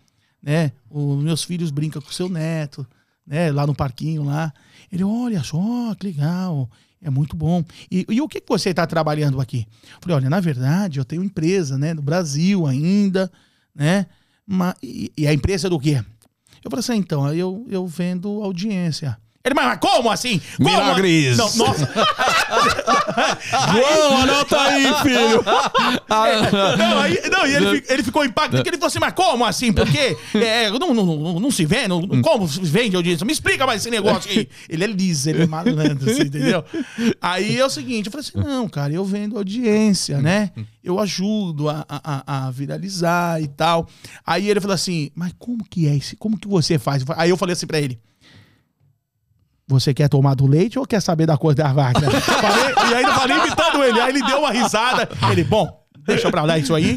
né? 0.43 0.73
Os 0.91 1.23
meus 1.23 1.45
filhos 1.45 1.71
brincam 1.71 2.03
com 2.03 2.11
seu 2.11 2.29
neto, 2.29 2.87
né? 3.27 3.53
Lá 3.53 3.67
no 3.67 3.75
parquinho 3.75 4.25
lá. 4.25 4.53
Ele, 4.93 5.05
olha 5.05 5.43
só, 5.43 5.95
que 5.95 6.07
legal. 6.07 6.69
É 7.03 7.09
muito 7.09 7.35
bom. 7.35 7.65
E, 7.91 8.05
e 8.09 8.21
o 8.21 8.29
que, 8.29 8.43
você 8.47 8.71
está 8.71 8.87
trabalhando 8.87 9.41
aqui? 9.41 9.67
Falei, 10.01 10.17
olha, 10.17 10.31
na 10.31 10.41
verdade, 10.41 10.99
eu 10.99 11.05
tenho 11.05 11.25
empresa, 11.25 11.79
né? 11.79 11.95
No 11.95 12.03
Brasil 12.03 12.67
ainda, 12.67 13.31
né? 13.75 14.07
Ma- 14.47 14.77
e, 14.83 15.11
e 15.17 15.27
a 15.27 15.33
empresa 15.33 15.67
é 15.69 15.71
do 15.71 15.79
quê? 15.79 16.05
Eu 16.63 16.71
falei 16.71 16.81
assim, 16.81 16.97
então, 16.97 17.25
aí 17.25 17.39
eu, 17.39 17.67
eu 17.71 17.87
vendo 17.87 18.43
audiência. 18.43 19.17
Ele, 19.43 19.55
mas, 19.55 19.65
mas 19.67 19.79
como 19.81 20.11
assim? 20.11 20.39
Como? 20.59 20.69
Milagres. 20.71 21.39
Não, 21.39 21.57
nossa. 21.57 21.89
João, 23.73 24.19
anota 24.19 24.61
aí, 24.61 24.85
filho. 25.03 25.43
Não, 26.79 26.99
aí, 27.01 27.19
não, 27.31 27.47
e 27.47 27.55
ele, 27.55 27.85
ele 27.89 28.03
ficou 28.03 28.25
impactado, 28.25 28.57
porque 28.59 28.69
ele 28.71 28.77
falou 28.77 28.89
assim, 28.89 28.99
mas 28.99 29.15
como 29.15 29.45
assim? 29.45 29.73
Porque 29.73 30.17
é, 30.35 30.71
não, 30.71 30.93
não, 30.93 31.05
não, 31.17 31.41
não 31.41 31.51
se 31.51 31.65
vende, 31.65 31.89
não, 31.89 32.07
como 32.21 32.47
se 32.47 32.61
vende 32.61 32.97
audiência? 32.97 33.25
Me 33.25 33.33
explica 33.33 33.67
mais 33.67 33.81
esse 33.81 33.91
negócio 33.91 34.31
aí. 34.31 34.49
Ele 34.69 34.85
é 34.85 34.87
liso, 34.87 35.31
ele 35.31 35.43
é 35.43 35.47
malandro, 35.47 36.11
assim, 36.11 36.23
entendeu? 36.23 36.65
Aí 37.21 37.59
é 37.59 37.65
o 37.65 37.71
seguinte, 37.71 38.07
eu 38.07 38.13
falei 38.13 38.27
assim, 38.27 38.39
não, 38.47 38.69
cara, 38.69 38.93
eu 38.93 39.05
vendo 39.05 39.37
audiência, 39.39 40.19
né? 40.21 40.51
Eu 40.85 40.99
ajudo 40.99 41.69
a, 41.69 41.85
a- 41.89 42.47
a 42.47 42.51
viralizar 42.51 43.41
e 43.41 43.49
tal. 43.49 43.89
Aí 44.27 44.49
ele 44.51 44.61
falou 44.61 44.75
assim, 44.75 45.11
mas 45.15 45.33
como 45.39 45.65
que 45.65 45.87
é 45.87 45.95
isso? 45.95 46.17
Como 46.19 46.39
que 46.39 46.49
você 46.49 46.79
faz? 46.79 47.03
Aí 47.17 47.31
eu 47.31 47.37
falei 47.37 47.53
assim 47.55 47.67
pra 47.67 47.79
ele, 47.81 47.99
você 49.71 49.95
quer 49.95 50.09
tomar 50.09 50.35
do 50.35 50.47
leite 50.47 50.79
ou 50.79 50.87
quer 50.87 51.01
saber 51.01 51.27
da 51.27 51.37
cor 51.37 51.55
da 51.55 51.73
vaca? 51.73 52.01
Falei- 52.11 52.91
e 52.91 52.95
aí 52.95 53.03
eu 53.05 53.13
falei 53.15 53.37
imitando 53.39 53.83
ele. 53.85 54.01
Aí 54.01 54.11
ele 54.11 54.23
deu 54.23 54.39
uma 54.41 54.51
risada. 54.51 55.09
Ele, 55.31 55.45
bom, 55.45 55.81
deixa 56.07 56.31
pra 56.31 56.43
lá 56.43 56.59
isso 56.59 56.75
aí. 56.75 56.95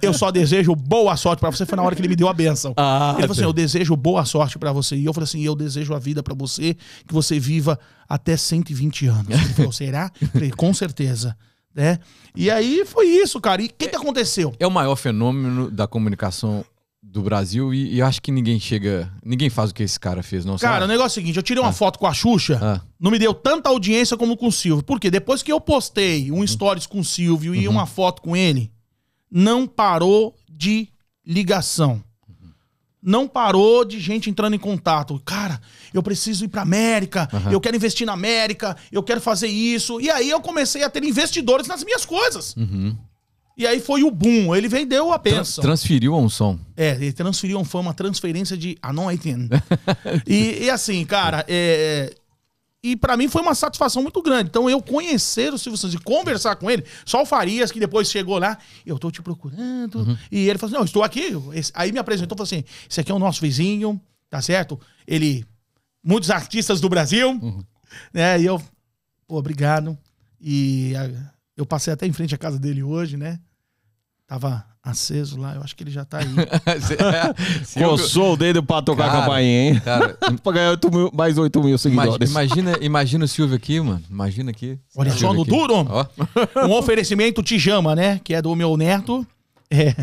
Eu 0.00 0.12
só 0.14 0.30
desejo 0.30 0.74
boa 0.74 1.16
sorte 1.16 1.40
pra 1.40 1.50
você. 1.50 1.66
Foi 1.66 1.76
na 1.76 1.82
hora 1.82 1.94
que 1.94 2.00
ele 2.00 2.08
me 2.08 2.16
deu 2.16 2.28
a 2.28 2.32
benção. 2.32 2.72
Ah, 2.76 3.12
ele 3.18 3.22
falou 3.22 3.32
assim. 3.32 3.42
Eu 3.42 3.52
desejo 3.52 3.94
boa 3.96 4.24
sorte 4.24 4.58
pra 4.58 4.72
você. 4.72 4.96
E 4.96 5.04
eu 5.04 5.12
falei 5.12 5.24
assim: 5.24 5.42
Eu 5.42 5.54
desejo 5.54 5.94
a 5.94 5.98
vida 5.98 6.22
pra 6.22 6.34
você, 6.34 6.74
que 7.06 7.12
você 7.12 7.38
viva 7.38 7.78
até 8.08 8.36
120 8.36 9.06
anos. 9.06 9.28
Ele 9.30 9.54
falou: 9.54 9.72
Será? 9.72 10.10
Falei: 10.32 10.50
Com 10.50 10.72
certeza. 10.74 11.36
Né? 11.74 11.98
E 12.34 12.50
aí 12.50 12.84
foi 12.84 13.06
isso, 13.06 13.40
cara. 13.40 13.62
E 13.62 13.66
o 13.66 13.70
que, 13.76 13.88
que 13.88 13.96
aconteceu? 13.96 14.52
É 14.58 14.66
o 14.66 14.70
maior 14.70 14.96
fenômeno 14.96 15.70
da 15.70 15.86
comunicação 15.86 16.64
do 17.10 17.22
Brasil 17.22 17.74
e, 17.74 17.96
e 17.96 18.02
acho 18.02 18.22
que 18.22 18.30
ninguém 18.30 18.60
chega. 18.60 19.10
Ninguém 19.24 19.50
faz 19.50 19.70
o 19.70 19.74
que 19.74 19.82
esse 19.82 19.98
cara 19.98 20.22
fez, 20.22 20.44
não 20.44 20.56
Cara, 20.56 20.76
o 20.76 20.80
sabe? 20.80 20.92
negócio 20.92 21.18
é 21.18 21.20
o 21.20 21.22
seguinte: 21.22 21.36
eu 21.36 21.42
tirei 21.42 21.62
uma 21.62 21.72
foto 21.72 21.98
com 21.98 22.06
a 22.06 22.14
Xuxa. 22.14 22.58
Ah. 22.62 22.80
não 22.98 23.10
me 23.10 23.18
deu 23.18 23.34
tanta 23.34 23.68
audiência 23.68 24.16
como 24.16 24.36
com 24.36 24.46
o 24.46 24.52
Silvio. 24.52 24.84
Por 24.84 25.00
quê? 25.00 25.10
Depois 25.10 25.42
que 25.42 25.50
eu 25.50 25.60
postei 25.60 26.30
um 26.30 26.46
stories 26.46 26.86
com 26.86 27.00
o 27.00 27.04
Silvio 27.04 27.54
e 27.54 27.66
uma 27.66 27.84
foto 27.86 28.22
com 28.22 28.36
ele, 28.36 28.70
não 29.30 29.66
parou 29.66 30.34
de 30.48 30.88
ligação. 31.26 32.02
Não 33.02 33.26
parou 33.26 33.82
de 33.82 33.98
gente 33.98 34.28
entrando 34.28 34.54
em 34.54 34.58
contato. 34.58 35.18
Cara, 35.24 35.58
eu 35.94 36.02
preciso 36.02 36.44
ir 36.44 36.48
pra 36.48 36.60
América, 36.62 37.26
eu 37.50 37.58
quero 37.58 37.74
investir 37.74 38.06
na 38.06 38.12
América, 38.12 38.76
eu 38.92 39.02
quero 39.02 39.22
fazer 39.22 39.46
isso. 39.48 39.98
E 40.02 40.10
aí 40.10 40.28
eu 40.28 40.40
comecei 40.40 40.84
a 40.84 40.90
ter 40.90 41.02
investidores 41.02 41.66
nas 41.66 41.82
minhas 41.82 42.04
coisas. 42.04 42.54
E 43.56 43.66
aí 43.66 43.78
foi 43.80 44.02
o 44.02 44.10
boom. 44.10 44.54
Ele 44.54 44.68
vendeu 44.68 45.12
a 45.12 45.18
bênção. 45.18 45.62
transferiu 45.62 46.14
a 46.14 46.18
unção. 46.18 46.58
É, 46.76 46.90
ele 46.92 47.12
transferiu, 47.12 47.62
foi 47.64 47.80
uma 47.80 47.92
transferência 47.92 48.56
de 48.56 48.78
anointing. 48.80 49.48
e, 50.26 50.64
e 50.64 50.70
assim, 50.70 51.04
cara, 51.04 51.44
é, 51.46 52.14
e 52.82 52.96
pra 52.96 53.16
mim 53.18 53.28
foi 53.28 53.42
uma 53.42 53.54
satisfação 53.54 54.02
muito 54.02 54.22
grande. 54.22 54.48
Então 54.48 54.70
eu 54.70 54.80
conhecer 54.80 55.52
o 55.52 55.58
Silvio 55.58 55.76
Santos 55.76 55.94
e 55.94 55.98
conversar 56.02 56.56
com 56.56 56.70
ele, 56.70 56.84
só 57.04 57.20
o 57.22 57.26
Farias, 57.26 57.70
que 57.70 57.78
depois 57.78 58.10
chegou 58.10 58.38
lá, 58.38 58.56
eu 58.86 58.98
tô 58.98 59.10
te 59.10 59.20
procurando. 59.20 60.18
E 60.32 60.48
ele 60.48 60.58
falou 60.58 60.70
assim: 60.70 60.78
não, 60.78 60.84
estou 60.86 61.02
aqui. 61.02 61.32
Aí 61.74 61.92
me 61.92 61.98
apresentou, 61.98 62.36
falou 62.38 62.46
assim: 62.46 62.64
esse 62.88 63.00
aqui 63.00 63.12
é 63.12 63.14
o 63.14 63.18
nosso 63.18 63.42
vizinho, 63.42 64.00
tá 64.30 64.40
certo? 64.40 64.80
Ele, 65.06 65.44
muitos 66.02 66.30
artistas 66.30 66.80
do 66.80 66.88
Brasil, 66.88 67.38
né? 68.14 68.40
E 68.40 68.46
eu, 68.46 68.58
pô, 69.28 69.36
obrigado. 69.36 69.98
E 70.40 70.94
a- 70.96 71.30
eu 71.56 71.66
passei 71.66 71.92
até 71.92 72.06
em 72.06 72.12
frente 72.12 72.34
à 72.34 72.38
casa 72.38 72.58
dele 72.58 72.82
hoje, 72.82 73.16
né? 73.16 73.38
Tava 74.26 74.64
aceso 74.82 75.36
lá, 75.38 75.54
eu 75.56 75.62
acho 75.62 75.74
que 75.76 75.82
ele 75.82 75.90
já 75.90 76.04
tá 76.04 76.18
aí. 76.18 76.26
Coçou 77.84 78.34
o 78.34 78.36
dedo 78.36 78.62
pra 78.62 78.80
tocar 78.82 79.06
Cara, 79.08 79.18
a 79.18 79.20
campainha, 79.22 79.62
hein? 79.72 79.80
Cara, 79.80 80.16
pra 80.42 80.52
ganhar 80.52 80.70
8 80.70 80.90
mil- 80.90 81.10
mais 81.12 81.36
8 81.38 81.58
mil 81.60 81.68
imagina, 81.70 81.78
seguidores. 81.78 82.30
imagina, 82.30 82.78
imagina 82.80 83.24
o 83.24 83.28
Silvio 83.28 83.56
aqui, 83.56 83.80
mano. 83.80 84.02
Imagina 84.08 84.50
aqui. 84.50 84.78
Olha 84.96 85.10
só 85.12 85.32
no 85.34 85.42
aqui. 85.42 85.50
duro. 85.50 85.74
Ó. 85.88 86.06
Um 86.66 86.72
oferecimento 86.72 87.42
Tijama, 87.42 87.94
né? 87.94 88.20
Que 88.22 88.34
é 88.34 88.42
do 88.42 88.54
meu 88.54 88.76
neto. 88.76 89.26
É. 89.70 89.94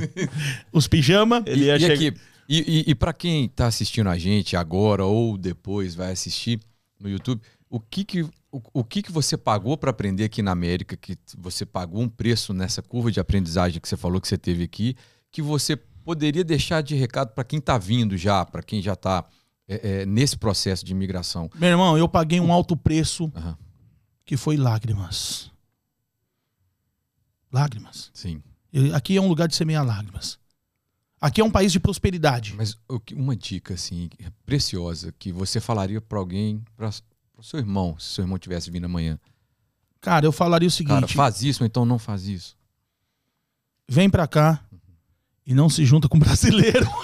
Os 0.71 0.87
pijama. 0.87 1.43
Ele 1.45 1.65
ia 1.65 1.75
E 1.75 1.79
chegar- 1.79 1.93
aqui, 1.95 2.13
e, 2.49 2.85
e, 2.87 2.91
e 2.91 2.95
para 2.95 3.11
quem 3.13 3.49
tá 3.49 3.67
assistindo 3.67 4.07
a 4.09 4.17
gente 4.17 4.55
agora 4.55 5.03
ou 5.05 5.37
depois 5.37 5.93
vai 5.95 6.11
assistir 6.13 6.59
no 6.99 7.09
YouTube, 7.09 7.41
o 7.69 7.79
que 7.79 8.05
que, 8.05 8.25
o, 8.57 8.61
o 8.79 8.84
que, 8.84 9.01
que 9.01 9.11
você 9.11 9.38
pagou 9.38 9.77
para 9.77 9.91
aprender 9.91 10.23
aqui 10.25 10.41
na 10.41 10.51
América, 10.51 10.97
que 10.97 11.17
você 11.38 11.65
pagou 11.65 12.01
um 12.01 12.09
preço 12.09 12.53
nessa 12.53 12.81
curva 12.81 13.11
de 13.11 13.19
aprendizagem 13.19 13.79
que 13.79 13.88
você 13.88 13.97
falou 13.97 14.19
que 14.19 14.27
você 14.27 14.38
teve 14.38 14.63
aqui, 14.63 14.95
que 15.31 15.41
você 15.41 15.75
poderia 15.75 16.43
deixar 16.43 16.81
de 16.81 16.95
recado 16.95 17.34
para 17.34 17.43
quem 17.43 17.59
tá 17.59 17.77
vindo 17.77 18.17
já, 18.17 18.45
para 18.45 18.63
quem 18.63 18.81
já 18.81 18.95
tá 18.95 19.25
é, 19.67 20.01
é, 20.01 20.05
nesse 20.05 20.38
processo 20.38 20.85
de 20.85 20.91
imigração. 20.93 21.49
Meu 21.55 21.69
irmão, 21.69 21.97
eu 21.97 22.07
paguei 22.07 22.39
um 22.39 22.51
alto 22.51 22.75
preço 22.77 23.31
Aham. 23.35 23.57
que 24.25 24.38
foi 24.38 24.55
lágrimas. 24.57 25.51
Lágrimas. 27.51 28.09
Sim. 28.13 28.41
Eu- 28.71 28.95
aqui 28.95 29.17
é 29.17 29.21
um 29.21 29.27
lugar 29.27 29.47
de 29.47 29.55
semear 29.55 29.85
lágrimas. 29.85 30.39
Aqui 31.19 31.41
é 31.41 31.43
um 31.43 31.49
país 31.51 31.71
de 31.71 31.79
prosperidade. 31.79 32.53
Mas 32.55 32.77
uma 33.13 33.35
dica 33.35 33.73
assim 33.73 34.09
preciosa 34.45 35.13
que 35.17 35.31
você 35.31 35.59
falaria 35.59 35.99
para 35.99 36.19
alguém, 36.19 36.63
para 36.75 36.91
o 37.38 37.43
seu 37.43 37.59
irmão, 37.59 37.95
se 37.99 38.15
seu 38.15 38.23
irmão 38.23 38.38
tivesse 38.38 38.69
vindo 38.72 38.85
amanhã. 38.85 39.19
Cara, 40.01 40.26
eu 40.26 40.31
falaria 40.31 40.68
o 40.68 40.72
seguinte: 40.72 40.93
Cara, 40.93 41.07
faz 41.07 41.41
isso, 41.43 41.64
então 41.64 41.85
não 41.85 41.99
faz 41.99 42.27
isso. 42.27 42.55
vem 43.88 44.09
pra 44.09 44.27
cá 44.27 44.59
e 45.45 45.53
não 45.53 45.69
se 45.69 45.85
junta 45.85 46.07
com 46.09 46.18
brasileiro. 46.19 46.88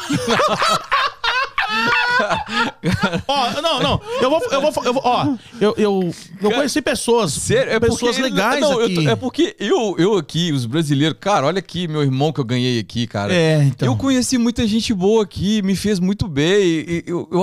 ó, 3.27 3.61
não, 3.61 3.81
não. 3.81 4.01
Eu 4.21 4.29
vou, 4.29 4.41
eu 4.51 4.61
vou, 4.61 4.83
eu 4.85 4.93
vou 4.93 5.01
ó, 5.05 5.35
eu, 5.59 5.73
eu, 5.77 6.13
eu 6.41 6.51
conheci 6.51 6.81
pessoas, 6.81 7.33
Sério? 7.33 7.71
É 7.73 7.79
pessoas 7.79 8.15
porque- 8.17 8.21
legais 8.21 8.61
não, 8.61 8.79
eu 8.79 8.85
aqui. 8.85 8.95
tô- 8.95 9.01
é 9.09 9.15
porque 9.15 9.55
eu, 9.59 9.95
eu 9.97 10.17
aqui, 10.17 10.51
os 10.51 10.65
brasileiros, 10.65 11.17
cara, 11.19 11.45
olha 11.47 11.59
aqui, 11.59 11.87
meu 11.87 12.03
irmão 12.03 12.31
que 12.31 12.39
eu 12.39 12.45
ganhei 12.45 12.79
aqui, 12.79 13.07
cara. 13.07 13.33
É, 13.33 13.63
então. 13.63 13.87
Eu 13.87 13.95
conheci 13.97 14.37
muita 14.37 14.67
gente 14.67 14.93
boa 14.93 15.23
aqui, 15.23 15.61
me 15.61 15.75
fez 15.75 15.99
muito 15.99 16.27
bem. 16.27 16.85
Eu, 17.05 17.27
eu, 17.31 17.41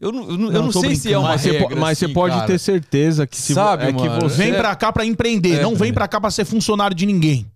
eu, 0.00 0.12
não, 0.12 0.30
eu 0.30 0.38
não- 0.38 0.52
eu 0.52 0.62
Não, 0.64 0.72
sei 0.72 0.94
se 0.94 1.08
é 1.08 1.10
brincando. 1.12 1.20
uma 1.20 1.28
Mas, 1.30 1.40
você, 1.40 1.50
regra, 1.52 1.68
po- 1.68 1.76
mas 1.80 1.98
você 1.98 2.04
assim, 2.04 2.14
pode 2.14 2.34
cara. 2.34 2.46
ter 2.46 2.58
certeza 2.58 3.26
que 3.26 3.36
se 3.36 3.54
Sabe, 3.54 3.84
é 3.84 3.92
que 3.92 4.08
mano? 4.08 4.20
você 4.28 4.36
Vem 4.36 4.50
É. 4.52 4.56
pra 4.58 4.74
cá 4.76 4.92
pra 4.92 5.04
empreender, 5.04 5.58
É, 5.58 5.62
não 5.62 5.74
vem 5.74 5.90
é. 5.90 5.92
pra 5.92 6.06
cá 6.08 6.20
pra 6.20 6.30
ser 6.30 6.44
funcionário 6.44 6.96
de 6.96 7.06
ninguém. 7.06 7.46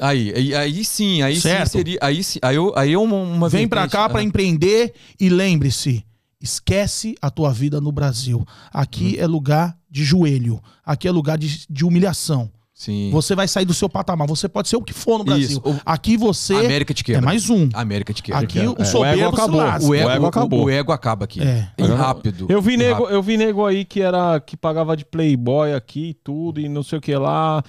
Aí, 0.00 0.32
aí, 0.34 0.54
aí 0.54 0.84
sim, 0.84 1.20
aí 1.22 1.38
Certo. 1.38 1.66
sim 1.66 1.78
seria. 1.78 1.98
Aí, 2.00 2.24
sim- 2.24 2.38
aí, 2.42 2.56
eu, 2.56 2.72
aí 2.76 2.92
é 2.94 2.98
uma, 2.98 3.16
uma 3.16 3.48
Vem 3.50 3.68
pra 3.68 3.82
vertente- 3.82 4.00
cá 4.02 4.08
pra 4.08 4.20
Ah, 4.20 4.22
empreender 4.22 4.94
e 5.20 5.28
lembre-se, 5.28 6.02
esquece 6.40 7.14
a 7.20 7.30
tua 7.30 7.52
vida 7.52 7.80
no 7.80 7.92
Brasil. 7.92 8.46
Aqui 8.72 9.18
é 9.18 9.26
lugar 9.26 9.76
de 9.90 10.02
joelho, 10.04 10.60
aqui 10.84 11.06
é 11.06 11.10
lugar 11.10 11.36
de, 11.38 11.66
de 11.68 11.84
humilhação. 11.84 12.50
Sim. 12.76 13.08
Você 13.12 13.36
vai 13.36 13.46
sair 13.46 13.64
do 13.64 13.72
seu 13.72 13.88
patamar, 13.88 14.26
você 14.26 14.48
pode 14.48 14.68
ser 14.68 14.76
o 14.76 14.82
que 14.82 14.92
for 14.92 15.18
no 15.18 15.24
Brasil. 15.24 15.44
Isso. 15.46 15.62
O- 15.64 15.76
Aqui 15.86 16.16
você 16.16 16.54
América 16.56 16.92
te 16.92 17.04
quebra. 17.04 17.22
é 17.22 17.24
mais 17.24 17.48
um. 17.48 17.68
América 17.72 18.12
te 18.12 18.20
quebra. 18.20 18.42
Aqui 18.42 18.58
É. 18.58 18.68
o 18.68 18.74
O 18.76 18.84
soberbo 18.84 19.22
ego 19.22 19.36
se 19.36 19.42
acabou. 19.42 19.60
o 19.60 19.94
ego, 19.94 20.10
ego 20.10 20.24
o- 20.24 20.28
acabou. 20.28 20.64
O, 20.64 20.70
ego 20.70 20.92
acaba 20.92 21.24
aqui. 21.24 21.40
É. 21.40 21.68
E 21.78 21.82
rápido. 21.86 22.46
Eu 22.48 22.60
vi, 22.60 22.74
e 22.74 22.76
nego, 22.76 22.94
rápido. 23.02 23.14
eu 23.14 23.22
vi 23.22 23.36
nego 23.36 23.64
aí 23.64 23.84
que 23.84 24.00
era 24.02 24.40
que 24.40 24.56
pagava 24.56 24.96
de 24.96 25.04
playboy 25.04 25.72
aqui 25.72 26.08
e 26.10 26.14
tudo, 26.14 26.60
e 26.60 26.68
não 26.68 26.82
sei 26.82 26.98
o 26.98 27.00
que 27.00 27.14
lá, 27.14 27.62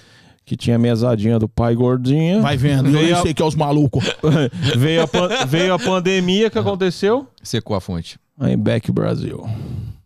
que 0.43 0.57
tinha 0.57 0.79
mesadinha 0.79 1.37
do 1.37 1.47
pai 1.47 1.75
gordinha. 1.75 2.41
Vai 2.41 2.57
vendo, 2.57 2.87
eu 2.87 2.93
Veio 2.93 3.05
nem 3.05 3.13
a- 3.13 3.21
sei 3.21 3.31
que 3.31 3.43
é 3.43 3.45
os 3.45 3.53
malucos. 3.55 4.03
veio, 4.75 5.03
a, 5.03 5.07
pan- 5.07 5.29
veio 5.47 5.73
a 5.75 5.77
pandemia, 5.79 6.49
que 6.49 6.57
aconteceu? 6.57 7.27
Secou 7.43 7.75
a 7.75 7.79
fonte. 7.79 8.19
Aí 8.39 8.57
back 8.57 8.91
Brasil. 8.91 9.47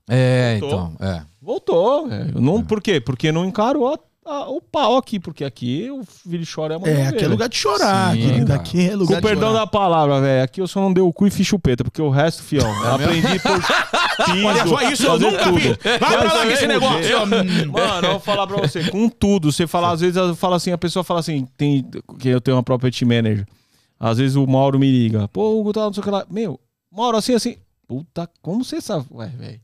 É, 0.09 0.57
Voltou. 0.59 0.91
então. 0.97 1.07
É. 1.07 1.21
Voltou. 1.41 2.07
velho. 2.09 2.41
Não, 2.41 2.61
por 2.63 2.81
quê? 2.81 2.99
Porque 2.99 3.31
não 3.31 3.45
encarou 3.45 3.97
a, 4.30 4.49
o 4.49 4.61
pau 4.61 4.97
aqui, 4.97 5.19
porque 5.19 5.43
aqui 5.43 5.89
o 5.91 6.03
filho 6.03 6.45
chora 6.53 6.76
É, 6.76 6.77
não 6.77 6.84
vê, 6.85 7.01
aqui 7.07 7.23
é 7.26 7.27
lugar 7.27 7.49
de 7.49 7.57
chorar, 7.57 8.14
Sim, 8.14 8.22
querido. 8.22 8.45
cara. 8.47 8.60
Aqui 8.60 8.89
é 8.89 8.95
lugar 8.95 9.15
Com 9.15 9.22
de 9.22 9.27
perdão 9.27 9.49
chorar. 9.49 9.60
da 9.61 9.68
palavra, 9.68 10.22
velho. 10.22 10.43
Aqui 10.43 10.61
eu 10.61 10.68
só 10.68 10.80
não 10.81 10.93
dei 10.93 11.03
o 11.03 11.11
cu 11.11 11.27
e 11.27 11.31
fiz 11.31 11.47
chupeta, 11.47 11.84
porque 11.84 12.01
o 12.01 12.10
resto, 12.10 12.43
fião, 12.43 12.68
eu 12.84 12.93
aprendi 12.93 13.39
por 13.39 13.61
piso, 14.26 14.45
Olha 14.47 14.68
só 14.68 14.81
isso, 14.91 15.06
eu 15.07 15.19
nunca 15.19 15.43
tudo. 15.43 15.56
vi. 15.57 15.77
Vai 15.99 16.18
pra 16.18 16.34
lá 16.34 16.45
com 16.45 16.51
esse 16.51 16.68
negócio. 16.68 17.27
Mano, 17.72 18.07
eu 18.07 18.11
vou 18.11 18.19
falar 18.19 18.45
pra 18.47 18.57
você, 18.57 18.89
com 18.89 19.10
tudo, 19.10 19.51
você 19.51 19.65
fala, 19.68 19.91
às 19.91 20.01
vezes 20.01 20.15
eu 20.15 20.35
falo 20.35 20.56
assim, 20.56 20.72
a 20.72 20.77
pessoa 20.77 21.03
fala 21.03 21.19
assim, 21.22 21.47
tem, 21.57 21.85
que 22.19 22.30
eu 22.30 22.39
tenho 22.39 22.57
uma 22.57 22.64
property 22.64 23.03
manager. 23.06 23.45
Às 23.99 24.18
vezes 24.18 24.35
o 24.38 24.45
Mauro 24.47 24.80
me 24.80 24.89
liga, 24.89 25.27
pô, 25.27 25.60
Hugo, 25.60 25.73
tá, 25.73 25.81
não 25.81 25.93
sei 25.93 26.01
o 26.01 26.03
que 26.03 26.10
lá. 26.10 26.26
Meu, 26.30 26.60
Mauro, 26.91 27.18
assim, 27.18 27.34
assim, 27.34 27.57
puta, 27.88 28.30
como 28.41 28.64
você 28.64 28.80
sabe? 28.80 29.06
Ué, 29.11 29.27
velho. 29.27 29.60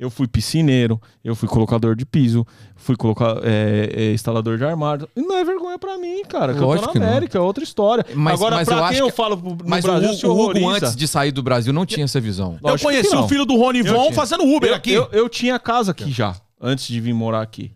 Eu 0.00 0.08
fui 0.08 0.26
piscineiro, 0.26 0.98
eu 1.22 1.36
fui 1.36 1.46
colocador 1.46 1.94
de 1.94 2.06
piso, 2.06 2.46
fui 2.74 2.96
colocar, 2.96 3.36
é, 3.44 3.90
é, 3.92 4.12
instalador 4.14 4.56
de 4.56 4.64
armário. 4.64 5.06
E 5.14 5.20
não 5.20 5.36
é 5.36 5.44
vergonha 5.44 5.78
pra 5.78 5.98
mim, 5.98 6.22
cara. 6.24 6.52
Lógico 6.52 6.64
Lógico 6.64 6.92
que 6.92 6.98
não. 6.98 7.06
América, 7.06 7.36
é 7.36 7.40
outra 7.42 7.62
história. 7.62 8.06
Mas- 8.14 8.40
Agora, 8.40 8.56
mas 8.56 8.66
pra 8.66 8.76
eu 8.76 8.80
quem 8.80 8.88
acho 8.88 8.98
eu 9.02 9.06
que- 9.08 9.12
falo 9.12 9.36
no 9.36 9.58
Mas 9.66 9.84
Brasil, 9.84 10.30
o, 10.30 10.32
o 10.32 10.44
Hugo, 10.50 10.68
antes 10.70 10.96
de 10.96 11.06
sair 11.06 11.30
do 11.32 11.42
Brasil, 11.42 11.70
não 11.70 11.84
tinha 11.84 12.04
essa 12.04 12.18
visão. 12.18 12.58
Eu 12.62 12.70
Lógico 12.70 12.88
conheci 12.88 13.14
o 13.14 13.28
filho 13.28 13.44
do 13.44 13.56
Rony 13.56 13.82
Von 13.82 14.10
fazendo 14.12 14.42
Uber 14.44 14.70
eu, 14.70 14.74
aqui. 14.74 14.90
Eu, 14.90 15.06
eu 15.12 15.28
tinha 15.28 15.58
casa 15.58 15.90
aqui 15.90 16.10
já, 16.10 16.34
antes 16.58 16.86
de 16.86 16.98
vir 16.98 17.12
morar 17.12 17.42
aqui. 17.42 17.70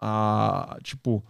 Ah, 0.00 0.78
tipo, 0.82 1.22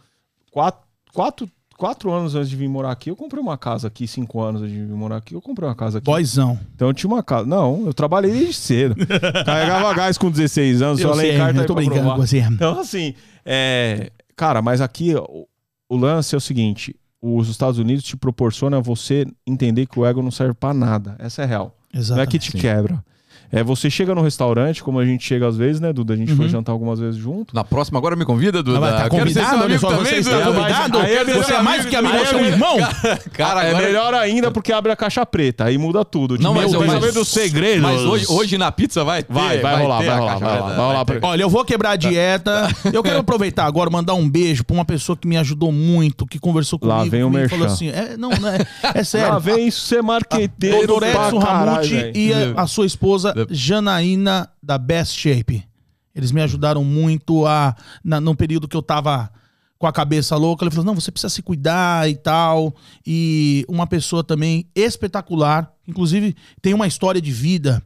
quatro, 0.53 0.81
quatro, 1.13 1.51
quatro 1.83 2.13
anos 2.13 2.37
antes 2.37 2.49
de 2.49 2.55
vir 2.55 2.69
morar 2.69 2.93
aqui, 2.93 3.11
eu 3.11 3.17
comprei 3.17 3.43
uma 3.43 3.59
casa 3.59 3.89
aqui. 3.89 4.07
Cinco 4.07 4.41
anos 4.41 4.63
antes 4.63 4.73
de 4.73 4.85
vir 4.85 4.95
morar 4.95 5.17
aqui, 5.17 5.35
eu 5.35 5.43
comprei 5.43 5.69
uma 5.69 5.75
casa 5.75 5.99
aqui. 5.99 6.05
Boyzão. 6.05 6.57
Então 6.77 6.87
eu 6.87 6.95
tinha 6.95 7.11
uma 7.13 7.25
casa. 7.25 7.45
Não, 7.45 7.87
eu 7.87 7.93
trabalhei 7.93 8.31
desde 8.31 8.55
cedo. 8.55 8.95
Carregava 9.45 9.93
gás 9.93 10.17
com 10.17 10.31
16 10.31 10.81
anos, 10.81 11.01
Eu 11.01 11.09
só 11.09 11.15
leio 11.17 11.33
sei, 11.33 11.39
carta 11.41 11.61
eu 11.61 11.67
tô 11.67 11.75
brincando 11.75 12.09
com 12.09 12.17
você. 12.17 12.39
Então, 12.39 12.79
assim, 12.79 13.15
é... 13.45 14.13
cara, 14.37 14.63
mas 14.63 14.81
aqui 14.81 15.13
o, 15.17 15.49
o 15.89 15.97
lance 15.97 16.37
é 16.37 16.39
o 16.39 16.41
seguinte: 16.41 16.95
os 17.21 17.49
Estados 17.49 17.81
Unidos 17.81 18.05
te 18.05 18.17
proporciona 18.17 18.81
você 18.81 19.27
entender 19.45 19.87
que 19.87 19.99
o 19.99 20.07
ego 20.07 20.23
não 20.23 20.31
serve 20.31 20.55
pra 20.55 20.73
nada. 20.73 21.17
Essa 21.19 21.43
é 21.43 21.47
real. 21.47 21.77
Não 21.93 21.99
é 21.99 22.01
Exatamente. 22.01 22.31
que 22.31 22.39
te 22.39 22.57
quebra. 22.59 23.05
É 23.53 23.63
você 23.63 23.91
chega 23.91 24.15
no 24.15 24.23
restaurante, 24.23 24.83
como 24.83 24.99
a 24.99 25.05
gente 25.05 25.25
chega 25.25 25.47
às 25.47 25.57
vezes, 25.59 25.79
né, 25.79 25.93
Duda? 25.93 26.15
A 26.15 26.17
gente 26.17 26.35
foi 26.35 26.47
Uhum. 26.47 26.51
jantar 26.51 26.73
algumas 26.73 26.99
vezes 26.99 27.17
junto. 27.21 27.55
Na 27.55 27.63
próxima, 27.63 27.99
agora 27.99 28.17
me 28.17 28.25
convida, 28.25 28.63
Duda. 28.63 28.79
Ah, 28.79 28.81
mas 28.81 29.03
tá 29.03 29.09
convidado? 29.11 29.57
Olha 29.57 29.65
amigo 29.67 29.81
só, 29.81 29.89
também, 29.91 30.05
você 30.07 30.15
está 30.21 30.41
convidado? 30.41 30.99
Aí 30.99 31.15
é 31.17 31.25
Você 31.25 31.53
é 31.53 31.63
mais 31.63 31.85
do 31.85 31.91
que 31.91 31.97
amigo, 31.97 32.17
você 32.19 32.35
é 32.35 32.39
um 32.39 32.45
é 32.45 32.49
irmão? 32.49 32.77
Cara, 33.33 33.63
é 33.65 33.71
agora... 33.71 33.85
melhor 33.87 34.15
ainda 34.15 34.51
porque 34.51 34.73
abre 34.73 34.91
a 34.91 34.97
caixa 34.97 35.25
preta, 35.27 35.65
aí 35.65 35.77
muda 35.77 36.03
tudo. 36.05 36.39
Não, 36.39 36.55
mas 36.55 36.73
eu- 36.73 36.81
mas- 36.81 36.93
saber 36.93 37.13
dos 37.13 37.29
segredos. 37.29 37.83
Mas 37.83 38.01
hoje, 38.01 38.27
hoje 38.29 38.57
na 38.59 38.73
pizza 38.73 39.05
vai 39.05 39.23
ter. 39.23 39.33
Vai, 39.33 39.59
vai 39.59 39.83
rolar, 39.83 39.99
ter 39.99 40.07
vai 40.07 40.19
rolar, 40.19 40.39
vai 40.39 40.59
rolar, 40.59 41.07
Olha, 41.23 41.43
eu 41.43 41.51
vou 41.51 41.65
quebrar 41.65 41.91
a 41.91 41.97
dieta. 41.97 42.69
Eu 42.93 43.03
quero 43.03 43.19
aproveitar 43.19 43.67
agora, 43.67 43.91
mandar 43.91 44.15
um 44.15 44.29
beijo 44.29 44.65
pra 44.65 44.75
uma 44.75 44.85
pessoa 44.85 45.15
que 45.17 45.29
me 45.29 45.37
ajudou 45.37 45.71
muito, 45.71 46.27
que 46.27 46.39
conversou 46.39 46.79
comigo. 46.79 46.97
Lá 46.99 47.05
vem 47.05 47.23
o 47.23 47.27
comigo, 47.31 47.49
falou 47.51 47.67
assim: 47.67 47.89
é, 47.91 48.17
não, 48.17 48.31
não 48.31 48.49
é, 48.49 48.59
é 48.95 49.05
sério. 49.05 49.29
Lá 49.33 49.39
vem 49.39 49.69
isso 49.69 49.83
ser 49.87 50.03
marqueteiro 50.03 50.97
Edson 51.05 51.39
caralho, 51.41 51.71
Ramute 51.71 51.95
velho. 51.95 52.13
e 52.17 52.33
a 52.57 52.67
sua 52.67 52.87
esposa 52.87 53.35
Janaína 53.51 54.49
da 54.63 54.79
Best 54.79 55.19
Shape. 55.19 55.67
Eles 56.15 56.31
me 56.33 56.41
ajudaram 56.43 56.85
muito 56.85 57.47
a, 57.47 57.75
na- 58.05 58.21
no 58.21 58.35
período 58.37 58.69
que 58.69 58.77
eu 58.77 58.83
tava 58.83 59.31
com 59.79 59.87
a 59.87 59.93
cabeça 59.93 60.37
louca. 60.37 60.65
Ele 60.65 60.71
falou: 60.71 60.85
não, 60.87 60.95
você 60.95 61.11
precisa 61.11 61.31
se 61.31 61.43
cuidar 61.43 62.09
e 62.09 62.15
tal. 62.17 62.75
E 63.07 63.65
uma 63.69 63.87
pessoa 63.87 64.23
também 64.23 64.67
espetacular. 64.75 65.73
Inclusive, 65.89 66.37
tem 66.61 66.75
uma 66.75 66.87
história 66.87 67.21
de 67.21 67.33
vida, 67.33 67.83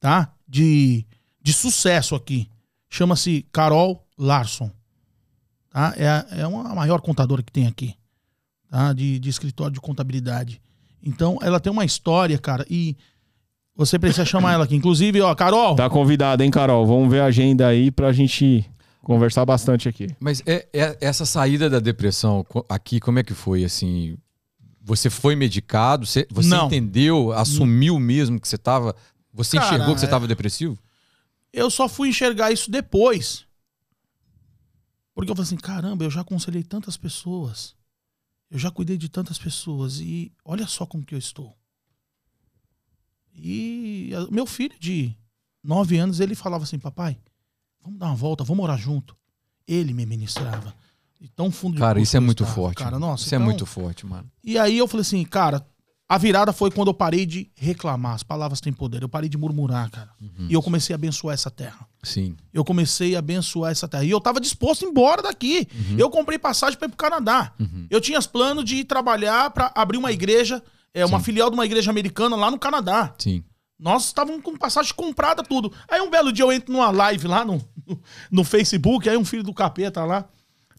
tá? 0.00 0.32
De, 0.46 1.06
de 1.42 1.52
sucesso 1.52 2.14
aqui. 2.14 2.48
Chama-se 2.90 3.46
Carol 3.52 4.04
Larson. 4.18 4.70
Tá? 5.70 5.94
É, 5.96 6.40
é 6.40 6.46
uma 6.46 6.74
maior 6.74 7.00
contadora 7.00 7.42
que 7.42 7.52
tem 7.52 7.66
aqui. 7.66 7.94
Tá? 8.70 8.92
De, 8.92 9.18
de 9.18 9.28
escritório 9.30 9.72
de 9.72 9.80
contabilidade. 9.80 10.60
Então, 11.02 11.38
ela 11.42 11.60
tem 11.60 11.70
uma 11.72 11.84
história, 11.84 12.36
cara, 12.38 12.66
e 12.68 12.96
você 13.78 13.98
precisa 13.98 14.24
chamar 14.26 14.52
ela 14.52 14.64
aqui. 14.64 14.74
Inclusive, 14.76 15.20
ó, 15.22 15.34
Carol, 15.34 15.74
Tá 15.76 15.88
convidado, 15.88 16.42
hein, 16.42 16.50
Carol? 16.50 16.84
Vamos 16.86 17.08
ver 17.10 17.20
a 17.20 17.26
agenda 17.26 17.66
aí 17.66 17.90
pra 17.90 18.12
gente 18.12 18.68
conversar 19.02 19.46
bastante 19.46 19.88
aqui. 19.88 20.08
Mas 20.20 20.42
é, 20.44 20.66
é- 20.72 20.98
essa 21.00 21.24
saída 21.24 21.70
da 21.70 21.78
depressão 21.78 22.44
aqui, 22.68 23.00
como 23.00 23.18
é 23.20 23.22
que 23.22 23.32
foi? 23.32 23.64
Assim, 23.64 24.18
você 24.82 25.08
foi 25.08 25.34
medicado? 25.36 26.04
Você, 26.04 26.26
você 26.30 26.48
Não. 26.50 26.66
entendeu, 26.66 27.32
assumiu 27.32 27.98
mesmo 27.98 28.38
que 28.40 28.46
você 28.48 28.58
tava. 28.58 28.94
Você 29.32 29.56
Cara, 29.56 29.68
enxergou 29.74 29.94
que 29.94 30.00
você 30.00 30.06
é- 30.06 30.10
tava 30.10 30.26
depressivo? 30.26 30.76
eu 31.52 31.70
só 31.70 31.88
fui 31.88 32.08
enxergar 32.10 32.52
isso 32.52 32.70
depois. 32.70 33.46
Porque 35.14 35.30
eu 35.32 35.34
falei 35.36 35.46
assim, 35.46 35.56
caramba, 35.56 36.04
eu 36.04 36.10
já 36.10 36.20
aconselhei 36.20 36.62
tantas 36.62 36.96
pessoas. 36.96 37.74
Eu 38.50 38.58
já 38.58 38.70
cuidei 38.70 38.96
de 38.96 39.08
tantas 39.08 39.36
pessoas. 39.38 39.98
E 40.00 40.30
olha 40.44 40.66
só 40.66 40.86
como 40.86 41.04
que 41.04 41.14
eu 41.14 41.18
estou. 41.18 41.56
E 43.40 44.10
meu 44.30 44.46
filho 44.46 44.74
de 44.78 45.14
nove 45.62 45.98
anos, 45.98 46.20
ele 46.20 46.34
falava 46.34 46.64
assim, 46.64 46.78
papai, 46.78 47.16
vamos 47.82 47.98
dar 47.98 48.06
uma 48.06 48.16
volta, 48.16 48.44
vamos 48.44 48.60
morar 48.60 48.76
junto. 48.76 49.16
Ele 49.66 49.92
me 49.92 50.06
ministrava. 50.06 50.74
E 51.20 51.28
tão 51.28 51.50
fundo 51.50 51.74
de 51.74 51.80
Cara, 51.80 52.00
isso 52.00 52.16
é 52.16 52.20
muito 52.20 52.42
estava, 52.44 52.54
forte. 52.54 52.76
Cara, 52.78 52.98
nossa, 52.98 53.24
isso 53.24 53.34
é 53.34 53.36
então- 53.38 53.44
muito 53.46 53.66
forte, 53.66 54.06
mano. 54.06 54.30
E 54.42 54.56
aí 54.56 54.78
eu 54.78 54.86
falei 54.86 55.02
assim, 55.02 55.24
cara, 55.24 55.66
a 56.08 56.16
virada 56.16 56.52
foi 56.52 56.70
quando 56.70 56.88
eu 56.88 56.94
parei 56.94 57.26
de 57.26 57.50
reclamar. 57.56 58.14
As 58.14 58.22
palavras 58.22 58.60
têm 58.60 58.72
poder. 58.72 59.02
Eu 59.02 59.08
parei 59.08 59.28
de 59.28 59.36
murmurar, 59.36 59.90
cara. 59.90 60.10
E 60.48 60.54
eu 60.54 60.62
comecei 60.62 60.94
a 60.94 60.96
abençoar 60.96 61.34
essa 61.34 61.50
terra. 61.50 61.86
Sim. 62.02 62.34
Eu 62.54 62.64
comecei 62.64 63.14
a 63.14 63.18
abençoar 63.18 63.72
essa 63.72 63.86
terra. 63.86 64.04
E 64.04 64.10
eu 64.10 64.20
tava 64.20 64.40
disposto 64.40 64.84
a 64.84 64.88
ir 64.88 64.90
embora 64.90 65.20
daqui. 65.20 65.66
Eu 65.98 66.08
comprei 66.08 66.38
passagem 66.38 66.78
para 66.78 66.86
ir 66.86 66.90
pro 66.90 66.96
Canadá. 66.96 67.52
Eu 67.90 68.00
tinha 68.00 68.18
os 68.18 68.26
planos 68.26 68.64
de 68.64 68.76
ir 68.76 68.84
trabalhar 68.84 69.50
para 69.50 69.70
abrir 69.74 69.98
uma 69.98 70.10
igreja, 70.12 70.62
é, 70.94 71.04
uma 71.04 71.18
Sim. 71.18 71.24
filial 71.24 71.50
de 71.50 71.54
uma 71.54 71.66
igreja 71.66 71.90
americana 71.90 72.36
lá 72.36 72.50
no 72.50 72.58
Canadá. 72.58 73.14
Sim. 73.18 73.44
Nós 73.78 74.06
estávamos 74.06 74.42
com 74.42 74.56
passagem 74.56 74.92
comprada, 74.94 75.42
tudo. 75.42 75.72
Aí 75.88 76.00
um 76.00 76.10
belo 76.10 76.32
dia 76.32 76.44
eu 76.44 76.50
entro 76.52 76.72
numa 76.72 76.90
live 76.90 77.28
lá 77.28 77.44
no, 77.44 77.62
no 78.30 78.42
Facebook, 78.42 79.08
aí 79.08 79.16
um 79.16 79.24
filho 79.24 79.42
do 79.44 79.54
capeta 79.54 80.04
lá. 80.04 80.28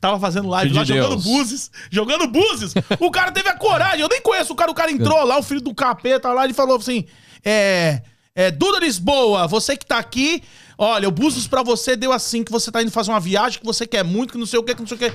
Tava 0.02 0.20
fazendo 0.20 0.48
live 0.48 0.70
Filho 0.70 0.80
lá, 0.80 0.84
de 0.86 0.94
jogando 0.94 1.22
Deus. 1.22 1.72
Jogando 1.92 2.28
buzes. 2.28 2.74
o 3.00 3.12
cara 3.12 3.32
teve 3.32 3.50
a 3.50 3.56
coragem. 3.56 4.00
Eu 4.00 4.08
nem 4.08 4.22
conheço 4.22 4.54
o 4.54 4.56
cara. 4.56 4.72
O 4.72 4.74
cara 4.74 4.92
entrou 4.92 5.24
lá, 5.26 5.38
o 5.38 5.44
filho 5.44 5.60
do 5.60 5.76
capeta 5.76 6.32
lá, 6.32 6.46
ele 6.46 6.54
falou 6.54 6.78
assim: 6.78 7.06
É. 7.44 8.02
É, 8.36 8.52
Duda 8.52 8.80
Lisboa, 8.80 9.48
você 9.48 9.76
que 9.76 9.86
tá 9.86 9.98
aqui, 9.98 10.42
olha, 10.78 11.10
o 11.10 11.12
Búzios 11.12 11.46
pra 11.46 11.62
você 11.62 11.98
deu 11.98 12.14
assim, 12.14 12.42
que 12.42 12.52
você 12.52 12.72
tá 12.72 12.82
indo 12.82 12.90
fazer 12.90 13.12
uma 13.12 13.20
viagem, 13.20 13.60
que 13.60 13.66
você 13.66 13.86
quer 13.86 14.02
muito, 14.02 14.32
que 14.32 14.38
não 14.38 14.46
sei 14.46 14.58
o 14.58 14.64
que, 14.64 14.76
que 14.76 14.80
não 14.80 14.88
sei 14.88 14.96
o 14.96 15.00
que. 15.00 15.14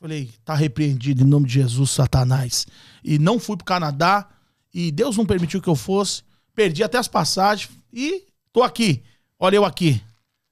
Falei, 0.00 0.30
tá 0.44 0.54
repreendido 0.54 1.24
em 1.24 1.26
nome 1.26 1.46
de 1.46 1.54
Jesus, 1.54 1.90
Satanás. 1.90 2.64
E 3.02 3.18
não 3.18 3.38
fui 3.38 3.56
pro 3.56 3.64
Canadá, 3.64 4.28
e 4.72 4.90
Deus 4.90 5.16
não 5.16 5.26
permitiu 5.26 5.60
que 5.60 5.68
eu 5.68 5.76
fosse. 5.76 6.22
Perdi 6.54 6.82
até 6.82 6.98
as 6.98 7.08
passagens 7.08 7.70
e 7.92 8.24
tô 8.52 8.62
aqui. 8.62 9.02
Olha 9.38 9.56
eu 9.56 9.64
aqui. 9.64 10.02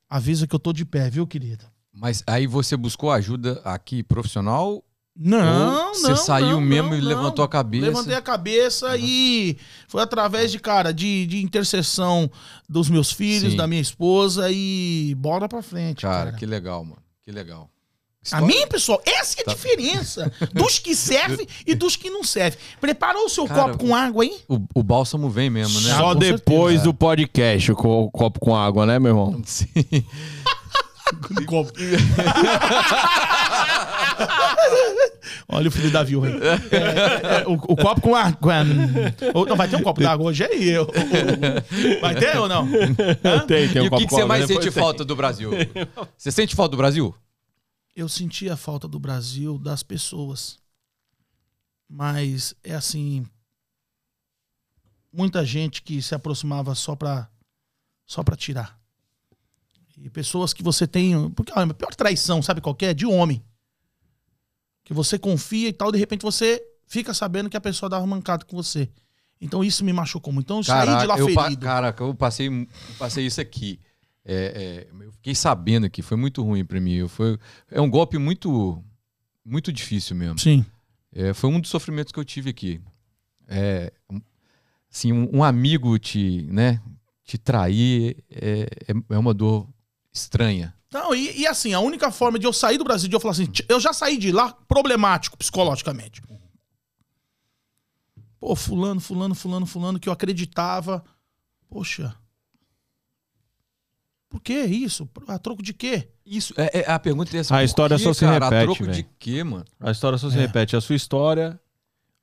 Avisa 0.09 0.47
que 0.47 0.55
eu 0.55 0.59
tô 0.61 0.73
de 0.73 0.85
pé, 0.85 1.11
viu, 1.11 1.27
querida? 1.27 1.65
Mas 1.93 2.23
aí 2.27 2.47
você 2.47 2.77
buscou 2.77 3.11
ajuda 3.11 3.61
aqui 3.65 4.03
profissional? 4.03 4.85
Não, 5.19 5.89
Ou 5.89 5.95
você 5.95 6.09
não, 6.11 6.17
saiu 6.17 6.51
não, 6.53 6.61
mesmo 6.61 6.91
não, 6.91 6.99
e 6.99 7.01
não. 7.01 7.09
levantou 7.09 7.43
a 7.43 7.49
cabeça? 7.49 7.87
Levantei 7.87 8.15
a 8.15 8.21
cabeça 8.21 8.97
e 8.99 9.57
foi 9.89 10.03
através 10.03 10.53
de, 10.53 10.59
cara, 10.59 10.93
de, 10.93 11.27
de 11.27 11.43
intercessão 11.43 12.31
dos 12.69 12.91
meus 12.91 13.11
filhos, 13.11 13.53
Sim. 13.53 13.57
da 13.57 13.67
minha 13.67 13.81
esposa 13.81 14.51
e 14.53 15.15
bora 15.17 15.49
pra 15.49 15.63
frente, 15.63 16.03
Cara, 16.03 16.27
cara. 16.27 16.37
que 16.37 16.45
legal, 16.45 16.85
mano. 16.85 17.03
Que 17.23 17.33
legal. 17.33 17.71
A 18.33 18.41
mim, 18.41 18.67
pessoal, 18.69 19.01
essa 19.05 19.41
é 19.41 19.45
Tá. 19.45 19.53
a 19.53 19.55
diferença 19.55 20.33
dos 20.53 20.79
que 20.79 20.95
servem 20.95 21.47
e 21.67 21.75
dos 21.75 21.97
que 21.97 22.11
não 22.11 22.25
servem. 22.25 22.59
Preparou 22.81 23.27
o 23.27 23.29
seu 23.29 23.47
Cara, 23.47 23.63
copo 23.73 23.79
com 23.79 23.95
água, 23.95 24.25
hein? 24.25 24.37
O, 24.49 24.61
o 24.75 24.83
bálsamo 24.83 25.29
vem 25.31 25.49
mesmo, 25.51 25.81
né? 25.81 25.93
Ah, 25.93 25.97
Só 25.99 26.13
com 26.15 26.19
depois 26.19 26.75
certeza. 26.81 26.85
do 26.85 26.95
podcast, 26.95 27.73
o 27.73 27.77
co- 27.77 28.03
o 28.05 28.11
copo 28.11 28.41
com 28.41 28.55
água, 28.57 28.85
né, 28.87 28.99
meu 28.99 29.11
irmão? 29.11 29.41
Sim. 29.47 29.67
Olha 35.49 35.69
o 35.69 35.71
filho 35.71 35.91
da 35.91 36.03
viúva 36.03 36.27
aí. 36.27 36.35
É, 36.35 37.43
é, 37.43 37.47
o, 37.47 37.53
o 37.55 37.77
copo 37.77 38.01
com 38.01 38.15
água. 38.15 38.55
Ou- 39.35 39.47
Não, 39.47 39.57
vai 39.57 39.69
ter 39.69 39.77
um 39.77 39.83
copo 39.83 40.01
d'água 40.01 40.27
hoje 40.27 40.45
aí. 40.45 40.69
eu- 40.69 40.89
eu- 40.93 42.01
Vai 42.01 42.15
ter 42.15 42.37
ou 42.39 42.49
não? 42.49 42.67
Tem, 43.47 43.69
tem 43.69 43.83
e 43.83 43.85
um 43.85 43.87
o 43.87 43.91
copo 43.91 43.97
que, 44.03 44.05
que 44.05 44.11
com 44.11 44.17
você 44.17 44.23
água, 44.23 44.29
mais 44.29 44.47
depois 44.47 44.65
sente 44.65 44.75
tem. 44.75 44.83
falta 44.83 45.05
do 45.05 45.15
Brasil? 45.17 45.51
Você 46.17 46.31
sente 46.31 46.55
falta 46.57 46.71
do 46.73 46.77
Brasil? 46.77 47.15
Eu 47.97 48.11
senti 48.11 48.51
a 48.51 48.59
falta 48.59 48.87
do 48.87 48.99
Brasil, 49.01 49.59
das 49.59 49.83
pessoas. 49.83 50.59
Mas 51.89 52.55
é 52.63 52.75
assim. 52.75 53.27
Muita 55.11 55.47
gente 55.47 55.81
que 55.81 56.03
se 56.03 56.15
aproximava 56.15 56.75
só 56.75 56.95
pra, 56.95 57.31
só 58.05 58.23
pra 58.23 58.37
tirar. 58.37 58.79
E 59.97 60.11
pessoas 60.11 60.53
que 60.53 60.63
você 60.63 60.87
tem. 60.87 61.31
Porque 61.31 61.51
a 61.55 61.67
pior 61.73 61.95
traição, 61.95 62.43
sabe 62.43 62.61
qual 62.61 62.75
que 62.75 62.85
é? 62.85 62.93
De 62.93 63.07
homem. 63.07 63.43
Que 64.85 64.93
você 64.93 65.19
confia 65.19 65.69
e 65.69 65.73
tal, 65.73 65.91
de 65.91 65.99
repente 65.99 66.23
você 66.23 66.63
fica 66.87 67.15
sabendo 67.15 67.49
que 67.49 67.57
a 67.57 67.61
pessoa 67.61 67.89
dava 67.89 68.07
mancada 68.07 68.45
com 68.45 68.55
você. 68.55 68.91
Então 69.41 69.65
isso 69.65 69.83
me 69.83 69.93
machucou 69.93 70.33
muito. 70.33 70.47
Então 70.47 70.59
eu 70.59 70.65
saí 70.65 70.99
de 70.99 71.07
lá 71.07 71.19
eu, 71.19 71.27
ferido. 71.27 71.65
caraca, 71.65 72.05
eu 72.05 72.15
passei, 72.15 72.69
passei 72.99 73.27
isso 73.27 73.41
aqui. 73.41 73.81
É, 74.29 74.87
é, 74.93 75.05
eu 75.05 75.13
fiquei 75.13 75.35
sabendo 75.37 75.89
que 75.89 76.03
foi 76.03 76.17
muito 76.17 76.43
ruim 76.43 76.65
pra 76.65 76.81
mim. 76.81 77.07
Foi, 77.07 77.39
é 77.71 77.81
um 77.81 77.89
golpe 77.89 78.19
muito, 78.19 78.83
muito 79.45 79.73
difícil 79.73 80.17
mesmo. 80.17 80.39
Sim. 80.39 80.67
É, 81.15 81.33
foi 81.33 81.49
um 81.49 81.61
dos 81.61 81.71
sofrimentos 81.71 82.13
que 82.13 82.19
eu 82.19 82.25
tive 82.25 82.51
aqui. 82.51 82.81
É, 83.47 83.93
um- 84.11 84.21
assim, 84.93 85.13
um, 85.13 85.37
um 85.39 85.45
amigo 85.45 85.97
te, 85.99 86.43
né, 86.51 86.81
te 87.25 87.39
trair 87.39 88.17
é, 88.29 88.69
é, 88.89 89.15
é 89.15 89.19
uma 89.19 89.33
dor 89.33 89.69
estranha. 90.13 90.75
Não, 90.93 91.15
e, 91.15 91.41
e 91.43 91.47
assim, 91.47 91.73
a 91.75 91.81
única 91.81 92.11
forma 92.11 92.39
de 92.39 92.47
eu 92.47 92.53
sair 92.53 92.79
do 92.79 92.85
Brasil, 92.85 93.09
de 93.09 93.15
eu 93.15 93.21
falar 93.21 93.33
assim, 93.33 93.47
"Tch, 93.47 93.63
eu 93.69 93.79
já 93.79 93.93
saí 93.93 94.17
de 94.17 94.33
lá 94.33 94.53
problemático 94.67 95.37
psicologicamente. 95.37 96.21
Pô, 98.41 98.55
fulano, 98.57 99.01
fulano, 99.01 99.35
fulano, 99.35 99.67
fulano, 99.67 100.01
que 100.01 100.09
eu 100.09 100.13
acreditava. 100.13 101.05
Poxa. 101.69 102.15
Por 104.29 104.41
que 104.41 104.55
isso? 104.65 105.09
A 105.29 105.39
troco 105.39 105.63
de 105.63 105.73
quê? 105.73 106.09
Isso, 106.25 106.53
é, 106.57 106.81
é- 106.81 106.91
a 106.91 106.99
pergunta 106.99 107.35
é 107.37 107.41
essa. 107.41 107.55
A 107.57 107.63
história 107.65 107.97
quê, 107.97 108.03
só 108.03 108.13
se 108.13 108.21
cara? 108.25 108.45
repete, 108.47 108.55
A 108.55 108.65
troco 108.65 108.85
de 108.91 108.91
velho. 109.03 109.09
quê, 109.19 109.45
mano? 109.45 109.65
A 109.81 109.91
história 109.91 110.19
só 110.19 110.29
se 110.29 110.37
É. 110.37 110.41
repete. 110.41 110.75
A 110.77 110.81
sua 110.81 110.97
história, 110.97 111.59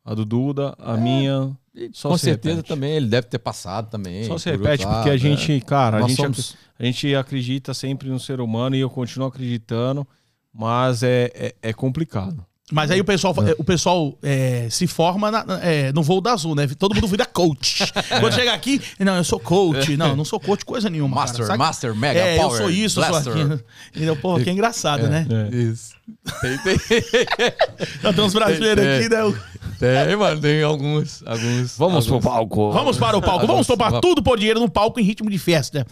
a 0.03 0.13
do 0.13 0.25
Duda, 0.25 0.75
a 0.77 0.97
minha. 0.97 1.55
Só 1.93 2.09
Com 2.09 2.17
se 2.17 2.25
certeza 2.25 2.57
repete. 2.57 2.67
também, 2.67 2.91
ele 2.91 3.07
deve 3.07 3.27
ter 3.27 3.39
passado 3.39 3.89
também. 3.89 4.25
Só 4.25 4.37
se 4.37 4.51
repete 4.51 4.85
porque 4.85 5.09
a 5.09 5.17
gente, 5.17 5.51
é. 5.53 5.59
cara, 5.61 5.97
a 5.97 6.01
gente, 6.07 6.15
somos- 6.15 6.55
a 6.77 6.85
gente 6.85 7.15
acredita 7.15 7.73
sempre 7.73 8.09
no 8.09 8.19
ser 8.19 8.39
humano 8.41 8.75
e 8.75 8.79
eu 8.81 8.89
continuo 8.89 9.27
acreditando, 9.27 10.05
mas 10.53 11.01
é, 11.03 11.31
é, 11.33 11.55
é 11.61 11.73
complicado. 11.73 12.45
Mas 12.73 12.89
aí 12.89 12.99
o 12.99 13.05
pessoal, 13.05 13.35
o 13.57 13.63
pessoal 13.63 14.17
é, 14.23 14.67
se 14.69 14.87
forma 14.87 15.29
na- 15.29 15.45
é, 15.61 15.93
no 15.93 16.01
voo 16.01 16.19
da 16.19 16.33
Azul, 16.33 16.55
né? 16.55 16.67
Todo 16.77 16.95
mundo 16.95 17.07
vira 17.07 17.25
coach. 17.25 17.83
Quando 18.19 18.33
chega 18.33 18.51
aqui, 18.53 18.81
não, 18.99 19.15
eu 19.15 19.23
sou 19.23 19.39
coach. 19.39 19.95
Não, 19.95 20.15
não 20.15 20.25
sou 20.25 20.39
coach 20.39 20.65
coisa 20.65 20.89
nenhuma. 20.89 21.15
Master, 21.15 21.45
cara. 21.45 21.57
Master, 21.57 21.95
Mega, 21.95 22.19
É, 22.19 22.35
eu 22.37 22.41
Power, 22.41 22.57
sou 22.61 22.69
isso, 22.71 22.99
eu 22.99 23.03
sou 23.03 23.11
Blaster. 23.11 23.33
aquilo. 23.33 23.63
Entendeu? 23.95 24.15
Pô, 24.15 24.39
que 24.39 24.49
engraçado, 24.49 25.07
né? 25.07 25.27
Isso. 25.51 25.93
Tem, 26.41 26.57
tem, 26.57 26.77
Não, 28.03 28.13
tem 28.13 28.23
uns 28.23 28.33
brasileiros 28.33 28.83
É. 28.83 28.97
aqui, 28.99 29.09
né? 29.09 29.33
Tem, 29.79 30.15
mano, 30.15 30.41
tem 30.41 30.63
alguns. 30.63 31.23
alguns 31.25 31.77
Vamos 31.77 32.05
pro 32.05 32.15
alguns. 32.15 32.25
palco. 32.31 32.71
Vamos 32.71 32.97
para 32.97 33.17
o 33.17 33.21
palco. 33.21 33.45
Vamos 33.47 33.67
topar 33.67 33.99
tudo 34.01 34.21
por 34.23 34.37
dinheiro 34.37 34.59
no 34.59 34.69
palco 34.69 34.99
em 34.99 35.03
ritmo 35.03 35.29
de 35.29 35.37
festa. 35.37 35.85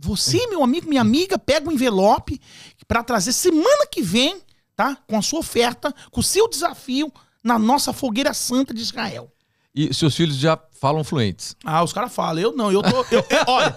Você, 0.00 0.46
meu 0.48 0.62
amigo, 0.62 0.88
minha 0.88 1.00
amiga, 1.00 1.38
pega 1.38 1.68
o 1.68 1.72
envelope 1.72 2.40
pra 2.86 3.02
trazer 3.02 3.32
semana 3.32 3.86
que 3.90 4.02
vem, 4.02 4.36
tá? 4.76 4.96
Com 5.08 5.16
a 5.18 5.22
sua 5.22 5.40
oferta, 5.40 5.92
com 6.10 6.20
o 6.20 6.22
seu 6.22 6.48
desafio 6.48 7.10
na 7.42 7.58
nossa 7.58 7.92
fogueira 7.92 8.32
santa 8.34 8.74
de 8.74 8.80
Israel. 8.82 9.32
E 9.74 9.92
seus 9.92 10.14
filhos 10.16 10.36
já 10.36 10.58
falam 10.80 11.04
fluentes. 11.04 11.54
Ah, 11.64 11.82
os 11.82 11.92
caras 11.92 12.12
falam, 12.14 12.38
eu 12.42 12.52
não, 12.56 12.72
eu 12.72 12.82
tô. 12.82 12.88
eu- 12.88 13.04
eu- 13.10 13.24
olha, 13.48 13.76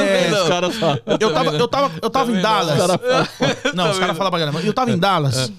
é, 0.00 0.42
Os 0.42 0.48
caras 0.48 0.76
falam. 0.76 0.98
eu 1.20 1.32
tava, 1.34 1.50
eu 1.56 1.68
tava, 1.68 1.98
eu 2.02 2.10
tava 2.10 2.32
em 2.32 2.40
Dallas. 2.40 2.78
Não, 3.74 3.90
os 3.90 3.98
caras 3.98 4.16
falam 4.16 4.30
pra 4.30 4.38
caramba. 4.40 4.60
Eu 4.62 4.72
tava 4.72 4.90
em 4.90 4.98
Dallas. 4.98 5.52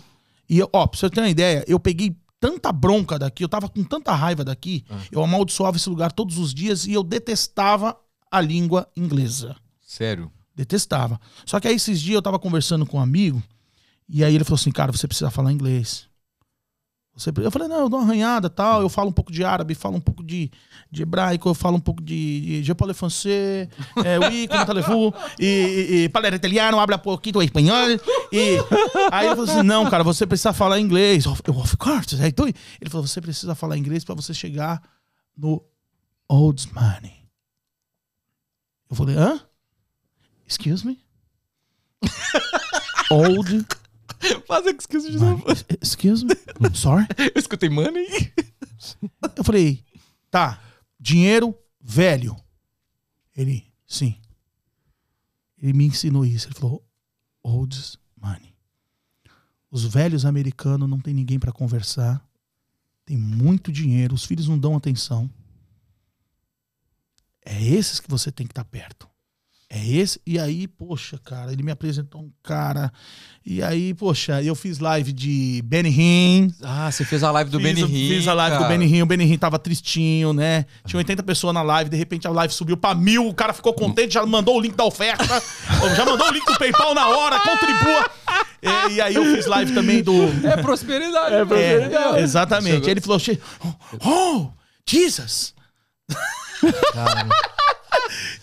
E, 0.49 0.57
eu- 0.59 0.69
ó, 0.73 0.87
pra 0.87 0.99
você 0.99 1.09
ter 1.09 1.21
uma 1.21 1.29
ideia, 1.29 1.63
eu 1.67 1.79
peguei 1.79 2.15
tanta 2.39 2.71
bronca 2.71 3.17
daqui, 3.19 3.43
eu 3.43 3.49
tava 3.49 3.69
com 3.69 3.83
tanta 3.83 4.11
raiva 4.13 4.43
daqui, 4.43 4.83
eu 5.11 5.23
amaldiçoava 5.23 5.77
esse 5.77 5.89
lugar 5.89 6.11
todos 6.11 6.37
os 6.39 6.53
dias 6.53 6.85
e 6.87 6.93
eu 6.93 7.03
detestava 7.03 7.95
a 8.31 8.41
língua 8.41 8.87
inglesa. 8.97 9.55
Sério. 9.85 10.31
Detestava. 10.55 11.19
Só 11.45 11.59
que 11.59 11.67
aí 11.67 11.75
esses 11.75 12.01
dias 12.01 12.15
eu 12.15 12.21
tava 12.21 12.39
conversando 12.39 12.85
com 12.85 12.97
um 12.97 13.01
amigo, 13.01 13.41
e 14.07 14.23
aí 14.23 14.35
ele 14.35 14.43
falou 14.43 14.55
assim, 14.55 14.71
cara, 14.71 14.91
você 14.91 15.07
precisa 15.07 15.31
falar 15.31 15.51
inglês. 15.51 16.07
Você 17.15 17.31
Eu 17.37 17.49
falei, 17.49 17.69
não, 17.69 17.79
eu 17.79 17.89
dou 17.89 17.99
uma 17.99 18.05
arranhada 18.05 18.49
tal, 18.49 18.81
eu 18.81 18.89
falo 18.89 19.09
um 19.09 19.13
pouco 19.13 19.31
de 19.31 19.41
árabe, 19.41 19.73
falo 19.73 19.95
um 19.95 20.01
pouco 20.01 20.21
de, 20.21 20.51
de 20.91 21.01
hebraico, 21.01 21.47
eu 21.47 21.53
falo 21.53 21.77
um 21.77 21.79
pouco 21.79 22.03
de, 22.03 22.61
de 22.61 22.75
parle 22.75 22.93
français, 22.93 23.69
é, 24.03 24.19
oui, 24.19 24.49
como 24.49 24.65
talevou, 24.65 25.15
e, 25.39 25.45
e, 25.45 26.03
e 26.03 26.09
parler 26.09 26.33
italiano, 26.33 26.77
habla 26.77 26.97
pouquinho 26.97 27.41
espanhol, 27.41 27.87
e 28.33 28.57
aí 29.13 29.27
ele 29.27 29.35
falou 29.35 29.49
assim, 29.49 29.63
não, 29.63 29.89
cara, 29.89 30.03
você 30.03 30.27
precisa 30.27 30.51
falar 30.51 30.77
inglês. 30.77 31.23
Eu, 31.23 31.31
of 31.31 31.77
course, 31.77 32.17
tô- 32.33 32.47
ele 32.47 32.89
falou, 32.89 33.07
você 33.07 33.21
precisa 33.21 33.55
falar 33.55 33.77
inglês 33.77 34.03
pra 34.03 34.13
você 34.13 34.33
chegar 34.33 34.83
no 35.37 35.63
Old 36.27 36.67
Money. 36.73 37.23
Eu 38.89 38.95
falei, 38.97 39.15
hã? 39.15 39.39
Excuse 40.45 40.85
me? 40.85 40.99
Old 43.09 43.65
Faz 44.47 44.65
excuse 44.65 45.11
de 45.11 45.17
Money. 45.17 45.43
Excuse 45.81 46.25
me? 46.25 46.35
Sorry? 46.73 47.05
Eu 47.17 47.39
escutei 47.39 47.69
money. 47.69 48.07
Eu 49.35 49.43
falei, 49.43 49.83
tá, 50.29 50.61
dinheiro 50.99 51.57
velho. 51.81 52.35
Ele, 53.35 53.65
sim. 53.87 54.19
Ele 55.57 55.73
me 55.73 55.85
ensinou 55.85 56.25
isso. 56.25 56.47
Ele 56.47 56.55
falou, 56.55 56.85
old 57.43 57.97
money. 58.15 58.53
Os 59.69 59.83
velhos 59.85 60.25
americanos 60.25 60.89
não 60.89 60.99
tem 60.99 61.13
ninguém 61.13 61.39
pra 61.39 61.51
conversar. 61.51 62.23
Tem 63.05 63.17
muito 63.17 63.71
dinheiro. 63.71 64.15
Os 64.15 64.25
filhos 64.25 64.47
não 64.47 64.57
dão 64.57 64.75
atenção. 64.75 65.29
É 67.43 67.61
esses 67.63 67.99
que 67.99 68.09
você 68.09 68.31
tem 68.31 68.47
que 68.47 68.51
estar 68.51 68.65
perto. 68.65 69.07
É 69.77 69.85
esse. 69.85 70.21
E 70.25 70.39
aí, 70.39 70.67
poxa, 70.69 71.19
cara, 71.21 71.51
ele 71.51 71.61
me 71.61 71.69
apresentou 71.69 72.21
um 72.21 72.31
cara. 72.41 72.89
E 73.45 73.61
aí, 73.61 73.93
poxa, 73.93 74.41
eu 74.41 74.55
fiz 74.55 74.79
live 74.79 75.11
de 75.11 75.61
Benny 75.65 75.89
Hinn. 75.89 76.49
Ah, 76.63 76.89
você 76.89 77.03
fez 77.03 77.23
a 77.23 77.29
live 77.31 77.49
do 77.51 77.59
Fiz, 77.59 77.67
Benny 77.67 77.81
Hill. 77.81 78.15
Fiz 78.17 78.27
a 78.29 78.33
live 78.33 78.57
do 78.57 78.65
Benny 78.69 78.85
Hinn, 78.85 79.01
o 79.01 79.05
Benny 79.05 79.25
Hinn 79.25 79.37
tava 79.37 79.59
tristinho, 79.59 80.31
né? 80.31 80.65
Tinha 80.87 80.97
80 80.97 81.21
pessoas 81.23 81.53
na 81.53 81.61
live, 81.61 81.89
de 81.89 81.97
repente 81.97 82.25
a 82.25 82.31
live 82.31 82.53
subiu 82.53 82.77
pra 82.77 82.95
mil, 82.95 83.27
o 83.27 83.33
cara 83.33 83.51
ficou 83.53 83.73
contente, 83.73 84.13
já 84.13 84.25
mandou 84.25 84.55
o 84.57 84.61
link 84.61 84.75
da 84.75 84.85
oferta, 84.85 85.25
já 85.93 86.05
mandou 86.05 86.27
o 86.29 86.31
link 86.31 86.45
do 86.45 86.57
PayPal 86.57 86.95
na 86.95 87.09
hora, 87.09 87.37
contribua. 87.41 88.09
É, 88.61 88.91
e 88.93 89.01
aí 89.01 89.15
eu 89.15 89.25
fiz 89.35 89.45
live 89.45 89.73
também 89.73 90.01
do... 90.01 90.13
É 90.47 90.55
prosperidade. 91.45 92.15
É, 92.15 92.21
exatamente. 92.21 92.75
Chegou- 92.75 92.89
Ele 92.89 93.01
falou, 93.01 93.19
"Che- 93.19 93.39
oh, 94.05 94.47
Jesus! 94.89 95.53
Cara, 96.93 97.27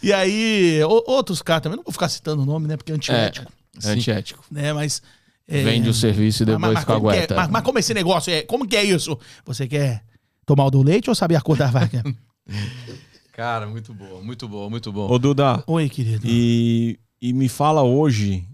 E 0.03 0.13
aí, 0.13 0.83
o- 0.85 1.05
outros 1.11 1.41
caras 1.43 1.63
também, 1.63 1.77
não 1.77 1.85
vou 1.85 1.93
ficar 1.93 2.09
citando 2.09 2.43
o 2.43 2.47
nome, 2.47 2.67
né? 2.67 2.77
Porque 2.77 2.93
é 2.93 2.95
antiético, 2.95 3.53
É 3.85 3.89
antiético. 3.91 4.45
né? 4.51 4.73
Mas... 4.73 5.01
é, 5.49 5.63
Vende 5.63 5.89
o 5.89 5.95
serviço 5.95 6.43
e 6.43 6.47
mas- 6.47 6.55
depois 6.57 6.75
mas, 6.75 6.85
como 6.85 7.01
que 7.01 7.07
é, 7.09 7.15
cagueta. 7.15 7.35
mas, 7.37 7.49
mas 7.51 7.63
como 7.63 7.79
esse 7.79 7.95
negócio 7.95 8.33
é? 8.33 8.43
Como 8.43 8.67
que 8.67 8.77
é 8.77 8.85
isso? 8.85 9.19
Você 9.45 9.67
quer 9.69 10.03
tomar 10.45 10.67
o 10.67 10.71
do 10.71 10.83
leite 10.83 11.09
ou 11.09 11.15
saber 11.15 11.37
a 11.37 11.41
cor 11.41 11.57
da 11.57 11.67
vaca? 11.71 12.03
cara, 13.33 13.67
muito 13.67 13.95
boa, 13.95 14.21
muito 14.23 14.49
boa, 14.49 14.69
muito 14.69 14.93
bom. 14.93 15.09
Ô, 15.11 15.19
Duda, 15.19 15.63
Oi, 15.67 15.89
querido. 15.89 16.27
e, 16.27 16.99
e 17.21 17.33
me 17.33 17.49
fala 17.49 17.83
hoje 17.83 18.45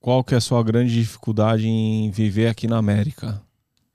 qual 0.00 0.22
que 0.24 0.34
é 0.34 0.38
a 0.38 0.40
sua 0.40 0.62
grande 0.62 0.94
dificuldade 0.94 1.66
em 1.68 2.10
viver 2.10 2.48
aqui 2.48 2.66
na 2.66 2.76
América? 2.78 3.42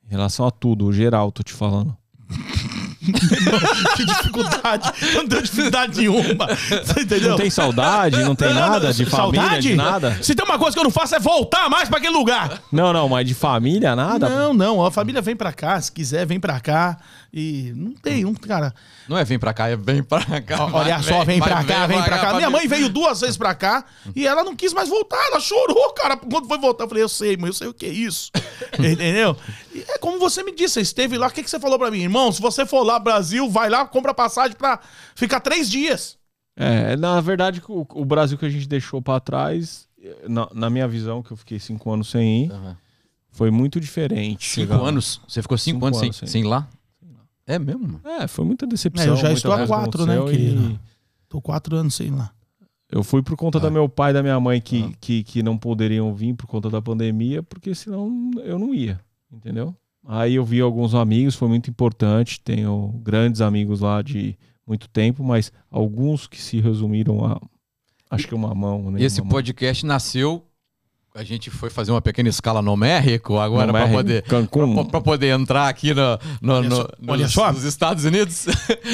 Em 0.06 0.12
relação 0.12 0.46
a 0.46 0.52
tudo, 0.52 0.92
geral, 0.92 1.32
tô 1.32 1.42
te 1.42 1.54
falando. 1.54 1.96
que 3.96 4.06
dificuldade. 4.06 4.92
Não 5.14 5.26
deu 5.26 5.42
dificuldade 5.42 5.98
nenhuma. 5.98 6.48
Você 6.48 7.02
entendeu? 7.02 7.32
Não 7.32 7.38
tem 7.38 7.50
saudade, 7.50 8.24
não 8.24 8.36
tem 8.36 8.54
nada 8.54 8.94
de 8.94 9.06
família, 9.06 9.42
Saudade? 9.42 9.68
de 9.70 9.76
nada? 9.76 10.20
Se 10.22 10.36
tem 10.36 10.46
uma 10.46 10.58
coisa 10.58 10.76
que 10.76 10.80
eu 10.80 10.84
não 10.84 10.92
faço 10.92 11.16
é 11.16 11.20
voltar 11.20 11.70
mais 11.70 11.90
pra 11.90 11.98
aquele 11.98 12.16
lugar. 12.16 12.62
Não, 12.72 12.94
não, 12.94 13.08
mas 13.10 13.28
de 13.28 13.34
família, 13.34 13.96
nada? 13.96 14.30
Não, 14.30 14.54
não. 14.54 14.86
A 14.86 14.92
família 14.92 15.22
vem 15.22 15.36
pra 15.36 15.52
cá. 15.52 15.80
Se 15.80 15.92
quiser, 15.92 16.26
vem 16.26 16.40
pra 16.40 16.60
cá. 16.60 16.98
E 17.34 17.72
não 17.78 17.94
tem, 17.94 18.24
não, 18.24 18.34
cara. 18.34 18.74
Não 19.08 19.18
é 19.18 19.24
vem 19.24 19.40
pra 19.40 19.54
cá, 19.54 19.70
é 19.70 19.76
vem 19.78 20.04
pra 20.04 20.42
cá. 20.42 20.66
Olha 20.66 20.98
Vai, 20.98 21.04
só, 21.04 21.24
vem 21.24 21.40
vai, 21.40 21.50
pra 21.50 21.64
cá, 21.64 21.88
vem 21.88 22.02
pra 22.04 22.20
cá. 22.20 22.34
Minha 22.34 22.50
mãe 22.50 22.68
veio 22.68 22.90
duas 22.90 23.22
vezes 23.22 23.38
pra 23.38 23.56
cá 23.56 23.86
e 24.14 24.28
ela 24.28 24.44
não 24.44 24.54
quis 24.54 24.74
mais 24.74 24.90
voltar. 24.90 25.18
Ela 25.28 25.40
chorou, 25.40 25.94
cara. 25.94 26.18
Quando 26.18 26.48
foi 26.48 26.58
voltar, 26.58 26.84
eu 26.84 26.90
falei, 26.90 27.04
eu 27.04 27.10
sei, 27.10 27.38
mãe, 27.38 27.50
eu 27.50 27.54
sei 27.54 27.68
o 27.68 27.74
que 27.74 27.86
é 27.86 27.90
isso. 27.90 28.32
Entendeu? 28.78 29.38
E 29.74 29.86
é 29.88 29.98
como 29.98 30.20
você 30.20 30.44
me 30.44 30.54
disse, 30.54 30.74
você 30.74 30.82
esteve 30.82 31.18
lá. 31.18 31.28
O 31.28 31.32
que, 31.32 31.42
que 31.42 31.50
você 31.50 31.60
falou 31.60 31.80
pra 31.80 31.90
mim? 31.90 32.02
Irmão, 32.02 32.32
se 32.34 32.42
você 32.42 32.66
for 32.66 32.84
lá, 32.84 33.00
Brasil, 33.00 33.31
vai 33.50 33.70
lá, 33.70 33.86
compra 33.86 34.14
passagem 34.14 34.56
pra 34.56 34.80
ficar 35.16 35.40
três 35.40 35.70
dias. 35.70 36.18
É, 36.56 36.96
na 36.98 37.20
verdade, 37.22 37.62
o, 37.68 37.86
o 37.94 38.06
Brasil 38.06 38.38
que 38.38 38.46
a 38.46 38.50
gente 38.50 38.68
deixou 38.68 39.02
pra 39.02 39.20
trás, 39.20 39.88
na, 40.28 40.48
na 40.54 40.70
minha 40.70 40.88
visão, 40.88 41.24
que 41.24 41.32
eu 41.32 41.38
fiquei 41.38 41.60
cinco 41.60 41.92
anos 41.92 42.10
sem 42.10 42.46
ir, 42.46 42.52
Aham. 42.52 42.78
foi 43.32 43.50
muito 43.52 43.80
diferente. 43.80 44.48
Cinco 44.50 44.74
chegar- 44.74 44.86
anos? 44.88 45.22
Você 45.28 45.42
ficou 45.42 45.58
cinco, 45.58 45.78
Cinco 45.78 45.86
anos, 45.88 46.00
sem, 46.00 46.08
anos 46.08 46.18
sem- 46.18 46.28
sem 46.28 46.42
ir 46.42 46.46
lá? 46.48 46.68
É 47.48 47.58
mesmo, 47.58 47.88
mano? 47.88 48.02
É, 48.04 48.28
foi 48.28 48.46
muita 48.46 48.68
decepção. 48.68 49.06
É, 49.06 49.10
eu 49.10 49.16
já 49.16 49.32
estou 49.32 49.52
há 49.52 49.66
quatro, 49.66 50.06
né, 50.06 50.18
aconteceu 50.18 50.40
e? 50.72 50.80
Tô 51.28 51.42
quatro 51.42 51.76
anos 51.76 51.96
sem 51.96 52.08
ir 52.08 52.12
lá. 52.12 52.32
Eu 52.92 53.04
fui 53.04 53.24
por 53.24 53.38
conta 53.38 53.58
da 53.60 53.70
meu 53.70 53.88
pai 53.88 54.12
e 54.12 54.14
da 54.14 54.22
minha 54.22 54.38
mãe 54.40 54.60
que, 54.62 54.84
Ah. 54.84 54.98
que, 55.00 55.24
que 55.24 55.42
não 55.42 55.58
poderiam 55.58 56.14
vir 56.14 56.34
por 56.36 56.46
conta 56.46 56.70
da 56.70 56.82
pandemia, 56.82 57.42
porque 57.42 57.74
senão 57.74 58.32
eu 58.44 58.60
não 58.60 58.74
ia, 58.76 59.00
entendeu? 59.32 59.74
Aí 60.08 60.36
eu 60.36 60.44
vi 60.46 60.60
alguns 60.62 60.96
amigos, 60.96 61.36
foi 61.36 61.48
muito 61.48 61.70
importante. 61.70 62.40
Tenho 62.42 63.00
grandes 63.04 63.40
amigos 63.42 63.82
lá 63.82 64.02
de 64.02 64.36
muito 64.66 64.88
tempo, 64.90 65.24
mas 65.24 65.52
alguns 65.70 66.28
que 66.28 66.42
se 66.42 66.60
resumiram 66.60 67.24
a 67.26 67.40
acho 68.10 68.28
que 68.28 68.36
uma 68.36 68.54
mão, 68.54 68.92
né? 68.92 69.00
E 69.02 69.06
esse 69.06 69.22
uma 69.22 69.26
mão. 69.26 69.32
podcast 69.32 69.86
nasceu. 69.86 70.46
A 71.14 71.24
gente 71.24 71.50
foi 71.50 71.70
fazer 71.70 71.92
uma 71.92 72.02
pequena 72.02 72.30
escala 72.30 72.62
no 72.62 72.76
México 72.78 73.38
agora 73.38 73.78
é 73.78 73.92
poder. 73.92 74.24
Pra 74.90 75.02
poder 75.02 75.28
entrar 75.38 75.68
aqui 75.68 75.94
no, 75.94 76.18
no- 76.42 76.54
Olha 76.54 76.70
no- 76.70 76.76
só, 76.76 76.88
olha 77.08 77.24
nos, 77.26 77.34
só. 77.34 77.52
nos 77.52 77.64
Estados 77.66 78.06
Unidos. 78.06 78.46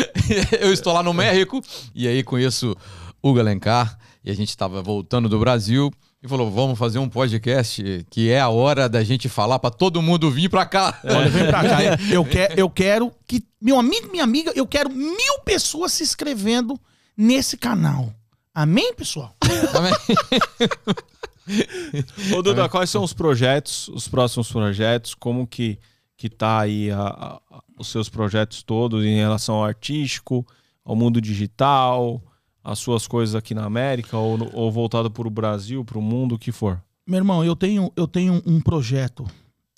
eu 0.60 0.74
estou 0.74 0.94
lá 0.94 1.04
no 1.04 1.14
México 1.14 1.62
e 1.94 2.08
aí 2.08 2.24
conheço 2.24 2.76
o 3.22 3.30
Hugo 3.30 3.40
Alencar. 3.40 3.98
E 4.26 4.32
a 4.32 4.34
gente 4.36 4.50
estava 4.50 4.82
voltando 4.82 5.30
do 5.30 5.40
Brasil 5.40 5.92
e 6.22 6.28
falou: 6.28 6.50
vamos 6.52 6.78
fazer 6.78 7.00
um 7.00 7.10
podcast 7.10 8.06
que 8.10 8.30
é 8.30 8.40
a 8.40 8.50
hora 8.50 8.90
da 8.90 9.04
gente 9.04 9.30
falar 9.30 9.60
para 9.60 9.70
todo 9.70 10.02
mundo 10.02 10.30
vir 10.32 10.50
para 10.50 10.66
cá. 10.66 11.00
Olha, 11.04 11.30
vem 11.30 11.46
pra 11.48 11.64
cá. 11.64 11.78
Eu, 12.12 12.26
quero, 12.26 12.54
eu 12.60 12.70
quero 12.70 13.12
que. 13.28 13.44
Meu 13.62 13.80
amigo, 13.80 14.10
minha 14.12 14.24
amiga, 14.24 14.52
eu 14.56 14.68
quero 14.68 14.90
mil 14.90 15.40
pessoas 15.44 15.94
se 15.94 16.04
inscrevendo 16.04 16.80
nesse 17.16 17.58
canal. 17.58 18.14
Amém, 18.54 18.94
pessoal? 18.94 19.36
Amém? 19.74 19.94
Ô, 22.36 22.42
Duda, 22.42 22.68
quais 22.68 22.90
são 22.90 23.04
os 23.04 23.14
projetos, 23.14 23.88
os 23.90 24.08
próximos 24.08 24.52
projetos? 24.52 25.14
Como 25.14 25.48
que, 25.48 25.80
que 26.18 26.30
tá 26.30 26.60
aí 26.62 26.92
a- 26.92 27.40
a- 27.52 27.62
os 27.80 27.88
seus 27.88 28.10
projetos 28.10 28.64
todos 28.64 29.06
em 29.06 29.16
relação 29.16 29.56
ao 29.56 29.64
artístico, 29.64 30.46
ao 30.84 30.96
mundo 30.96 31.22
digital, 31.22 32.22
as 32.68 32.80
suas 32.80 33.08
coisas 33.08 33.34
aqui 33.34 33.56
na 33.56 33.64
América 33.64 34.18
ou, 34.18 34.38
ou 34.54 34.70
voltado 34.70 35.10
para 35.10 35.26
o 35.26 35.32
Brasil, 35.32 35.86
para 35.86 35.98
o 35.98 36.02
mundo, 36.02 36.36
o 36.36 36.40
que 36.40 36.52
for? 36.52 36.84
Meu 37.08 37.18
irmão, 37.18 37.42
eu 37.42 37.56
tenho, 37.56 37.90
eu 37.96 38.06
tenho 38.06 38.44
um 38.46 38.60
projeto, 38.60 39.26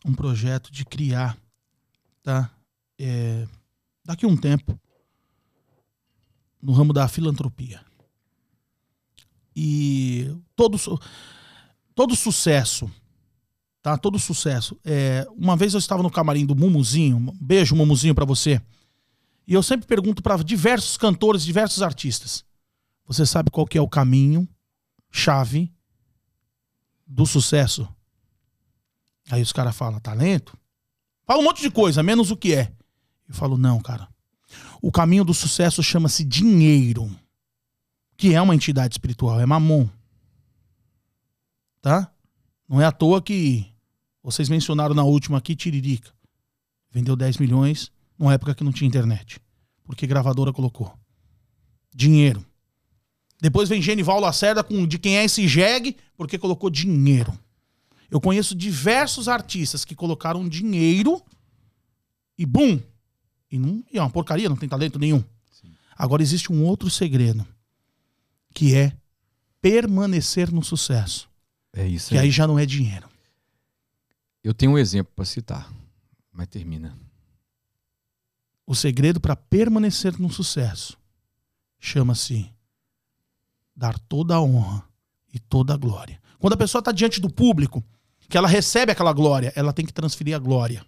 um 0.03 0.11
projeto 0.11 0.71
de 0.71 0.83
criar, 0.83 1.37
tá? 2.23 2.49
É, 2.99 3.47
daqui 4.03 4.25
a 4.25 4.27
um 4.27 4.35
tempo, 4.35 4.77
no 6.59 6.73
ramo 6.73 6.91
da 6.91 7.07
filantropia. 7.07 7.79
E 9.55 10.35
todo, 10.55 10.79
todo 11.93 12.15
sucesso, 12.15 12.89
tá? 13.83 13.99
Todo 13.99 14.17
sucesso. 14.17 14.75
É, 14.83 15.27
uma 15.37 15.55
vez 15.55 15.75
eu 15.75 15.79
estava 15.79 16.01
no 16.01 16.09
camarim 16.09 16.43
do 16.43 16.55
Mumuzinho, 16.55 17.17
um 17.17 17.37
beijo 17.39 17.75
Mumuzinho 17.75 18.15
pra 18.15 18.25
você. 18.25 18.59
E 19.47 19.53
eu 19.53 19.61
sempre 19.61 19.85
pergunto 19.85 20.23
para 20.23 20.37
diversos 20.43 20.97
cantores, 20.97 21.45
diversos 21.45 21.83
artistas. 21.83 22.48
Você 23.09 23.25
sabe 23.25 23.49
qual 23.49 23.65
que 23.65 23.75
é 23.75 23.81
o 23.81 23.89
caminho 23.89 24.47
chave 25.09 25.73
do 27.07 27.25
sucesso? 27.25 27.89
Aí 29.31 29.41
os 29.41 29.51
caras 29.51 29.75
falam, 29.75 29.99
talento? 29.99 30.55
Fala 31.25 31.39
um 31.39 31.43
monte 31.43 31.59
de 31.59 31.71
coisa, 31.71 32.03
menos 32.03 32.29
o 32.29 32.37
que 32.37 32.53
é. 32.53 32.71
Eu 33.27 33.33
falo, 33.33 33.57
não, 33.57 33.81
cara. 33.81 34.07
O 34.79 34.91
caminho 34.91 35.25
do 35.25 35.33
sucesso 35.33 35.81
chama-se 35.81 36.23
dinheiro. 36.23 37.09
Que 38.15 38.35
é 38.35 38.41
uma 38.41 38.53
entidade 38.53 38.93
espiritual, 38.93 39.39
é 39.41 39.45
mamon. 39.45 39.89
Tá? 41.81 42.13
Não 42.67 42.79
é 42.79 42.85
à 42.85 42.91
toa 42.91 43.23
que 43.23 43.65
vocês 44.21 44.49
mencionaram 44.49 44.93
na 44.93 45.03
última 45.03 45.39
aqui, 45.39 45.55
Tiririca. 45.55 46.13
Vendeu 46.91 47.15
10 47.15 47.39
milhões 47.39 47.91
numa 48.19 48.33
época 48.33 48.53
que 48.53 48.63
não 48.63 48.71
tinha 48.71 48.87
internet. 48.87 49.41
Porque 49.83 50.05
gravadora 50.05 50.53
colocou. 50.53 50.95
Dinheiro. 51.91 52.45
Depois 53.41 53.69
vem 53.69 53.81
Genival 53.81 54.19
Lacerda 54.19 54.63
com 54.63 54.85
de 54.85 54.99
quem 54.99 55.17
é 55.17 55.23
esse 55.23 55.47
jegue, 55.47 55.95
porque 56.17 56.37
colocou 56.37 56.69
dinheiro. 56.69 57.37
Eu 58.11 58.19
conheço 58.19 58.55
diversos 58.55 59.27
artistas 59.27 59.85
que 59.85 59.95
colocaram 59.95 60.47
dinheiro 60.47 61.23
e 62.37 62.45
bum! 62.45 62.79
E, 63.51 63.57
não, 63.57 63.83
e 63.91 63.97
é 63.97 64.01
uma 64.01 64.09
porcaria, 64.09 64.49
não 64.49 64.55
tem 64.55 64.69
talento 64.69 64.99
nenhum. 64.99 65.23
Agora 65.95 66.21
existe 66.21 66.51
um 66.51 66.63
outro 66.63 66.89
segredo, 66.89 67.45
que 68.53 68.75
é 68.75 68.95
permanecer 69.61 70.51
no 70.51 70.63
sucesso. 70.63 71.29
É 71.73 71.85
isso 71.87 72.09
Que 72.09 72.17
aí 72.17 72.31
já 72.31 72.47
não 72.47 72.57
é 72.57 72.65
dinheiro. 72.65 73.09
Eu 74.43 74.53
tenho 74.53 74.71
um 74.71 74.77
exemplo 74.77 75.11
para 75.15 75.25
citar, 75.25 75.71
mas 76.31 76.47
termina. 76.47 76.97
O 78.65 78.73
segredo 78.73 79.19
para 79.19 79.35
permanecer 79.35 80.17
no 80.19 80.31
sucesso 80.31 80.97
chama-se 81.79 82.49
dar 83.79 83.97
toda 83.97 84.35
a 84.35 84.41
honra 84.41 84.83
e 85.33 85.39
toda 85.39 85.73
a 85.73 85.77
glória. 85.77 86.19
Quando 86.37 86.53
a 86.53 86.57
pessoa 86.57 86.79
está 86.79 86.91
diante 86.91 87.21
do 87.21 87.29
público, 87.29 87.81
que 88.27 88.37
ela 88.37 88.47
recebe 88.47 88.91
aquela 88.91 89.13
glória, 89.13 89.53
ela 89.55 89.71
tem 89.71 89.85
que 89.85 89.93
transferir 89.93 90.35
a 90.35 90.39
glória. 90.39 90.85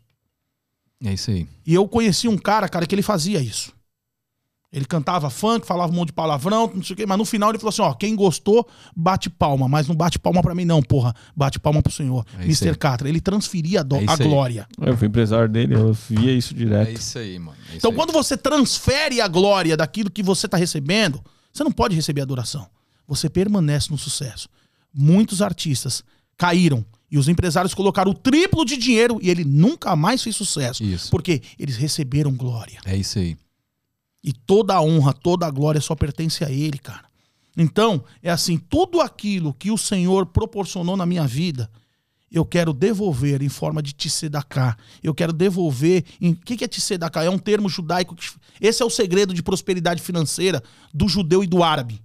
É 1.04 1.14
isso 1.14 1.32
aí. 1.32 1.48
E 1.66 1.74
eu 1.74 1.88
conheci 1.88 2.28
um 2.28 2.38
cara, 2.38 2.68
cara, 2.68 2.86
que 2.86 2.94
ele 2.94 3.02
fazia 3.02 3.40
isso. 3.40 3.72
Ele 4.74 4.86
cantava 4.86 5.30
funk, 5.30 5.66
falava 5.66 5.92
um 5.92 5.96
monte 5.96 6.08
de 6.10 6.14
palavrão, 6.14 6.72
não 6.74 6.84
sei 6.84 6.94
o 6.94 6.98
quê, 6.98 7.06
mas 7.06 7.18
no 7.18 7.26
final 7.26 7.50
ele 7.50 7.58
falou 7.60 7.70
assim: 7.70 7.82
ó, 7.82 7.94
quem 7.94 8.16
gostou, 8.16 8.66
bate 8.96 9.30
palma, 9.30 9.68
mas 9.68 9.88
não 9.88 9.96
bate 9.96 10.18
palma 10.20 10.42
pra 10.42 10.54
mim, 10.56 10.64
não, 10.64 10.82
porra. 10.82 11.14
Bate 11.36 11.60
palma 11.60 11.82
pro 11.82 11.92
senhor. 11.92 12.26
É 12.40 12.44
Mr. 12.44 12.78
Catra. 12.78 13.10
Ele 13.10 13.20
transferia 13.20 13.82
a, 13.82 13.84
do- 13.84 13.98
É 13.98 14.06
a 14.08 14.16
glória. 14.16 14.68
Eu 14.80 14.96
fui 14.98 15.08
empresário 15.08 15.50
dele, 15.50 15.76
eu 15.76 15.92
via 15.94 16.32
isso 16.34 16.54
É 16.54 16.58
direto. 16.58 16.98
isso 17.00 17.18
aí, 17.20 17.38
mano. 17.40 17.58
É 17.64 17.68
isso 17.70 17.78
Então, 17.78 17.92
aí. 17.92 17.98
quando 17.98 18.14
você 18.14 18.38
transfere 18.38 19.20
a 19.20 19.28
glória 19.28 19.76
daquilo 19.76 20.10
que 20.10 20.24
você 20.24 20.46
está 20.46 20.56
recebendo, 20.58 21.22
você 21.52 21.64
não 21.66 21.72
pode 21.72 21.94
receber 21.96 22.22
adoração. 22.22 22.66
Você 23.12 23.30
permanece 23.30 23.92
no 23.92 23.98
sucesso. 23.98 24.48
Muitos 24.94 25.42
artistas 25.42 26.02
caíram 26.38 26.86
e 27.12 27.18
os 27.18 27.28
empresários 27.28 27.74
colocaram 27.74 28.12
o 28.12 28.14
triplo 28.14 28.64
de 28.64 28.78
dinheiro 28.78 29.20
e 29.22 29.30
ele 29.30 29.44
nunca 29.44 29.98
mais 29.98 30.24
fez 30.24 30.34
sucesso. 30.34 30.82
Isso. 30.82 31.12
Porque 31.12 31.42
eles 31.60 31.76
receberam 31.76 32.34
glória. 32.34 32.80
É 32.86 32.96
isso 32.96 33.20
aí. 33.20 33.36
E 34.24 34.32
toda 34.32 34.76
a 34.76 34.82
honra, 34.82 35.12
toda 35.12 35.46
a 35.46 35.52
glória 35.52 35.82
só 35.82 35.94
pertence 35.94 36.42
a 36.46 36.50
Ele, 36.50 36.78
cara. 36.78 37.04
Então, 37.58 38.02
é 38.24 38.32
assim: 38.32 38.58
tudo 38.58 39.02
aquilo 39.02 39.54
que 39.54 39.72
o 39.72 39.78
Senhor 39.78 40.28
proporcionou 40.28 40.96
na 40.96 41.06
minha 41.06 41.28
vida, 41.28 41.70
eu 42.32 42.46
quero 42.46 42.72
devolver 42.72 43.42
em 43.42 43.50
forma 43.50 43.84
de 43.84 43.94
tzedaká. 43.94 44.78
Eu 45.04 45.14
quero 45.14 45.34
devolver. 45.34 46.06
Em... 46.22 46.32
O 46.32 46.36
que 46.38 46.64
é 46.64 46.68
tzedaká? 46.68 47.26
É 47.26 47.30
um 47.30 47.40
termo 47.40 47.68
judaico. 47.68 48.16
Que... 48.16 48.26
Esse 48.62 48.82
é 48.82 48.86
o 48.86 48.90
segredo 48.90 49.34
de 49.34 49.44
prosperidade 49.44 50.02
financeira 50.02 50.64
do 50.94 51.10
judeu 51.10 51.44
e 51.44 51.48
do 51.48 51.62
árabe. 51.62 52.02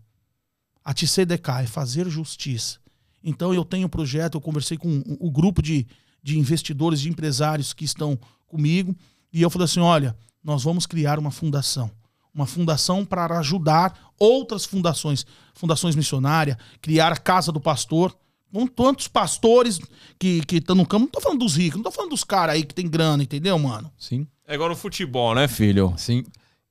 A 0.87 0.95
tzedaká 0.95 1.63
é 1.63 1.67
fazer 1.67 2.09
justiça. 2.09 2.79
Então, 3.25 3.53
eu 3.53 3.65
tenho 3.65 3.87
um 3.89 3.91
projeto, 3.91 4.35
eu 4.37 4.41
conversei 4.41 4.79
com 4.79 5.03
o, 5.19 5.29
grupo 5.33 5.61
de, 5.61 5.85
de 6.23 6.39
investidores, 6.39 7.01
de 7.01 7.09
empresários 7.09 7.73
que 7.73 7.85
estão 7.85 8.17
comigo, 8.47 8.95
e 9.33 9.43
eu 9.43 9.51
falei 9.51 9.65
assim: 9.65 9.81
olha, 9.81 10.17
nós 10.45 10.63
vamos 10.63 10.87
criar 10.87 11.19
uma 11.19 11.33
fundação 11.33 11.91
uma 12.33 12.47
fundação 12.47 13.03
para 13.03 13.39
ajudar 13.39 14.13
outras 14.19 14.67
fundações, 14.67 15.25
fundações 15.55 15.97
missionárias, 15.97 16.59
criar 16.83 17.11
a 17.11 17.17
casa 17.17 17.51
do 17.51 17.59
pastor. 17.59 18.15
Com 18.53 18.67
tantos 18.67 19.09
pastores 19.09 19.79
que 20.19 20.43
estão 20.53 20.77
no 20.77 20.87
campo. 20.87 21.05
Não 21.07 21.11
tô 21.11 21.21
falando 21.21 21.41
dos 21.41 21.57
ricos, 21.57 21.77
não 21.77 21.83
tô 21.83 21.91
falando 21.91 22.11
dos 22.11 22.25
caras 22.25 22.55
aí 22.55 22.63
que 22.65 22.75
tem 22.75 22.89
grana, 22.89 23.23
entendeu, 23.23 23.59
mano? 23.59 23.91
Sim. 23.99 24.27
É 24.47 24.55
igual 24.55 24.69
no 24.69 24.77
futebol, 24.77 25.35
né, 25.35 25.49
filho? 25.49 25.93
Sim. 25.99 26.25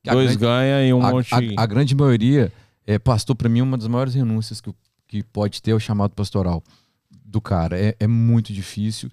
A 0.07 0.13
Dois 0.13 0.27
grande- 0.35 0.39
ganha 0.39 0.87
e 0.87 0.93
um 0.93 1.03
a, 1.05 1.11
monte. 1.11 1.33
a- 1.33 1.61
a 1.61 1.65
grande 1.65 1.93
maioria, 1.93 2.51
é, 2.85 2.99
pastor, 2.99 3.35
pra 3.35 3.49
mim, 3.49 3.61
uma 3.61 3.77
das 3.77 3.87
maiores 3.87 4.13
renúncias 4.13 4.61
que, 4.61 4.73
que 5.07 5.23
pode 5.23 5.61
ter 5.61 5.71
é 5.71 5.75
o 5.75 5.79
chamado 5.79 6.11
pastoral 6.11 6.63
do 7.25 7.41
cara. 7.41 7.79
É, 7.79 7.95
é 7.99 8.07
muito 8.07 8.53
difícil. 8.53 9.09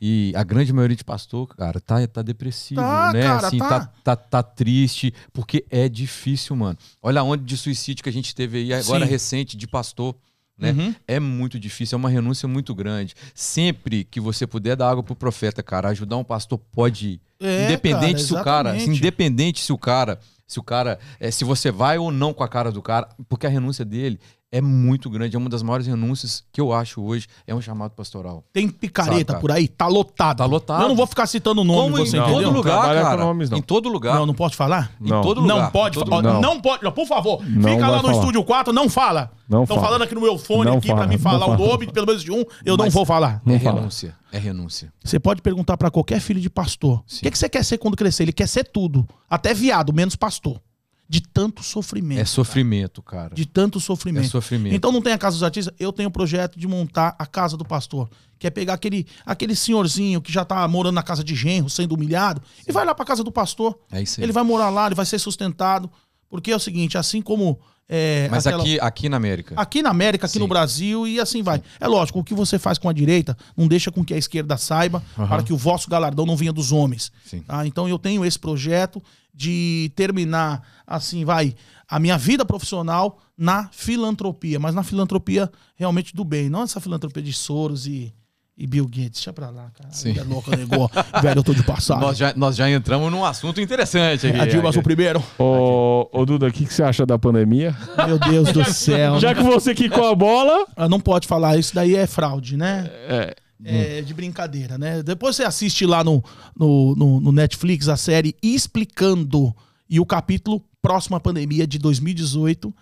E 0.00 0.32
a 0.36 0.44
grande 0.44 0.72
maioria 0.72 0.96
de 0.96 1.04
pastor, 1.04 1.48
cara, 1.56 1.80
tá, 1.80 2.06
tá 2.06 2.20
depressivo, 2.20 2.80
Tá, 2.80 3.12
né? 3.14 3.22
cara, 3.22 3.46
assim, 3.46 3.58
tá. 3.58 3.68
tá. 3.68 3.92
Tá, 4.04 4.16
tá 4.16 4.42
triste, 4.42 5.12
porque 5.32 5.64
é 5.70 5.88
difícil, 5.88 6.54
mano. 6.54 6.76
Olha 7.02 7.22
a 7.22 7.24
onda 7.24 7.42
de 7.42 7.56
suicídio 7.56 8.02
que 8.02 8.10
a 8.10 8.12
gente 8.12 8.34
teve 8.34 8.58
aí 8.58 8.74
agora 8.74 9.04
Sim. 9.06 9.10
recente 9.10 9.56
de 9.56 9.66
pastor. 9.66 10.14
Né? 10.58 10.72
Uhum. 10.72 10.94
É 11.06 11.20
muito 11.20 11.58
difícil, 11.58 11.96
é 11.96 11.98
uma 11.98 12.08
renúncia 12.08 12.48
muito 12.48 12.74
grande. 12.74 13.14
Sempre 13.34 14.04
que 14.04 14.18
você 14.20 14.46
puder 14.46 14.76
dar 14.76 14.90
água 14.90 15.02
pro 15.02 15.14
profeta, 15.14 15.62
cara, 15.62 15.88
ajudar 15.90 16.16
um 16.16 16.24
pastor 16.24 16.58
pode 16.72 17.08
ir. 17.08 17.20
É, 17.38 17.64
independente 17.66 18.12
cara, 18.14 18.26
se 18.26 18.34
o 18.34 18.44
cara, 18.44 18.72
assim, 18.72 18.94
independente 18.94 19.60
se 19.60 19.72
o 19.72 19.76
cara, 19.78 20.18
se 20.46 20.58
o 20.60 20.62
cara, 20.62 20.98
é, 21.18 21.30
se 21.30 21.44
você 21.44 21.70
vai 21.70 21.98
ou 21.98 22.12
não 22.12 22.32
com 22.32 22.44
a 22.44 22.48
cara 22.48 22.70
do 22.70 22.80
cara, 22.80 23.08
porque 23.28 23.46
a 23.46 23.50
renúncia 23.50 23.84
dele 23.84 24.20
é 24.52 24.60
muito 24.60 25.10
grande, 25.10 25.34
é 25.34 25.38
uma 25.38 25.48
das 25.48 25.62
maiores 25.62 25.86
renúncias 25.86 26.44
que 26.52 26.60
eu 26.60 26.72
acho 26.72 27.02
hoje, 27.02 27.26
é 27.46 27.54
um 27.54 27.60
chamado 27.60 27.90
pastoral. 27.92 28.44
Tem 28.52 28.68
picareta 28.68 29.32
Saca. 29.32 29.40
por 29.40 29.50
aí, 29.50 29.66
tá 29.66 29.86
lotado. 29.88 30.38
Tá 30.38 30.44
lotado. 30.46 30.82
Eu 30.82 30.88
não 30.88 30.96
vou 30.96 31.06
ficar 31.06 31.26
citando 31.26 31.60
o 31.62 31.64
nome, 31.64 31.92
Como 31.92 31.96
você 32.06 32.16
em 32.16 32.20
não. 32.20 32.26
todo 32.32 32.50
lugar, 32.50 32.78
Trabalha 32.78 33.00
com 33.00 33.06
cara. 33.08 33.24
nomes, 33.24 33.50
não. 33.50 33.58
Em 33.58 33.62
todo 33.62 33.88
lugar. 33.88 34.14
Não, 34.16 34.26
não 34.26 34.34
pode 34.34 34.56
falar? 34.56 34.92
Em 35.00 35.08
Não. 35.08 35.20
todo 35.20 35.40
lugar. 35.40 35.56
Não 35.64 35.70
pode, 35.70 35.96
em 35.96 36.00
todo 36.00 36.08
fa- 36.08 36.16
lugar. 36.16 36.32
não. 36.34 36.40
Não. 36.40 36.60
pode, 36.60 36.90
por 36.92 37.06
favor. 37.06 37.42
Não 37.44 37.70
fica 37.70 37.80
lá 37.82 37.86
vai 37.88 37.96
no 37.96 38.02
falar. 38.08 38.12
estúdio 38.20 38.44
4, 38.44 38.72
não 38.72 38.88
fala. 38.88 39.30
Não 39.48 39.62
Estão 39.62 39.76
fala. 39.76 39.88
falando 39.88 40.02
aqui 40.02 40.14
no 40.14 40.20
meu 40.20 40.38
fone 40.38 40.70
Não 40.70 40.78
aqui 40.78 40.86
pra 40.88 40.96
fala, 40.96 41.06
me 41.08 41.14
não 41.16 41.22
falar 41.22 41.46
o 41.46 41.56
fala. 41.56 41.68
nome, 41.68 41.86
pelo 41.92 42.06
menos 42.06 42.22
de 42.22 42.32
um, 42.32 42.44
eu 42.64 42.76
não 42.76 42.84
Mas- 42.86 42.94
vou 42.94 43.04
falar. 43.04 43.42
É 43.46 43.52
Não 43.52 43.60
fala. 43.60 43.76
renúncia, 43.80 44.16
é 44.32 44.38
renúncia. 44.38 44.92
Você 45.04 45.20
pode 45.20 45.40
perguntar 45.42 45.76
pra 45.76 45.90
qualquer 45.90 46.18
filho 46.20 46.40
de 46.40 46.50
pastor: 46.50 46.98
o 46.98 47.20
que, 47.22 47.30
que 47.30 47.38
você 47.38 47.48
quer 47.48 47.64
ser 47.64 47.78
quando 47.78 47.96
crescer? 47.96 48.22
Ele 48.24 48.32
quer 48.32 48.48
ser 48.48 48.64
tudo, 48.64 49.06
até 49.30 49.52
viado, 49.54 49.92
menos 49.92 50.16
pastor. 50.16 50.60
De 51.08 51.20
tanto 51.20 51.62
sofrimento. 51.62 52.20
É 52.20 52.24
sofrimento, 52.24 53.00
cara. 53.02 53.34
De 53.34 53.46
tanto 53.46 53.78
É 53.78 53.80
sofrimento. 53.80 54.28
sofrimento. 54.28 54.74
Então 54.74 54.90
não 54.90 55.00
tem 55.00 55.12
a 55.12 55.18
Casa 55.18 55.36
dos 55.36 55.42
Artistas? 55.44 55.72
Eu 55.78 55.92
tenho 55.92 56.08
o 56.08 56.12
projeto 56.12 56.58
de 56.58 56.66
montar 56.66 57.14
a 57.18 57.24
Casa 57.26 57.56
do 57.56 57.64
Pastor. 57.64 58.08
Que 58.38 58.46
é 58.48 58.50
pegar 58.50 58.74
aquele, 58.74 59.06
aquele 59.24 59.56
senhorzinho 59.56 60.20
que 60.20 60.30
já 60.30 60.44
tá 60.44 60.66
morando 60.68 60.94
na 60.96 61.02
casa 61.02 61.24
de 61.24 61.34
genro, 61.34 61.70
sendo 61.70 61.94
humilhado, 61.94 62.42
e 62.68 62.70
vai 62.72 62.84
lá 62.84 62.94
pra 62.94 63.02
casa 63.06 63.24
do 63.24 63.32
pastor. 63.32 63.78
É 63.90 64.02
isso 64.02 64.20
aí. 64.20 64.26
Ele 64.26 64.32
vai 64.32 64.44
morar 64.44 64.68
lá, 64.68 64.84
ele 64.84 64.94
vai 64.94 65.06
ser 65.06 65.18
sustentado. 65.18 65.90
Porque 66.28 66.50
é 66.50 66.56
o 66.56 66.60
seguinte, 66.60 66.98
assim 66.98 67.22
como. 67.22 67.58
é, 67.88 68.28
Mas 68.30 68.46
aquela- 68.46 68.62
aqui, 68.62 68.78
aqui 68.80 69.08
na 69.08 69.16
América. 69.16 69.54
Aqui 69.56 69.80
na 69.80 69.88
América, 69.88 70.26
aqui 70.26 70.34
Sim. 70.34 70.40
no 70.40 70.48
Brasil 70.48 71.06
e 71.06 71.18
assim 71.18 71.40
vai. 71.42 71.62
É 71.80 71.86
lógico, 71.86 72.18
o 72.18 72.24
que 72.24 72.34
você 72.34 72.58
faz 72.58 72.76
com 72.76 72.88
a 72.90 72.92
direita 72.92 73.34
não 73.56 73.66
deixa 73.66 73.90
com 73.90 74.04
que 74.04 74.12
a 74.12 74.18
esquerda 74.18 74.56
saiba 74.58 75.02
Aham. 75.16 75.28
para 75.28 75.42
que 75.42 75.52
o 75.52 75.56
vosso 75.56 75.88
galardão 75.88 76.26
não 76.26 76.36
venha 76.36 76.52
dos 76.52 76.72
homens. 76.72 77.10
Sim. 77.24 77.40
tá? 77.40 77.66
Então 77.66 77.88
eu 77.88 77.98
tenho 77.98 78.22
esse 78.22 78.38
projeto 78.38 79.00
de 79.36 79.92
terminar, 79.94 80.62
assim, 80.86 81.22
vai, 81.24 81.54
a 81.86 82.00
minha 82.00 82.16
vida 82.16 82.44
profissional 82.44 83.18
na 83.36 83.68
filantropia, 83.70 84.58
mas 84.58 84.74
na 84.74 84.82
filantropia 84.82 85.50
realmente 85.76 86.16
do 86.16 86.24
bem, 86.24 86.48
não 86.48 86.62
essa 86.62 86.80
filantropia 86.80 87.22
de 87.22 87.34
Soros 87.34 87.86
e, 87.86 88.14
e 88.56 88.66
Bill 88.66 88.86
Gates. 88.86 89.10
Deixa 89.12 89.32
pra 89.34 89.50
lá, 89.50 89.70
cara. 89.74 89.90
Sim. 89.92 90.18
É 90.18 90.22
louco, 90.22 90.50
negou. 90.56 90.90
Velho, 91.22 91.40
eu 91.40 91.44
tô 91.44 91.52
de 91.52 91.62
passagem. 91.62 92.02
Nós 92.02 92.16
já, 92.16 92.32
nós 92.34 92.56
já 92.56 92.70
entramos 92.70 93.12
num 93.12 93.26
assunto 93.26 93.60
interessante 93.60 94.26
aqui. 94.26 94.40
A 94.40 94.46
Dilma 94.46 94.72
sou 94.72 94.80
o 94.80 94.84
primeiro. 94.84 95.22
Ô, 95.38 96.08
ô 96.10 96.24
Duda, 96.24 96.46
o 96.46 96.52
que, 96.52 96.64
que 96.64 96.72
você 96.72 96.82
acha 96.82 97.04
da 97.04 97.18
pandemia? 97.18 97.76
Meu 98.06 98.18
Deus 98.18 98.50
do 98.52 98.64
céu. 98.64 99.20
Já 99.20 99.34
que 99.34 99.42
você 99.42 99.74
quicou 99.74 100.08
a 100.08 100.14
bola. 100.14 100.66
Ah, 100.74 100.88
Não 100.88 100.98
pode 100.98 101.28
falar, 101.28 101.58
isso 101.58 101.74
daí 101.74 101.94
é 101.94 102.06
fraude, 102.06 102.56
né? 102.56 102.90
É, 102.90 103.36
É 103.64 104.02
de 104.02 104.12
brincadeira, 104.12 104.76
né? 104.76 105.02
Depois 105.02 105.36
você 105.36 105.44
assiste 105.44 105.86
lá 105.86 106.04
no, 106.04 106.22
no, 106.54 106.94
no- 106.94 107.20
no 107.20 107.32
Netflix 107.32 107.88
a 107.88 107.96
série 107.96 108.36
Explicando 108.42 109.54
e 109.88 109.98
o 109.98 110.04
capítulo 110.06 110.62
Próxima 110.82 111.18
Pandemia 111.18 111.66
de 111.66 111.78
2018, 111.78 112.74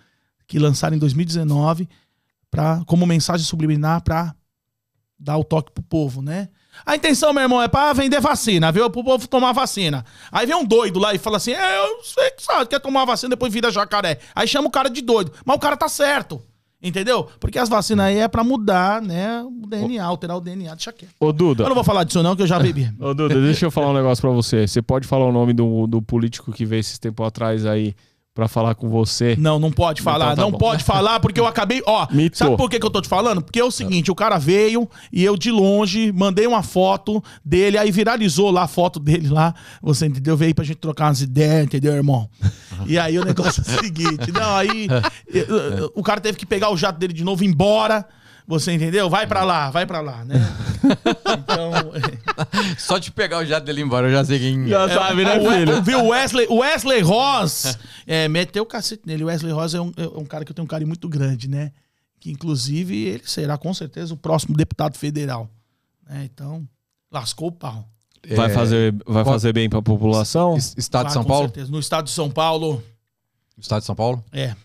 que 0.47 0.59
lançaram 0.59 0.95
em 0.95 0.99
2019, 0.99 1.87
pra, 2.51 2.83
como 2.85 3.05
mensagem 3.05 3.45
subliminar 3.45 4.01
para 4.03 4.35
dar 5.17 5.37
o 5.37 5.43
toque 5.43 5.71
pro 5.71 5.83
povo, 5.83 6.21
né? 6.21 6.49
A 6.85 6.93
intenção, 6.95 7.31
meu 7.31 7.43
irmão, 7.43 7.61
é 7.61 7.69
pra 7.69 7.93
vender 7.93 8.19
vacina, 8.19 8.69
viu? 8.69 8.89
Pro 8.89 9.01
povo 9.03 9.27
tomar 9.29 9.53
vacina. 9.53 10.03
Aí 10.29 10.45
vem 10.45 10.55
um 10.57 10.65
doido 10.65 10.99
lá 10.99 11.13
e 11.13 11.17
fala 11.17 11.37
assim: 11.37 11.51
é, 11.53 11.79
eu 11.79 12.03
sei 12.03 12.31
que 12.31 12.43
sabe, 12.43 12.67
quer 12.69 12.79
tomar 12.81 13.05
vacina, 13.05 13.29
depois 13.29 13.53
vira 13.53 13.71
jacaré. 13.71 14.19
Aí 14.35 14.45
chama 14.45 14.67
o 14.67 14.71
cara 14.71 14.89
de 14.89 15.01
doido. 15.01 15.31
Mas 15.45 15.55
o 15.55 15.59
cara 15.59 15.77
tá 15.77 15.87
certo. 15.87 16.43
Entendeu? 16.85 17.27
Porque 17.39 17.57
as 17.57 17.67
vacinas 17.67 18.05
aí 18.05 18.19
é 18.19 18.27
pra 18.27 18.43
mudar, 18.43 19.01
né? 19.01 19.41
O 19.41 19.67
DNA, 19.67 20.05
alterar 20.05 20.37
o 20.37 20.41
DNA. 20.41 20.75
Deixa 20.75 20.93
quieto. 20.93 21.15
Ô, 21.19 21.33
Duda. 21.33 21.63
Eu 21.63 21.67
não 21.67 21.75
vou 21.75 21.83
falar 21.83 22.03
disso, 22.03 22.21
não, 22.21 22.35
que 22.35 22.43
eu 22.43 22.47
já 22.47 22.59
bebi. 22.59 22.93
Ô, 23.01 23.11
Duda, 23.11 23.41
deixa 23.41 23.65
eu 23.65 23.71
falar 23.71 23.89
um 23.89 23.93
negócio 23.93 24.21
pra 24.21 24.29
você. 24.29 24.67
Você 24.67 24.83
pode 24.83 25.07
falar 25.07 25.25
o 25.25 25.31
nome 25.31 25.51
do, 25.51 25.87
do 25.87 25.99
político 25.99 26.51
que 26.51 26.63
veio 26.63 26.81
esses 26.81 26.99
tempos 26.99 27.25
atrás 27.25 27.65
aí 27.65 27.95
pra 28.35 28.49
falar 28.49 28.75
com 28.75 28.89
você? 28.89 29.33
Não, 29.39 29.57
não 29.57 29.71
pode 29.71 30.01
falar. 30.01 30.33
Então 30.33 30.35
tá 30.35 30.41
não 30.43 30.51
bom. 30.51 30.57
pode 30.57 30.83
falar, 30.83 31.21
porque 31.21 31.39
eu 31.39 31.47
acabei. 31.47 31.81
Ó, 31.87 32.05
Mitou. 32.11 32.37
sabe 32.37 32.57
por 32.57 32.69
que, 32.69 32.77
que 32.77 32.85
eu 32.85 32.89
tô 32.89 33.01
te 33.01 33.07
falando? 33.07 33.41
Porque 33.41 33.59
é 33.59 33.63
o 33.63 33.71
seguinte: 33.71 34.11
o 34.11 34.15
cara 34.15 34.37
veio 34.37 34.87
e 35.11 35.23
eu 35.23 35.37
de 35.37 35.49
longe 35.49 36.11
mandei 36.11 36.45
uma 36.45 36.61
foto 36.61 37.23
dele, 37.43 37.77
aí 37.77 37.89
viralizou 37.91 38.51
lá 38.51 38.63
a 38.63 38.67
foto 38.67 38.99
dele 38.99 39.29
lá. 39.29 39.55
Você 39.81 40.05
entendeu? 40.05 40.35
Veio 40.35 40.53
pra 40.53 40.65
gente 40.65 40.77
trocar 40.77 41.05
umas 41.05 41.21
ideias, 41.21 41.63
entendeu, 41.65 41.93
irmão? 41.95 42.29
E 42.87 42.99
aí 42.99 43.17
o 43.17 43.23
negócio 43.23 43.63
é 43.65 43.71
o 43.77 43.79
seguinte: 43.81 44.31
não, 44.33 44.55
aí 44.57 44.87
eu- 45.33 45.45
eu- 45.55 45.91
o 45.95 46.03
cara 46.03 46.19
teve 46.19 46.37
que 46.37 46.45
pegar 46.45 46.69
o 46.71 46.75
jato 46.77 46.99
dele 46.99 47.13
de 47.13 47.23
novo 47.23 47.41
e 47.41 47.47
ir 47.47 47.49
embora. 47.49 48.05
Você 48.47 48.71
entendeu? 48.73 49.09
Vai 49.09 49.25
pra 49.25 49.43
lá, 49.43 49.71
vai 49.71 49.85
pra 49.85 50.01
lá, 50.01 50.23
né? 50.23 50.35
Então. 51.37 51.71
Só 52.77 52.97
de 52.97 53.11
pegar 53.11 53.39
o 53.39 53.45
jato 53.45 53.65
dele 53.65 53.81
embora, 53.81 54.07
eu 54.07 54.11
já 54.11 54.23
sei 54.23 54.39
quem 54.39 54.67
Já 54.67 54.83
é. 54.83 54.93
sabe, 54.93 55.23
né, 55.23 55.37
We- 55.39 55.57
filho? 55.59 55.81
Viu, 55.81 55.99
o 56.05 56.07
Wesley, 56.09 56.47
Wesley 56.49 57.01
Ross 57.01 57.77
é, 58.05 58.27
meteu 58.27 58.63
o 58.63 58.65
cacete 58.65 59.03
nele. 59.05 59.23
O 59.23 59.27
Wesley 59.27 59.51
Ross 59.51 59.73
é 59.73 59.81
um, 59.81 59.91
é 59.97 60.07
um 60.19 60.25
cara 60.25 60.45
que 60.45 60.51
eu 60.51 60.55
tenho 60.55 60.63
um 60.63 60.67
carinho 60.67 60.87
muito 60.87 61.09
grande, 61.09 61.49
né? 61.49 61.71
Que 62.19 62.29
inclusive 62.31 62.95
ele 63.05 63.23
será 63.25 63.57
com 63.57 63.73
certeza 63.73 64.13
o 64.13 64.17
próximo 64.17 64.55
deputado 64.55 64.97
federal. 64.97 65.49
né? 66.07 66.27
Então, 66.31 66.67
lascou 67.11 67.47
o 67.47 67.51
pau. 67.51 67.87
Vai, 68.35 68.49
fazer, 68.49 68.91
vai 69.05 69.23
qual- 69.23 69.33
fazer 69.35 69.53
bem 69.53 69.69
pra 69.69 69.81
população? 69.81 70.55
Es- 70.57 70.73
Estado 70.77 71.03
Vai, 71.03 71.07
de 71.09 71.13
São 71.13 71.23
com 71.23 71.29
Paulo? 71.29 71.47
certeza. 71.47 71.71
No 71.71 71.79
estado 71.79 72.05
de 72.05 72.11
São 72.11 72.29
Paulo, 72.29 72.83
Estado 73.57 73.79
de 73.81 73.85
São 73.85 73.95
Paulo? 73.95 74.23
é. 74.31 74.55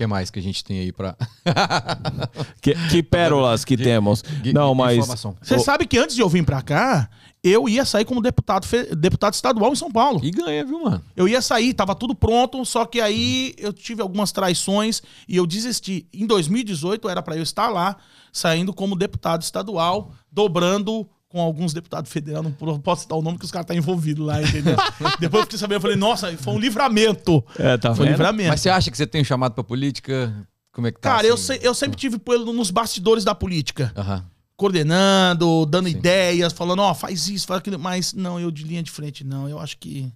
O 0.00 0.02
que 0.02 0.06
mais 0.06 0.30
que 0.30 0.38
a 0.38 0.42
gente 0.42 0.64
tem 0.64 0.78
aí 0.80 0.92
pra. 0.92 1.14
Que, 2.62 2.74
que 2.88 3.02
pérolas 3.02 3.64
que 3.64 3.76
temos. 3.76 4.22
Não, 4.54 4.74
mas. 4.74 4.96
Informação. 4.96 5.36
Você 5.42 5.58
sabe 5.58 5.86
que 5.86 5.98
antes 5.98 6.16
de 6.16 6.22
eu 6.22 6.28
vir 6.28 6.44
pra 6.44 6.62
cá, 6.62 7.08
eu 7.42 7.68
ia 7.68 7.84
sair 7.84 8.06
como 8.06 8.22
deputado, 8.22 8.66
deputado 8.96 9.34
estadual 9.34 9.72
em 9.72 9.76
São 9.76 9.90
Paulo. 9.90 10.20
E 10.22 10.30
ganha, 10.30 10.64
viu, 10.64 10.82
mano? 10.82 11.02
Eu 11.14 11.28
ia 11.28 11.42
sair, 11.42 11.74
tava 11.74 11.94
tudo 11.94 12.14
pronto, 12.14 12.64
só 12.64 12.86
que 12.86 13.00
aí 13.00 13.54
eu 13.58 13.72
tive 13.72 14.00
algumas 14.00 14.32
traições 14.32 15.02
e 15.28 15.36
eu 15.36 15.46
desisti. 15.46 16.06
Em 16.14 16.26
2018 16.26 17.08
era 17.08 17.22
pra 17.22 17.36
eu 17.36 17.42
estar 17.42 17.68
lá, 17.68 17.96
saindo 18.32 18.72
como 18.72 18.96
deputado 18.96 19.42
estadual, 19.42 20.14
dobrando 20.32 21.06
com 21.30 21.40
alguns 21.40 21.72
deputados 21.72 22.10
federais, 22.10 22.44
não 22.44 22.80
posso 22.80 23.02
citar 23.02 23.16
o 23.16 23.22
nome 23.22 23.38
que 23.38 23.44
os 23.44 23.50
caras 23.52 23.64
estão 23.64 23.76
envolvidos 23.76 24.26
lá, 24.26 24.42
entendeu? 24.42 24.76
Depois 25.18 25.42
eu 25.42 25.46
fiquei 25.46 25.58
sabendo, 25.58 25.76
eu 25.76 25.80
falei, 25.80 25.96
nossa, 25.96 26.36
foi 26.36 26.52
um 26.54 26.58
livramento. 26.58 27.42
É, 27.56 27.78
tá 27.78 27.94
Foi 27.94 28.06
um 28.06 28.10
livramento. 28.10 28.48
Mas 28.50 28.60
você 28.60 28.68
acha 28.68 28.90
que 28.90 28.96
você 28.96 29.06
tem 29.06 29.20
um 29.22 29.24
chamado 29.24 29.54
pra 29.54 29.62
política? 29.64 30.34
Como 30.72 30.88
é 30.88 30.92
que 30.92 30.98
tá? 31.00 31.08
Cara, 31.14 31.26
eu, 31.26 31.34
assim? 31.34 31.54
se- 31.54 31.60
eu 31.62 31.72
sempre 31.72 31.96
tive 31.96 32.18
pelo 32.18 32.52
nos 32.52 32.70
bastidores 32.72 33.22
da 33.24 33.34
política. 33.34 33.92
Aham. 33.96 34.24
Coordenando, 34.56 35.64
dando 35.66 35.88
Sim. 35.88 35.96
ideias, 35.96 36.52
falando, 36.52 36.80
ó, 36.80 36.92
faz 36.94 37.28
isso, 37.28 37.46
faz 37.46 37.58
aquilo. 37.60 37.78
Mas 37.78 38.12
não, 38.12 38.38
eu 38.38 38.50
de 38.50 38.64
linha 38.64 38.82
de 38.82 38.90
frente, 38.90 39.24
não. 39.24 39.48
Eu 39.48 39.58
acho 39.58 39.78
que. 39.78 40.12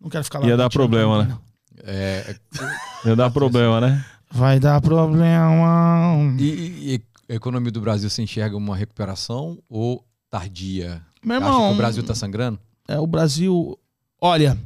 Não 0.00 0.08
quero 0.10 0.24
ficar 0.24 0.38
lá. 0.40 0.46
Ia 0.46 0.56
dar 0.56 0.68
problema, 0.70 1.22
né? 1.24 1.28
não. 1.30 1.40
É, 1.84 2.36
Ia 3.06 3.16
dar 3.16 3.30
problema, 3.30 3.80
né? 3.80 4.04
Vai 4.30 4.60
dar 4.60 4.80
problema. 4.80 6.36
e, 6.38 6.44
e- 6.44 6.94
e 7.28 7.32
a 7.32 7.34
economia 7.36 7.70
do 7.72 7.80
Brasil 7.80 8.08
se 8.10 8.20
enxerga 8.22 8.56
uma 8.56 8.76
recuperação 8.76 9.58
ou 9.68 10.04
tardia? 10.38 11.00
Meu 11.24 11.38
Acha 11.38 11.46
irmão, 11.46 11.68
que 11.68 11.74
o 11.74 11.76
Brasil 11.76 12.02
tá 12.02 12.14
sangrando? 12.14 12.58
é 12.88 12.98
o 12.98 13.06
Brasil. 13.06 13.78
Olha, 14.20 14.58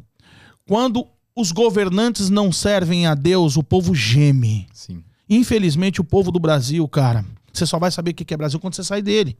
quando 0.66 1.07
os 1.36 1.53
governantes 1.53 2.31
não 2.31 2.51
servem 2.51 3.07
a 3.07 3.15
Deus, 3.15 3.57
o 3.57 3.62
povo 3.62 3.95
geme. 3.95 4.66
Sim. 4.73 5.05
Infelizmente, 5.28 6.01
o 6.01 6.05
povo 6.05 6.32
do 6.32 6.40
Brasil, 6.40 6.89
cara, 6.89 7.24
você 7.53 7.66
só 7.66 7.78
vai 7.78 7.90
saber 7.90 8.12
o 8.12 8.15
que 8.15 8.32
é 8.32 8.36
Brasil 8.36 8.59
quando 8.59 8.74
você 8.74 8.82
sai 8.82 9.03
dele. 9.03 9.39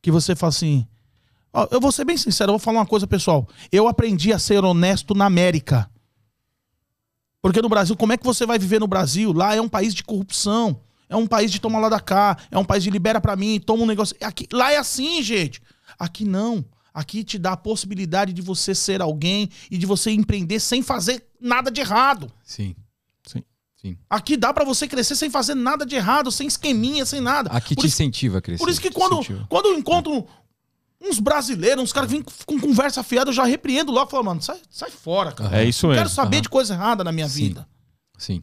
Que 0.00 0.10
você 0.10 0.34
fala 0.34 0.48
assim. 0.48 0.86
Ó, 1.52 1.68
eu 1.70 1.80
vou 1.80 1.92
ser 1.92 2.06
bem 2.06 2.16
sincero, 2.16 2.48
eu 2.48 2.54
vou 2.54 2.58
falar 2.58 2.80
uma 2.80 2.86
coisa, 2.86 3.06
pessoal. 3.06 3.46
Eu 3.70 3.86
aprendi 3.86 4.32
a 4.32 4.38
ser 4.38 4.64
honesto 4.64 5.14
na 5.14 5.26
América. 5.26 5.88
Porque 7.42 7.60
no 7.60 7.68
Brasil, 7.68 7.94
como 7.94 8.12
é 8.14 8.16
que 8.16 8.24
você 8.24 8.46
vai 8.46 8.58
viver 8.58 8.80
no 8.80 8.86
Brasil? 8.86 9.32
Lá 9.32 9.54
é 9.54 9.60
um 9.60 9.68
país 9.68 9.94
de 9.94 10.02
corrupção. 10.02 10.80
É 11.12 11.16
um 11.16 11.26
país 11.26 11.52
de 11.52 11.60
toma 11.60 11.78
lá 11.78 11.90
da 11.90 12.00
cá. 12.00 12.38
É 12.50 12.56
um 12.58 12.64
país 12.64 12.82
de 12.82 12.90
libera 12.90 13.20
pra 13.20 13.36
mim, 13.36 13.60
toma 13.60 13.82
um 13.82 13.86
negócio. 13.86 14.16
Aqui, 14.22 14.48
lá 14.50 14.72
é 14.72 14.78
assim, 14.78 15.22
gente. 15.22 15.60
Aqui 15.98 16.24
não. 16.24 16.64
Aqui 16.94 17.22
te 17.22 17.38
dá 17.38 17.52
a 17.52 17.56
possibilidade 17.56 18.32
de 18.32 18.40
você 18.40 18.74
ser 18.74 19.02
alguém 19.02 19.48
e 19.70 19.76
de 19.76 19.84
você 19.84 20.10
empreender 20.10 20.58
sem 20.58 20.82
fazer 20.82 21.26
nada 21.40 21.70
de 21.70 21.80
errado. 21.80 22.32
Sim. 22.44 22.74
Sim. 23.26 23.42
Sim. 23.76 23.96
Aqui 24.08 24.36
dá 24.36 24.52
pra 24.54 24.64
você 24.64 24.88
crescer 24.88 25.16
sem 25.16 25.28
fazer 25.28 25.54
nada 25.54 25.84
de 25.84 25.96
errado, 25.96 26.30
sem 26.30 26.46
esqueminha, 26.46 27.04
sem 27.04 27.20
nada. 27.20 27.50
Aqui 27.50 27.74
por 27.74 27.82
te 27.82 27.88
isso, 27.88 28.02
incentiva 28.02 28.38
a 28.38 28.40
crescer. 28.40 28.62
por 28.62 28.70
isso 28.70 28.80
que 28.80 28.90
quando, 28.90 29.14
incentiva. 29.20 29.46
quando 29.50 29.66
eu 29.66 29.78
encontro 29.78 30.26
uns 31.00 31.18
brasileiros, 31.18 31.82
uns 31.82 31.92
caras 31.92 32.10
que 32.10 32.16
vêm 32.16 32.24
com 32.46 32.60
conversa 32.60 33.02
fiada, 33.02 33.30
eu 33.30 33.34
já 33.34 33.44
repreendo 33.44 33.90
logo, 33.92 34.10
falo, 34.10 34.24
mano, 34.24 34.40
sai, 34.40 34.60
sai 34.70 34.90
fora, 34.90 35.32
cara. 35.32 35.60
É 35.60 35.64
isso 35.64 35.86
mesmo. 35.86 35.98
quero 35.98 36.08
saber 36.08 36.36
aham. 36.36 36.42
de 36.42 36.48
coisa 36.48 36.74
errada 36.74 37.02
na 37.04 37.12
minha 37.12 37.28
Sim. 37.28 37.48
vida. 37.48 37.68
Sim. 38.16 38.42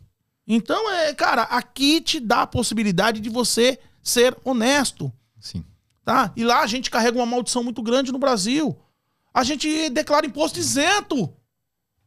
Então, 0.51 0.89
é, 0.89 1.13
cara, 1.13 1.43
aqui 1.43 2.01
te 2.01 2.19
dá 2.19 2.41
a 2.41 2.47
possibilidade 2.47 3.19
de 3.19 3.30
você 3.30 3.77
ser 4.01 4.35
honesto, 4.43 5.13
Sim. 5.39 5.63
tá? 6.03 6.34
E 6.35 6.43
lá 6.43 6.61
a 6.61 6.67
gente 6.67 6.89
carrega 6.89 7.19
uma 7.19 7.26
maldição 7.26 7.63
muito 7.63 7.84
grande 7.84 8.11
no 8.11 8.17
Brasil. 8.17 8.76
A 9.31 9.43
gente 9.43 9.89
declara 9.91 10.26
imposto 10.26 10.57
isento. 10.57 11.31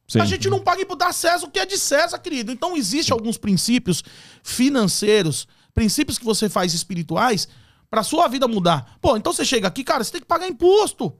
Sim. 0.08 0.18
A 0.18 0.24
gente 0.24 0.50
não 0.50 0.58
paga 0.58 0.82
imposto 0.82 0.98
dá 0.98 1.12
César 1.12 1.46
o 1.46 1.50
que 1.50 1.60
é 1.60 1.64
de 1.64 1.78
César, 1.78 2.18
querido. 2.18 2.50
Então, 2.50 2.76
existem 2.76 3.14
alguns 3.14 3.38
princípios 3.38 4.02
financeiros, 4.42 5.46
princípios 5.72 6.18
que 6.18 6.24
você 6.24 6.48
faz 6.48 6.74
espirituais, 6.74 7.48
pra 7.88 8.02
sua 8.02 8.26
vida 8.26 8.48
mudar. 8.48 8.98
Pô, 9.00 9.16
então 9.16 9.32
você 9.32 9.44
chega 9.44 9.68
aqui, 9.68 9.84
cara, 9.84 10.02
você 10.02 10.10
tem 10.10 10.20
que 10.20 10.26
pagar 10.26 10.48
imposto. 10.48 11.16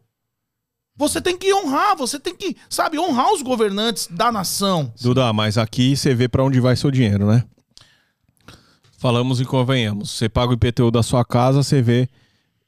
Você 0.97 1.21
tem 1.21 1.37
que 1.37 1.53
honrar, 1.55 1.97
você 1.97 2.21
tem 2.21 2.37
que, 2.37 2.57
sabe, 2.69 2.99
honrar 2.99 3.33
os 3.33 3.43
governantes 3.43 4.09
da 4.11 4.31
nação. 4.31 4.93
Duda, 5.01 5.33
mas 5.33 5.57
aqui 5.57 5.97
você 5.97 6.15
vê 6.15 6.29
pra 6.29 6.45
onde 6.45 6.61
vai 6.61 6.77
seu 6.77 6.91
dinheiro, 6.91 7.27
né? 7.27 7.45
Falamos 8.99 9.41
e 9.41 9.45
convenhamos. 9.45 10.11
Você 10.11 10.29
paga 10.29 10.53
o 10.53 10.55
IPTU 10.55 10.91
da 10.91 11.03
sua 11.03 11.25
casa, 11.25 11.63
você 11.63 11.83
vê 11.83 12.09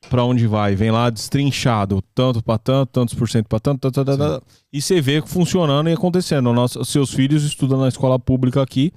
pra 0.09 0.25
onde 0.25 0.47
vai. 0.47 0.75
Vem 0.75 0.91
lá 0.91 1.11
destrinchado, 1.11 2.03
tanto 2.15 2.43
pra 2.43 2.59
tanto, 2.59 2.91
tantos 2.91 3.15
por 3.15 3.29
cento 3.29 3.47
pra 3.47 3.61
tanto, 3.61 3.81
tanto, 3.81 4.05
tanto, 4.05 4.19
tanto, 4.19 4.47
e 4.73 4.81
você 4.81 5.01
vê 5.01 5.23
funcionando 5.23 5.89
e 5.89 5.93
acontecendo. 5.93 6.53
Nossos, 6.53 6.89
seus 6.89 7.13
filhos 7.13 7.45
estudam 7.45 7.79
na 7.79 7.89
escola 7.89 8.19
pública 8.19 8.63
aqui 8.63 8.93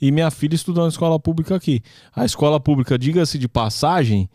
e 0.00 0.10
minha 0.10 0.30
filha 0.30 0.54
estuda 0.54 0.82
na 0.82 0.88
escola 0.88 1.18
pública 1.18 1.56
aqui. 1.56 1.82
A 2.14 2.24
escola 2.24 2.58
pública, 2.58 2.98
diga-se 2.98 3.38
de 3.38 3.48
passagem, 3.48 4.28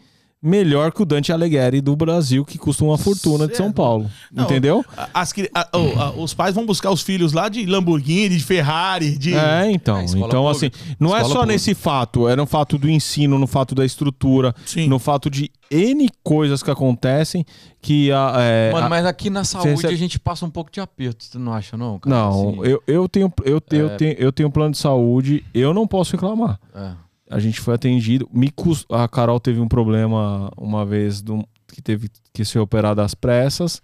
melhor 0.43 0.91
que 0.91 1.01
o 1.01 1.05
Dante 1.05 1.31
Alighieri 1.31 1.79
do 1.79 1.95
Brasil, 1.95 2.43
que 2.43 2.57
custa 2.57 2.83
uma 2.83 2.97
fortuna 2.97 3.47
de 3.47 3.55
São. 3.55 3.71
Paulo. 3.71 4.09
Não, 4.31 4.43
Entendeu? 4.43 4.83
As 5.13 5.33
a- 5.55 5.69
a- 5.71 6.11
os 6.17 6.33
pais 6.33 6.53
vão 6.53 6.65
buscar 6.65 6.91
os 6.91 7.01
filhos 7.01 7.31
lá 7.31 7.47
de 7.47 7.65
Lamborghini, 7.65 8.35
de 8.37 8.43
Ferrari, 8.43 9.17
de. 9.17 9.33
É, 9.33 9.71
então. 9.71 9.97
É, 9.97 10.03
então, 10.03 10.47
assim, 10.49 10.69
pública. 10.69 10.95
não 10.99 11.09
é 11.15 11.21
Escola 11.21 11.23
só 11.23 11.39
pública. 11.39 11.45
nesse 11.53 11.73
fato, 11.73 12.27
era 12.27 12.43
um 12.43 12.45
fato 12.45 12.77
do 12.77 12.89
ensino, 12.89 13.39
no 13.39 13.47
fato 13.47 13.73
da 13.73 13.85
estrutura, 13.85 14.53
Sim. 14.65 14.87
no 14.87 14.99
fato 14.99 15.29
de 15.29 15.49
N 15.71 16.07
coisas 16.21 16.61
que 16.61 16.69
acontecem 16.69 17.45
que 17.81 18.11
a. 18.11 18.33
é, 18.37 18.71
Mano, 18.73 18.89
mas 18.89 19.05
aqui 19.05 19.29
na 19.29 19.43
saúde 19.45 19.69
recebe- 19.69 19.93
a 19.93 19.97
gente 19.97 20.19
passa 20.19 20.45
um 20.45 20.49
pouco 20.49 20.69
de 20.71 20.79
aperto, 20.81 21.23
você 21.23 21.37
não 21.39 21.53
acha, 21.53 21.77
não? 21.77 21.97
cara? 21.99 22.15
Não, 22.15 22.29
Assim, 22.49 22.59
eu, 22.69 22.83
eu, 22.85 23.07
tenho, 23.09 23.31
eu, 23.45 23.61
tenho, 23.61 23.87
É. 23.87 23.93
eu, 23.93 23.97
tenho, 23.97 24.13
eu 24.19 24.31
tenho 24.31 24.51
plano 24.51 24.71
de 24.71 24.77
saúde, 24.77 25.43
eu 25.53 25.73
não 25.73 25.87
posso 25.87 26.11
reclamar. 26.11 26.59
é. 26.75 26.91
A 27.29 27.39
gente 27.39 27.59
foi 27.59 27.73
atendido. 27.75 28.29
Me 28.33 28.49
cus- 28.51 28.85
A 28.89 29.07
Carol 29.07 29.39
teve 29.39 29.59
um 29.59 29.67
problema 29.67 30.51
uma 30.57 30.85
vez 30.85 31.21
do- 31.21 31.47
que 31.67 31.81
teve 31.81 32.09
que 32.33 32.43
ser 32.45 32.59
operada 32.59 33.03
às 33.03 33.15
pressas. 33.15 33.81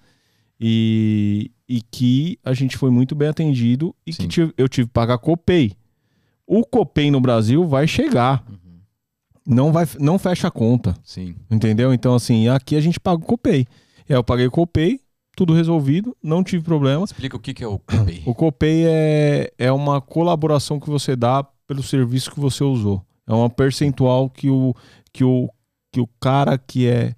E, 0.61 1.51
e 1.67 1.81
que 1.81 2.37
a 2.43 2.53
gente 2.53 2.77
foi 2.77 2.89
muito 2.91 3.15
bem 3.15 3.29
atendido 3.29 3.95
e 4.05 4.11
Sim. 4.11 4.23
que 4.23 4.27
tive- 4.27 4.53
eu 4.57 4.67
tive 4.67 4.87
que 4.87 4.93
pagar 4.93 5.17
Copay. 5.17 5.71
O 6.45 6.65
Copay 6.65 7.09
no 7.09 7.21
Brasil 7.21 7.65
vai 7.65 7.87
chegar. 7.87 8.43
Não, 9.47 9.71
vai, 9.71 9.87
não 9.99 10.19
fecha 10.19 10.47
a 10.47 10.51
conta. 10.51 10.95
Sim. 11.03 11.33
Entendeu? 11.49 11.93
Então, 11.93 12.13
assim, 12.13 12.49
aqui 12.49 12.75
a 12.75 12.81
gente 12.81 12.99
paga 12.99 13.23
o 13.23 13.25
Copay. 13.25 13.65
É, 14.07 14.15
eu 14.15 14.23
paguei 14.23 14.47
o 14.47 14.51
Copay, 14.51 14.99
tudo 15.35 15.53
resolvido, 15.53 16.15
não 16.21 16.43
tive 16.43 16.63
problema. 16.63 17.05
Explica 17.05 17.37
o 17.37 17.39
que, 17.39 17.53
que 17.53 17.63
é 17.63 17.67
o 17.67 17.79
Copay. 17.79 18.21
O 18.25 18.35
Copay 18.35 18.83
é, 18.85 19.53
é 19.57 19.71
uma 19.71 20.01
colaboração 20.01 20.79
que 20.79 20.89
você 20.89 21.15
dá 21.15 21.43
pelo 21.65 21.81
serviço 21.81 22.31
que 22.31 22.39
você 22.39 22.63
usou. 22.63 23.01
É 23.29 23.33
uma 23.33 23.49
percentual 23.49 24.27
que 24.27 24.49
o, 24.49 24.73
que 25.13 25.23
o, 25.23 25.47
que 25.91 26.01
o 26.01 26.07
cara 26.19 26.57
que 26.57 26.87
é, 26.87 27.15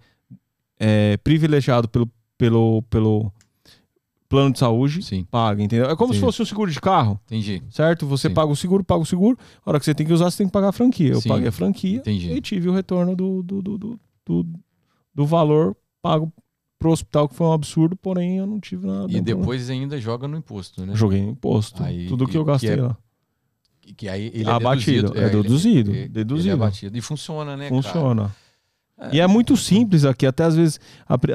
é 0.78 1.16
privilegiado 1.18 1.88
pelo, 1.88 2.10
pelo, 2.38 2.82
pelo 2.90 3.32
plano 4.28 4.52
de 4.52 4.60
saúde 4.60 5.02
Sim, 5.04 5.26
paga, 5.32 5.64
entendeu? 5.64 5.90
É 5.90 5.96
como 5.96 6.14
se 6.14 6.20
fosse 6.20 6.42
um 6.42 6.46
seguro 6.46 6.70
de 6.70 6.82
carro, 6.82 7.18
entendi. 7.26 7.64
certo? 7.70 8.06
Você 8.08 8.28
Sim. 8.28 8.34
paga 8.34 8.52
o 8.52 8.56
seguro, 8.58 8.84
paga 8.84 9.02
o 9.02 9.06
seguro. 9.06 9.40
A 9.66 9.70
hora 9.70 9.80
que 9.80 9.86
você 9.86 9.96
tem 9.96 10.06
que 10.06 10.12
usar, 10.12 10.30
você 10.30 10.40
tem 10.40 10.48
que 10.48 10.54
pagar 10.54 10.68
a 10.68 10.74
franquia. 10.74 11.14
Eu 11.14 11.22
Sim. 11.22 11.30
paguei 11.30 11.48
a 11.48 11.52
franquia 11.52 12.00
Entendi. 12.00 12.30
e 12.30 12.42
tive 12.42 12.68
o 12.68 12.74
retorno 12.74 13.16
do, 13.16 13.42
do, 13.42 13.62
do, 13.62 13.78
do, 13.78 14.00
do, 14.26 14.46
do 15.16 15.26
valor 15.26 15.78
pago 16.02 16.30
pro 16.78 16.92
hospital, 16.92 17.30
que 17.30 17.36
foi 17.36 17.48
um 17.48 17.54
absurdo, 17.54 17.96
porém 17.96 18.40
eu 18.40 18.48
não 18.48 18.60
tive 18.60 18.86
nada. 18.86 19.10
E 19.10 19.22
depois 19.22 19.70
ainda 19.70 19.98
joga 19.98 20.28
no 20.28 20.36
imposto, 20.36 20.86
né? 20.86 20.94
Joguei 20.94 21.22
no 21.22 21.30
imposto. 21.30 21.82
Aí, 21.82 22.08
tudo 22.08 22.28
que 22.28 22.36
eu 22.36 22.44
que 22.44 22.52
gastei 22.52 22.72
é 22.72 22.82
lá. 22.82 22.98
Que- 23.96 24.10
aí 24.10 24.32
ele 24.34 24.50
é 24.50 24.52
Abatido, 24.52 25.10
deduzido. 25.14 25.18
é 25.20 25.22
ele- 25.34 25.42
deduzido, 25.44 25.92
ele- 25.92 26.08
deduzido. 26.10 26.44
Ele 26.48 26.50
é 26.50 26.54
abatido. 26.54 26.98
E 26.98 27.02
funciona, 27.02 27.56
né, 27.58 27.70
cara? 27.70 27.82
Funciona. 27.82 28.36
E 29.12 29.20
é 29.20 29.26
muito 29.28 29.58
simples 29.58 30.06
aqui. 30.06 30.26
Até 30.28 30.44
às 30.44 30.56
vezes, 30.56 30.80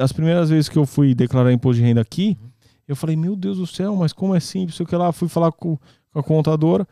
as 0.01 0.11
primeiras 0.13 0.49
vezes 0.49 0.69
que 0.69 0.77
eu 0.77 0.85
fui 0.85 1.13
declarar 1.13 1.51
imposto 1.51 1.81
de 1.81 1.85
renda 1.85 1.99
aqui, 1.99 2.37
eu 2.87 2.95
falei, 2.95 3.15
meu 3.17 3.35
Deus 3.35 3.57
do 3.57 3.67
céu, 3.67 3.93
mas 3.95 4.13
como 4.13 4.33
é 4.33 4.39
simples? 4.39 4.75
Sei 4.77 4.85
o 4.85 4.87
que 4.87 4.95
lá, 4.95 5.11
fui 5.11 5.27
falar 5.27 5.51
com, 5.51 5.77
a 6.15 6.23
contadora. 6.23 6.87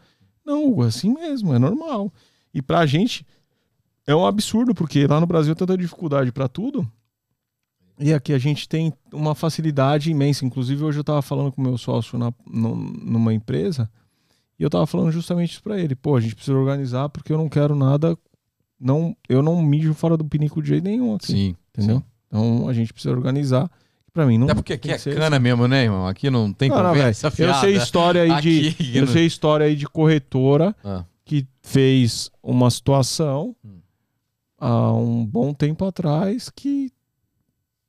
Não, 0.46 0.84
é 0.84 0.88
assim 0.88 1.14
mesmo, 1.14 1.54
é 1.54 1.60
normal. 1.60 2.12
E 2.54 2.62
pra 2.62 2.86
gente 2.86 3.26
é 4.06 4.14
um 4.16 4.26
absurdo, 4.26 4.76
porque 4.76 5.08
lá 5.08 5.20
no 5.20 5.26
Brasil 5.26 5.56
tanta 5.56 5.78
dificuldade 5.78 6.32
pra 6.32 6.48
tudo. 6.50 6.86
E 7.98 8.14
aqui 8.14 8.34
a 8.34 8.38
gente 8.38 8.68
tem 8.68 8.94
uma 9.14 9.34
facilidade 9.34 10.12
imensa. 10.12 10.46
Inclusive, 10.46 10.84
hoje 10.84 11.00
eu 11.00 11.04
tava 11.04 11.22
falando 11.22 11.52
com 11.54 11.62
o 11.62 11.64
meu 11.66 11.78
sócio 11.78 12.20
na, 12.20 12.34
num- 12.46 12.76
numa 12.76 13.34
empresa. 13.34 13.90
E 14.60 14.64
eu 14.64 14.69
tava 14.69 14.86
falando 14.88 15.11
justamente 15.11 15.52
isso 15.52 15.64
pra 15.64 15.80
ele. 15.80 15.95
Pô, 15.95 16.15
a 16.15 16.22
gente 16.22 16.36
precisa 16.36 16.57
organizar 16.57 17.10
porque 17.10 17.32
eu 17.34 17.38
não 17.38 17.49
quero 17.49 17.76
nada. 17.76 18.18
Não, 18.80 19.15
eu 19.27 19.41
não 19.41 19.61
mijo 19.61 19.94
fora 19.94 20.15
do 20.18 20.23
pinico 20.26 20.61
de 20.61 20.69
jeito 20.69 20.84
nenhum 20.84 21.15
aqui. 21.15 21.27
Sim. 21.27 21.56
entendeu? 21.73 21.98
sim. 21.98 22.03
Então 22.27 22.68
a 22.69 22.73
gente 22.73 22.91
precisa 22.94 23.14
organizar. 23.14 23.69
Pra 24.14 24.26
mim 24.26 24.38
não. 24.38 24.45
Até 24.45 24.56
porque 24.56 24.73
aqui 24.73 24.91
é 24.91 24.98
cana 24.98 25.38
mesmo, 25.40 25.68
né, 25.68 25.84
irmão? 25.84 26.07
Aqui 26.07 26.30
não 26.30 26.53
tem 26.53 26.69
Não, 26.69 26.82
não, 26.82 26.90
conversa. 26.91 27.27
Eu 27.38 27.53
sei 27.56 27.76
história 27.76 28.22
aí 28.22 28.41
de. 28.41 28.69
Aqui, 28.69 28.98
Eu 28.98 29.06
não- 29.06 29.11
sei 29.11 29.26
história 29.26 29.65
aí 29.65 29.76
de 29.76 29.86
corretora 29.88 30.73
Ah, 30.84 31.03
que 31.26 31.45
fez 31.61 32.32
uma 32.41 32.72
situação 32.72 33.53
Hum. 33.64 33.80
há 34.57 34.94
um 34.94 35.26
bom 35.26 35.53
tempo 35.53 35.84
atrás 35.84 36.49
que 36.49 36.90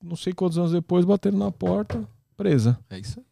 não 0.02 0.16
sei 0.16 0.32
quantos 0.32 0.58
anos 0.58 0.72
depois 0.72 1.04
bateram 1.04 1.38
na 1.38 1.52
porta, 1.52 2.04
presa. 2.36 2.76
é 2.90 2.98
isso 2.98 3.20
aí. 3.20 3.25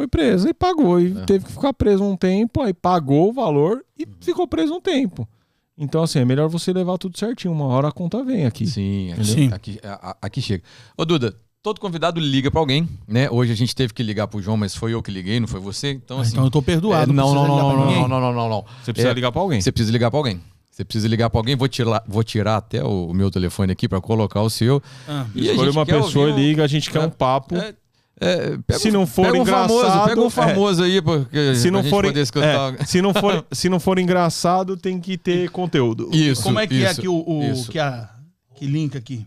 Foi 0.00 0.08
presa 0.08 0.48
e 0.48 0.54
pagou. 0.54 0.98
E 0.98 1.12
É. 1.14 1.24
teve 1.26 1.44
que 1.44 1.52
ficar 1.52 1.74
preso 1.74 2.02
um 2.02 2.16
tempo, 2.16 2.62
aí 2.62 2.72
pagou 2.72 3.28
o 3.28 3.32
valor 3.34 3.84
e 3.98 4.04
Uhum. 4.04 4.10
ficou 4.18 4.48
preso 4.48 4.72
um 4.72 4.80
tempo. 4.80 5.28
Então, 5.76 6.02
assim, 6.02 6.18
é 6.20 6.24
melhor 6.24 6.48
você 6.48 6.72
levar 6.72 6.96
tudo 6.96 7.18
certinho. 7.18 7.52
Uma 7.52 7.66
hora 7.66 7.88
a 7.88 7.92
conta 7.92 8.24
vem 8.24 8.46
aqui. 8.46 8.66
Sim, 8.66 9.12
aqui, 9.12 9.24
Sim. 9.26 9.50
Aqui, 9.52 9.78
a- 9.84 10.10
a- 10.12 10.16
aqui 10.22 10.40
chega. 10.40 10.62
Ô, 10.96 11.04
Duda, 11.04 11.34
todo 11.62 11.78
convidado 11.78 12.18
liga 12.18 12.50
pra 12.50 12.60
alguém, 12.60 12.88
né? 13.06 13.28
Hoje 13.30 13.52
a 13.52 13.54
gente 13.54 13.74
teve 13.74 13.92
que 13.92 14.02
ligar 14.02 14.26
pro 14.26 14.40
João, 14.40 14.56
mas 14.56 14.74
foi 14.74 14.94
eu 14.94 15.02
que 15.02 15.10
liguei, 15.10 15.38
não 15.38 15.46
foi 15.46 15.60
você? 15.60 15.90
Então, 15.90 16.16
Ah, 16.18 16.22
assim. 16.22 16.32
então 16.32 16.44
eu 16.44 16.50
tô 16.50 16.62
perdoado. 16.62 17.12
é, 17.12 17.14
não, 17.14 17.34
não, 17.34 17.46
não, 17.46 17.56
não, 17.58 17.76
não, 17.76 17.76
não, 17.76 18.08
não, 18.08 18.20
não, 18.20 18.32
não, 18.32 18.48
não. 18.48 18.64
Você 18.82 18.94
precisa 18.94 19.10
É, 19.12 19.14
ligar 19.14 19.30
pra 19.32 19.42
alguém. 19.42 19.60
Você 19.60 19.70
precisa 19.70 19.92
ligar 19.92 20.10
pra 20.10 20.18
alguém. 20.18 20.40
Você 20.70 20.84
precisa 20.84 21.08
ligar 21.08 21.28
pra 21.28 21.40
alguém. 21.40 21.56
Vou 21.56 21.68
tirar, 21.68 22.02
vou 22.08 22.24
tirar 22.24 22.56
até 22.56 22.82
o, 22.82 23.12
meu 23.12 23.30
telefone 23.30 23.70
aqui 23.72 23.86
pra 23.86 24.00
colocar 24.00 24.40
o 24.40 24.48
seu. 24.48 24.82
Ah, 25.06 25.26
E 25.34 25.48
Escolhe 25.50 25.68
uma 25.68 25.84
pessoa 25.84 26.30
e 26.30 26.32
liga, 26.32 26.64
a 26.64 26.66
gente 26.66 26.90
quer 26.90 27.02
É, 27.02 27.06
um 27.06 27.10
papo. 27.10 27.54
É, 27.56 27.74
é, 28.20 28.58
pega 28.66 28.78
Se 28.78 28.88
um- 28.88 28.92
não 28.92 29.06
for 29.06 29.26
pega 29.26 29.42
um 29.42 29.46
famoso, 29.46 29.74
engraçado, 29.80 30.08
pega 30.08 30.20
um 30.20 30.26
é. 30.26 30.30
famoso 30.30 30.82
aí, 30.84 31.00
porque 31.02 31.54
se 31.56 31.70
não 31.70 31.82
for, 31.82 32.04
é, 32.04 32.84
se 32.84 33.00
não 33.02 33.14
for, 33.14 33.46
se 33.50 33.68
não 33.68 33.80
for 33.80 33.98
engraçado, 33.98 34.76
tem 34.76 35.00
que 35.00 35.16
ter 35.18 35.48
conteúdo. 35.52 36.10
Isso. 36.12 36.42
Como 36.42 36.58
é 36.58 36.66
que 36.66 36.84
é 36.84 36.90
isso, 36.90 37.00
que 37.00 37.08
o, 37.08 37.14
o- 37.16 37.64
que 37.68 37.78
a 37.78 38.08
que 38.54 38.66
link 38.66 38.96
aqui? 38.96 39.26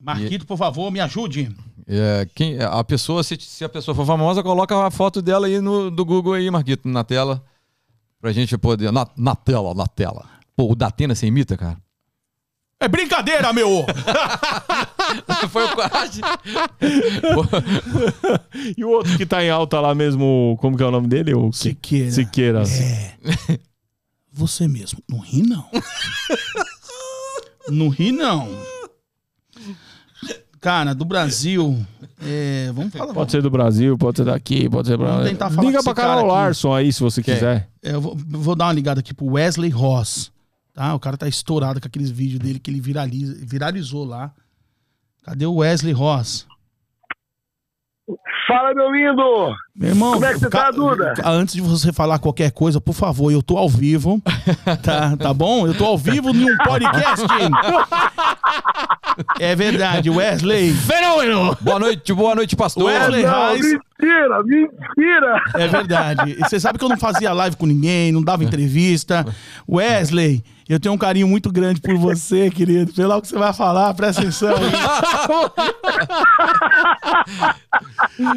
Marquito, 0.00 0.46
por 0.46 0.56
favor, 0.56 0.90
me 0.90 1.00
ajude. 1.00 1.54
É, 1.88 2.26
quem, 2.34 2.60
a 2.60 2.82
pessoa, 2.84 3.22
se, 3.22 3.36
se 3.40 3.64
a 3.64 3.68
pessoa 3.68 3.94
for 3.94 4.04
famosa, 4.04 4.42
coloca 4.42 4.86
a 4.86 4.90
foto 4.90 5.22
dela 5.22 5.46
aí 5.46 5.60
no, 5.60 5.90
do 5.90 6.04
Google 6.04 6.34
aí, 6.34 6.50
Marquito, 6.50 6.88
na 6.88 7.02
tela. 7.04 7.42
Pra 8.20 8.32
gente 8.32 8.56
poder. 8.58 8.90
Na, 8.92 9.06
na 9.16 9.34
tela, 9.36 9.72
na 9.74 9.86
tela. 9.86 10.24
Pô, 10.56 10.70
o 10.72 10.74
Datena 10.74 11.14
você 11.14 11.26
imita, 11.26 11.56
cara? 11.56 11.76
É 12.78 12.88
brincadeira, 12.88 13.52
meu! 13.52 13.86
Foi 15.48 15.64
o 15.64 15.74
quase. 15.74 16.20
E 18.76 18.84
o 18.84 18.90
outro 18.90 19.16
que 19.16 19.24
tá 19.24 19.42
em 19.42 19.48
alta 19.48 19.80
lá 19.80 19.94
mesmo, 19.94 20.56
como 20.60 20.76
que 20.76 20.82
é 20.82 20.86
o 20.86 20.90
nome 20.90 21.08
dele? 21.08 21.34
O 21.34 21.52
Siqueira. 21.52 22.10
Siqueira. 22.10 22.62
É. 22.62 23.58
Você 24.30 24.68
mesmo. 24.68 24.98
Não 25.08 25.18
ri, 25.18 25.42
não. 25.42 25.66
não 27.70 27.88
ri, 27.88 28.12
não. 28.12 28.48
Cara, 30.60 30.94
do 30.94 31.04
Brasil. 31.06 31.78
é, 32.20 32.70
vamos 32.74 32.92
falar. 32.92 33.14
Pode 33.14 33.32
ser 33.32 33.40
do 33.40 33.48
Brasil, 33.48 33.96
pode 33.96 34.18
ser 34.18 34.24
daqui, 34.24 34.68
pode 34.68 34.88
ser 34.88 34.98
pra... 34.98 35.12
Vamos 35.12 35.28
tentar 35.30 35.48
falar 35.48 35.66
Liga 35.66 35.78
com 35.78 35.84
pra 35.84 35.94
Carol 35.94 36.18
aqui. 36.18 36.28
Larson 36.28 36.74
aí, 36.74 36.92
se 36.92 37.00
você 37.00 37.22
quiser. 37.22 37.68
É, 37.82 37.94
eu 37.94 38.00
vou, 38.00 38.14
vou 38.28 38.54
dar 38.54 38.66
uma 38.66 38.72
ligada 38.74 39.00
aqui 39.00 39.14
pro 39.14 39.32
Wesley 39.32 39.70
Ross. 39.70 40.30
Tá? 40.76 40.94
O 40.94 41.00
cara 41.00 41.16
tá 41.16 41.26
estourado 41.26 41.80
com 41.80 41.88
aqueles 41.88 42.10
vídeos 42.10 42.38
dele 42.38 42.58
que 42.58 42.70
ele 42.70 42.82
viraliza, 42.82 43.34
viralizou 43.40 44.04
lá. 44.04 44.30
Cadê 45.24 45.46
o 45.46 45.54
Wesley 45.54 45.94
Ross? 45.94 46.46
Fala, 48.46 48.74
meu 48.74 48.92
lindo! 48.92 49.56
Meu 49.74 49.88
irmão, 49.88 50.12
Como 50.12 50.26
é 50.26 50.34
que 50.34 50.38
você 50.38 50.50
tá, 50.50 50.70
Duda? 50.70 51.14
Antes 51.24 51.54
de 51.54 51.62
você 51.62 51.94
falar 51.94 52.18
qualquer 52.18 52.52
coisa, 52.52 52.78
por 52.78 52.92
favor, 52.94 53.32
eu 53.32 53.42
tô 53.42 53.56
ao 53.56 53.70
vivo. 53.70 54.22
Tá, 54.82 55.16
tá 55.16 55.32
bom? 55.32 55.66
Eu 55.66 55.74
tô 55.76 55.84
ao 55.86 55.96
vivo 55.96 56.30
em 56.30 56.44
um 56.52 56.56
podcast. 56.58 57.26
É 59.40 59.54
verdade, 59.56 60.10
Wesley. 60.10 60.72
Fenômeno! 60.72 61.56
boa 61.60 61.78
noite, 61.78 62.12
boa 62.12 62.34
noite, 62.34 62.54
pastor. 62.54 62.84
Wesley 62.84 63.22
Não, 63.22 63.48
Reis. 63.52 63.62
mentira, 63.62 64.42
mentira! 64.44 65.42
É 65.54 65.68
verdade. 65.68 66.32
E 66.32 66.38
você 66.40 66.60
sabe 66.60 66.78
que 66.78 66.84
eu 66.84 66.88
não 66.88 66.98
fazia 66.98 67.32
live 67.32 67.56
com 67.56 67.64
ninguém, 67.66 68.12
não 68.12 68.22
dava 68.22 68.44
entrevista. 68.44 69.24
Wesley, 69.68 70.44
eu 70.68 70.80
tenho 70.80 70.94
um 70.94 70.98
carinho 70.98 71.28
muito 71.28 71.50
grande 71.52 71.80
por 71.80 71.96
você, 71.96 72.50
querido. 72.54 72.92
Sei 72.94 73.06
lá 73.06 73.16
o 73.16 73.22
que 73.22 73.28
você 73.28 73.38
vai 73.38 73.52
falar, 73.52 73.94
presta 73.94 74.20
atenção. 74.22 74.54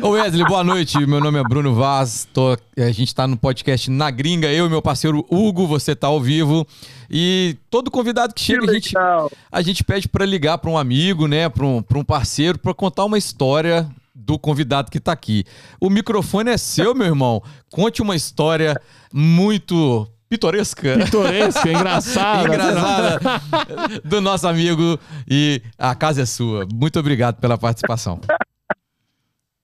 Ô 0.02 0.10
Wesley, 0.10 0.46
boa 0.46 0.64
noite. 0.64 0.98
Meu 1.06 1.20
nome 1.20 1.40
é 1.40 1.44
Bruno 1.44 1.74
Vaz. 1.74 2.28
Tô- 2.34 2.58
a 2.78 2.92
gente 2.92 3.14
tá 3.16 3.28
no 3.28 3.38
podcast 3.38 3.90
Na 3.90 4.12
Gringa, 4.12 4.48
eu 4.52 4.66
e 4.66 4.70
meu 4.70 4.82
parceiro 4.82 5.26
Hugo, 5.30 5.66
você 5.68 5.96
tá 5.96 6.08
ao 6.08 6.20
vivo. 6.22 6.68
E 7.10 7.58
todo 7.70 7.90
convidado 7.90 8.34
que 8.34 8.42
chega, 8.42 8.70
a 8.70 8.74
gente, 8.74 8.94
a 9.52 9.62
gente 9.62 9.84
pede 9.84 10.08
pra 10.08 10.26
ligar 10.26 10.58
pra 10.60 10.70
um 10.70 10.78
amigo, 10.78 11.28
né, 11.28 11.50
pra 11.50 11.66
um, 11.66 11.82
pra 11.82 11.98
um 11.98 12.04
parceiro, 12.04 12.60
pra 12.60 12.74
contar 12.74 13.06
uma 13.06 13.18
história 13.18 13.90
do 14.14 14.38
convidado 14.38 14.92
que 14.92 15.00
tá 15.00 15.12
aqui. 15.12 15.44
O 15.80 15.90
microfone 15.90 16.52
é 16.52 16.58
seu, 16.58 16.94
meu 16.94 17.08
irmão. 17.08 17.42
Conte 17.72 18.02
uma 18.02 18.16
história 18.16 18.80
muito 19.12 20.08
pitoresca. 20.30 20.98
Pitoresco, 21.04 21.68
engraçado. 21.68 22.48
Engraçada 22.48 23.20
do 24.06 24.22
nosso 24.22 24.48
amigo 24.48 25.00
e 25.30 25.62
a 25.78 25.96
casa 25.96 26.22
é 26.22 26.26
sua. 26.26 26.68
Muito 26.72 27.00
obrigado 27.00 27.40
pela 27.40 27.58
participação. 27.58 28.22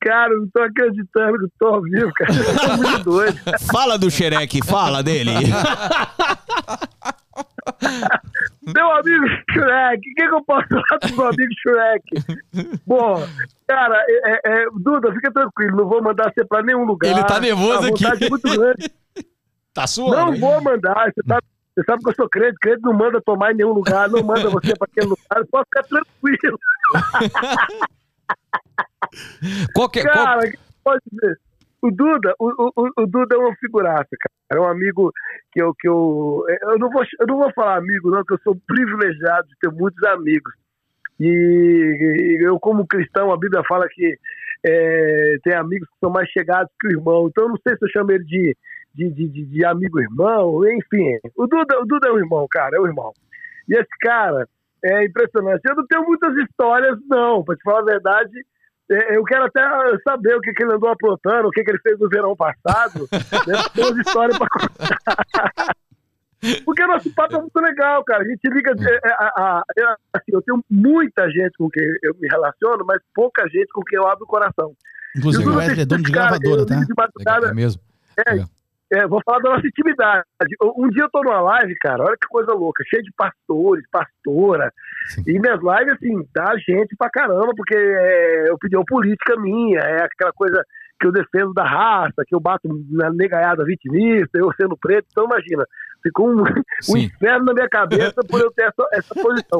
Cara, 0.01 0.35
não 0.35 0.47
tô 0.49 0.61
acreditando 0.61 1.37
que 1.37 1.45
eu 1.45 1.51
tô 1.59 1.67
ao 1.67 1.81
vivo, 1.81 2.11
cara. 2.13 2.31
Eu 2.33 2.59
tô 2.59 2.77
muito 2.77 3.03
doido. 3.03 3.39
Fala 3.71 3.97
do 3.97 4.09
xereque, 4.11 4.59
fala 4.63 5.01
dele. 5.01 5.31
Meu 8.61 8.91
amigo 8.91 9.25
Shrek, 9.51 9.97
o 9.97 10.01
que, 10.01 10.13
que 10.13 10.35
eu 10.35 10.43
posso 10.43 10.67
falar 10.67 10.99
do 11.01 11.15
meu 11.15 11.27
amigo 11.27 11.53
Shrek? 11.61 12.79
Bom, 12.85 13.27
cara, 13.67 14.03
é, 14.07 14.31
é, 14.31 14.39
é, 14.45 14.65
Duda, 14.79 15.11
fica 15.11 15.31
tranquilo, 15.31 15.77
não 15.77 15.87
vou 15.87 16.03
mandar 16.03 16.31
você 16.31 16.45
pra 16.45 16.61
nenhum 16.61 16.85
lugar. 16.85 17.11
Ele 17.11 17.23
tá 17.23 17.39
nervoso 17.39 17.87
aqui. 17.87 18.05
é 18.05 18.29
muito 18.29 18.47
grande. 18.47 18.91
Tá 19.75 19.85
suando. 19.85 20.15
Não 20.15 20.33
hein? 20.33 20.39
vou 20.39 20.61
mandar, 20.63 21.11
você 21.13 21.21
sabe, 21.27 21.45
você 21.75 21.83
sabe 21.85 22.01
que 22.03 22.09
eu 22.09 22.15
sou 22.15 22.29
crente, 22.29 22.55
crente 22.61 22.81
não 22.81 22.93
manda 22.93 23.21
tomar 23.21 23.51
em 23.51 23.55
nenhum 23.55 23.73
lugar, 23.73 24.09
não 24.09 24.23
manda 24.23 24.49
você 24.49 24.73
pra 24.73 24.87
aquele 24.89 25.07
lugar, 25.07 25.45
pode 25.51 25.65
ficar 25.65 25.83
tranquilo. 25.83 26.57
Qual 29.73 29.89
que, 29.89 29.99
é- 29.99 30.03
qual- 30.03 30.13
Cara, 30.25 30.49
que 30.49 30.57
pode 30.83 31.01
dizer? 31.11 31.39
O 31.81 31.91
Duda, 31.91 32.33
o, 32.39 32.71
o, 32.75 32.89
o 33.03 33.05
Duda 33.05 33.35
é 33.35 33.37
uma 33.37 33.55
figuraça, 33.57 34.07
cara. 34.19 34.33
É 34.53 34.59
um 34.59 34.67
amigo 34.67 35.11
que 35.51 35.61
eu, 35.61 35.73
que 35.75 35.87
eu. 35.87 36.43
Eu 36.63 36.79
não 36.79 36.89
vou, 36.89 37.03
eu 37.19 37.27
não 37.27 37.37
vou 37.37 37.51
falar 37.53 37.77
amigo, 37.77 38.09
não, 38.09 38.19
porque 38.19 38.33
eu 38.33 38.39
sou 38.43 38.59
privilegiado 38.65 39.47
de 39.47 39.55
ter 39.61 39.69
muitos 39.71 40.03
amigos. 40.05 40.51
E, 41.19 41.27
e 41.27 42.43
eu, 42.43 42.59
como 42.59 42.87
cristão, 42.87 43.31
a 43.31 43.37
Bíblia 43.37 43.61
fala 43.67 43.87
que 43.89 44.17
é, 44.65 45.35
tem 45.43 45.53
amigos 45.53 45.87
que 45.89 45.99
são 45.99 46.09
mais 46.09 46.27
chegados 46.29 46.71
que 46.79 46.87
o 46.87 46.91
irmão. 46.91 47.27
Então, 47.27 47.43
eu 47.43 47.49
não 47.49 47.57
sei 47.65 47.77
se 47.77 47.85
eu 47.85 47.89
chamo 47.89 48.11
ele 48.11 48.23
de, 48.23 48.57
de, 48.95 49.09
de, 49.11 49.27
de, 49.27 49.45
de 49.45 49.65
amigo 49.65 49.99
irmão, 49.99 50.61
enfim. 50.67 51.19
O 51.35 51.45
Duda, 51.47 51.79
o 51.79 51.85
Duda 51.85 52.07
é 52.07 52.11
um 52.11 52.17
irmão, 52.19 52.47
cara, 52.49 52.77
é 52.77 52.79
um 52.79 52.85
irmão. 52.87 53.11
E 53.67 53.73
esse 53.75 53.89
cara 54.01 54.47
é 54.83 55.05
impressionante. 55.05 55.61
Eu 55.67 55.75
não 55.75 55.85
tenho 55.87 56.03
muitas 56.05 56.35
histórias, 56.37 56.97
não, 57.09 57.43
para 57.43 57.55
te 57.55 57.63
falar 57.63 57.79
a 57.79 57.85
verdade. 57.85 58.31
É, 58.89 59.17
eu 59.17 59.23
quero 59.23 59.45
até 59.45 59.61
saber 60.03 60.35
o 60.35 60.41
que, 60.41 60.53
que 60.53 60.63
ele 60.63 60.75
andou 60.75 60.89
aprontando, 60.89 61.47
o 61.47 61.51
que, 61.51 61.63
que 61.63 61.71
ele 61.71 61.79
fez 61.79 61.97
no 61.99 62.07
verão 62.07 62.35
passado. 62.35 63.07
né? 63.47 63.53
Tem 63.73 63.83
umas 63.83 63.97
histórias 63.97 64.37
para 64.37 64.47
contar. 64.47 65.75
Porque 66.63 66.85
nosso 66.85 67.11
papo 67.15 67.35
é 67.35 67.39
muito 67.39 67.59
legal, 67.59 68.03
cara. 68.03 68.21
A 68.23 68.27
gente 68.27 68.47
liga. 68.47 68.71
é, 68.79 68.93
é, 69.09 69.11
a- 69.13 69.33
a- 69.35 69.63
eu, 69.75 69.87
assim, 70.13 70.31
eu 70.31 70.41
tenho 70.43 70.63
muita 70.69 71.27
gente 71.31 71.57
com 71.57 71.67
quem 71.69 71.83
eu 72.03 72.13
me 72.21 72.27
relaciono, 72.27 72.85
mas 72.85 73.01
pouca 73.15 73.47
gente 73.49 73.67
com 73.73 73.81
quem 73.81 73.97
eu 73.97 74.07
abro 74.07 74.25
o 74.25 74.27
coração. 74.27 74.73
Inclusive, 75.17 75.49
o 75.49 75.55
Wesley 75.55 75.81
é 75.81 75.85
dono 75.85 76.03
de 76.03 76.11
gravadora, 76.11 76.65
tá? 76.65 76.75
de 76.75 76.93
madrugada, 76.95 77.47
é 77.47 77.53
mesmo? 77.53 77.81
é. 78.17 78.45
É, 78.91 79.07
vou 79.07 79.21
falar 79.25 79.39
da 79.39 79.51
nossa 79.51 79.67
intimidade. 79.67 80.23
Um 80.77 80.89
dia 80.89 81.03
eu 81.03 81.09
tô 81.09 81.23
numa 81.23 81.41
live, 81.41 81.75
cara, 81.81 82.03
olha 82.03 82.17
que 82.19 82.27
coisa 82.27 82.53
louca, 82.53 82.83
cheio 82.87 83.03
de 83.03 83.11
pastores, 83.17 83.83
pastora. 83.91 84.71
Sim. 85.07 85.23
E 85.27 85.39
minhas 85.39 85.59
lives, 85.59 85.93
assim, 85.95 86.27
dá 86.33 86.55
gente 86.57 86.95
pra 86.97 87.09
caramba, 87.09 87.51
porque 87.55 87.75
é 87.75 88.51
opinião 88.53 88.83
política 88.85 89.39
minha, 89.39 89.79
é 89.79 90.03
aquela 90.03 90.31
coisa 90.33 90.63
que 90.99 91.07
eu 91.07 91.11
defendo 91.11 91.53
da 91.53 91.63
raça, 91.63 92.23
que 92.25 92.35
eu 92.35 92.39
bato 92.39 92.69
na 92.91 93.09
negaiada 93.11 93.65
vitimista, 93.65 94.37
eu 94.37 94.51
sendo 94.53 94.77
preto. 94.77 95.07
Então, 95.11 95.25
imagina, 95.25 95.65
ficou 96.05 96.29
um, 96.29 96.43
um 96.89 96.97
inferno 96.97 97.45
na 97.45 97.53
minha 97.53 97.67
cabeça 97.69 98.21
por 98.29 98.39
eu 98.39 98.51
ter 98.51 98.63
essa, 98.63 98.87
essa 98.93 99.15
posição. 99.15 99.59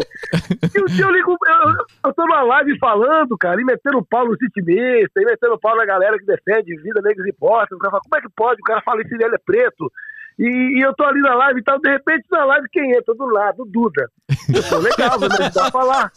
E 0.76 0.82
um 0.82 0.86
dia 0.86 1.06
eu 1.06 1.12
ligo, 1.12 1.36
eu, 1.46 1.86
eu 2.06 2.14
tô 2.14 2.22
numa 2.26 2.44
live 2.44 2.78
falando, 2.78 3.36
cara, 3.38 3.60
e 3.60 3.64
metendo 3.66 4.06
pau 4.06 4.26
no 4.26 4.38
vitimista, 4.38 5.20
e 5.22 5.26
metendo 5.26 5.58
pau 5.60 5.76
na 5.76 5.86
galera 5.86 6.20
que 6.20 6.26
defende 6.26 6.76
vida, 6.82 7.02
negros 7.02 7.26
e 7.28 7.34
postos. 7.34 7.76
O 7.78 7.80
cara 7.80 7.92
fala, 7.92 8.04
como 8.04 8.18
é 8.18 8.22
que 8.22 8.30
pode? 8.36 8.62
O 8.62 8.66
cara 8.66 8.82
fala 8.84 9.02
isso 9.02 9.16
e 9.16 9.24
ele 9.24 9.36
é 9.36 9.40
preto. 9.44 9.92
E, 10.38 10.80
e 10.80 10.82
eu 10.86 10.94
tô 10.94 11.04
ali 11.06 11.22
na 11.22 11.34
live 11.34 11.60
e 11.60 11.64
tal, 11.64 11.80
de 11.80 11.90
repente 11.90 12.26
na 12.30 12.46
live 12.46 12.68
quem 12.72 12.92
entra 12.92 13.16
do 13.16 13.26
lado? 13.26 13.64
O 13.64 13.66
Duda. 13.66 14.10
Eu 14.54 14.62
falei, 14.64 14.92
legal, 14.92 15.18
vai 15.20 15.30
me 15.30 15.36
ajudar 15.46 15.68
a 15.68 15.72
falar. 15.72 16.12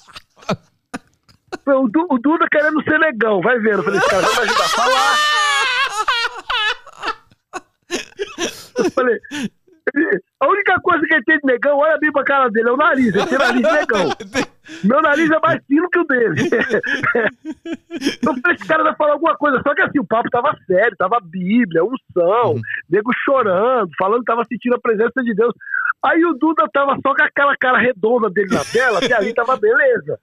O, 1.67 1.89
Du- 1.89 2.07
o 2.11 2.19
Duda 2.19 2.47
querendo 2.51 2.83
ser 2.83 2.99
negão, 2.99 3.41
vai 3.41 3.59
vendo. 3.61 3.79
Eu 3.79 3.83
falei, 3.85 3.99
esse 4.01 4.09
cara 4.11 4.27
vai 4.27 4.35
me 4.35 4.51
ajudar 4.51 4.65
a 4.65 4.69
falar. 4.69 5.17
Eu 8.79 8.91
falei, 8.93 9.19
ele- 9.95 10.21
a 10.41 10.49
única 10.49 10.81
coisa 10.81 11.05
que 11.07 11.15
ele 11.15 11.25
tem 11.25 11.39
de 11.39 11.47
negão, 11.47 11.79
olha 11.79 11.99
bem 11.99 12.11
pra 12.13 12.25
cara 12.25 12.49
dele, 12.51 12.69
é 12.69 12.73
o 12.73 12.77
nariz. 12.77 13.15
Ele 13.15 13.27
tem 13.27 13.39
nariz 13.39 13.63
negão. 13.63 14.09
Meu 14.85 15.01
nariz 15.01 15.31
é 15.31 15.39
mais 15.41 15.65
fino 15.67 15.89
que 15.91 15.99
o 15.99 16.05
dele. 16.05 16.37
Eu 18.23 18.35
falei, 18.43 18.57
esse 18.57 18.67
cara 18.67 18.83
vai 18.85 18.95
falar 18.97 19.13
alguma 19.15 19.37
coisa. 19.37 19.61
Só 19.67 19.75
que 19.75 19.83
assim, 19.83 19.99
o 19.99 20.07
papo 20.07 20.29
tava 20.31 20.57
sério, 20.67 20.97
tava 20.97 21.19
Bíblia, 21.23 21.83
unção, 21.85 22.61
nego 22.89 23.11
chorando, 23.25 23.91
falando 23.99 24.21
que 24.21 24.27
tava 24.27 24.45
sentindo 24.45 24.77
a 24.77 24.81
presença 24.81 25.23
de 25.23 25.35
Deus. 25.35 25.55
Aí 26.05 26.25
o 26.25 26.35
Duda 26.35 26.69
tava 26.73 26.95
só 27.05 27.15
com 27.15 27.23
aquela 27.23 27.57
cara 27.57 27.79
redonda 27.79 28.31
dele 28.31 28.55
na 28.55 28.65
tela, 28.65 28.99
até 28.99 29.15
ali 29.15 29.35
tava 29.35 29.57
beleza. 29.57 30.19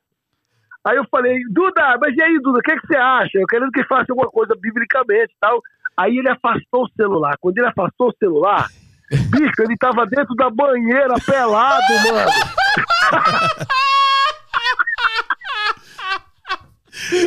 Aí 0.86 0.98
eu 0.98 1.06
falei, 1.10 1.40
Duda, 1.50 1.98
mas 2.00 2.16
e 2.16 2.22
aí, 2.22 2.40
Duda, 2.40 2.60
o 2.60 2.62
que, 2.62 2.76
que 2.80 2.88
você 2.88 2.96
acha? 2.96 3.40
Eu 3.40 3.48
querendo 3.48 3.72
que 3.72 3.80
ele 3.80 3.88
faça 3.88 4.06
alguma 4.12 4.30
coisa 4.30 4.54
biblicamente 4.60 5.34
e 5.34 5.38
tal. 5.42 5.60
Aí 5.98 6.18
ele 6.18 6.30
afastou 6.30 6.84
o 6.84 6.90
celular. 6.96 7.36
Quando 7.42 7.58
ele 7.58 7.68
afastou 7.68 8.10
o 8.10 8.16
celular, 8.20 8.68
bicho, 9.10 9.61
ele 9.61 9.77
tava 9.77 10.06
dentro 10.06 10.36
da 10.36 10.49
banheira, 10.49 11.15
pelado, 11.26 11.84
mano. 12.11 12.32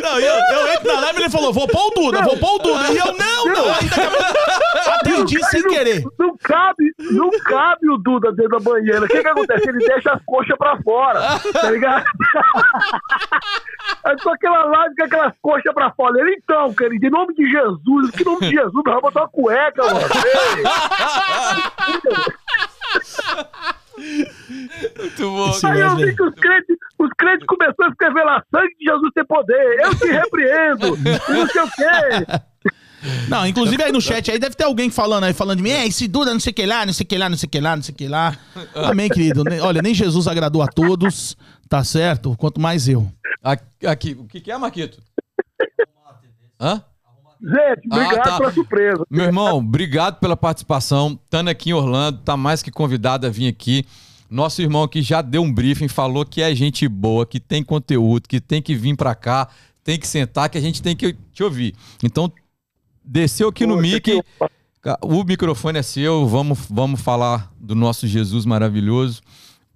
Não, 0.01 0.19
eu, 0.19 0.35
eu 0.35 0.73
entro 0.73 0.93
na 0.93 0.99
live 1.01 1.19
e 1.19 1.21
ele 1.23 1.29
falou, 1.29 1.53
vou 1.53 1.67
pôr 1.67 1.87
o 1.87 1.89
Duda, 1.91 2.21
vou 2.21 2.37
pôr 2.37 2.55
o 2.55 2.59
Duda. 2.59 2.91
E 2.91 2.97
eu, 2.97 3.13
não, 3.13 3.45
não. 3.45 3.73
Aí 3.73 3.85
daqui 3.89 4.01
a 4.01 4.09
pouco, 4.09 4.89
atendi 4.89 5.45
sem 5.45 5.61
não, 5.61 5.69
querer. 5.69 6.03
Não 6.17 6.37
cabe, 6.37 6.93
não 7.11 7.29
cabe 7.43 7.89
o 7.89 7.97
Duda 7.97 8.31
dentro 8.31 8.57
da 8.57 8.59
banheira. 8.59 9.05
O 9.05 9.07
que 9.07 9.21
que 9.21 9.27
acontece? 9.27 9.69
Ele 9.69 9.79
deixa 9.79 10.13
as 10.13 10.23
coxas 10.25 10.57
pra 10.57 10.77
fora, 10.81 11.21
tá 11.53 11.71
ligado? 11.71 12.05
É 14.05 14.17
só 14.19 14.33
aquela 14.33 14.65
live 14.65 14.95
com 14.95 15.03
aquelas 15.03 15.33
coxas 15.41 15.73
pra 15.73 15.91
fora. 15.91 16.19
Ele, 16.19 16.39
então, 16.43 16.73
querido, 16.73 17.07
em 17.07 17.09
nome 17.09 17.33
de 17.33 17.49
Jesus, 17.49 18.11
que 18.11 18.23
nome 18.23 18.39
de 18.41 18.51
Jesus, 18.51 18.83
vai 18.85 19.01
botar 19.01 19.21
uma 19.21 19.29
cueca, 19.29 19.83
mano. 19.83 19.99
Ei. 19.99 20.63
Muito 24.97 25.21
bom. 25.21 25.49
Esse 25.49 25.65
Aí 25.65 25.79
eu 25.79 25.95
vi 25.97 26.15
que 26.15 26.23
os 26.23 26.35
crentes, 26.35 26.77
os 26.97 27.09
crentes 27.17 27.45
começaram 27.45 27.89
a 27.89 27.91
escrever 27.91 28.23
lá, 28.23 28.43
sangue 28.53 28.75
de 28.79 28.85
Jesus 28.85 29.11
tem 29.13 29.25
poder, 29.25 29.79
eu 29.79 29.95
te 29.95 30.07
repreendo, 30.07 30.97
não 31.29 31.47
sei 31.47 31.61
o 31.61 31.71
quê. 31.71 32.41
Não, 33.29 33.47
inclusive 33.47 33.81
aí 33.81 33.93
no 33.93 34.01
chat 34.01 34.29
aí 34.29 34.37
deve 34.37 34.55
ter 34.55 34.65
alguém 34.65 34.89
falando 34.89 35.23
aí, 35.23 35.33
falando 35.33 35.57
de 35.57 35.63
mim, 35.63 35.69
é, 35.69 35.87
esse 35.87 36.05
Duda 36.05 36.33
não 36.33 36.39
sei 36.39 36.51
o 36.51 36.53
que 36.53 36.65
lá, 36.65 36.85
não 36.85 36.91
sei 36.91 37.05
o 37.05 37.07
que 37.07 37.17
lá, 37.17 37.29
não 37.29 37.37
sei 37.37 37.47
o 37.47 37.49
que 37.49 37.59
lá, 37.61 37.75
não 37.75 37.83
sei 37.83 37.93
o 37.93 37.95
que 37.95 38.07
lá. 38.09 38.37
Amém, 38.75 39.09
querido. 39.09 39.41
Olha, 39.61 39.81
nem 39.81 39.93
Jesus 39.93 40.27
agradou 40.27 40.61
a 40.61 40.67
todos, 40.67 41.37
tá 41.69 41.81
certo? 41.81 42.35
Quanto 42.35 42.59
mais 42.59 42.89
eu. 42.89 43.09
Aqui, 43.41 43.87
aqui, 43.87 44.17
o 44.19 44.25
que, 44.25 44.41
que 44.41 44.51
é, 44.51 44.57
Marquito? 44.57 45.01
Hã? 46.59 46.83
Gente, 47.41 47.87
obrigado 47.87 48.17
Ah, 48.19 48.21
tá. 48.23 48.37
pela 48.37 48.51
surpresa. 48.51 49.05
Meu 49.09 49.25
irmão, 49.25 49.57
obrigado 49.57 50.19
pela 50.19 50.35
participação. 50.35 51.17
Tando 51.29 51.49
aqui 51.49 51.69
em 51.69 51.73
Orlando, 51.73 52.19
tá 52.19 52.35
mais 52.35 52.61
que 52.61 52.69
convidado 52.71 53.25
a 53.25 53.29
vir 53.29 53.47
aqui. 53.47 53.85
Nosso 54.29 54.61
irmão 54.61 54.83
aqui 54.83 55.01
já 55.01 55.21
deu 55.21 55.41
um 55.41 55.51
briefing, 55.51 55.87
falou 55.87 56.25
que 56.25 56.41
é 56.41 56.53
gente 56.53 56.87
boa, 56.87 57.25
que 57.25 57.39
tem 57.39 57.63
conteúdo, 57.63 58.27
que 58.27 58.39
tem 58.39 58.61
que 58.61 58.75
vir 58.75 58.95
pra 58.95 59.15
cá, 59.15 59.47
tem 59.83 59.97
que 59.97 60.05
sentar, 60.07 60.49
que 60.49 60.57
a 60.57 60.61
gente 60.61 60.81
tem 60.81 60.95
que 60.95 61.15
te 61.33 61.43
ouvir. 61.43 61.73
Então, 62.03 62.31
desceu 63.03 63.47
aqui 63.49 63.65
no 63.65 63.75
Poxa, 63.75 63.87
mic. 63.87 64.21
O 65.01 65.23
microfone 65.23 65.79
é 65.79 65.81
seu. 65.81 66.27
Vamos, 66.27 66.59
vamos 66.69 67.01
falar 67.01 67.51
do 67.59 67.73
nosso 67.73 68.05
Jesus 68.07 68.45
maravilhoso 68.45 69.21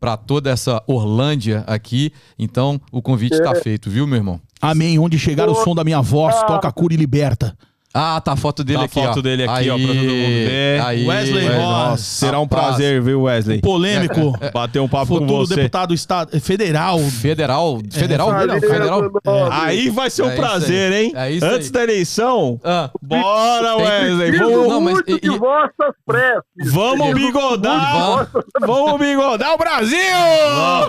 para 0.03 0.17
toda 0.17 0.49
essa 0.49 0.84
Orlândia 0.85 1.63
aqui. 1.65 2.11
Então, 2.38 2.77
o 2.91 3.01
convite 3.01 3.35
está 3.35 3.55
feito, 3.55 3.89
viu, 3.89 4.05
meu 4.05 4.17
irmão? 4.17 4.41
Amém. 4.61 4.99
Onde 4.99 5.17
chegar 5.17 5.47
o 5.47 5.55
som 5.55 5.73
da 5.73 5.81
minha 5.81 6.01
voz, 6.01 6.35
toca, 6.41 6.69
cura 6.73 6.93
e 6.93 6.97
liberta. 6.97 7.57
Ah, 7.95 8.20
tá 8.20 8.32
a 8.32 8.36
foto 8.36 8.64
dele 8.64 8.78
Tá 8.80 8.82
a 8.82 8.86
aqui, 8.86 8.94
foto 8.95 9.20
ó. 9.20 9.22
dele 9.22 9.44
aqui, 9.44 9.70
ó, 9.70 9.76
pra 9.78 9.86
todo 9.86 9.95
mundo 9.95 10.07
ver. 10.07 10.82
Aí, 10.84 11.06
Wesley 11.07 11.48
Ross. 11.48 11.57
Nossa, 11.60 12.03
será 12.03 12.40
um 12.40 12.48
prazer, 12.48 12.99
viu, 13.03 13.22
Wesley? 13.22 13.61
Polêmico. 13.61 14.34
Bater 14.52 14.80
um 14.80 14.88
papo 14.88 15.10
com 15.14 15.20
Futuro 15.20 15.45
você. 15.45 15.56
deputado 15.56 15.94
estado, 15.94 16.40
federal. 16.41 16.98
Federal, 16.99 17.80
federal, 17.91 18.32
Valeu, 18.32 18.60
federal. 18.60 19.02
nome. 19.03 19.11
Aí 19.52 19.90
vai 19.91 20.10
ser 20.10 20.24
um 20.24 20.32
É 20.32 20.36
prazer, 20.36 20.91
aí. 20.91 21.03
hein? 21.06 21.14
É 21.15 21.32
isso 21.32 21.45
Antes 21.45 21.68
aí. 21.68 21.72
da 21.72 21.84
eleição, 21.84 22.60
Ah, 22.64 22.90
bora, 22.99 23.76
Wesley. 23.78 24.32
Vamos, 24.40 24.68
Não, 24.68 24.82
mas 24.82 24.94
muito 24.95 25.11
e- 25.11 25.20
de 25.20 25.28
e- 25.28 25.38
vossas 25.38 25.94
preces. 26.03 26.74
vamos 26.74 27.14
bigodar. 27.14 28.28
Vamos 28.60 28.99
bigodar 28.99 29.53
o 29.53 29.57
Brasil! 29.60 29.99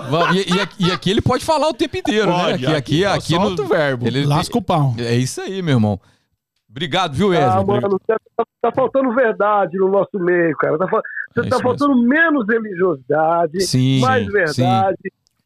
Vamos, 0.09 0.35
e, 0.37 0.55
e 0.55 0.59
aqui- 0.59 0.85
e 0.87 0.91
aqui 0.91 1.11
ele 1.11 1.21
pode 1.21 1.45
falar 1.45 1.69
o 1.69 1.73
tempo 1.73 1.97
inteiro, 1.97 2.31
Pode, 2.31 2.45
né? 2.47 2.53
Aqui, 2.53 2.65
aqui, 2.65 3.05
aqui 3.05 3.05
aqui 3.05 3.35
solta 3.35 3.61
o 3.61 3.67
verbo. 3.67 4.07
Ele, 4.07 4.25
Lasca 4.25 4.57
o 4.57 4.61
pau. 4.61 4.95
É 4.97 5.13
isso 5.15 5.39
aí, 5.41 5.61
meu 5.61 5.75
irmão. 5.75 5.99
Obrigado, 6.75 7.13
viu, 7.13 7.29
Wesley? 7.29 7.49
Ah, 7.49 7.63
mano, 7.65 7.99
tá, 8.05 8.17
tá 8.61 8.71
faltando 8.73 9.15
verdade 9.15 9.77
no 9.77 9.87
nosso 9.89 10.19
meio, 10.19 10.53
cara. 10.57 10.77
Tá, 10.77 10.87
fa- 10.89 11.01
É 11.37 11.47
tá 11.49 11.59
faltando 11.59 11.95
menos 12.01 12.45
religiosidade, 12.47 13.61
Sim, 13.61 14.01
mais 14.01 14.27
verdade. 14.27 14.97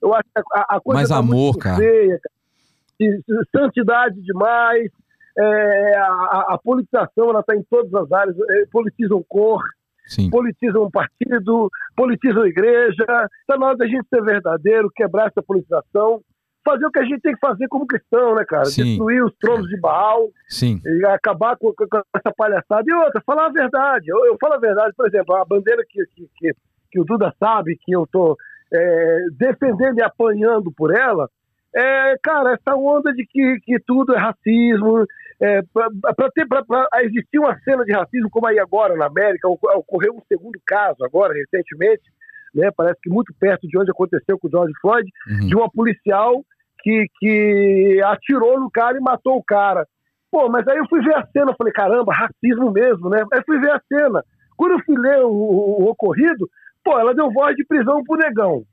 Eu 0.01 0.13
acho 0.15 0.23
que 0.23 0.41
a, 0.55 0.75
a 0.77 0.79
coisa 0.81 0.99
Mais 0.99 1.09
tá 1.09 1.17
amor, 1.17 1.55
cara. 1.57 1.77
feia, 1.77 2.19
cara. 2.19 3.19
Santidade 3.55 4.19
demais. 4.21 4.89
É, 5.37 5.97
a, 5.97 6.45
a- 6.49 6.59
politização 6.63 7.29
ela 7.29 7.43
tá 7.43 7.55
em 7.55 7.63
todas 7.69 7.93
as 7.93 8.11
áreas. 8.11 8.35
É, 8.49 8.65
politizam 8.71 9.23
cor, 9.29 9.61
Sim. 10.07 10.29
politizam 10.31 10.83
um 10.85 10.89
partido, 10.91 11.69
politizam 11.95 12.41
a 12.41 12.47
igreja. 12.47 13.05
Está 13.41 13.55
na 13.57 13.67
hora 13.67 13.77
da 13.77 13.85
gente 13.87 14.07
ser 14.09 14.21
verdadeiro, 14.23 14.89
quebrar 14.95 15.27
essa 15.27 15.41
politização, 15.43 16.21
fazer 16.63 16.85
o 16.85 16.91
que 16.91 16.99
a 16.99 17.03
gente 17.05 17.21
tem 17.21 17.33
que 17.33 17.39
fazer 17.39 17.67
como 17.67 17.87
cristão, 17.87 18.35
né, 18.35 18.43
cara? 18.45 18.65
Sim. 18.65 18.83
Destruir 18.83 19.23
os 19.23 19.33
tronos 19.39 19.67
de 19.67 19.79
Baal 19.79 20.29
Sim. 20.47 20.81
e 20.85 21.05
acabar 21.05 21.55
com, 21.57 21.73
com- 21.73 21.85
essa 22.15 22.33
palhaçada. 22.35 22.83
E 22.87 22.93
outra, 22.93 23.21
falar 23.25 23.47
a 23.47 23.51
verdade. 23.51 24.05
Eu, 24.09 24.25
eu 24.25 24.37
falo 24.39 24.53
a 24.53 24.59
verdade, 24.59 24.93
por 24.95 25.07
exemplo, 25.07 25.35
a 25.35 25.45
bandeira 25.45 25.83
que, 25.87 26.03
que, 26.15 26.29
que, 26.37 26.51
que 26.91 26.99
o 26.99 27.03
Duda 27.05 27.33
sabe 27.39 27.77
que 27.81 27.91
eu 27.91 28.05
tô 28.11 28.37
é, 28.73 29.17
defendendo 29.37 29.97
e 29.99 30.03
apanhando 30.03 30.71
por 30.71 30.95
ela, 30.95 31.29
é, 31.75 32.15
cara, 32.21 32.53
essa 32.53 32.75
onda 32.75 33.13
de 33.13 33.25
que, 33.25 33.59
que 33.63 33.79
tudo 33.79 34.13
é 34.15 34.17
racismo, 34.17 35.05
é, 35.41 35.61
para 35.71 36.31
ter 36.33 36.47
pra, 36.47 36.63
pra 36.65 36.87
existir 37.03 37.39
uma 37.39 37.57
cena 37.61 37.83
de 37.85 37.93
racismo 37.93 38.29
como 38.29 38.47
aí 38.47 38.59
agora 38.59 38.95
na 38.95 39.05
América, 39.05 39.47
ocor- 39.47 39.75
ocorreu 39.77 40.13
um 40.15 40.21
segundo 40.27 40.59
caso 40.65 41.03
agora, 41.05 41.33
recentemente, 41.33 42.03
né, 42.55 42.69
parece 42.75 42.99
que 43.01 43.09
muito 43.09 43.33
perto 43.39 43.67
de 43.67 43.77
onde 43.77 43.91
aconteceu 43.91 44.37
com 44.39 44.47
o 44.47 44.51
George 44.51 44.73
Floyd, 44.81 45.09
Uhum. 45.29 45.47
de 45.47 45.55
uma 45.55 45.69
policial 45.69 46.43
que, 46.81 47.05
que 47.19 48.01
atirou 48.05 48.59
no 48.59 48.69
cara 48.71 48.97
e 48.97 49.01
matou 49.01 49.37
o 49.37 49.43
cara. 49.43 49.85
Pô, 50.31 50.47
mas 50.49 50.67
aí 50.67 50.77
eu 50.77 50.87
fui 50.87 51.01
ver 51.01 51.15
a 51.15 51.25
cena, 51.27 51.53
falei, 51.57 51.73
caramba, 51.73 52.13
racismo 52.13 52.71
mesmo, 52.71 53.09
né? 53.09 53.23
Aí 53.33 53.41
fui 53.45 53.59
ver 53.59 53.71
a 53.71 53.81
cena. 53.91 54.23
Quando 54.55 54.73
eu 54.73 54.79
fui 54.85 54.95
ler 54.97 55.19
o, 55.23 55.29
o- 55.29 55.83
o 55.83 55.89
ocorrido, 55.89 56.47
pô, 56.83 56.97
ela 56.99 57.13
deu 57.15 57.31
voz 57.31 57.55
de 57.55 57.65
prisão 57.65 58.03
pro 58.03 58.15
negão. 58.17 58.63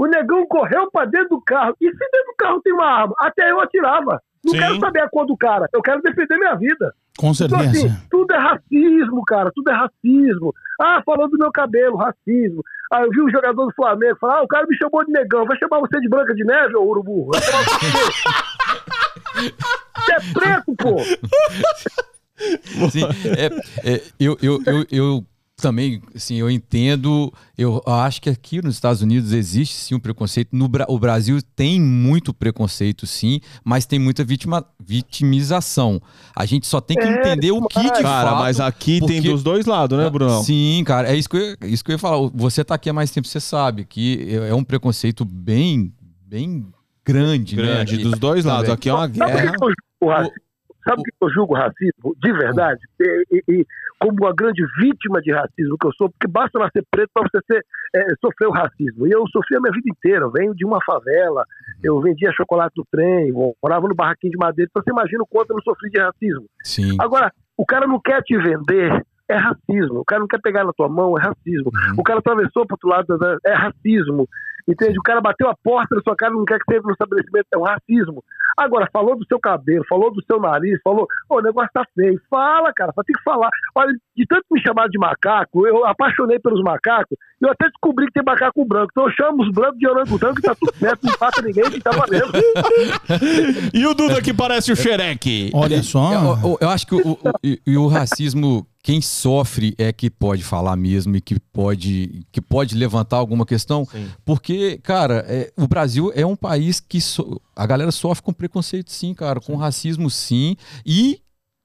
O 0.00 0.06
negão 0.06 0.46
correu 0.46 0.90
pra 0.90 1.04
dentro 1.04 1.28
do 1.36 1.40
carro. 1.42 1.76
E 1.78 1.84
se 1.90 1.98
dentro 1.98 2.26
do 2.28 2.34
carro 2.38 2.60
tem 2.62 2.72
uma 2.72 2.86
arma? 2.86 3.14
Até 3.18 3.50
eu 3.50 3.60
atirava. 3.60 4.22
Não 4.42 4.54
Sim. 4.54 4.58
quero 4.58 4.80
saber 4.80 5.00
a 5.00 5.08
cor 5.10 5.26
do 5.26 5.36
cara. 5.36 5.66
Eu 5.74 5.82
quero 5.82 6.00
defender 6.00 6.38
minha 6.38 6.54
vida. 6.54 6.94
Com 7.18 7.32
Então, 7.32 7.34
certeza. 7.34 7.68
assim, 7.70 7.94
tudo 8.10 8.32
é 8.32 8.38
racismo, 8.38 9.22
cara. 9.26 9.50
Tudo 9.54 9.70
é 9.70 9.74
racismo. 9.74 10.54
Ah, 10.80 11.02
falou 11.04 11.28
do 11.28 11.36
meu 11.36 11.52
cabelo, 11.52 11.96
racismo. 11.98 12.62
Ah, 12.90 13.02
eu 13.02 13.10
vi 13.10 13.20
um 13.20 13.28
jogador 13.30 13.66
do 13.66 13.74
Flamengo 13.74 14.16
falar: 14.18 14.38
ah, 14.38 14.42
o 14.42 14.48
cara 14.48 14.66
me 14.66 14.74
chamou 14.78 15.04
de 15.04 15.12
negão. 15.12 15.44
Vai 15.44 15.58
chamar 15.58 15.80
você 15.80 16.00
de 16.00 16.08
Branca 16.08 16.34
de 16.34 16.44
Neve, 16.44 16.74
ô 16.76 16.82
urubu? 16.84 17.26
Vai 17.30 17.42
chamar 17.42 17.64
você. 17.64 19.52
Você 19.96 20.12
é 20.12 20.32
preto, 20.32 20.74
pô. 20.76 20.96
Assim, 22.86 23.02
é- 23.36 23.92
é, 23.94 24.00
eu, 24.18 24.36
eu, 24.42 24.58
eu, 24.66 24.86
eu 24.90 25.24
também, 25.60 26.02
assim, 26.14 26.36
eu 26.36 26.50
entendo, 26.50 27.32
eu 27.56 27.82
acho 27.86 28.20
que 28.22 28.28
aqui 28.30 28.62
nos 28.62 28.74
Estados 28.74 29.02
Unidos 29.02 29.32
existe 29.32 29.74
sim 29.74 29.94
um 29.94 30.00
preconceito. 30.00 30.48
No 30.52 30.66
Bra- 30.68 30.86
o 30.88 30.98
Brasil 30.98 31.38
tem 31.54 31.80
muito 31.80 32.32
preconceito, 32.34 33.06
sim, 33.06 33.40
mas 33.64 33.86
tem 33.86 33.98
muita 33.98 34.24
vitima, 34.24 34.64
vitimização. 34.84 36.00
A 36.34 36.46
gente 36.46 36.66
só 36.66 36.80
tem 36.80 36.96
que 36.96 37.04
É, 37.04 37.18
entender 37.18 37.50
o 37.52 37.62
que 37.66 37.80
de 37.80 37.88
Cara, 38.02 38.30
fato- 38.30 38.38
mas 38.40 38.60
aqui 38.60 38.98
tem 39.00 39.16
porque- 39.16 39.28
dos 39.30 39.42
dois 39.42 39.66
lados, 39.66 39.98
né, 39.98 40.08
Bruno? 40.10 40.42
Sim, 40.42 40.82
cara, 40.86 41.08
é 41.08 41.16
isso 41.16 41.28
que, 41.28 41.36
eu, 41.36 41.56
é 41.60 41.66
isso 41.68 41.84
que 41.84 41.90
eu 41.90 41.94
ia 41.94 41.98
falar. 41.98 42.28
Você 42.34 42.64
tá 42.64 42.74
aqui 42.74 42.88
há 42.90 42.92
mais 42.92 43.10
tempo, 43.10 43.26
você 43.28 43.40
sabe 43.40 43.84
que 43.84 44.26
é 44.30 44.50
é 44.50 44.54
um 44.54 44.64
preconceito 44.64 45.24
bem, 45.24 45.92
bem 46.26 46.66
grande, 47.04 47.56
né? 47.56 47.62
Grande, 47.62 47.94
aqui. 47.96 48.04
dos 48.04 48.18
dois 48.18 48.44
lados. 48.44 48.62
Também. 48.62 48.74
Aqui 48.74 48.88
é 48.88 48.94
uma 48.94 49.06
guerra. 49.06 49.52
que 49.52 49.58
que 49.58 49.64
eu 49.64 49.70
julgo 49.70 50.10
racismo? 50.12 50.34
Sabe 50.82 50.96
por 50.96 51.04
que 51.04 51.12
eu 51.24 51.30
julgo 51.30 51.54
racismo? 51.54 52.16
De 52.22 52.32
verdade. 52.32 52.80
E, 53.00 53.24
e- 53.32 53.44
e 53.60 53.66
como 54.00 54.16
uma 54.20 54.32
grande 54.34 54.64
vítima 54.80 55.20
de 55.20 55.30
racismo 55.30 55.76
que 55.78 55.86
eu 55.86 55.92
sou, 55.92 56.08
porque 56.10 56.26
basta 56.26 56.58
nascer 56.58 56.82
preto 56.90 57.10
para 57.12 57.28
você 57.30 57.38
ser, 57.46 57.64
é, 57.94 58.06
sofrer 58.20 58.46
o 58.48 58.50
racismo. 58.52 59.06
E 59.06 59.10
eu 59.10 59.24
sofri 59.28 59.56
a 59.56 59.60
minha 59.60 59.72
vida 59.72 59.88
inteira. 59.90 60.24
Eu 60.24 60.30
venho 60.30 60.54
de 60.54 60.64
uma 60.64 60.78
favela, 60.84 61.44
eu 61.82 62.00
vendia 62.00 62.32
chocolate 62.32 62.72
no 62.76 62.84
trem, 62.90 63.30
morava 63.62 63.86
no 63.86 63.94
barraquinho 63.94 64.30
de 64.32 64.38
madeira. 64.38 64.68
Então 64.70 64.82
você 64.82 64.90
imagina 64.90 65.22
o 65.22 65.26
quanto 65.26 65.50
eu 65.50 65.56
não 65.56 65.62
sofri 65.62 65.90
de 65.90 66.00
racismo. 66.00 66.46
Sim. 66.64 66.96
Agora, 66.98 67.30
o 67.56 67.66
cara 67.66 67.86
não 67.86 68.00
quer 68.00 68.22
te 68.22 68.36
vender, 68.38 69.04
é 69.28 69.36
racismo. 69.36 70.00
O 70.00 70.04
cara 70.04 70.20
não 70.20 70.26
quer 70.28 70.40
pegar 70.40 70.64
na 70.64 70.72
tua 70.72 70.88
mão, 70.88 71.16
é 71.18 71.20
racismo. 71.22 71.70
Uhum. 71.72 71.94
O 71.98 72.02
cara 72.02 72.18
atravessou 72.20 72.66
pro 72.66 72.74
outro 72.74 72.88
lado, 72.88 73.18
da- 73.18 73.36
é 73.46 73.52
racismo. 73.52 74.26
Entende? 74.68 74.98
O 74.98 75.02
cara 75.02 75.20
bateu 75.20 75.48
a 75.48 75.54
porta 75.56 75.94
da 75.96 76.02
sua 76.02 76.14
cara, 76.16 76.32
não 76.32 76.44
quer 76.44 76.58
que 76.58 76.64
você 76.66 76.74
entre 76.76 76.86
no 76.86 76.92
estabelecimento, 76.92 77.46
é 77.52 77.58
um 77.58 77.62
racismo. 77.62 78.22
Agora, 78.58 78.88
falou 78.92 79.16
do 79.16 79.24
seu 79.26 79.38
cabelo, 79.38 79.84
falou 79.88 80.12
do 80.12 80.22
seu 80.24 80.38
nariz, 80.40 80.78
falou, 80.82 81.06
ô, 81.28 81.36
o 81.36 81.40
negócio 81.42 81.70
tá 81.72 81.84
feio. 81.94 82.20
Fala, 82.28 82.72
cara, 82.74 82.92
só 82.94 83.02
tem 83.02 83.14
que 83.16 83.22
falar. 83.22 83.48
Olha, 83.74 83.92
de 84.16 84.26
tanto 84.26 84.44
me 84.50 84.60
chamar 84.60 84.88
de 84.88 84.98
macaco, 84.98 85.66
eu 85.66 85.86
apaixonei 85.86 86.38
pelos 86.38 86.62
macacos, 86.62 87.16
e 87.40 87.44
eu 87.46 87.50
até 87.50 87.66
descobri 87.68 88.06
que 88.06 88.12
tem 88.12 88.22
macaco 88.24 88.64
branco. 88.64 88.88
Então 88.90 89.04
eu 89.06 89.12
chamo 89.12 89.42
os 89.42 89.50
brancos 89.52 89.78
de 89.78 89.88
orangotango 89.88 90.34
que 90.34 90.42
tá 90.42 90.54
tudo 90.54 90.74
certo, 90.76 91.04
não 91.04 91.12
empata 91.12 91.42
ninguém, 91.42 91.70
que 91.70 91.80
tá 91.80 91.90
valendo. 91.92 92.30
E 93.72 93.86
o 93.86 93.94
Duda 93.94 94.20
que 94.20 94.32
parece 94.34 94.72
o 94.72 94.76
Xereque? 94.76 95.50
Olha 95.54 95.82
só. 95.82 96.12
Eu, 96.12 96.50
eu- 96.50 96.58
eu 96.60 96.68
acho 96.70 96.86
que 96.86 96.94
o, 96.94 97.12
o- 97.12 97.18
e- 97.42 97.60
e 97.66 97.76
o 97.76 97.86
racismo, 97.86 98.66
quem 98.82 99.00
sofre 99.02 99.74
é 99.76 99.92
que 99.92 100.08
pode 100.08 100.42
falar 100.42 100.74
mesmo 100.76 101.14
e 101.16 101.20
que 101.20 101.38
pode, 101.38 102.24
que 102.32 102.40
pode 102.40 102.74
levantar 102.74 103.18
alguma 103.18 103.44
questão. 103.44 103.86
Porque, 104.24 104.78
cara, 104.82 105.24
é, 105.28 105.52
o 105.56 105.68
Brasil 105.68 106.10
é 106.14 106.24
um 106.24 106.34
país 106.36 106.80
que 106.80 107.00
so- 107.00 107.40
a 107.54 107.66
galera 107.66 107.90
sofre 107.92 108.22
com 108.24 108.32
preconceito, 108.32 108.90
sim, 108.90 109.12
cara, 109.12 109.38
com 109.40 109.54
racismo, 109.56 110.08
sim. 110.08 110.56
E 110.84 111.20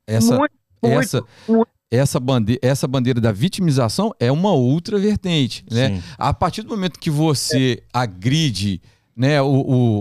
essa, 0.05 0.37
Muito, 0.37 0.53
essa, 0.83 1.23
muito. 1.47 1.69
essa, 1.89 2.19
bandeira, 2.19 2.59
essa 2.61 2.85
bandeira 2.87 3.21
da 3.21 3.31
vitimização 3.31 4.13
é 4.19 4.29
uma 4.29 4.51
outra 4.51 4.99
vertente, 4.99 5.63
né? 5.71 5.95
Sim. 5.95 6.03
A 6.17 6.33
partir 6.33 6.63
do 6.63 6.69
momento 6.69 6.99
que 6.99 7.09
você 7.09 7.81
agride 7.93 8.81
né, 9.15 9.41
o, 9.41 9.47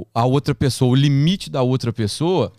o- 0.00 0.06
a 0.12 0.24
outra 0.26 0.52
pessoa, 0.52 0.90
o 0.90 0.94
limite 0.96 1.48
da 1.48 1.62
outra 1.62 1.92
pessoa, 1.92 2.52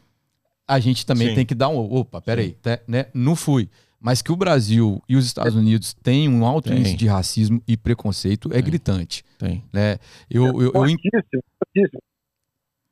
a 0.66 0.80
gente 0.80 1.06
também 1.06 1.28
Sim. 1.30 1.36
tem 1.36 1.46
que 1.46 1.54
dar 1.54 1.68
um. 1.68 1.78
Opa, 1.94 2.22
peraí, 2.22 2.54
tá, 2.54 2.80
né? 2.88 3.08
Não 3.14 3.36
fui. 3.36 3.70
Mas 4.00 4.22
que 4.22 4.32
o 4.32 4.36
Brasil 4.36 5.02
e 5.10 5.16
os 5.16 5.26
Estados 5.26 5.56
Unidos 5.56 5.94
têm 5.94 6.30
um 6.30 6.46
alto 6.46 6.70
Tem. 6.70 6.80
índice 6.80 6.96
de 6.96 7.08
racismo 7.08 7.62
e 7.68 7.76
preconceito 7.76 8.50
é 8.54 8.62
gritante. 8.62 9.24
Tem. 9.38 9.64
Né? 9.74 9.98
Eu, 10.30 10.46
eu, 10.46 10.62
eu, 10.62 10.72
fortíssimo. 10.72 12.02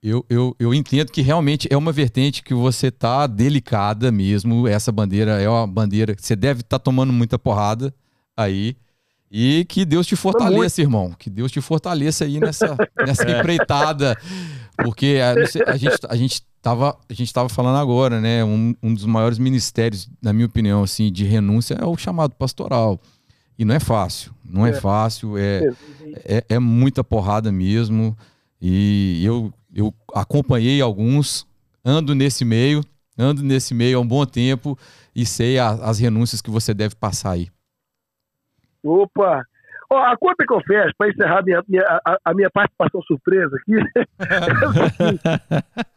eu, 0.02 0.26
eu, 0.30 0.56
eu 0.60 0.74
entendo 0.74 1.12
que 1.12 1.22
realmente 1.22 1.68
é 1.72 1.78
uma 1.78 1.92
vertente 1.92 2.42
que 2.42 2.54
você 2.54 2.90
tá 2.90 3.28
delicada 3.28 4.12
mesmo. 4.12 4.68
Essa 4.68 4.92
bandeira 4.92 5.42
é 5.42 5.48
uma 5.48 5.68
bandeira 5.68 6.16
que 6.16 6.26
você 6.26 6.36
deve 6.36 6.62
estar 6.62 6.80
tomando 6.80 7.14
muita 7.14 7.38
porrada 7.38 7.94
aí. 8.36 8.76
E 9.36 9.66
que 9.66 9.84
Deus 9.84 10.06
te 10.06 10.16
fortaleça, 10.16 10.80
irmão. 10.80 11.12
Que 11.18 11.28
Deus 11.28 11.52
te 11.52 11.60
fortaleça 11.60 12.24
aí 12.24 12.40
nessa, 12.40 12.78
nessa 13.04 13.26
empreitada. 13.32 14.16
Porque 14.78 15.20
a, 15.24 15.48
sei, 15.48 15.64
a 15.66 15.76
gente, 15.76 15.98
a, 16.08 16.16
gente 16.16 16.44
tava, 16.64 16.98
a 17.10 17.14
gente 17.14 17.32
tava 17.32 17.50
falando 17.50 17.78
agora, 17.78 18.20
né? 18.20 18.44
Um, 18.44 18.74
um 18.82 18.94
dos 18.94 19.06
maiores 19.06 19.38
ministérios, 19.38 20.10
na 20.22 20.34
minha 20.34 20.48
opinião, 20.48 20.82
assim, 20.82 21.12
de 21.12 21.26
renúncia 21.26 21.76
é 21.76 21.86
o 21.86 21.96
chamado 21.98 22.34
pastoral. 22.34 23.00
E 23.60 23.64
não 23.66 23.76
é 23.76 23.80
fácil. 23.80 24.34
Não 24.44 24.66
é, 24.66 24.70
É. 24.72 24.74
fácil. 24.74 25.38
É, 25.38 25.62
é, 26.26 26.46
é 26.50 26.60
muita 26.60 27.04
porrada 27.04 27.52
mesmo. 27.52 28.18
E 28.60 29.22
eu, 29.24 29.54
eu 29.76 29.94
acompanhei 30.16 30.82
alguns, 30.82 31.46
ando 31.86 32.16
nesse 32.16 32.44
meio, 32.46 32.82
ando 33.18 33.44
nesse 33.44 33.74
meio 33.74 33.98
há 33.98 34.02
um 34.02 34.08
bom 34.08 34.26
tempo 34.26 34.76
e 35.14 35.26
sei 35.26 35.60
a- 35.60 35.72
as 35.74 36.00
renúncias 36.00 36.42
que 36.42 36.50
você 36.50 36.74
deve 36.74 36.96
passar 36.96 37.32
aí. 37.32 37.50
Opa! 38.84 39.46
Ó, 39.90 39.98
a 39.98 40.18
conta 40.18 40.46
que 40.46 40.54
eu 40.54 40.62
fecho, 40.62 40.94
para 40.98 41.10
encerrar 41.10 41.44
minha, 41.44 41.64
minha- 41.68 42.02
a, 42.06 42.18
a 42.26 42.34
minha 42.34 42.50
participação 42.50 43.02
surpresa 43.04 43.56
aqui, 43.58 43.74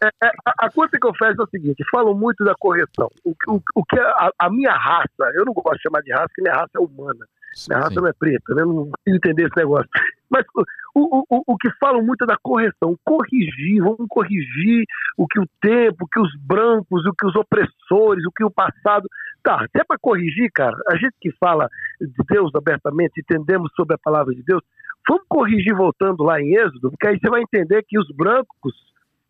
é 0.02 0.06
é- 0.06 0.10
é, 0.24 0.30
a, 0.44 0.66
a 0.66 0.70
conta 0.70 0.98
que 0.98 1.06
eu 1.06 1.14
fecho 1.14 1.40
é 1.40 1.44
o 1.44 1.48
seguinte: 1.48 1.84
falam 1.90 2.14
muito 2.14 2.44
da 2.44 2.54
correção. 2.58 3.08
O, 3.24 3.34
que- 3.34 3.50
o, 3.50 3.60
o 3.74 3.84
que 3.84 3.98
a, 3.98 4.30
a 4.38 4.50
minha 4.50 4.72
raça, 4.72 5.30
eu 5.34 5.44
não 5.44 5.52
gosto 5.52 5.76
de 5.76 5.82
chamar 5.82 6.02
de 6.02 6.12
raça, 6.12 6.28
porque 6.28 6.42
minha 6.42 6.54
raça 6.54 6.70
é 6.76 6.80
humana. 6.80 7.26
Minha 7.68 7.78
raça 7.78 7.90
Sim. 7.94 8.00
não 8.00 8.06
é 8.06 8.12
preta, 8.12 8.54
né? 8.54 8.62
Não 8.64 8.74
consigo 8.90 9.16
entender 9.16 9.44
esse 9.46 9.56
negócio. 9.56 9.88
Mas 10.28 10.44
o, 10.54 10.62
o, 10.94 11.24
o, 11.30 11.42
o 11.54 11.56
que 11.56 11.70
falam 11.80 12.02
muito 12.04 12.24
é 12.24 12.26
da 12.26 12.36
correção. 12.36 12.98
Corrigir, 13.02 13.78
vamos 13.80 14.06
corrigir 14.10 14.84
o 15.16 15.26
que 15.26 15.40
o 15.40 15.46
tempo, 15.62 16.04
o 16.04 16.08
que 16.08 16.20
os 16.20 16.30
brancos, 16.42 17.06
o 17.06 17.12
que 17.18 17.26
os 17.26 17.34
opressores, 17.34 18.26
o 18.26 18.32
que 18.32 18.44
o 18.44 18.50
passado. 18.50 19.08
Tá, 19.46 19.64
se 19.70 19.80
é 19.80 19.84
para 19.84 19.96
corrigir, 19.96 20.50
cara, 20.52 20.76
a 20.88 20.96
gente 20.96 21.14
que 21.20 21.30
fala 21.38 21.68
de 22.00 22.24
Deus 22.28 22.50
abertamente, 22.52 23.20
entendemos 23.20 23.70
sobre 23.76 23.94
a 23.94 23.98
palavra 23.98 24.34
de 24.34 24.42
Deus, 24.42 24.60
vamos 25.08 25.22
corrigir 25.28 25.72
voltando 25.72 26.24
lá 26.24 26.40
em 26.40 26.56
Êxodo, 26.56 26.90
porque 26.90 27.06
aí 27.06 27.16
você 27.16 27.30
vai 27.30 27.42
entender 27.42 27.84
que 27.86 27.96
os 27.96 28.08
brancos 28.10 28.74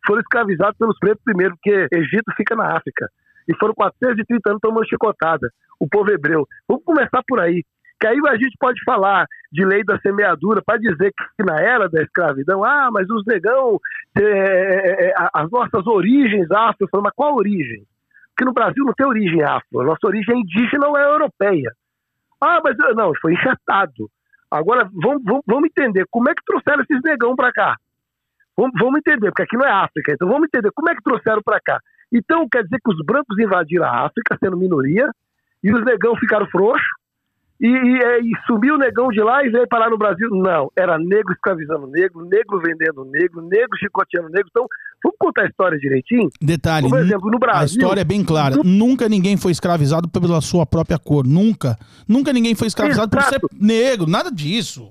foram 0.06 0.22
escravizados 0.22 0.78
pelos 0.78 0.98
pretos 0.98 1.22
primeiro, 1.22 1.54
porque 1.56 1.86
Egito 1.92 2.32
fica 2.34 2.56
na 2.56 2.74
África. 2.74 3.10
E 3.46 3.54
foram 3.58 3.74
430 3.74 4.48
anos 4.48 4.60
tomando 4.62 4.88
chicotada, 4.88 5.50
o 5.78 5.86
povo 5.86 6.10
hebreu. 6.10 6.48
Vamos 6.66 6.82
começar 6.82 7.22
por 7.28 7.38
aí. 7.38 7.62
Que 8.00 8.06
aí 8.06 8.16
a 8.26 8.36
gente 8.36 8.56
pode 8.58 8.82
falar 8.84 9.26
de 9.52 9.66
lei 9.66 9.84
da 9.84 9.98
semeadura 9.98 10.62
para 10.64 10.78
dizer 10.78 11.12
que 11.12 11.44
na 11.44 11.60
era 11.60 11.90
da 11.90 12.02
escravidão, 12.02 12.64
ah, 12.64 12.88
mas 12.90 13.06
os 13.10 13.22
negão, 13.26 13.78
é, 14.18 14.22
é, 14.22 15.08
é, 15.08 15.14
as 15.34 15.50
nossas 15.50 15.86
origens 15.86 16.50
afro, 16.50 16.88
mas 17.02 17.12
qual 17.14 17.36
origem? 17.36 17.84
Porque 18.36 18.44
no 18.44 18.52
Brasil 18.52 18.84
não 18.84 18.92
tem 18.92 19.06
origem 19.06 19.42
afro, 19.42 19.80
a 19.80 19.84
nossa 19.84 20.06
origem 20.06 20.34
é 20.34 20.38
indígena 20.38 20.88
ou 20.88 20.98
é 20.98 21.04
europeia. 21.04 21.72
Ah, 22.38 22.60
mas 22.62 22.76
não, 22.94 23.12
foi 23.18 23.32
enxertado. 23.32 24.10
Agora, 24.50 24.86
vamos, 24.92 25.22
vamos, 25.24 25.42
vamos 25.46 25.64
entender 25.64 26.04
como 26.10 26.28
é 26.28 26.34
que 26.34 26.44
trouxeram 26.44 26.82
esses 26.82 27.00
negão 27.02 27.34
para 27.34 27.50
cá. 27.50 27.76
Vamos, 28.54 28.72
vamos 28.78 28.98
entender, 28.98 29.30
porque 29.30 29.42
aqui 29.42 29.56
não 29.56 29.64
é 29.64 29.70
África, 29.70 30.12
então 30.12 30.28
vamos 30.28 30.48
entender 30.48 30.70
como 30.74 30.90
é 30.90 30.94
que 30.94 31.02
trouxeram 31.02 31.40
para 31.42 31.58
cá. 31.64 31.78
Então 32.12 32.46
quer 32.46 32.62
dizer 32.62 32.78
que 32.84 32.92
os 32.92 32.98
brancos 33.06 33.38
invadiram 33.38 33.86
a 33.86 34.04
África, 34.04 34.36
sendo 34.38 34.58
minoria, 34.58 35.10
e 35.64 35.72
os 35.72 35.82
negão 35.82 36.14
ficaram 36.16 36.46
frouxos, 36.48 36.86
e, 37.58 37.66
e, 37.66 38.02
é, 38.02 38.20
e 38.20 38.30
sumiu 38.46 38.74
o 38.74 38.78
negão 38.78 39.08
de 39.08 39.20
lá 39.22 39.42
e 39.42 39.48
veio 39.48 39.66
parar 39.66 39.88
no 39.88 39.96
Brasil. 39.96 40.28
Não, 40.30 40.70
era 40.76 40.98
negro 40.98 41.32
escravizando 41.32 41.86
negro, 41.86 42.24
negro 42.26 42.60
vendendo 42.60 43.04
negro, 43.06 43.40
negro 43.40 43.78
chicoteando 43.78 44.28
negro. 44.28 44.48
Então, 44.50 44.66
vamos 45.06 45.16
contar 45.18 45.42
a 45.42 45.46
história 45.48 45.78
direitinho? 45.78 46.28
Detalhe, 46.40 46.88
Por 46.88 46.98
exemplo, 46.98 47.30
no 47.30 47.36
a 47.36 47.40
Brasil. 47.40 47.78
história 47.78 48.00
é 48.00 48.04
bem 48.04 48.24
clara. 48.24 48.56
Nunca 48.64 49.08
ninguém 49.08 49.36
foi 49.36 49.52
escravizado 49.52 50.08
pela 50.08 50.40
sua 50.40 50.66
própria 50.66 50.98
cor. 50.98 51.26
Nunca. 51.26 51.78
Nunca 52.08 52.32
ninguém 52.32 52.54
foi 52.54 52.66
escravizado 52.68 53.10
por 53.10 53.22
ser 53.22 53.36
Exato. 53.36 53.48
negro. 53.58 54.06
Nada 54.06 54.30
disso. 54.30 54.90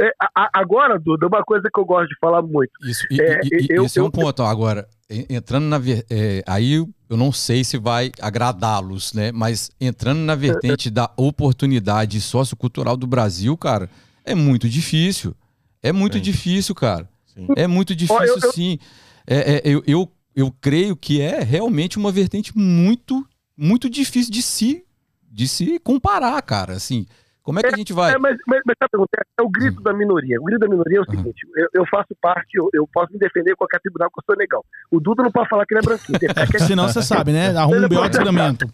é, 0.00 0.08
a- 0.20 0.30
a- 0.44 0.50
agora, 0.54 0.98
Duda, 0.98 1.26
uma 1.26 1.42
coisa 1.44 1.68
que 1.72 1.78
eu 1.80 1.84
gosto 1.84 2.08
de 2.08 2.16
falar 2.18 2.42
muito. 2.42 2.70
Isso, 2.84 3.04
e, 3.10 3.20
É, 3.20 3.40
e- 3.44 3.48
e- 3.62 3.66
eu- 3.70 3.84
esse 3.84 3.98
é 3.98 4.02
um 4.02 4.06
eu- 4.06 4.10
ponto. 4.10 4.42
Agora, 4.42 4.86
en- 5.10 5.26
entrando 5.30 5.64
na. 5.66 5.80
é, 6.10 6.42
aí 6.46 6.74
eu 6.74 7.16
não 7.16 7.30
sei 7.30 7.62
se 7.62 7.78
vai 7.78 8.10
agradá-los, 8.20 9.12
né? 9.12 9.30
Mas 9.32 9.70
entrando 9.80 10.18
na 10.20 10.34
vertente 10.34 10.90
da 10.90 11.10
oportunidade 11.16 12.20
sociocultural 12.20 12.96
do 12.96 13.06
Brasil, 13.06 13.56
cara, 13.56 13.88
é 14.24 14.34
muito 14.34 14.68
difícil. 14.68 15.34
É 15.82 15.92
muito 15.92 16.16
Sim. 16.16 16.22
difícil, 16.22 16.74
cara. 16.74 17.08
Sim. 17.34 17.46
É 17.56 17.66
muito 17.66 17.94
difícil, 17.94 18.24
eu- 18.26 18.38
eu- 18.42 18.52
sim. 18.52 18.78
É, 19.26 19.54
é, 19.56 19.62
eu, 19.64 19.82
eu, 19.86 20.12
eu 20.36 20.52
creio 20.60 20.94
que 20.96 21.20
é 21.20 21.40
realmente 21.42 21.98
uma 21.98 22.12
vertente 22.12 22.56
muito, 22.56 23.26
muito 23.56 23.88
difícil 23.90 24.32
de 24.32 24.42
se, 24.42 24.84
de 25.30 25.48
se 25.48 25.78
comparar, 25.80 26.40
cara. 26.42 26.74
Assim, 26.74 27.06
Como 27.42 27.58
é 27.58 27.62
que 27.62 27.74
a 27.74 27.76
gente 27.76 27.92
vai? 27.92 28.14
É, 28.14 28.18
mas, 28.18 28.36
mas, 28.46 28.60
mas 28.66 28.74
que 28.78 28.84
acontece? 28.84 29.28
É 29.38 29.42
o 29.42 29.48
grito 29.50 29.82
da 29.82 29.92
minoria. 29.92 30.40
O 30.40 30.44
grito 30.44 30.60
da 30.60 30.68
minoria 30.68 30.98
é 30.98 31.00
o 31.00 31.04
seguinte: 31.04 31.46
eu, 31.56 31.68
eu 31.74 31.86
faço 31.90 32.08
parte, 32.20 32.56
eu, 32.56 32.68
eu 32.72 32.88
posso 32.92 33.12
me 33.12 33.18
defender 33.18 33.52
em 33.52 33.56
qualquer 33.56 33.80
tribunal 33.80 34.08
que 34.10 34.18
eu 34.18 34.24
sou 34.26 34.36
negão. 34.36 34.62
O 34.90 34.98
Duda 35.00 35.22
não 35.22 35.30
pode 35.32 35.48
falar 35.50 35.66
que 35.66 35.74
ele 35.74 35.80
é 35.80 35.82
branquinho. 35.82 36.18
É, 36.36 36.44
porque 36.46 36.58
senão 36.60 36.88
você 36.88 37.02
sabe, 37.02 37.32
né? 37.32 37.54
Arruma 37.56 37.84
um 37.84 37.88
B.O. 37.88 38.08
de 38.08 38.16
julgamento. 38.16 38.66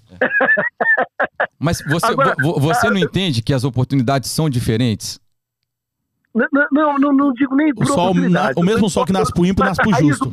Mas 1.58 1.82
você, 1.86 2.06
Agora- 2.06 2.34
vo- 2.40 2.54
vo- 2.54 2.60
você 2.60 2.88
não 2.90 2.98
entende 2.98 3.42
que 3.42 3.52
as 3.52 3.64
oportunidades 3.64 4.30
são 4.30 4.48
diferentes? 4.48 5.20
Não, 6.34 6.46
não, 6.72 6.98
não, 6.98 7.12
não 7.12 7.32
digo 7.32 7.54
nem 7.56 7.72
O 7.76 7.84
sol 7.86 8.14
na- 8.14 8.52
o 8.56 8.62
mesmo 8.62 8.88
sol 8.88 9.04
que 9.04 9.12
nasce 9.12 9.32
pro 9.32 9.44
ímpio, 9.44 9.64
nasce 9.64 9.80
pro 9.82 9.90
justo. 10.08 10.30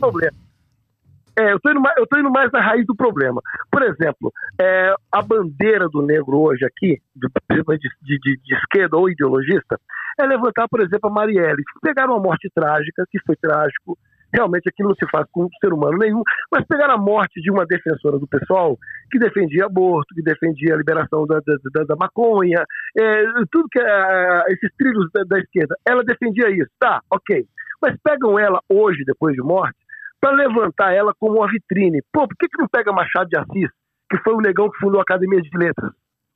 É, 1.39 1.53
eu 1.53 1.59
tô, 1.59 1.69
indo 1.69 1.79
mais, 1.79 1.95
eu 1.97 2.07
tô 2.07 2.17
indo 2.17 2.31
mais 2.31 2.51
na 2.51 2.59
raiz 2.59 2.83
do 2.87 2.95
problema. 2.95 3.39
Por 3.71 3.83
exemplo, 3.83 4.31
é, 4.59 4.93
a 5.11 5.21
bandeira 5.21 5.87
do 5.87 6.01
negro 6.01 6.39
hoje 6.39 6.65
aqui, 6.65 6.99
do, 7.15 7.29
de, 7.51 7.77
de, 7.77 8.19
de- 8.19 8.39
de 8.43 8.55
esquerda 8.55 8.97
ou 8.97 9.07
ideologista, 9.07 9.79
é 10.19 10.25
levantar, 10.25 10.67
por 10.67 10.81
exemplo, 10.81 11.09
a 11.09 11.13
Marielle, 11.13 11.61
pegaram 11.81 12.13
uma 12.13 12.23
morte 12.23 12.49
trágica, 12.55 13.05
que 13.11 13.19
foi 13.23 13.35
trágico, 13.35 13.95
realmente 14.33 14.69
aquilo 14.69 14.89
não 14.89 14.95
se 14.95 15.09
faz 15.09 15.25
com 15.31 15.47
ser 15.59 15.73
humano 15.73 15.97
nenhum, 15.97 16.21
mas 16.51 16.65
pegaram 16.67 16.95
a 16.95 16.97
morte 16.97 17.41
de 17.41 17.51
uma 17.51 17.65
defensora 17.65 18.19
do 18.19 18.27
pessoal 18.27 18.77
que 19.11 19.19
defendia 19.19 19.65
aborto, 19.65 20.13
que 20.13 20.21
defendia 20.21 20.73
a 20.73 20.77
liberação 20.77 21.25
da, 21.25 21.39
da, 21.73 21.83
da- 21.83 21.95
maconha, 21.95 22.63
é, 22.97 23.23
tudo 23.51 23.67
que 23.71 23.79
é, 23.79 24.43
esses 24.49 24.69
trilhos 24.77 25.09
da, 25.13 25.23
da 25.23 25.39
esquerda, 25.39 25.75
ela 25.87 26.03
defendia 26.03 26.49
isso, 26.49 26.69
tá, 26.79 27.01
ok. 27.11 27.45
Mas 27.81 27.95
pegam 28.03 28.37
ela 28.39 28.59
hoje, 28.69 29.03
depois 29.05 29.35
de 29.35 29.41
morte, 29.41 29.75
para 30.19 30.35
levantar 30.35 30.93
ela 30.93 31.13
como 31.19 31.37
uma 31.37 31.47
vitrine. 31.47 32.01
Pô, 32.11 32.27
por 32.27 32.35
que, 32.37 32.47
que 32.47 32.59
não 32.59 32.67
pega 32.67 32.91
Machado 32.91 33.29
de 33.29 33.37
Assis, 33.37 33.69
que 34.09 34.17
foi 34.23 34.33
o 34.33 34.41
negão 34.41 34.69
que 34.69 34.79
fundou 34.79 34.99
a 34.99 35.03
Academia 35.03 35.41
de 35.41 35.49
Letras, 35.57 35.91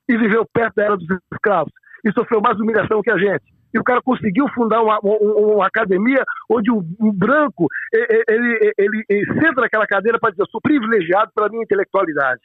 e 0.10 0.18
viveu 0.18 0.46
perto 0.54 0.76
da 0.76 0.84
era 0.84 0.98
dos 0.98 1.08
escravos, 1.34 1.72
e 2.06 2.12
sofreu 2.12 2.42
mais 2.42 2.60
humilhação 2.60 3.02
que 3.02 3.12
a 3.12 3.18
gente? 3.18 3.44
E 3.74 3.80
o 3.80 3.84
cara 3.84 4.02
conseguiu 4.02 4.48
fundar 4.50 4.82
uma, 4.82 5.00
uma- 5.02 5.18
uma 5.56 5.68
academia 5.68 6.24
onde 6.50 6.70
o, 6.72 6.84
o 7.00 7.12
branco 7.14 7.68
e- 7.94 7.98
e- 7.98 8.24
ele, 8.30 8.74
ele, 8.78 9.04
ele 9.10 9.34
senta 9.40 9.62
naquela 9.62 9.88
cadeira 9.88 10.20
para 10.20 10.32
dizer: 10.32 10.44
eu 10.44 10.48
sou 10.50 10.62
privilegiado 10.62 11.32
pela 11.36 11.50
minha 11.50 11.64
intelectualidade. 11.64 12.42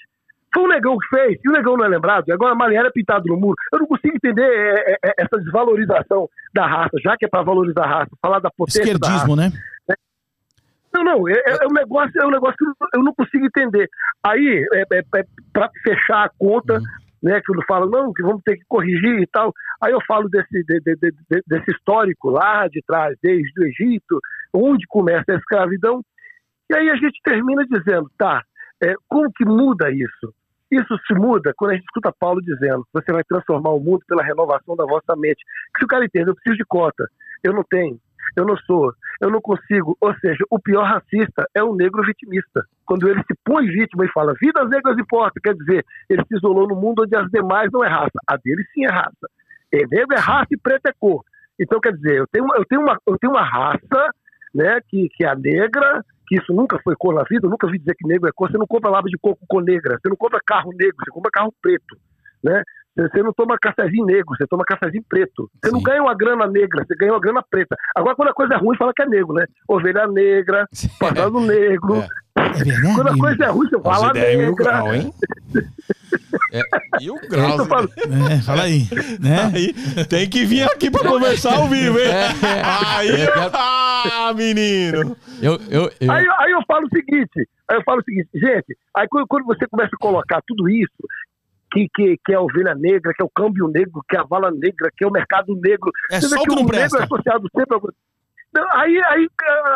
Foi 0.55 0.63
o 0.65 0.69
negão 0.69 0.97
que 0.97 1.09
fez, 1.09 1.39
e 1.45 1.49
o 1.49 1.53
negão 1.53 1.77
não 1.77 1.85
é 1.85 1.89
lembrado, 1.89 2.25
e 2.29 2.33
agora 2.33 2.53
a 2.53 2.57
Marielle 2.57 2.89
é 2.89 2.91
pintado 2.91 3.25
no 3.27 3.37
muro. 3.37 3.57
Eu 3.73 3.81
não 3.81 3.87
consigo 3.87 4.17
entender 4.17 4.43
é, 4.43 4.93
é, 4.93 4.97
é, 5.05 5.13
essa 5.19 5.37
desvalorização 5.39 6.29
da 6.55 6.67
raça, 6.67 6.97
já 7.03 7.15
que 7.17 7.27
é 7.27 7.29
para 7.29 7.43
valorizar 7.43 7.83
a 7.85 7.89
raça, 7.99 8.11
falar 8.23 8.39
da 8.39 8.51
potência 8.57 8.97
da 8.99 9.07
raça. 9.07 9.25
Esquerdismo, 9.27 9.37
né? 9.37 9.53
Não, 10.95 11.05
não, 11.05 11.29
é, 11.29 11.35
é 11.35 11.67
um 11.71 11.75
negócio, 11.75 12.23
é 12.23 12.27
um 12.27 12.31
negócio 12.31 12.57
que 12.57 12.65
eu 12.97 13.03
não- 13.03 13.13
consigo 13.13 13.45
entender. 13.45 13.87
Aí, 14.25 14.67
é, 14.73 14.85
para 15.53 15.69
fechar 15.83 16.25
a 16.25 16.31
conta, 16.39 16.81
né, 17.27 17.41
que 17.41 17.53
falo, 17.67 17.91
não, 17.91 18.13
que 18.13 18.23
vamos 18.23 18.41
ter 18.45 18.57
que 18.57 18.65
corrigir 18.69 19.21
e 19.21 19.27
tal. 19.27 19.53
Aí 19.83 19.93
eu 19.93 19.99
falo 20.07 20.29
desse, 20.29 20.63
de- 20.63 20.81
de- 20.81 20.97
de- 20.97 21.11
de- 21.11 21.43
desse 21.45 21.73
histórico 21.73 22.31
lá 22.31 22.69
de 22.69 22.81
trás, 22.87 23.17
desde 23.21 23.61
o 23.61 23.67
Egito, 23.67 24.21
onde 24.55 24.87
começa 24.87 25.33
a 25.33 25.35
escravidão. 25.37 26.03
E 26.71 26.77
aí 26.77 26.89
a 26.89 26.95
gente 26.95 27.21
termina 27.25 27.65
dizendo, 27.67 28.09
tá, 28.17 28.43
é, 28.81 28.95
como 29.09 29.33
que 29.33 29.45
muda 29.45 29.91
isso? 29.91 30.33
Isso 30.71 30.97
se 31.07 31.15
muda 31.15 31.53
quando 31.57 31.73
a 31.73 31.75
gente 31.75 31.85
escuta 31.85 32.15
Paulo 32.19 32.41
dizendo, 32.41 32.87
você 32.93 33.13
vai 33.13 33.25
transformar 33.25 33.71
o 33.71 33.81
mundo 33.81 34.05
pela 34.07 34.23
renovação 34.23 34.77
da 34.77 34.85
vossa 34.85 35.17
mente. 35.17 35.45
Se 35.79 35.85
o 35.85 35.89
cara 35.89 36.05
entende, 36.05 36.31
eu 36.31 36.35
preciso 36.35 36.57
de 36.57 36.65
cota, 36.65 37.09
eu 37.43 37.53
não 37.53 37.65
tenho, 37.69 37.99
eu 38.37 38.45
não 38.45 38.57
sou, 38.59 38.93
eu 39.21 39.31
não 39.31 39.41
consigo. 39.41 39.97
Ou 40.01 40.15
seja, 40.17 40.45
o 40.51 40.59
pior 40.59 40.85
racista 40.85 41.47
é 41.55 41.63
o 41.63 41.75
negro 41.75 42.03
vitimista. 42.05 42.65
Quando 42.85 43.09
ele 43.09 43.21
se 43.23 43.35
põe 43.45 43.67
vítima 43.67 44.05
e 44.05 44.13
fala, 44.13 44.35
vidas 44.41 44.69
negras 44.69 44.99
importam, 44.99 45.41
quer 45.43 45.55
dizer, 45.55 45.85
ele 46.09 46.23
se 46.27 46.37
isolou 46.37 46.67
no 46.69 46.77
mundo 46.77 47.03
onde 47.03 47.17
as 47.17 47.31
demais 47.31 47.71
não 47.73 47.85
é 47.85 47.89
raça. 47.89 48.19
A 48.27 48.37
dele 48.37 48.65
sim 48.75 48.85
é 48.85 48.91
raça. 48.91 49.29
É, 49.73 49.79
negro 49.87 50.15
é 50.17 50.19
raça 50.21 50.49
e 50.51 50.57
preto 50.57 50.87
é 50.87 50.93
cor. 50.99 51.23
Então, 51.59 51.81
quer 51.81 51.93
dizer, 51.93 52.17
eu 52.19 52.27
tenho, 52.27 52.45
uma- 52.45 52.57
eu 52.57 52.65
tenho, 52.67 52.81
uma, 52.83 52.99
eu 53.07 53.19
tenho 53.19 53.33
uma 53.33 53.43
raça 53.43 54.11
né, 54.55 54.81
que, 54.89 55.09
que 55.11 55.25
é 55.25 55.29
a 55.29 55.35
negra, 55.35 56.05
que 56.29 56.37
isso 56.37 56.53
nunca 56.53 56.79
foi 56.83 56.95
cor 56.97 57.15
na 57.15 57.23
vida, 57.25 57.47
eu 57.47 57.51
nunca 57.51 57.67
vi 57.67 57.79
dizer 57.79 57.95
que 57.95 58.07
negro 58.07 58.29
é 58.29 58.33
cor. 58.33 58.51
Você 58.51 58.59
não 58.59 58.67
compra 58.67 58.91
lava 58.91 59.07
de 59.09 59.19
coco 59.19 59.41
com 59.49 59.61
negra, 59.61 59.99
você 60.01 60.09
não 60.09 60.17
compra 60.17 60.41
carro 60.45 60.71
negro, 60.73 60.97
você 60.99 61.11
compra 61.11 61.31
carro 61.31 61.53
preto. 61.63 61.97
Né? 62.45 62.63
Você 62.97 63.09
você 63.09 63.23
não 63.23 63.33
toma 63.33 63.57
cafezinho 63.61 64.07
negro, 64.07 64.35
você 64.37 64.47
toma 64.47 64.65
cafezinho 64.65 65.05
preto. 65.09 65.51
Você 65.63 65.71
não 65.71 65.79
Sim. 65.81 65.85
ganha 65.85 66.03
uma 66.03 66.15
grana 66.17 66.47
negra, 66.47 66.85
você 66.87 66.95
ganha 66.97 67.13
uma 67.13 67.21
grana 67.21 67.43
preta. 67.51 67.77
Agora, 67.95 68.17
quando 68.17 68.29
a 68.31 68.35
coisa 68.35 68.55
é 68.55 68.57
ruim, 68.57 68.77
fala 68.77 68.93
que 68.95 69.03
é 69.03 69.07
negro, 69.07 69.35
né? 69.35 69.45
Ovelha 69.69 70.07
negra, 70.07 70.67
passado 70.99 71.41
negro. 71.41 71.97
É. 71.97 72.09
É 72.39 72.65
verdade. 72.65 72.95
Quando 72.95 73.09
a 73.09 73.19
coisa 73.19 73.45
é 73.45 73.49
ruim, 73.49 73.69
você 73.69 73.81
fala 73.81 74.13
negra. 74.13 74.53
grau, 74.55 74.95
hein? 74.95 75.13
É, 76.53 76.61
e 77.01 77.11
o 77.11 77.17
Eu 77.17 77.29
grau. 77.29 77.67
falando- 77.67 77.93
É, 78.31 78.41
fala 78.43 78.63
aí. 78.63 78.83
Né? 79.21 79.51
Aí 79.55 80.05
tem 80.05 80.29
que 80.29 80.45
vir 80.45 80.63
aqui 80.65 80.91
pra 80.91 81.03
conversar 81.09 81.57
ao 81.57 81.69
vivo, 81.69 81.99
hein? 81.99 82.07
Aí, 82.65 83.09
Eu 83.09 83.33
quero- 83.33 83.51
ah, 83.55 84.33
menino. 84.35 85.17
Eu, 85.43 85.59
eu, 85.71 85.91
eu, 86.01 86.11
Aí, 86.13 86.27
aí 86.39 86.53
eu 86.53 86.61
falo 86.69 86.87
o 86.87 86.89
seguinte, 86.91 87.49
aí 87.71 87.77
eu 87.79 87.83
falo 87.85 88.01
o 88.01 88.05
seguinte, 88.05 88.29
gente, 88.35 88.77
aí 88.95 89.07
quando, 89.09 89.27
quando 89.27 89.45
você 89.45 89.67
começa 89.69 89.91
a 89.95 89.99
colocar 89.99 90.41
tudo 90.47 90.69
isso, 90.69 90.93
que, 91.71 91.89
que, 91.95 92.17
que 92.25 92.33
é 92.33 92.37
a 92.37 92.41
ovelha 92.41 92.75
negra, 92.75 93.13
que 93.15 93.23
é 93.23 93.25
o 93.25 93.31
câmbio 93.31 93.69
negro, 93.69 94.01
que 94.09 94.17
é 94.17 94.21
a 94.21 94.25
vala 94.25 94.51
negra, 94.51 94.91
que 94.97 95.05
é 95.05 95.07
o 95.07 95.13
mercado 95.13 95.55
negro, 95.57 95.91
É 96.11 96.21
você 96.21 96.29
vê 96.29 96.35
só 96.35 96.41
o 96.41 96.45
que 96.45 96.49
que 96.49 96.53
o 96.53 96.57
negro 96.57 96.69
presta. 96.69 96.99
é 96.99 97.05
associado 97.05 97.49
sempre 97.55 97.77
a... 97.77 98.81
Aí, 98.81 98.99
aí 99.09 99.29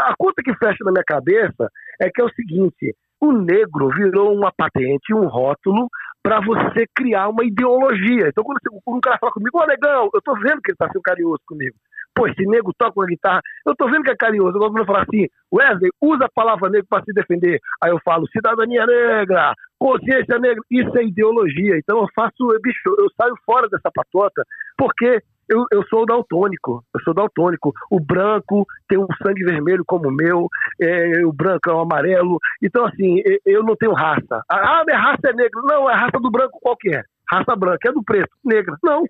a 0.06 0.14
conta 0.18 0.42
que 0.42 0.54
fecha 0.54 0.82
na 0.84 0.92
minha 0.92 1.04
cabeça 1.04 1.70
é 2.00 2.08
que 2.08 2.20
é 2.20 2.24
o 2.24 2.32
seguinte, 2.32 2.94
o 3.20 3.32
negro 3.32 3.90
virou 3.90 4.34
uma 4.34 4.50
patente, 4.50 5.12
um 5.12 5.26
rótulo, 5.26 5.88
para 6.22 6.40
você 6.40 6.86
criar 6.94 7.28
uma 7.28 7.44
ideologia. 7.44 8.28
Então, 8.28 8.44
quando 8.44 8.58
um 8.86 9.00
cara 9.00 9.18
fala 9.18 9.32
comigo, 9.32 9.58
ô 9.58 9.66
negão, 9.66 10.08
eu 10.12 10.22
tô 10.22 10.34
vendo 10.34 10.60
que 10.62 10.70
ele 10.70 10.76
tá 10.76 10.86
sendo 10.88 11.02
carinhoso 11.02 11.40
comigo. 11.46 11.76
Pô, 12.14 12.26
esse 12.26 12.42
nego 12.44 12.72
toca 12.76 12.98
uma 12.98 13.06
guitarra, 13.06 13.40
eu 13.66 13.74
tô 13.76 13.88
vendo 13.88 14.02
que 14.02 14.10
é 14.10 14.16
carinhoso. 14.16 14.56
Agora, 14.56 14.82
eu 14.82 14.86
falar 14.86 15.02
assim, 15.02 15.26
Wesley, 15.52 15.90
usa 16.00 16.24
a 16.24 16.32
palavra 16.34 16.68
negro 16.68 16.86
para 16.88 17.04
se 17.04 17.12
defender. 17.12 17.60
Aí 17.82 17.90
eu 17.90 18.00
falo, 18.04 18.28
cidadania 18.28 18.84
negra, 18.86 19.54
consciência 19.78 20.38
negra, 20.38 20.62
isso 20.70 20.96
é 20.98 21.04
ideologia. 21.04 21.78
Então 21.78 22.00
eu 22.00 22.08
faço, 22.14 22.34
bicho, 22.62 22.94
eu 22.98 23.06
saio 23.16 23.34
fora 23.46 23.68
dessa 23.68 23.90
patota, 23.94 24.44
porque 24.76 25.22
eu, 25.50 25.64
eu 25.72 25.84
sou 25.88 26.06
daltônico, 26.06 26.82
eu 26.94 27.00
sou 27.02 27.12
daltônico. 27.12 27.72
O 27.90 27.98
branco 27.98 28.64
tem 28.88 28.98
um 28.98 29.06
sangue 29.20 29.44
vermelho 29.44 29.82
como 29.84 30.08
o 30.08 30.12
meu, 30.12 30.48
é, 30.80 31.26
o 31.26 31.32
branco 31.32 31.68
é 31.68 31.72
o 31.72 31.80
amarelo. 31.80 32.38
Então, 32.62 32.86
assim, 32.86 33.20
eu 33.44 33.64
não 33.64 33.74
tenho 33.74 33.92
raça. 33.92 34.42
Ah, 34.48 34.82
minha 34.86 34.98
raça 34.98 35.28
é 35.28 35.32
negra. 35.32 35.60
Não, 35.64 35.90
é 35.90 35.94
raça 35.94 36.18
do 36.20 36.30
branco 36.30 36.58
qualquer. 36.60 37.04
Raça 37.28 37.54
branca, 37.56 37.88
é 37.88 37.92
do 37.92 38.02
preto, 38.02 38.30
negra. 38.44 38.76
Não, 38.82 39.04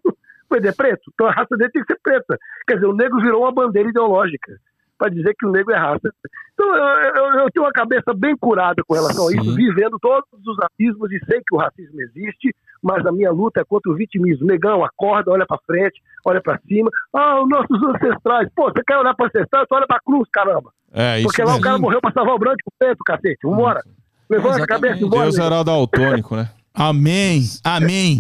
ele 0.57 0.69
é 0.69 0.73
preto. 0.73 1.11
Então 1.15 1.27
a 1.27 1.33
raça 1.33 1.57
dele 1.57 1.71
tem 1.71 1.83
que 1.85 1.93
ser 1.93 1.99
preta. 2.03 2.39
Quer 2.67 2.75
dizer, 2.75 2.87
o 2.87 2.95
negro 2.95 3.21
virou 3.21 3.43
uma 3.43 3.53
bandeira 3.53 3.89
ideológica 3.89 4.53
para 4.99 5.09
dizer 5.09 5.35
que 5.39 5.47
o 5.47 5.51
negro 5.51 5.73
é 5.73 5.79
raça. 5.79 6.13
Então 6.53 6.67
eu, 6.77 7.15
eu- 7.15 7.41
eu 7.41 7.51
tenho 7.51 7.65
uma 7.65 7.73
cabeça 7.73 8.13
bem 8.15 8.37
curada 8.37 8.83
com 8.87 8.93
relação 8.95 9.29
a 9.29 9.33
isso, 9.33 9.45
Sim. 9.45 9.57
vivendo 9.57 9.99
todos 9.99 10.29
os 10.47 10.57
racismos 10.63 11.11
e 11.11 11.19
sei 11.25 11.39
que 11.47 11.55
o 11.55 11.59
racismo 11.59 11.99
existe, 12.03 12.55
mas 12.83 13.05
a 13.07 13.11
minha 13.13 13.31
luta 13.33 13.61
é 13.61 13.65
contra 13.65 13.91
o 13.91 13.95
vitimismo. 13.95 14.47
Negão, 14.47 14.85
acorda, 14.85 15.31
olha 15.31 15.47
para 15.47 15.59
frente, 15.67 16.03
olha 16.25 16.41
para 16.43 16.59
cima. 16.69 16.91
Ah, 17.15 17.43
os 17.43 17.49
nossos 17.49 17.83
ancestrais. 17.83 18.49
Pô, 18.55 18.65
você 18.71 18.83
quer 18.87 18.99
olhar 18.99 19.15
para 19.15 19.27
ancestrais? 19.27 19.67
Tu 19.69 19.75
olha 19.75 19.87
para 19.87 20.01
cruz, 20.05 20.29
caramba. 20.31 20.71
É, 20.93 21.19
isso 21.19 21.29
Porque 21.29 21.43
lá 21.45 21.57
o 21.57 21.61
cara 21.61 21.79
morreu 21.79 22.01
para 22.01 22.13
salvar 22.13 22.35
o 22.35 22.39
branco 22.39 22.59
e 22.59 22.69
o 22.69 22.73
preto, 22.79 22.99
cacete. 23.05 23.39
Vambora. 23.43 23.83
Levanta 24.29 24.55
a 24.55 24.59
Exatamente. 24.59 24.83
cabeça 24.83 25.05
e 25.05 25.09
bora. 25.09 25.23
Deus 25.25 25.39
era 25.39 25.63
daltônico, 25.65 26.37
né? 26.37 26.51
Amém. 26.75 27.41
Amém. 27.65 28.19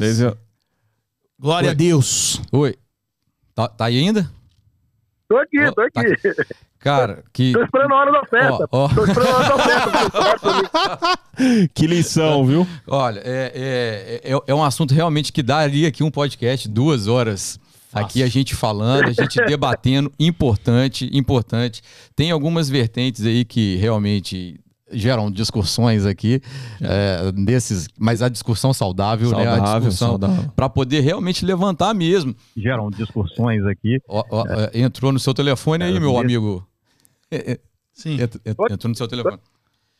Glória 1.40 1.68
Oi. 1.68 1.72
a 1.72 1.74
Deus. 1.74 2.42
Oi. 2.52 2.74
Tá, 3.54 3.66
tá 3.66 3.86
aí 3.86 3.98
ainda? 3.98 4.30
Tô 5.26 5.38
aqui, 5.38 5.56
tô 5.74 5.90
Tá 5.90 6.00
aqui. 6.02 6.14
Cara, 6.78 7.24
que. 7.32 7.52
Tô 7.52 7.62
esperando 7.62 7.94
a 7.94 7.96
hora 7.96 8.12
da 8.12 8.24
festa. 8.26 8.68
Ó, 8.70 8.84
ó. 8.84 8.88
Tô 8.94 9.04
esperando 9.06 9.30
a 9.30 9.38
hora 9.38 9.48
da 9.48 9.58
festa. 10.38 11.18
Que 11.72 11.86
lição, 11.86 12.44
viu? 12.44 12.66
Olha, 12.86 13.20
é, 13.24 14.20
é, 14.22 14.30
é, 14.30 14.38
é 14.46 14.54
um 14.54 14.62
assunto 14.62 14.92
realmente 14.92 15.32
que 15.32 15.42
daria 15.42 15.88
aqui 15.88 16.04
um 16.04 16.10
podcast 16.10 16.68
duas 16.68 17.06
horas. 17.06 17.58
Aqui 17.90 18.22
a 18.22 18.26
gente 18.26 18.54
falando, 18.54 19.08
a 19.08 19.12
gente 19.12 19.42
debatendo, 19.46 20.12
importante, 20.20 21.08
importante. 21.14 21.80
Tem 22.14 22.30
algumas 22.30 22.68
vertentes 22.68 23.24
aí 23.24 23.42
que 23.42 23.76
realmente 23.76 24.60
geram 24.92 25.30
discussões 25.30 26.04
aqui, 26.06 26.40
é, 26.80 27.30
desses, 27.32 27.88
mas 27.98 28.22
a 28.22 28.28
discussão 28.28 28.72
saudável, 28.72 29.30
né? 29.30 29.46
A 29.46 29.56
Saudável, 29.56 29.80
discussão 29.88 30.08
saudável. 30.10 30.52
para 30.56 30.68
poder 30.68 31.00
realmente 31.00 31.44
levantar 31.44 31.94
mesmo. 31.94 32.34
geram 32.56 32.90
discussões 32.90 33.64
aqui. 33.66 33.98
Ó, 34.08 34.24
ó, 34.30 34.44
é, 34.46 34.80
entrou 34.80 35.12
no 35.12 35.18
seu 35.18 35.32
telefone 35.34 35.84
aí, 35.84 35.96
É, 35.96 36.00
meu 36.00 36.18
amigo. 36.18 36.66
É, 37.30 37.52
é, 37.52 37.58
Sim. 37.92 38.14
ent- 38.20 38.36
ent- 38.44 38.70
entrou 38.70 38.88
no 38.88 38.94
seu 38.96 39.06
telefone. 39.08 39.38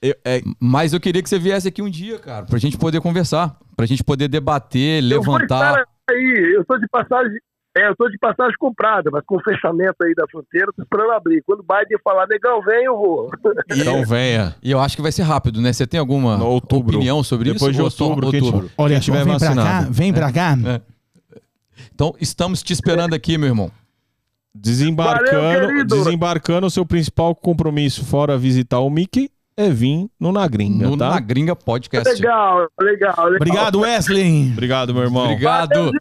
Eu- 0.03 0.15
é, 0.25 0.41
Mas 0.59 0.93
eu 0.95 1.01
queria 1.01 1.23
que 1.23 1.29
você 1.29 1.39
viesse 1.39 1.69
aqui 1.69 1.83
um 1.83 1.91
dia, 1.91 2.19
cara, 2.19 2.47
pra 2.47 2.59
gente 2.59 2.79
poder 2.79 3.01
conversar, 3.01 3.57
pra 3.77 3.85
gente 3.87 4.03
poder 4.03 4.29
debater, 4.29 5.03
Eu 5.05 5.23
vou 5.23 5.35
levantar. 5.37 5.81
estar 5.81 5.85
aí, 6.11 6.55
eu 6.57 6.65
tô 6.65 6.79
de 6.79 6.89
passagem. 6.89 7.39
É, 7.81 7.89
eu 7.89 7.97
tô 7.97 8.09
de 8.09 8.19
passagem 8.19 8.55
comprada, 8.59 9.11
mas 9.11 9.25
com 9.25 9.37
o 9.37 9.43
fechamento 9.43 9.95
aí 10.03 10.15
da 10.15 10.27
fronteira, 10.31 10.67
tô 10.77 10.83
esperando 10.83 11.13
abrir. 11.13 11.43
Quando 11.47 11.61
o 11.61 11.63
Biden 11.63 11.99
falar, 12.05 12.27
negão, 12.27 12.61
vem, 12.63 12.85
eu 12.85 12.97
vou. 12.97 13.31
então 13.71 14.05
venha. 14.05 14.55
E 14.63 14.71
eu 14.71 14.79
acho 14.81 14.97
que 14.97 15.03
vai 15.03 15.13
ser 15.13 15.23
rápido, 15.23 15.61
né? 15.63 15.73
Você 15.73 15.87
tem 15.87 15.99
alguma 16.01 16.37
No 16.37 16.47
outubro. 16.47 16.97
opinião 16.97 17.23
sobre 17.23 17.53
Depois 17.53 17.71
isso? 17.71 17.79
de 17.79 17.83
Ou 17.83 17.91
só 17.91 18.05
outubro, 18.05 18.29
a 18.29 18.31
gente- 18.33 18.45
outubro? 18.45 18.71
Olha, 18.77 18.95
Quem 18.95 19.01
tiver 19.01 19.25
vem 19.25 19.39
pra 19.39 19.49
cá, 19.49 19.55
vacinado. 19.55 19.93
vem 19.93 20.13
pra 20.13 20.33
cá. 20.33 20.57
É. 20.67 20.81
Então, 21.95 22.15
estamos 22.21 22.63
te 22.63 22.73
esperando 22.73 23.15
aqui, 23.15 23.39
meu 23.39 23.49
irmão. 23.49 23.71
Desembarcando, 24.55 25.67
Valeu, 25.67 25.87
desembarcando, 25.87 26.67
o 26.67 26.71
seu 26.71 26.85
principal 26.85 27.35
compromisso, 27.35 28.05
fora 28.05 28.37
visitar 28.37 28.81
o 28.81 28.91
Mickey, 28.91 29.31
é 29.57 29.71
vir 29.71 30.09
no 30.19 30.33
Na 30.33 30.47
Gringa, 30.49 30.89
No 30.89 30.97
tá? 30.97 31.11
Na 31.11 31.21
Gringa 31.21 31.55
Podcast. 31.55 32.09
Legal, 32.21 32.67
legal, 32.81 33.15
legal. 33.27 33.37
Obrigado, 33.37 33.81
Wesley. 33.81 34.51
Obrigado, 34.53 34.93
meu 34.93 35.05
irmão. 35.05 35.25
Obrigado. 35.25 35.75
Valeu. 35.77 35.93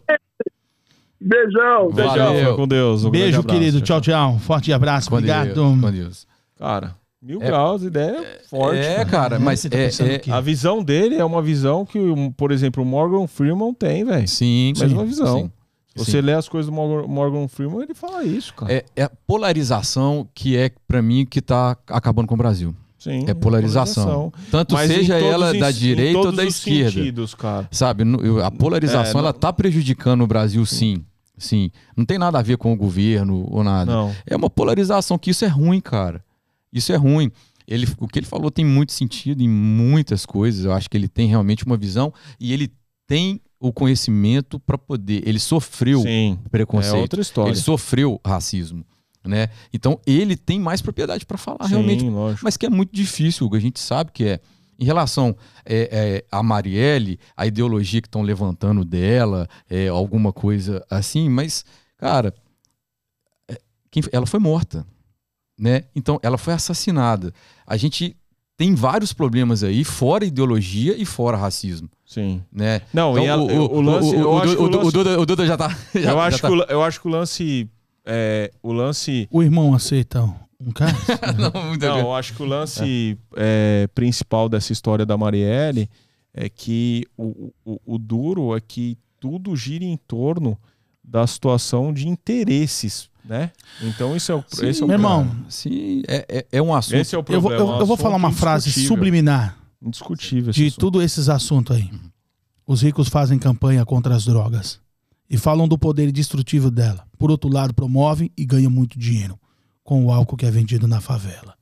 Beijão. 1.20 1.90
Fica 1.90 2.54
com 2.54 2.66
Deus. 2.68 3.04
um 3.04 3.10
Beijo, 3.10 3.40
abraço. 3.40 3.58
querido. 3.58 3.80
Tchau, 3.80 4.00
tchau. 4.00 4.38
Forte 4.38 4.72
abraço. 4.72 5.10
Com 5.10 5.16
Obrigado. 5.16 5.54
Deus, 5.54 5.80
com 5.80 5.90
Deus. 5.92 6.26
Cara, 6.58 6.94
mil 7.22 7.42
É- 7.42 7.46
graus, 7.46 7.82
ideia 7.82 8.40
forte. 8.48 8.78
É, 8.78 9.04
cara, 9.04 9.38
mas 9.38 9.60
Você 9.60 9.70
tá 9.70 9.78
é, 9.78 9.84
pensando 9.86 10.10
é-? 10.10 10.22
A 10.30 10.40
visão 10.40 10.82
dele 10.82 11.16
é 11.16 11.24
uma 11.24 11.42
visão 11.42 11.84
que, 11.84 11.98
por 12.36 12.50
exemplo, 12.52 12.82
o 12.82 12.86
Morgan 12.86 13.26
Freeman 13.26 13.72
tem, 13.74 14.04
velho. 14.04 14.28
Sim, 14.28 14.72
Mesma 14.78 15.02
sim, 15.02 15.08
visão. 15.08 15.38
sim. 15.38 15.50
Você 15.96 16.12
Sim. 16.12 16.20
lê 16.20 16.32
as 16.34 16.48
coisas 16.48 16.70
do 16.70 16.74
Morgan, 17.08 17.48
Freeman, 17.48 17.82
ele 17.82 17.94
fala 17.94 18.22
isso, 18.22 18.54
cara. 18.54 18.72
É, 18.72 18.84
é 18.94 19.02
a 19.02 19.10
polarização 19.26 20.26
que 20.32 20.56
é, 20.56 20.70
pra 20.86 21.02
mim, 21.02 21.26
que 21.28 21.42
tá 21.42 21.76
acabando 21.88 22.28
com 22.28 22.34
o 22.34 22.38
Brasil. 22.38 22.72
Sim, 22.96 23.24
É 23.26 23.34
polarização. 23.34 24.32
Tanto 24.50 24.74
Mas 24.74 24.88
seja 24.90 25.18
ela 25.18 25.52
da 25.52 25.70
em 25.70 25.74
direita 25.74 26.18
ou 26.18 26.30
da 26.32 26.42
os 26.44 26.56
esquerda. 26.56 26.90
sentidos, 26.92 27.34
cara. 27.34 27.66
Sabe, 27.72 28.04
a 28.44 28.50
polarização 28.50 29.10
É, 29.10 29.14
não- 29.14 29.20
ela 29.20 29.32
tá 29.32 29.52
prejudicando 29.52 30.20
o 30.22 30.26
Brasil, 30.26 30.64
sim. 30.64 31.02
Sim. 31.40 31.70
Não 31.96 32.04
tem 32.04 32.18
nada 32.18 32.38
a 32.38 32.42
ver 32.42 32.56
com 32.56 32.72
o 32.72 32.76
governo 32.76 33.46
ou 33.50 33.64
nada. 33.64 33.90
Não. 33.90 34.14
É 34.26 34.36
uma 34.36 34.50
polarização 34.50 35.18
que 35.18 35.30
isso 35.30 35.44
é 35.44 35.48
ruim, 35.48 35.80
cara. 35.80 36.22
Isso 36.72 36.92
é 36.92 36.96
ruim. 36.96 37.32
Ele, 37.66 37.86
o 37.98 38.06
que 38.06 38.18
ele 38.18 38.26
falou 38.26 38.50
tem 38.50 38.64
muito 38.64 38.92
sentido 38.92 39.42
em 39.42 39.48
muitas 39.48 40.26
coisas. 40.26 40.64
Eu 40.64 40.72
acho 40.72 40.90
que 40.90 40.96
ele 40.96 41.08
tem 41.08 41.28
realmente 41.28 41.64
uma 41.64 41.76
visão 41.76 42.12
e 42.38 42.52
ele 42.52 42.70
tem 43.06 43.40
o 43.58 43.72
conhecimento 43.72 44.58
para 44.60 44.76
poder. 44.76 45.26
Ele 45.26 45.38
sofreu 45.38 46.02
Sim. 46.02 46.38
É 46.44 46.48
preconceito. 46.48 47.00
outra 47.00 47.20
história. 47.20 47.50
ele 47.50 47.58
sofreu 47.58 48.20
racismo, 48.24 48.84
né? 49.24 49.48
Então 49.72 50.00
ele 50.06 50.36
tem 50.36 50.58
mais 50.58 50.80
propriedade 50.80 51.24
para 51.26 51.38
falar 51.38 51.64
Sim, 51.64 51.70
realmente 51.70 52.04
lógico. 52.04 52.44
mas 52.44 52.56
que 52.56 52.66
é 52.66 52.70
muito 52.70 52.92
difícil. 52.92 53.48
A 53.52 53.58
gente 53.58 53.80
sabe 53.80 54.10
que 54.12 54.24
é. 54.24 54.40
Em 54.80 54.84
relação 54.84 55.36
é, 55.66 55.88
é, 55.92 56.24
a 56.32 56.42
Marielle, 56.42 57.18
a 57.36 57.46
ideologia 57.46 58.00
que 58.00 58.08
estão 58.08 58.22
levantando 58.22 58.82
dela, 58.84 59.46
é, 59.68 59.88
alguma 59.88 60.32
coisa 60.32 60.82
assim, 60.88 61.28
mas, 61.28 61.64
cara, 61.98 62.32
é, 63.48 63.58
quem- 63.90 64.02
ela 64.10 64.26
foi 64.26 64.40
morta, 64.40 64.86
né? 65.58 65.84
Então, 65.94 66.18
ela 66.22 66.38
foi 66.38 66.54
assassinada. 66.54 67.32
A 67.66 67.76
gente 67.76 68.16
tem 68.56 68.74
vários 68.74 69.12
problemas 69.12 69.62
aí, 69.62 69.84
fora 69.84 70.24
ideologia 70.24 70.94
e 70.96 71.04
fora 71.04 71.36
racismo, 71.36 71.88
Sim. 72.06 72.42
né? 72.52 72.80
Não, 72.92 73.12
Então, 73.12 73.24
e 73.24 73.26
ela- 73.26 73.42
o, 73.42 73.80
lance. 73.80 74.14
o, 74.16 74.18
o 74.18 74.22
o- 74.22 74.28
o 74.28 74.30
lance- 74.32 74.92
Duda, 74.92 75.20
o 75.20 75.26
Duda 75.26 75.46
já 75.46 75.56
tá. 75.56 75.68
já- 75.94 76.00
eu 76.00 76.02
já 76.02 76.24
acho 76.24 76.38
tá- 76.40 76.48
que 76.48 76.54
o- 76.54 76.62
eu 76.64 76.82
acho 76.82 77.00
que 77.00 77.06
o 77.08 77.10
lance. 77.10 77.68
é, 78.04 78.50
o 78.62 78.72
lance. 78.72 79.28
O 79.30 79.42
irmão 79.42 79.74
aceita 79.74 80.20
um 80.60 80.70
cara? 80.70 80.92
Não, 81.38 81.64
muito 81.68 81.86
Não, 81.86 81.98
eu 81.98 82.14
acho 82.14 82.34
que 82.34 82.42
o 82.42 82.46
lance 82.46 83.18
é, 83.36 83.88
principal 83.94 84.48
dessa 84.48 84.72
história 84.72 85.06
da 85.06 85.16
Marielle 85.16 85.88
é 86.34 86.48
que 86.48 87.04
o, 87.16 87.52
o, 87.64 87.80
o 87.86 87.98
duro 87.98 88.54
é 88.54 88.60
que 88.60 88.98
tudo 89.18 89.56
gira 89.56 89.84
em 89.84 89.96
torno 89.96 90.58
da 91.02 91.26
situação 91.26 91.92
de 91.92 92.06
interesses, 92.06 93.10
né? 93.24 93.50
Então 93.82 94.14
isso 94.14 94.30
é 94.30 94.34
o, 94.34 94.44
Sim, 94.46 94.66
esse 94.68 94.82
é 94.82 94.84
o 94.84 94.88
Meu 94.88 94.94
irmão, 94.94 95.30
Sim, 95.48 96.02
é, 96.06 96.26
é, 96.28 96.46
é 96.52 96.62
um 96.62 96.74
assunto. 96.74 96.96
Esse 96.96 97.14
é 97.14 97.18
o 97.18 97.24
eu 97.26 97.40
vou, 97.40 97.50
problema. 97.50 97.64
eu, 97.64 97.74
é 97.74 97.76
um 97.76 97.80
eu 97.80 97.86
vou 97.86 97.96
falar 97.96 98.16
uma 98.16 98.32
frase 98.32 98.70
subliminar 98.70 99.58
Indiscutível. 99.82 100.52
de 100.52 100.70
todos 100.72 101.02
esses 101.02 101.28
assuntos 101.28 101.76
aí. 101.76 101.90
Os 102.66 102.82
ricos 102.82 103.08
fazem 103.08 103.38
campanha 103.38 103.84
contra 103.84 104.14
as 104.14 104.24
drogas 104.24 104.78
e 105.28 105.36
falam 105.36 105.66
do 105.66 105.76
poder 105.76 106.12
destrutivo 106.12 106.70
dela. 106.70 107.04
Por 107.18 107.30
outro 107.30 107.50
lado, 107.50 107.74
promovem 107.74 108.30
e 108.36 108.44
ganham 108.44 108.70
muito 108.70 108.98
dinheiro 108.98 109.39
com 109.90 110.06
o 110.06 110.12
álcool 110.12 110.36
que 110.36 110.46
é 110.46 110.50
vendido 110.52 110.86
na 110.86 111.00
favela. 111.00 111.56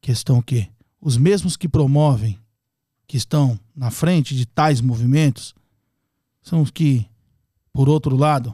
Questão 0.00 0.42
que 0.42 0.68
os 1.00 1.16
mesmos 1.16 1.56
que 1.56 1.68
promovem, 1.68 2.36
que 3.06 3.16
estão 3.16 3.56
na 3.76 3.92
frente 3.92 4.34
de 4.34 4.44
tais 4.44 4.80
movimentos, 4.80 5.54
são 6.42 6.60
os 6.60 6.72
que, 6.72 7.06
por 7.72 7.88
outro 7.88 8.16
lado, 8.16 8.52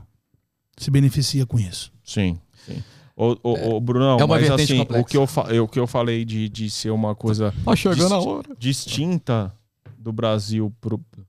se 0.76 0.90
beneficia 0.90 1.46
com 1.46 1.58
isso. 1.58 1.90
Sim, 2.04 2.38
sim. 2.66 2.84
Ô, 3.16 3.38
ô, 3.42 3.76
ô, 3.76 3.80
Brunão, 3.80 4.18
é 4.18 4.24
uma 4.24 4.34
mas 4.34 4.46
vertente 4.46 4.72
assim, 4.74 4.78
complexa. 4.80 5.00
o 5.02 5.06
que, 5.06 5.16
eu 5.16 5.64
o 5.64 5.68
que 5.68 5.80
eu 5.80 5.86
falei 5.86 6.22
de, 6.26 6.46
de 6.50 6.68
ser 6.68 6.90
uma 6.90 7.14
coisa 7.14 7.54
Tá 7.64 7.74
chegando 7.74 8.14
a 8.14 8.20
hora. 8.20 8.54
distinta 8.58 9.50
do 9.96 10.12
Brasil 10.12 10.70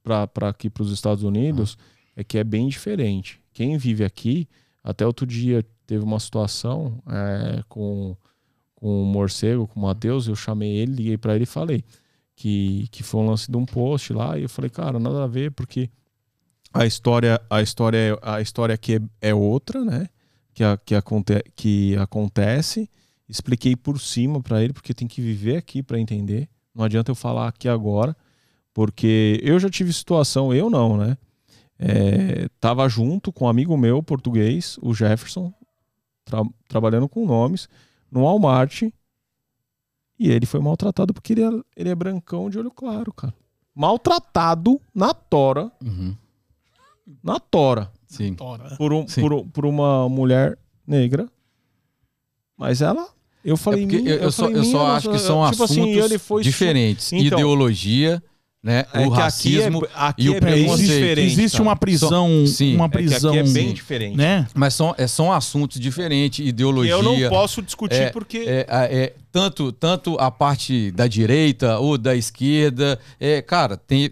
para 0.03 0.49
aqui 0.49 0.69
para 0.69 0.83
os 0.83 0.91
Estados 0.91 1.23
Unidos 1.23 1.77
é 2.17 2.21
que 2.21 2.37
é 2.37 2.43
bem 2.43 2.67
diferente. 2.67 3.39
Quem 3.53 3.77
vive 3.77 4.03
aqui, 4.03 4.45
até 4.83 5.07
outro 5.07 5.25
dia 5.25 5.65
teve 5.89 6.03
uma 6.03 6.19
situação 6.19 7.01
é, 7.07 7.63
com, 7.67 8.15
com 8.75 9.01
o 9.01 9.05
morcego, 9.05 9.65
com 9.65 9.79
o 9.79 9.83
Matheus, 9.83 10.27
eu 10.27 10.35
chamei 10.35 10.77
ele, 10.77 10.93
liguei 10.93 11.17
para 11.17 11.33
ele 11.33 11.45
e 11.45 11.47
falei 11.47 11.83
que, 12.35 12.87
que 12.91 13.01
foi 13.01 13.21
um 13.21 13.25
lance 13.25 13.51
de 13.51 13.57
um 13.57 13.65
post 13.65 14.13
lá 14.13 14.37
e 14.37 14.43
eu 14.43 14.49
falei, 14.49 14.69
cara, 14.69 14.99
nada 14.99 15.23
a 15.23 15.27
ver, 15.27 15.51
porque 15.51 15.89
a 16.73 16.85
história, 16.85 17.41
a 17.49 17.61
história, 17.61 18.17
a 18.21 18.39
história 18.39 18.75
aqui 18.75 18.95
é, 18.95 19.29
é 19.29 19.35
outra, 19.35 19.83
né? 19.83 20.07
Que, 20.53 20.63
a, 20.63 20.77
que, 20.77 20.95
aconte, 20.95 21.43
que 21.55 21.97
acontece. 21.97 22.89
Expliquei 23.27 23.75
por 23.75 23.99
cima 23.99 24.41
para 24.41 24.63
ele, 24.63 24.71
porque 24.71 24.93
tem 24.93 25.07
que 25.07 25.21
viver 25.21 25.57
aqui 25.57 25.83
para 25.83 25.99
entender. 25.99 26.47
Não 26.73 26.85
adianta 26.85 27.11
eu 27.11 27.15
falar 27.15 27.47
aqui 27.47 27.67
agora, 27.67 28.15
porque 28.73 29.39
eu 29.43 29.59
já 29.59 29.69
tive 29.69 29.91
situação, 29.91 30.53
eu 30.53 30.69
não, 30.69 30.95
né? 30.95 31.17
É, 31.77 32.47
tava 32.59 32.87
junto 32.87 33.33
com 33.33 33.45
um 33.45 33.49
amigo 33.49 33.75
meu 33.75 34.01
português, 34.01 34.77
o 34.81 34.93
Jefferson, 34.93 35.53
tra- 36.29 36.43
trabalhando 36.67 37.09
com 37.09 37.25
nomes, 37.25 37.67
no 38.11 38.21
Walmart. 38.23 38.83
E 38.83 40.29
ele 40.29 40.45
foi 40.45 40.59
maltratado 40.59 41.13
porque 41.13 41.33
ele 41.33 41.43
é, 41.43 41.49
ele 41.75 41.89
é 41.89 41.95
brancão 41.95 42.49
de 42.49 42.59
olho 42.59 42.71
claro, 42.71 43.11
cara. 43.13 43.33
Maltratado 43.73 44.79
na 44.93 45.13
tora, 45.13 45.71
Uhum. 45.83 46.15
na 47.23 47.39
tora, 47.39 47.91
Sim. 48.05 48.35
por, 48.77 48.91
um, 48.93 49.07
Sim. 49.07 49.21
por, 49.21 49.45
por 49.47 49.65
uma 49.65 50.07
mulher 50.09 50.57
negra. 50.85 51.27
Mas 52.57 52.81
ela. 52.81 53.07
Eu 53.43 53.55
falei, 53.55 53.83
É 53.83 53.87
porque 53.87 54.01
minha- 54.01 54.15
eu, 54.15 54.19
eu 54.23 54.31
só, 54.33 54.43
falei, 54.43 54.57
eu 54.59 54.63
só 54.65 54.87
acho 54.87 55.09
que 55.11 55.17
são 55.19 55.49
tipo 55.49 55.63
assuntos 55.63 55.71
assim, 55.71 55.91
ele 55.91 56.19
foi 56.19 56.43
su- 56.43 56.49
diferentes. 56.49 57.13
Então, 57.13 57.39
Ideologia, 57.39 58.21
né? 58.61 58.85
É 58.93 58.99
o 59.05 59.09
racismo. 59.09 59.79
aqui 59.79 59.87
é, 59.87 59.89
aqui 59.95 60.23
e 60.23 60.29
o 60.29 60.35
é 60.35 60.39
preconceito. 60.41 60.89
diferente. 60.89 61.31
Existe 61.31 61.57
tá? 61.57 61.63
uma 61.63 61.75
prisão, 61.75 62.45
Sim, 62.45 62.75
uma 62.75 62.85
É 62.85 62.89
que 62.89 62.97
prisão, 62.97 63.29
aqui 63.31 63.39
é 63.39 63.43
bem 63.43 63.73
diferente. 63.73 64.17
né? 64.17 64.47
Mas 64.53 64.73
são, 64.73 64.93
é, 64.97 65.07
são 65.07 65.31
assuntos 65.31 65.79
diferentes, 65.79 66.45
ideologia. 66.45 66.91
eu 66.91 67.01
não 67.03 67.17
posso 67.29 67.61
discutir 67.61 67.95
é, 67.95 68.09
porque. 68.09 68.39
É, 68.45 68.65
a- 68.69 68.85
é, 68.85 69.13
tanto, 69.31 69.71
tanto 69.71 70.17
a 70.19 70.29
parte 70.31 70.89
da 70.91 71.05
direita 71.07 71.77
ou 71.79 71.97
da 71.97 72.15
esquerda. 72.15 72.99
É, 73.19 73.41
cara, 73.41 73.77
tem- 73.77 74.09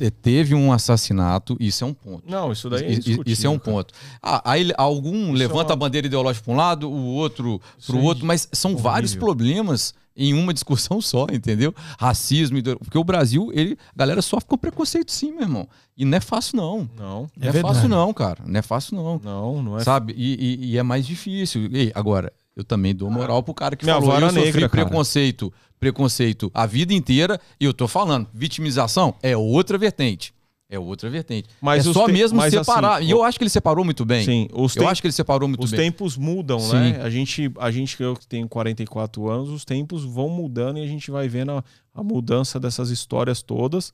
é, 0.00 0.10
teve 0.10 0.54
um 0.54 0.72
assassinato, 0.72 1.56
isso 1.60 1.84
é 1.84 1.86
um 1.86 1.92
ponto. 1.94 2.22
Não, 2.26 2.52
isso 2.52 2.70
daí 2.70 2.84
é 2.84 2.90
Isso- 2.92 3.22
Isso 3.26 3.46
é 3.46 3.50
um 3.50 3.58
cara. 3.58 3.72
ponto. 3.76 3.94
Ah, 4.22 4.40
aí 4.44 4.70
algum 4.78 5.32
levanta 5.32 5.70
uma- 5.70 5.72
a 5.72 5.76
bandeira 5.76 6.06
ideológica 6.06 6.44
para 6.44 6.54
um 6.54 6.56
lado, 6.56 6.88
o 6.90 7.04
outro 7.14 7.60
para 7.86 7.96
o 7.96 8.02
outro, 8.02 8.24
mas 8.24 8.48
são 8.52 8.76
vários 8.76 9.10
Horrível. 9.12 9.26
problemas 9.26 9.94
em 10.20 10.34
uma 10.34 10.52
discussão 10.54 11.00
só, 11.00 11.26
entendeu? 11.32 11.74
Racismo, 11.98 12.58
porque 12.78 12.98
o 12.98 13.04
Brasil, 13.04 13.50
ele, 13.54 13.76
a 13.94 13.98
galera 13.98 14.20
sofre 14.22 14.46
com 14.48 14.56
preconceito 14.58 15.10
sim, 15.10 15.32
meu 15.32 15.42
irmão. 15.42 15.68
E 15.96 16.04
não 16.04 16.16
é 16.16 16.20
fácil 16.20 16.56
não. 16.56 16.88
Não, 16.96 17.20
Não 17.36 17.48
é, 17.48 17.50
verdade. 17.50 17.74
fácil 17.74 17.88
não, 17.88 18.12
cara. 18.14 18.42
Não 18.46 18.58
é 18.58 18.62
fácil 18.62 18.96
não. 18.96 19.18
não, 19.22 19.62
não 19.62 19.78
é. 19.78 19.84
Sabe? 19.84 20.14
E, 20.16 20.34
e- 20.34 20.70
e 20.72 20.78
é 20.78 20.82
mais 20.82 21.06
difícil. 21.06 21.66
E 21.72 21.90
agora, 21.94 22.32
eu 22.56 22.64
também 22.64 22.94
dou 22.94 23.10
moral 23.10 23.42
pro 23.42 23.54
cara 23.54 23.74
que 23.76 23.84
Minha 23.84 23.96
falou, 24.00 24.14
eu 24.18 24.28
sofri 24.28 24.44
negra, 24.44 24.68
cara." 24.68 24.84
preconceito, 24.86 25.52
preconceito 25.78 26.50
a 26.54 26.66
vida 26.66 26.92
inteira, 26.94 27.40
e 27.58 27.64
eu 27.64 27.72
tô 27.72 27.88
falando, 27.88 28.26
vitimização 28.34 29.14
é 29.22 29.36
outra 29.36 29.76
vertente. 29.78 30.32
É 30.72 30.78
outra 30.78 31.10
vertente. 31.10 31.48
Mas 31.60 31.84
é 31.84 31.88
os 31.88 31.94
só 31.94 32.06
te- 32.06 32.12
mesmo 32.12 32.36
mas 32.38 32.54
separar. 32.54 32.98
assim, 32.98 33.06
e 33.06 33.10
eu 33.10 33.24
acho 33.24 33.36
que 33.36 33.42
ele 33.42 33.50
separou 33.50 33.84
muito 33.84 34.04
bem. 34.04 34.24
Sim, 34.24 34.48
os, 34.52 34.76
eu 34.76 34.82
tem- 34.82 34.88
acho 34.90 35.00
que 35.00 35.08
ele 35.08 35.12
separou 35.12 35.48
muito 35.48 35.64
os 35.64 35.72
bem. 35.72 35.80
tempos 35.80 36.16
mudam, 36.16 36.60
Sim. 36.60 36.76
né? 36.76 37.00
A 37.02 37.10
gente, 37.10 37.52
a 37.58 37.70
gente, 37.72 38.00
eu 38.00 38.14
que 38.14 38.24
tenho 38.26 38.48
44 38.48 39.28
anos, 39.28 39.48
os 39.50 39.64
tempos 39.64 40.04
vão 40.04 40.28
mudando 40.28 40.78
e 40.78 40.82
a 40.82 40.86
gente 40.86 41.10
vai 41.10 41.28
vendo 41.28 41.50
a, 41.50 41.64
a 41.92 42.04
mudança 42.04 42.60
dessas 42.60 42.88
histórias 42.90 43.42
todas. 43.42 43.92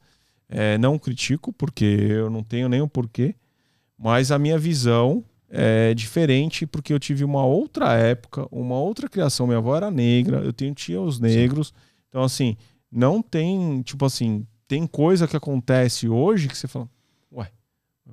É, 0.50 0.76
não 0.76 0.98
critico, 0.98 1.50
porque 1.52 1.84
eu 1.84 2.28
não 2.28 2.42
tenho 2.42 2.68
nem 2.68 2.82
o 2.82 2.86
porquê, 2.88 3.34
mas 3.98 4.30
a 4.30 4.38
minha 4.38 4.58
visão 4.58 5.24
é 5.48 5.94
diferente, 5.94 6.66
porque 6.66 6.92
eu 6.92 6.98
tive 6.98 7.24
uma 7.24 7.44
outra 7.44 7.94
época, 7.94 8.46
uma 8.52 8.76
outra 8.78 9.08
criação. 9.08 9.46
Minha 9.46 9.58
avó 9.58 9.74
era 9.76 9.90
negra, 9.90 10.38
eu 10.44 10.52
tenho 10.52 10.74
tios 10.74 11.18
negros. 11.18 11.72
Então, 12.10 12.22
assim, 12.22 12.56
não 12.92 13.22
tem, 13.22 13.80
tipo 13.82 14.04
assim, 14.04 14.46
tem 14.68 14.86
coisa 14.86 15.26
que 15.28 15.36
acontece 15.36 16.08
hoje 16.08 16.48
que 16.48 16.56
você 16.56 16.66
fala, 16.66 16.88
ué, 17.32 17.50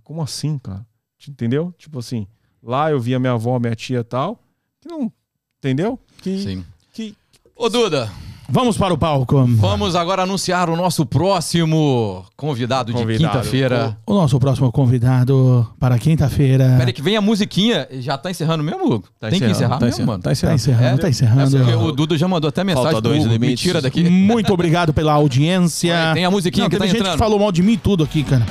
como 0.04 0.22
assim, 0.22 0.58
cara? 0.58 0.86
Entendeu? 1.28 1.74
Tipo 1.78 2.00
assim, 2.00 2.28
lá 2.62 2.92
eu 2.92 3.00
via 3.00 3.20
minha 3.20 3.34
avó, 3.34 3.58
minha 3.60 3.76
tia 3.76 4.00
e 4.00 4.04
tal, 4.04 4.44
que 4.82 4.88
não, 4.88 5.12
entendeu? 5.58 6.00
Que, 6.22 6.42
Sim. 6.42 6.66
que 6.92 7.16
Ô, 7.56 7.70
Duda, 7.70 8.12
Vamos 8.50 8.78
para 8.78 8.94
o 8.94 8.98
palco. 8.98 9.46
Vamos 9.48 9.96
agora 9.96 10.24
anunciar 10.24 10.70
o 10.70 10.76
nosso 10.76 11.06
próximo 11.06 12.26
convidado 12.36 12.92
de 12.94 13.00
Convidado. 13.00 13.32
quinta-feira. 13.38 13.98
O 14.06 14.14
nosso 14.14 14.38
próximo 14.40 14.72
convidado 14.72 15.68
para 15.80 15.98
quinta-feira. 15.98 16.76
Peraí, 16.78 16.94
que 16.94 17.02
vem 17.02 17.16
a 17.16 17.22
musiquinha. 17.22 17.88
Já 17.94 18.18
tá 18.18 18.30
encerrando 18.30 18.64
mesmo, 18.64 18.86
Hugo? 18.86 19.06
Tá 19.20 19.30
Tem 19.30 19.40
que 19.40 19.46
encerrando, 19.46 19.52
encerrar 19.56 19.78
tá 19.80 19.86
mesmo, 19.86 19.88
encerrando, 19.96 20.12
mano. 20.12 20.24
tá 20.24 20.30
Tá 20.30 20.34
encerrando. 20.34 20.56
encerrando, 20.56 21.02
tá 21.02 21.08
É 21.08 21.10
encerrando. 21.10 21.58
porque 21.58 21.74
o 21.74 21.92
Duda 21.94 22.18
já 22.18 22.28
mandou 22.28 22.50
até 22.50 22.64
mensagem 22.64 22.92
Falta 22.92 23.02
dois 23.02 23.22
Hugo. 23.22 23.30
Me 23.30 23.38
limites. 23.40 23.62
tira 23.64 23.82
daqui. 23.82 24.04
Muito 24.08 24.54
obrigado 24.54 24.94
pela 24.94 25.14
audiência. 25.14 25.94
Ué, 25.94 26.14
tem 26.14 26.26
a 26.26 26.30
musiquinha 26.32 26.66
Não, 26.66 26.70
que 26.70 26.78
tá 26.78 26.86
gente 26.86 26.98
entrando. 26.98 27.14
que 27.14 27.20
falou 27.20 27.40
mal 27.40 27.52
de 27.52 27.64
mim 27.64 27.74
e 27.74 27.78
tudo 27.78 28.04
aqui, 28.04 28.24
cara. 28.24 28.46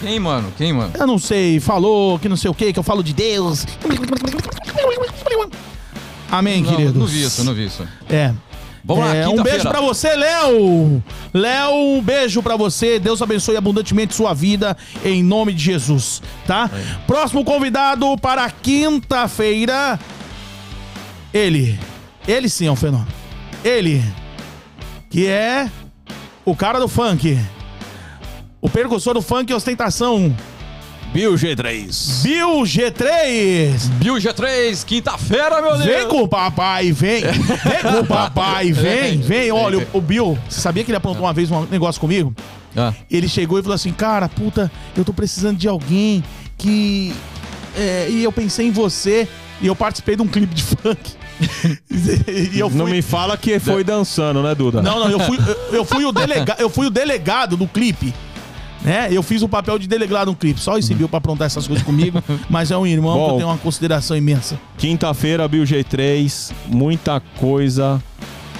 Quem, 0.00 0.20
mano? 0.20 0.52
Quem, 0.56 0.72
mano? 0.72 0.92
Eu 0.96 1.06
não 1.06 1.18
sei, 1.18 1.58
falou 1.58 2.18
que 2.18 2.28
não 2.28 2.36
sei 2.36 2.50
o 2.50 2.54
que, 2.54 2.72
que 2.72 2.78
eu 2.78 2.84
falo 2.84 3.02
de 3.02 3.12
Deus. 3.14 3.66
Amém, 6.30 6.62
Não, 6.62 6.70
queridos. 6.70 6.94
não 6.94 7.06
vi 7.06 7.22
isso, 7.24 7.42
não 7.44 7.54
vi 7.54 7.64
isso. 7.66 7.82
É. 8.10 8.32
Vamos 8.88 9.04
lá, 9.04 9.14
É, 9.14 9.28
um 9.28 9.32
quinta-feira. 9.32 9.58
beijo 9.58 9.68
pra 9.68 9.80
você, 9.82 10.16
Léo. 10.16 11.02
Léo, 11.34 11.74
um 11.74 12.00
beijo 12.02 12.42
pra 12.42 12.56
você. 12.56 12.98
Deus 12.98 13.20
abençoe 13.20 13.54
abundantemente 13.56 14.14
sua 14.14 14.32
vida 14.32 14.74
em 15.04 15.22
nome 15.22 15.52
de 15.52 15.62
Jesus, 15.62 16.22
tá? 16.46 16.70
Próximo 17.06 17.44
convidado 17.44 18.16
para 18.16 18.50
quinta-feira. 18.50 20.00
Ele. 21.34 21.78
Ele 22.26 22.48
sim 22.48 22.66
é 22.66 22.70
um 22.72 22.76
fenômeno. 22.76 23.06
Ele. 23.62 24.02
Que 25.10 25.26
é 25.26 25.70
o 26.44 26.56
cara 26.56 26.78
do 26.78 26.88
funk. 26.88 27.38
O 28.60 28.70
percussor 28.70 29.12
do 29.14 29.20
funk 29.22 29.50
e 29.52 29.54
ostentação. 29.54 30.34
Bill 31.12 31.34
G3. 31.34 32.22
Bill 32.22 32.62
G3. 32.62 33.88
Bill 33.98 34.14
G3, 34.16 34.84
quinta-feira, 34.84 35.60
meu 35.62 35.72
Deus. 35.72 35.84
Vem 35.84 36.06
com 36.08 36.22
o 36.22 36.28
papai, 36.28 36.92
vem. 36.92 37.22
Vem 37.24 37.82
com 37.82 38.00
o 38.00 38.06
papai, 38.06 38.72
vem, 38.72 39.18
vem. 39.20 39.50
Olha, 39.50 39.78
o, 39.92 39.98
o 39.98 40.00
Bill, 40.00 40.38
você 40.48 40.60
sabia 40.60 40.84
que 40.84 40.90
ele 40.90 40.96
aprontou 40.96 41.24
uma 41.24 41.32
vez 41.32 41.50
um 41.50 41.64
negócio 41.66 42.00
comigo? 42.00 42.34
Ah, 42.76 42.92
Ele 43.10 43.28
chegou 43.28 43.58
e 43.58 43.62
falou 43.62 43.74
assim: 43.74 43.92
Cara, 43.92 44.28
puta, 44.28 44.70
eu 44.96 45.04
tô 45.04 45.12
precisando 45.12 45.56
de 45.56 45.66
alguém 45.66 46.22
que. 46.56 47.12
é, 47.76 48.08
e 48.10 48.22
eu 48.22 48.30
pensei 48.30 48.66
em 48.66 48.70
você. 48.70 49.26
E 49.60 49.66
eu 49.66 49.74
participei 49.74 50.14
de 50.14 50.22
um 50.22 50.28
clipe 50.28 50.54
de 50.54 50.62
funk. 50.62 51.14
e 52.52 52.58
eu 52.58 52.68
fui. 52.68 52.78
Não 52.78 52.86
me 52.86 53.02
fala 53.02 53.36
que 53.36 53.58
foi 53.58 53.82
dançando, 53.82 54.42
né, 54.42 54.54
Duda? 54.54 54.80
Não, 54.82 55.00
não, 55.00 55.10
eu 55.10 55.18
fui, 55.18 55.36
eu, 55.36 55.74
eu 55.78 55.84
fui 55.84 56.04
o 56.04 56.12
delega, 56.12 56.54
eu 56.58 56.68
fui 56.70 56.86
o 56.86 56.90
delegado 56.90 57.56
do 57.56 57.66
clipe. 57.66 58.14
Né? 58.88 59.08
Eu 59.10 59.22
fiz 59.22 59.42
o 59.42 59.48
papel 59.48 59.78
de 59.78 59.86
delegado 59.86 60.28
no 60.28 60.34
clipe. 60.34 60.58
Só 60.58 60.78
esse 60.78 60.94
Bill 60.94 61.10
pra 61.10 61.18
aprontar 61.18 61.44
essas 61.44 61.66
coisas 61.66 61.84
comigo. 61.84 62.22
Mas 62.48 62.70
é 62.70 62.78
um 62.78 62.86
irmão 62.86 63.12
que 63.12 63.18
Bom. 63.18 63.30
eu 63.32 63.36
tenho 63.36 63.48
uma 63.48 63.58
consideração 63.58 64.16
imensa. 64.16 64.58
Quinta-feira, 64.78 65.46
Bill 65.46 65.64
G3. 65.64 66.52
Muita 66.68 67.20
coisa 67.20 68.02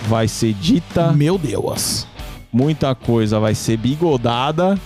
vai 0.06 0.28
ser 0.28 0.52
dita. 0.52 1.12
Meu 1.12 1.38
Deus. 1.38 2.06
Muita 2.52 2.94
coisa 2.94 3.40
vai 3.40 3.54
ser 3.54 3.78
bigodada. 3.78 4.78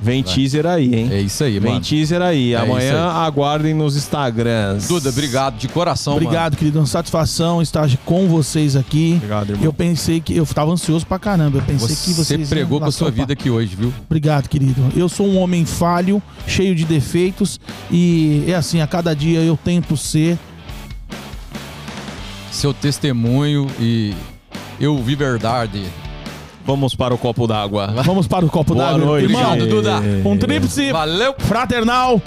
Vem 0.00 0.22
teaser 0.22 0.64
aí, 0.64 0.94
hein? 0.94 1.08
é 1.10 1.20
isso 1.20 1.42
aí, 1.42 1.58
Vem 1.58 1.72
mano. 1.72 1.84
teaser 1.84 2.22
aí. 2.22 2.54
É 2.54 2.56
Amanhã 2.56 2.90
isso 2.90 3.18
aguardem 3.18 3.74
nos 3.74 3.96
Instagrams. 3.96 4.86
Duda, 4.86 5.08
obrigado 5.08 5.58
de 5.58 5.66
coração, 5.68 6.12
Obrigado, 6.14 6.56
querido. 6.56 6.78
Uma 6.78 6.86
satisfação 6.86 7.60
estar 7.60 7.88
com 8.04 8.28
vocês 8.28 8.76
aqui. 8.76 9.14
Obrigado, 9.16 9.50
irmão. 9.50 9.64
Eu 9.64 9.72
pensei 9.72 10.20
que. 10.20 10.36
Eu 10.36 10.46
tava 10.46 10.70
ansioso 10.70 11.04
pra 11.06 11.18
caramba. 11.18 11.58
Eu 11.58 11.62
mano. 11.62 11.78
pensei 11.78 11.96
que 11.96 12.12
Você 12.12 12.38
pregou 12.38 12.78
iam 12.78 12.82
com 12.84 12.88
a 12.88 12.92
sua 12.92 13.10
vida 13.10 13.32
aqui 13.32 13.50
hoje, 13.50 13.74
viu? 13.74 13.92
Obrigado, 14.06 14.48
querido. 14.48 14.80
Eu 14.96 15.08
sou 15.08 15.26
um 15.26 15.38
homem 15.38 15.64
falho, 15.64 16.22
cheio 16.46 16.74
de 16.74 16.84
defeitos 16.84 17.58
e 17.90 18.44
é 18.46 18.54
assim, 18.54 18.80
a 18.80 18.86
cada 18.86 19.14
dia 19.14 19.40
eu 19.40 19.56
tento 19.56 19.96
ser. 19.96 20.38
Seu 22.52 22.72
testemunho 22.72 23.66
e 23.80 24.14
eu 24.80 24.96
vi 25.02 25.14
verdade. 25.14 25.84
Vamos 26.68 26.94
para 26.94 27.14
o 27.14 27.18
copo 27.18 27.46
d'água. 27.46 27.86
Vamos 28.04 28.26
para 28.26 28.44
o 28.44 28.50
copo 28.50 28.74
Boa 28.74 28.88
d'água. 28.92 29.02
noite. 29.06 29.24
Irmão, 29.24 29.52
Obrigado, 29.54 29.70
Duda. 29.70 30.02
um 30.22 30.36
tríplice 30.36 30.92
Valeu! 30.92 31.34
fraternal. 31.38 32.20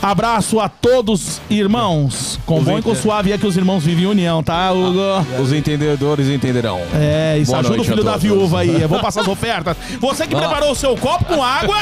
Abraço 0.00 0.60
a 0.60 0.68
todos, 0.68 1.40
irmãos. 1.50 2.38
Com 2.46 2.58
Os 2.60 2.64
bom 2.64 2.78
e 2.78 2.82
com 2.82 2.94
suave 2.94 3.32
é 3.32 3.36
que 3.38 3.44
os 3.44 3.56
irmãos 3.56 3.82
vivem 3.82 4.04
em 4.04 4.06
união, 4.06 4.40
tá, 4.40 4.70
Hugo? 4.70 5.42
Os 5.42 5.52
entendedores 5.52 6.28
entenderão. 6.28 6.80
É, 6.94 7.38
isso 7.38 7.50
Boa 7.50 7.58
ajuda 7.58 7.74
o 7.74 7.76
noite 7.78 7.90
filho 7.90 8.04
da 8.04 8.16
viúva 8.16 8.60
aí. 8.60 8.80
Eu 8.82 8.88
vou 8.88 9.00
passar 9.00 9.22
as 9.22 9.26
ofertas. 9.28 9.76
Você 9.98 10.28
que 10.28 10.34
lá. 10.36 10.42
preparou 10.42 10.70
o 10.70 10.76
seu 10.76 10.96
copo 10.96 11.24
com 11.24 11.42
água, 11.42 11.76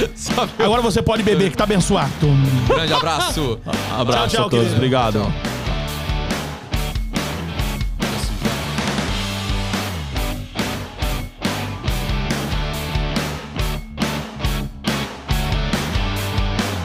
agora 0.58 0.80
você 0.80 1.02
pode 1.02 1.22
beber, 1.22 1.50
que 1.50 1.58
tá 1.58 1.64
abençoado. 1.64 2.10
Grande 2.68 2.94
abraço. 2.94 3.58
Abraço 3.98 4.28
Tchau, 4.28 4.28
tchau, 4.28 4.46
a 4.46 4.50
todos. 4.50 4.58
querido. 4.60 4.76
Obrigado. 4.76 5.69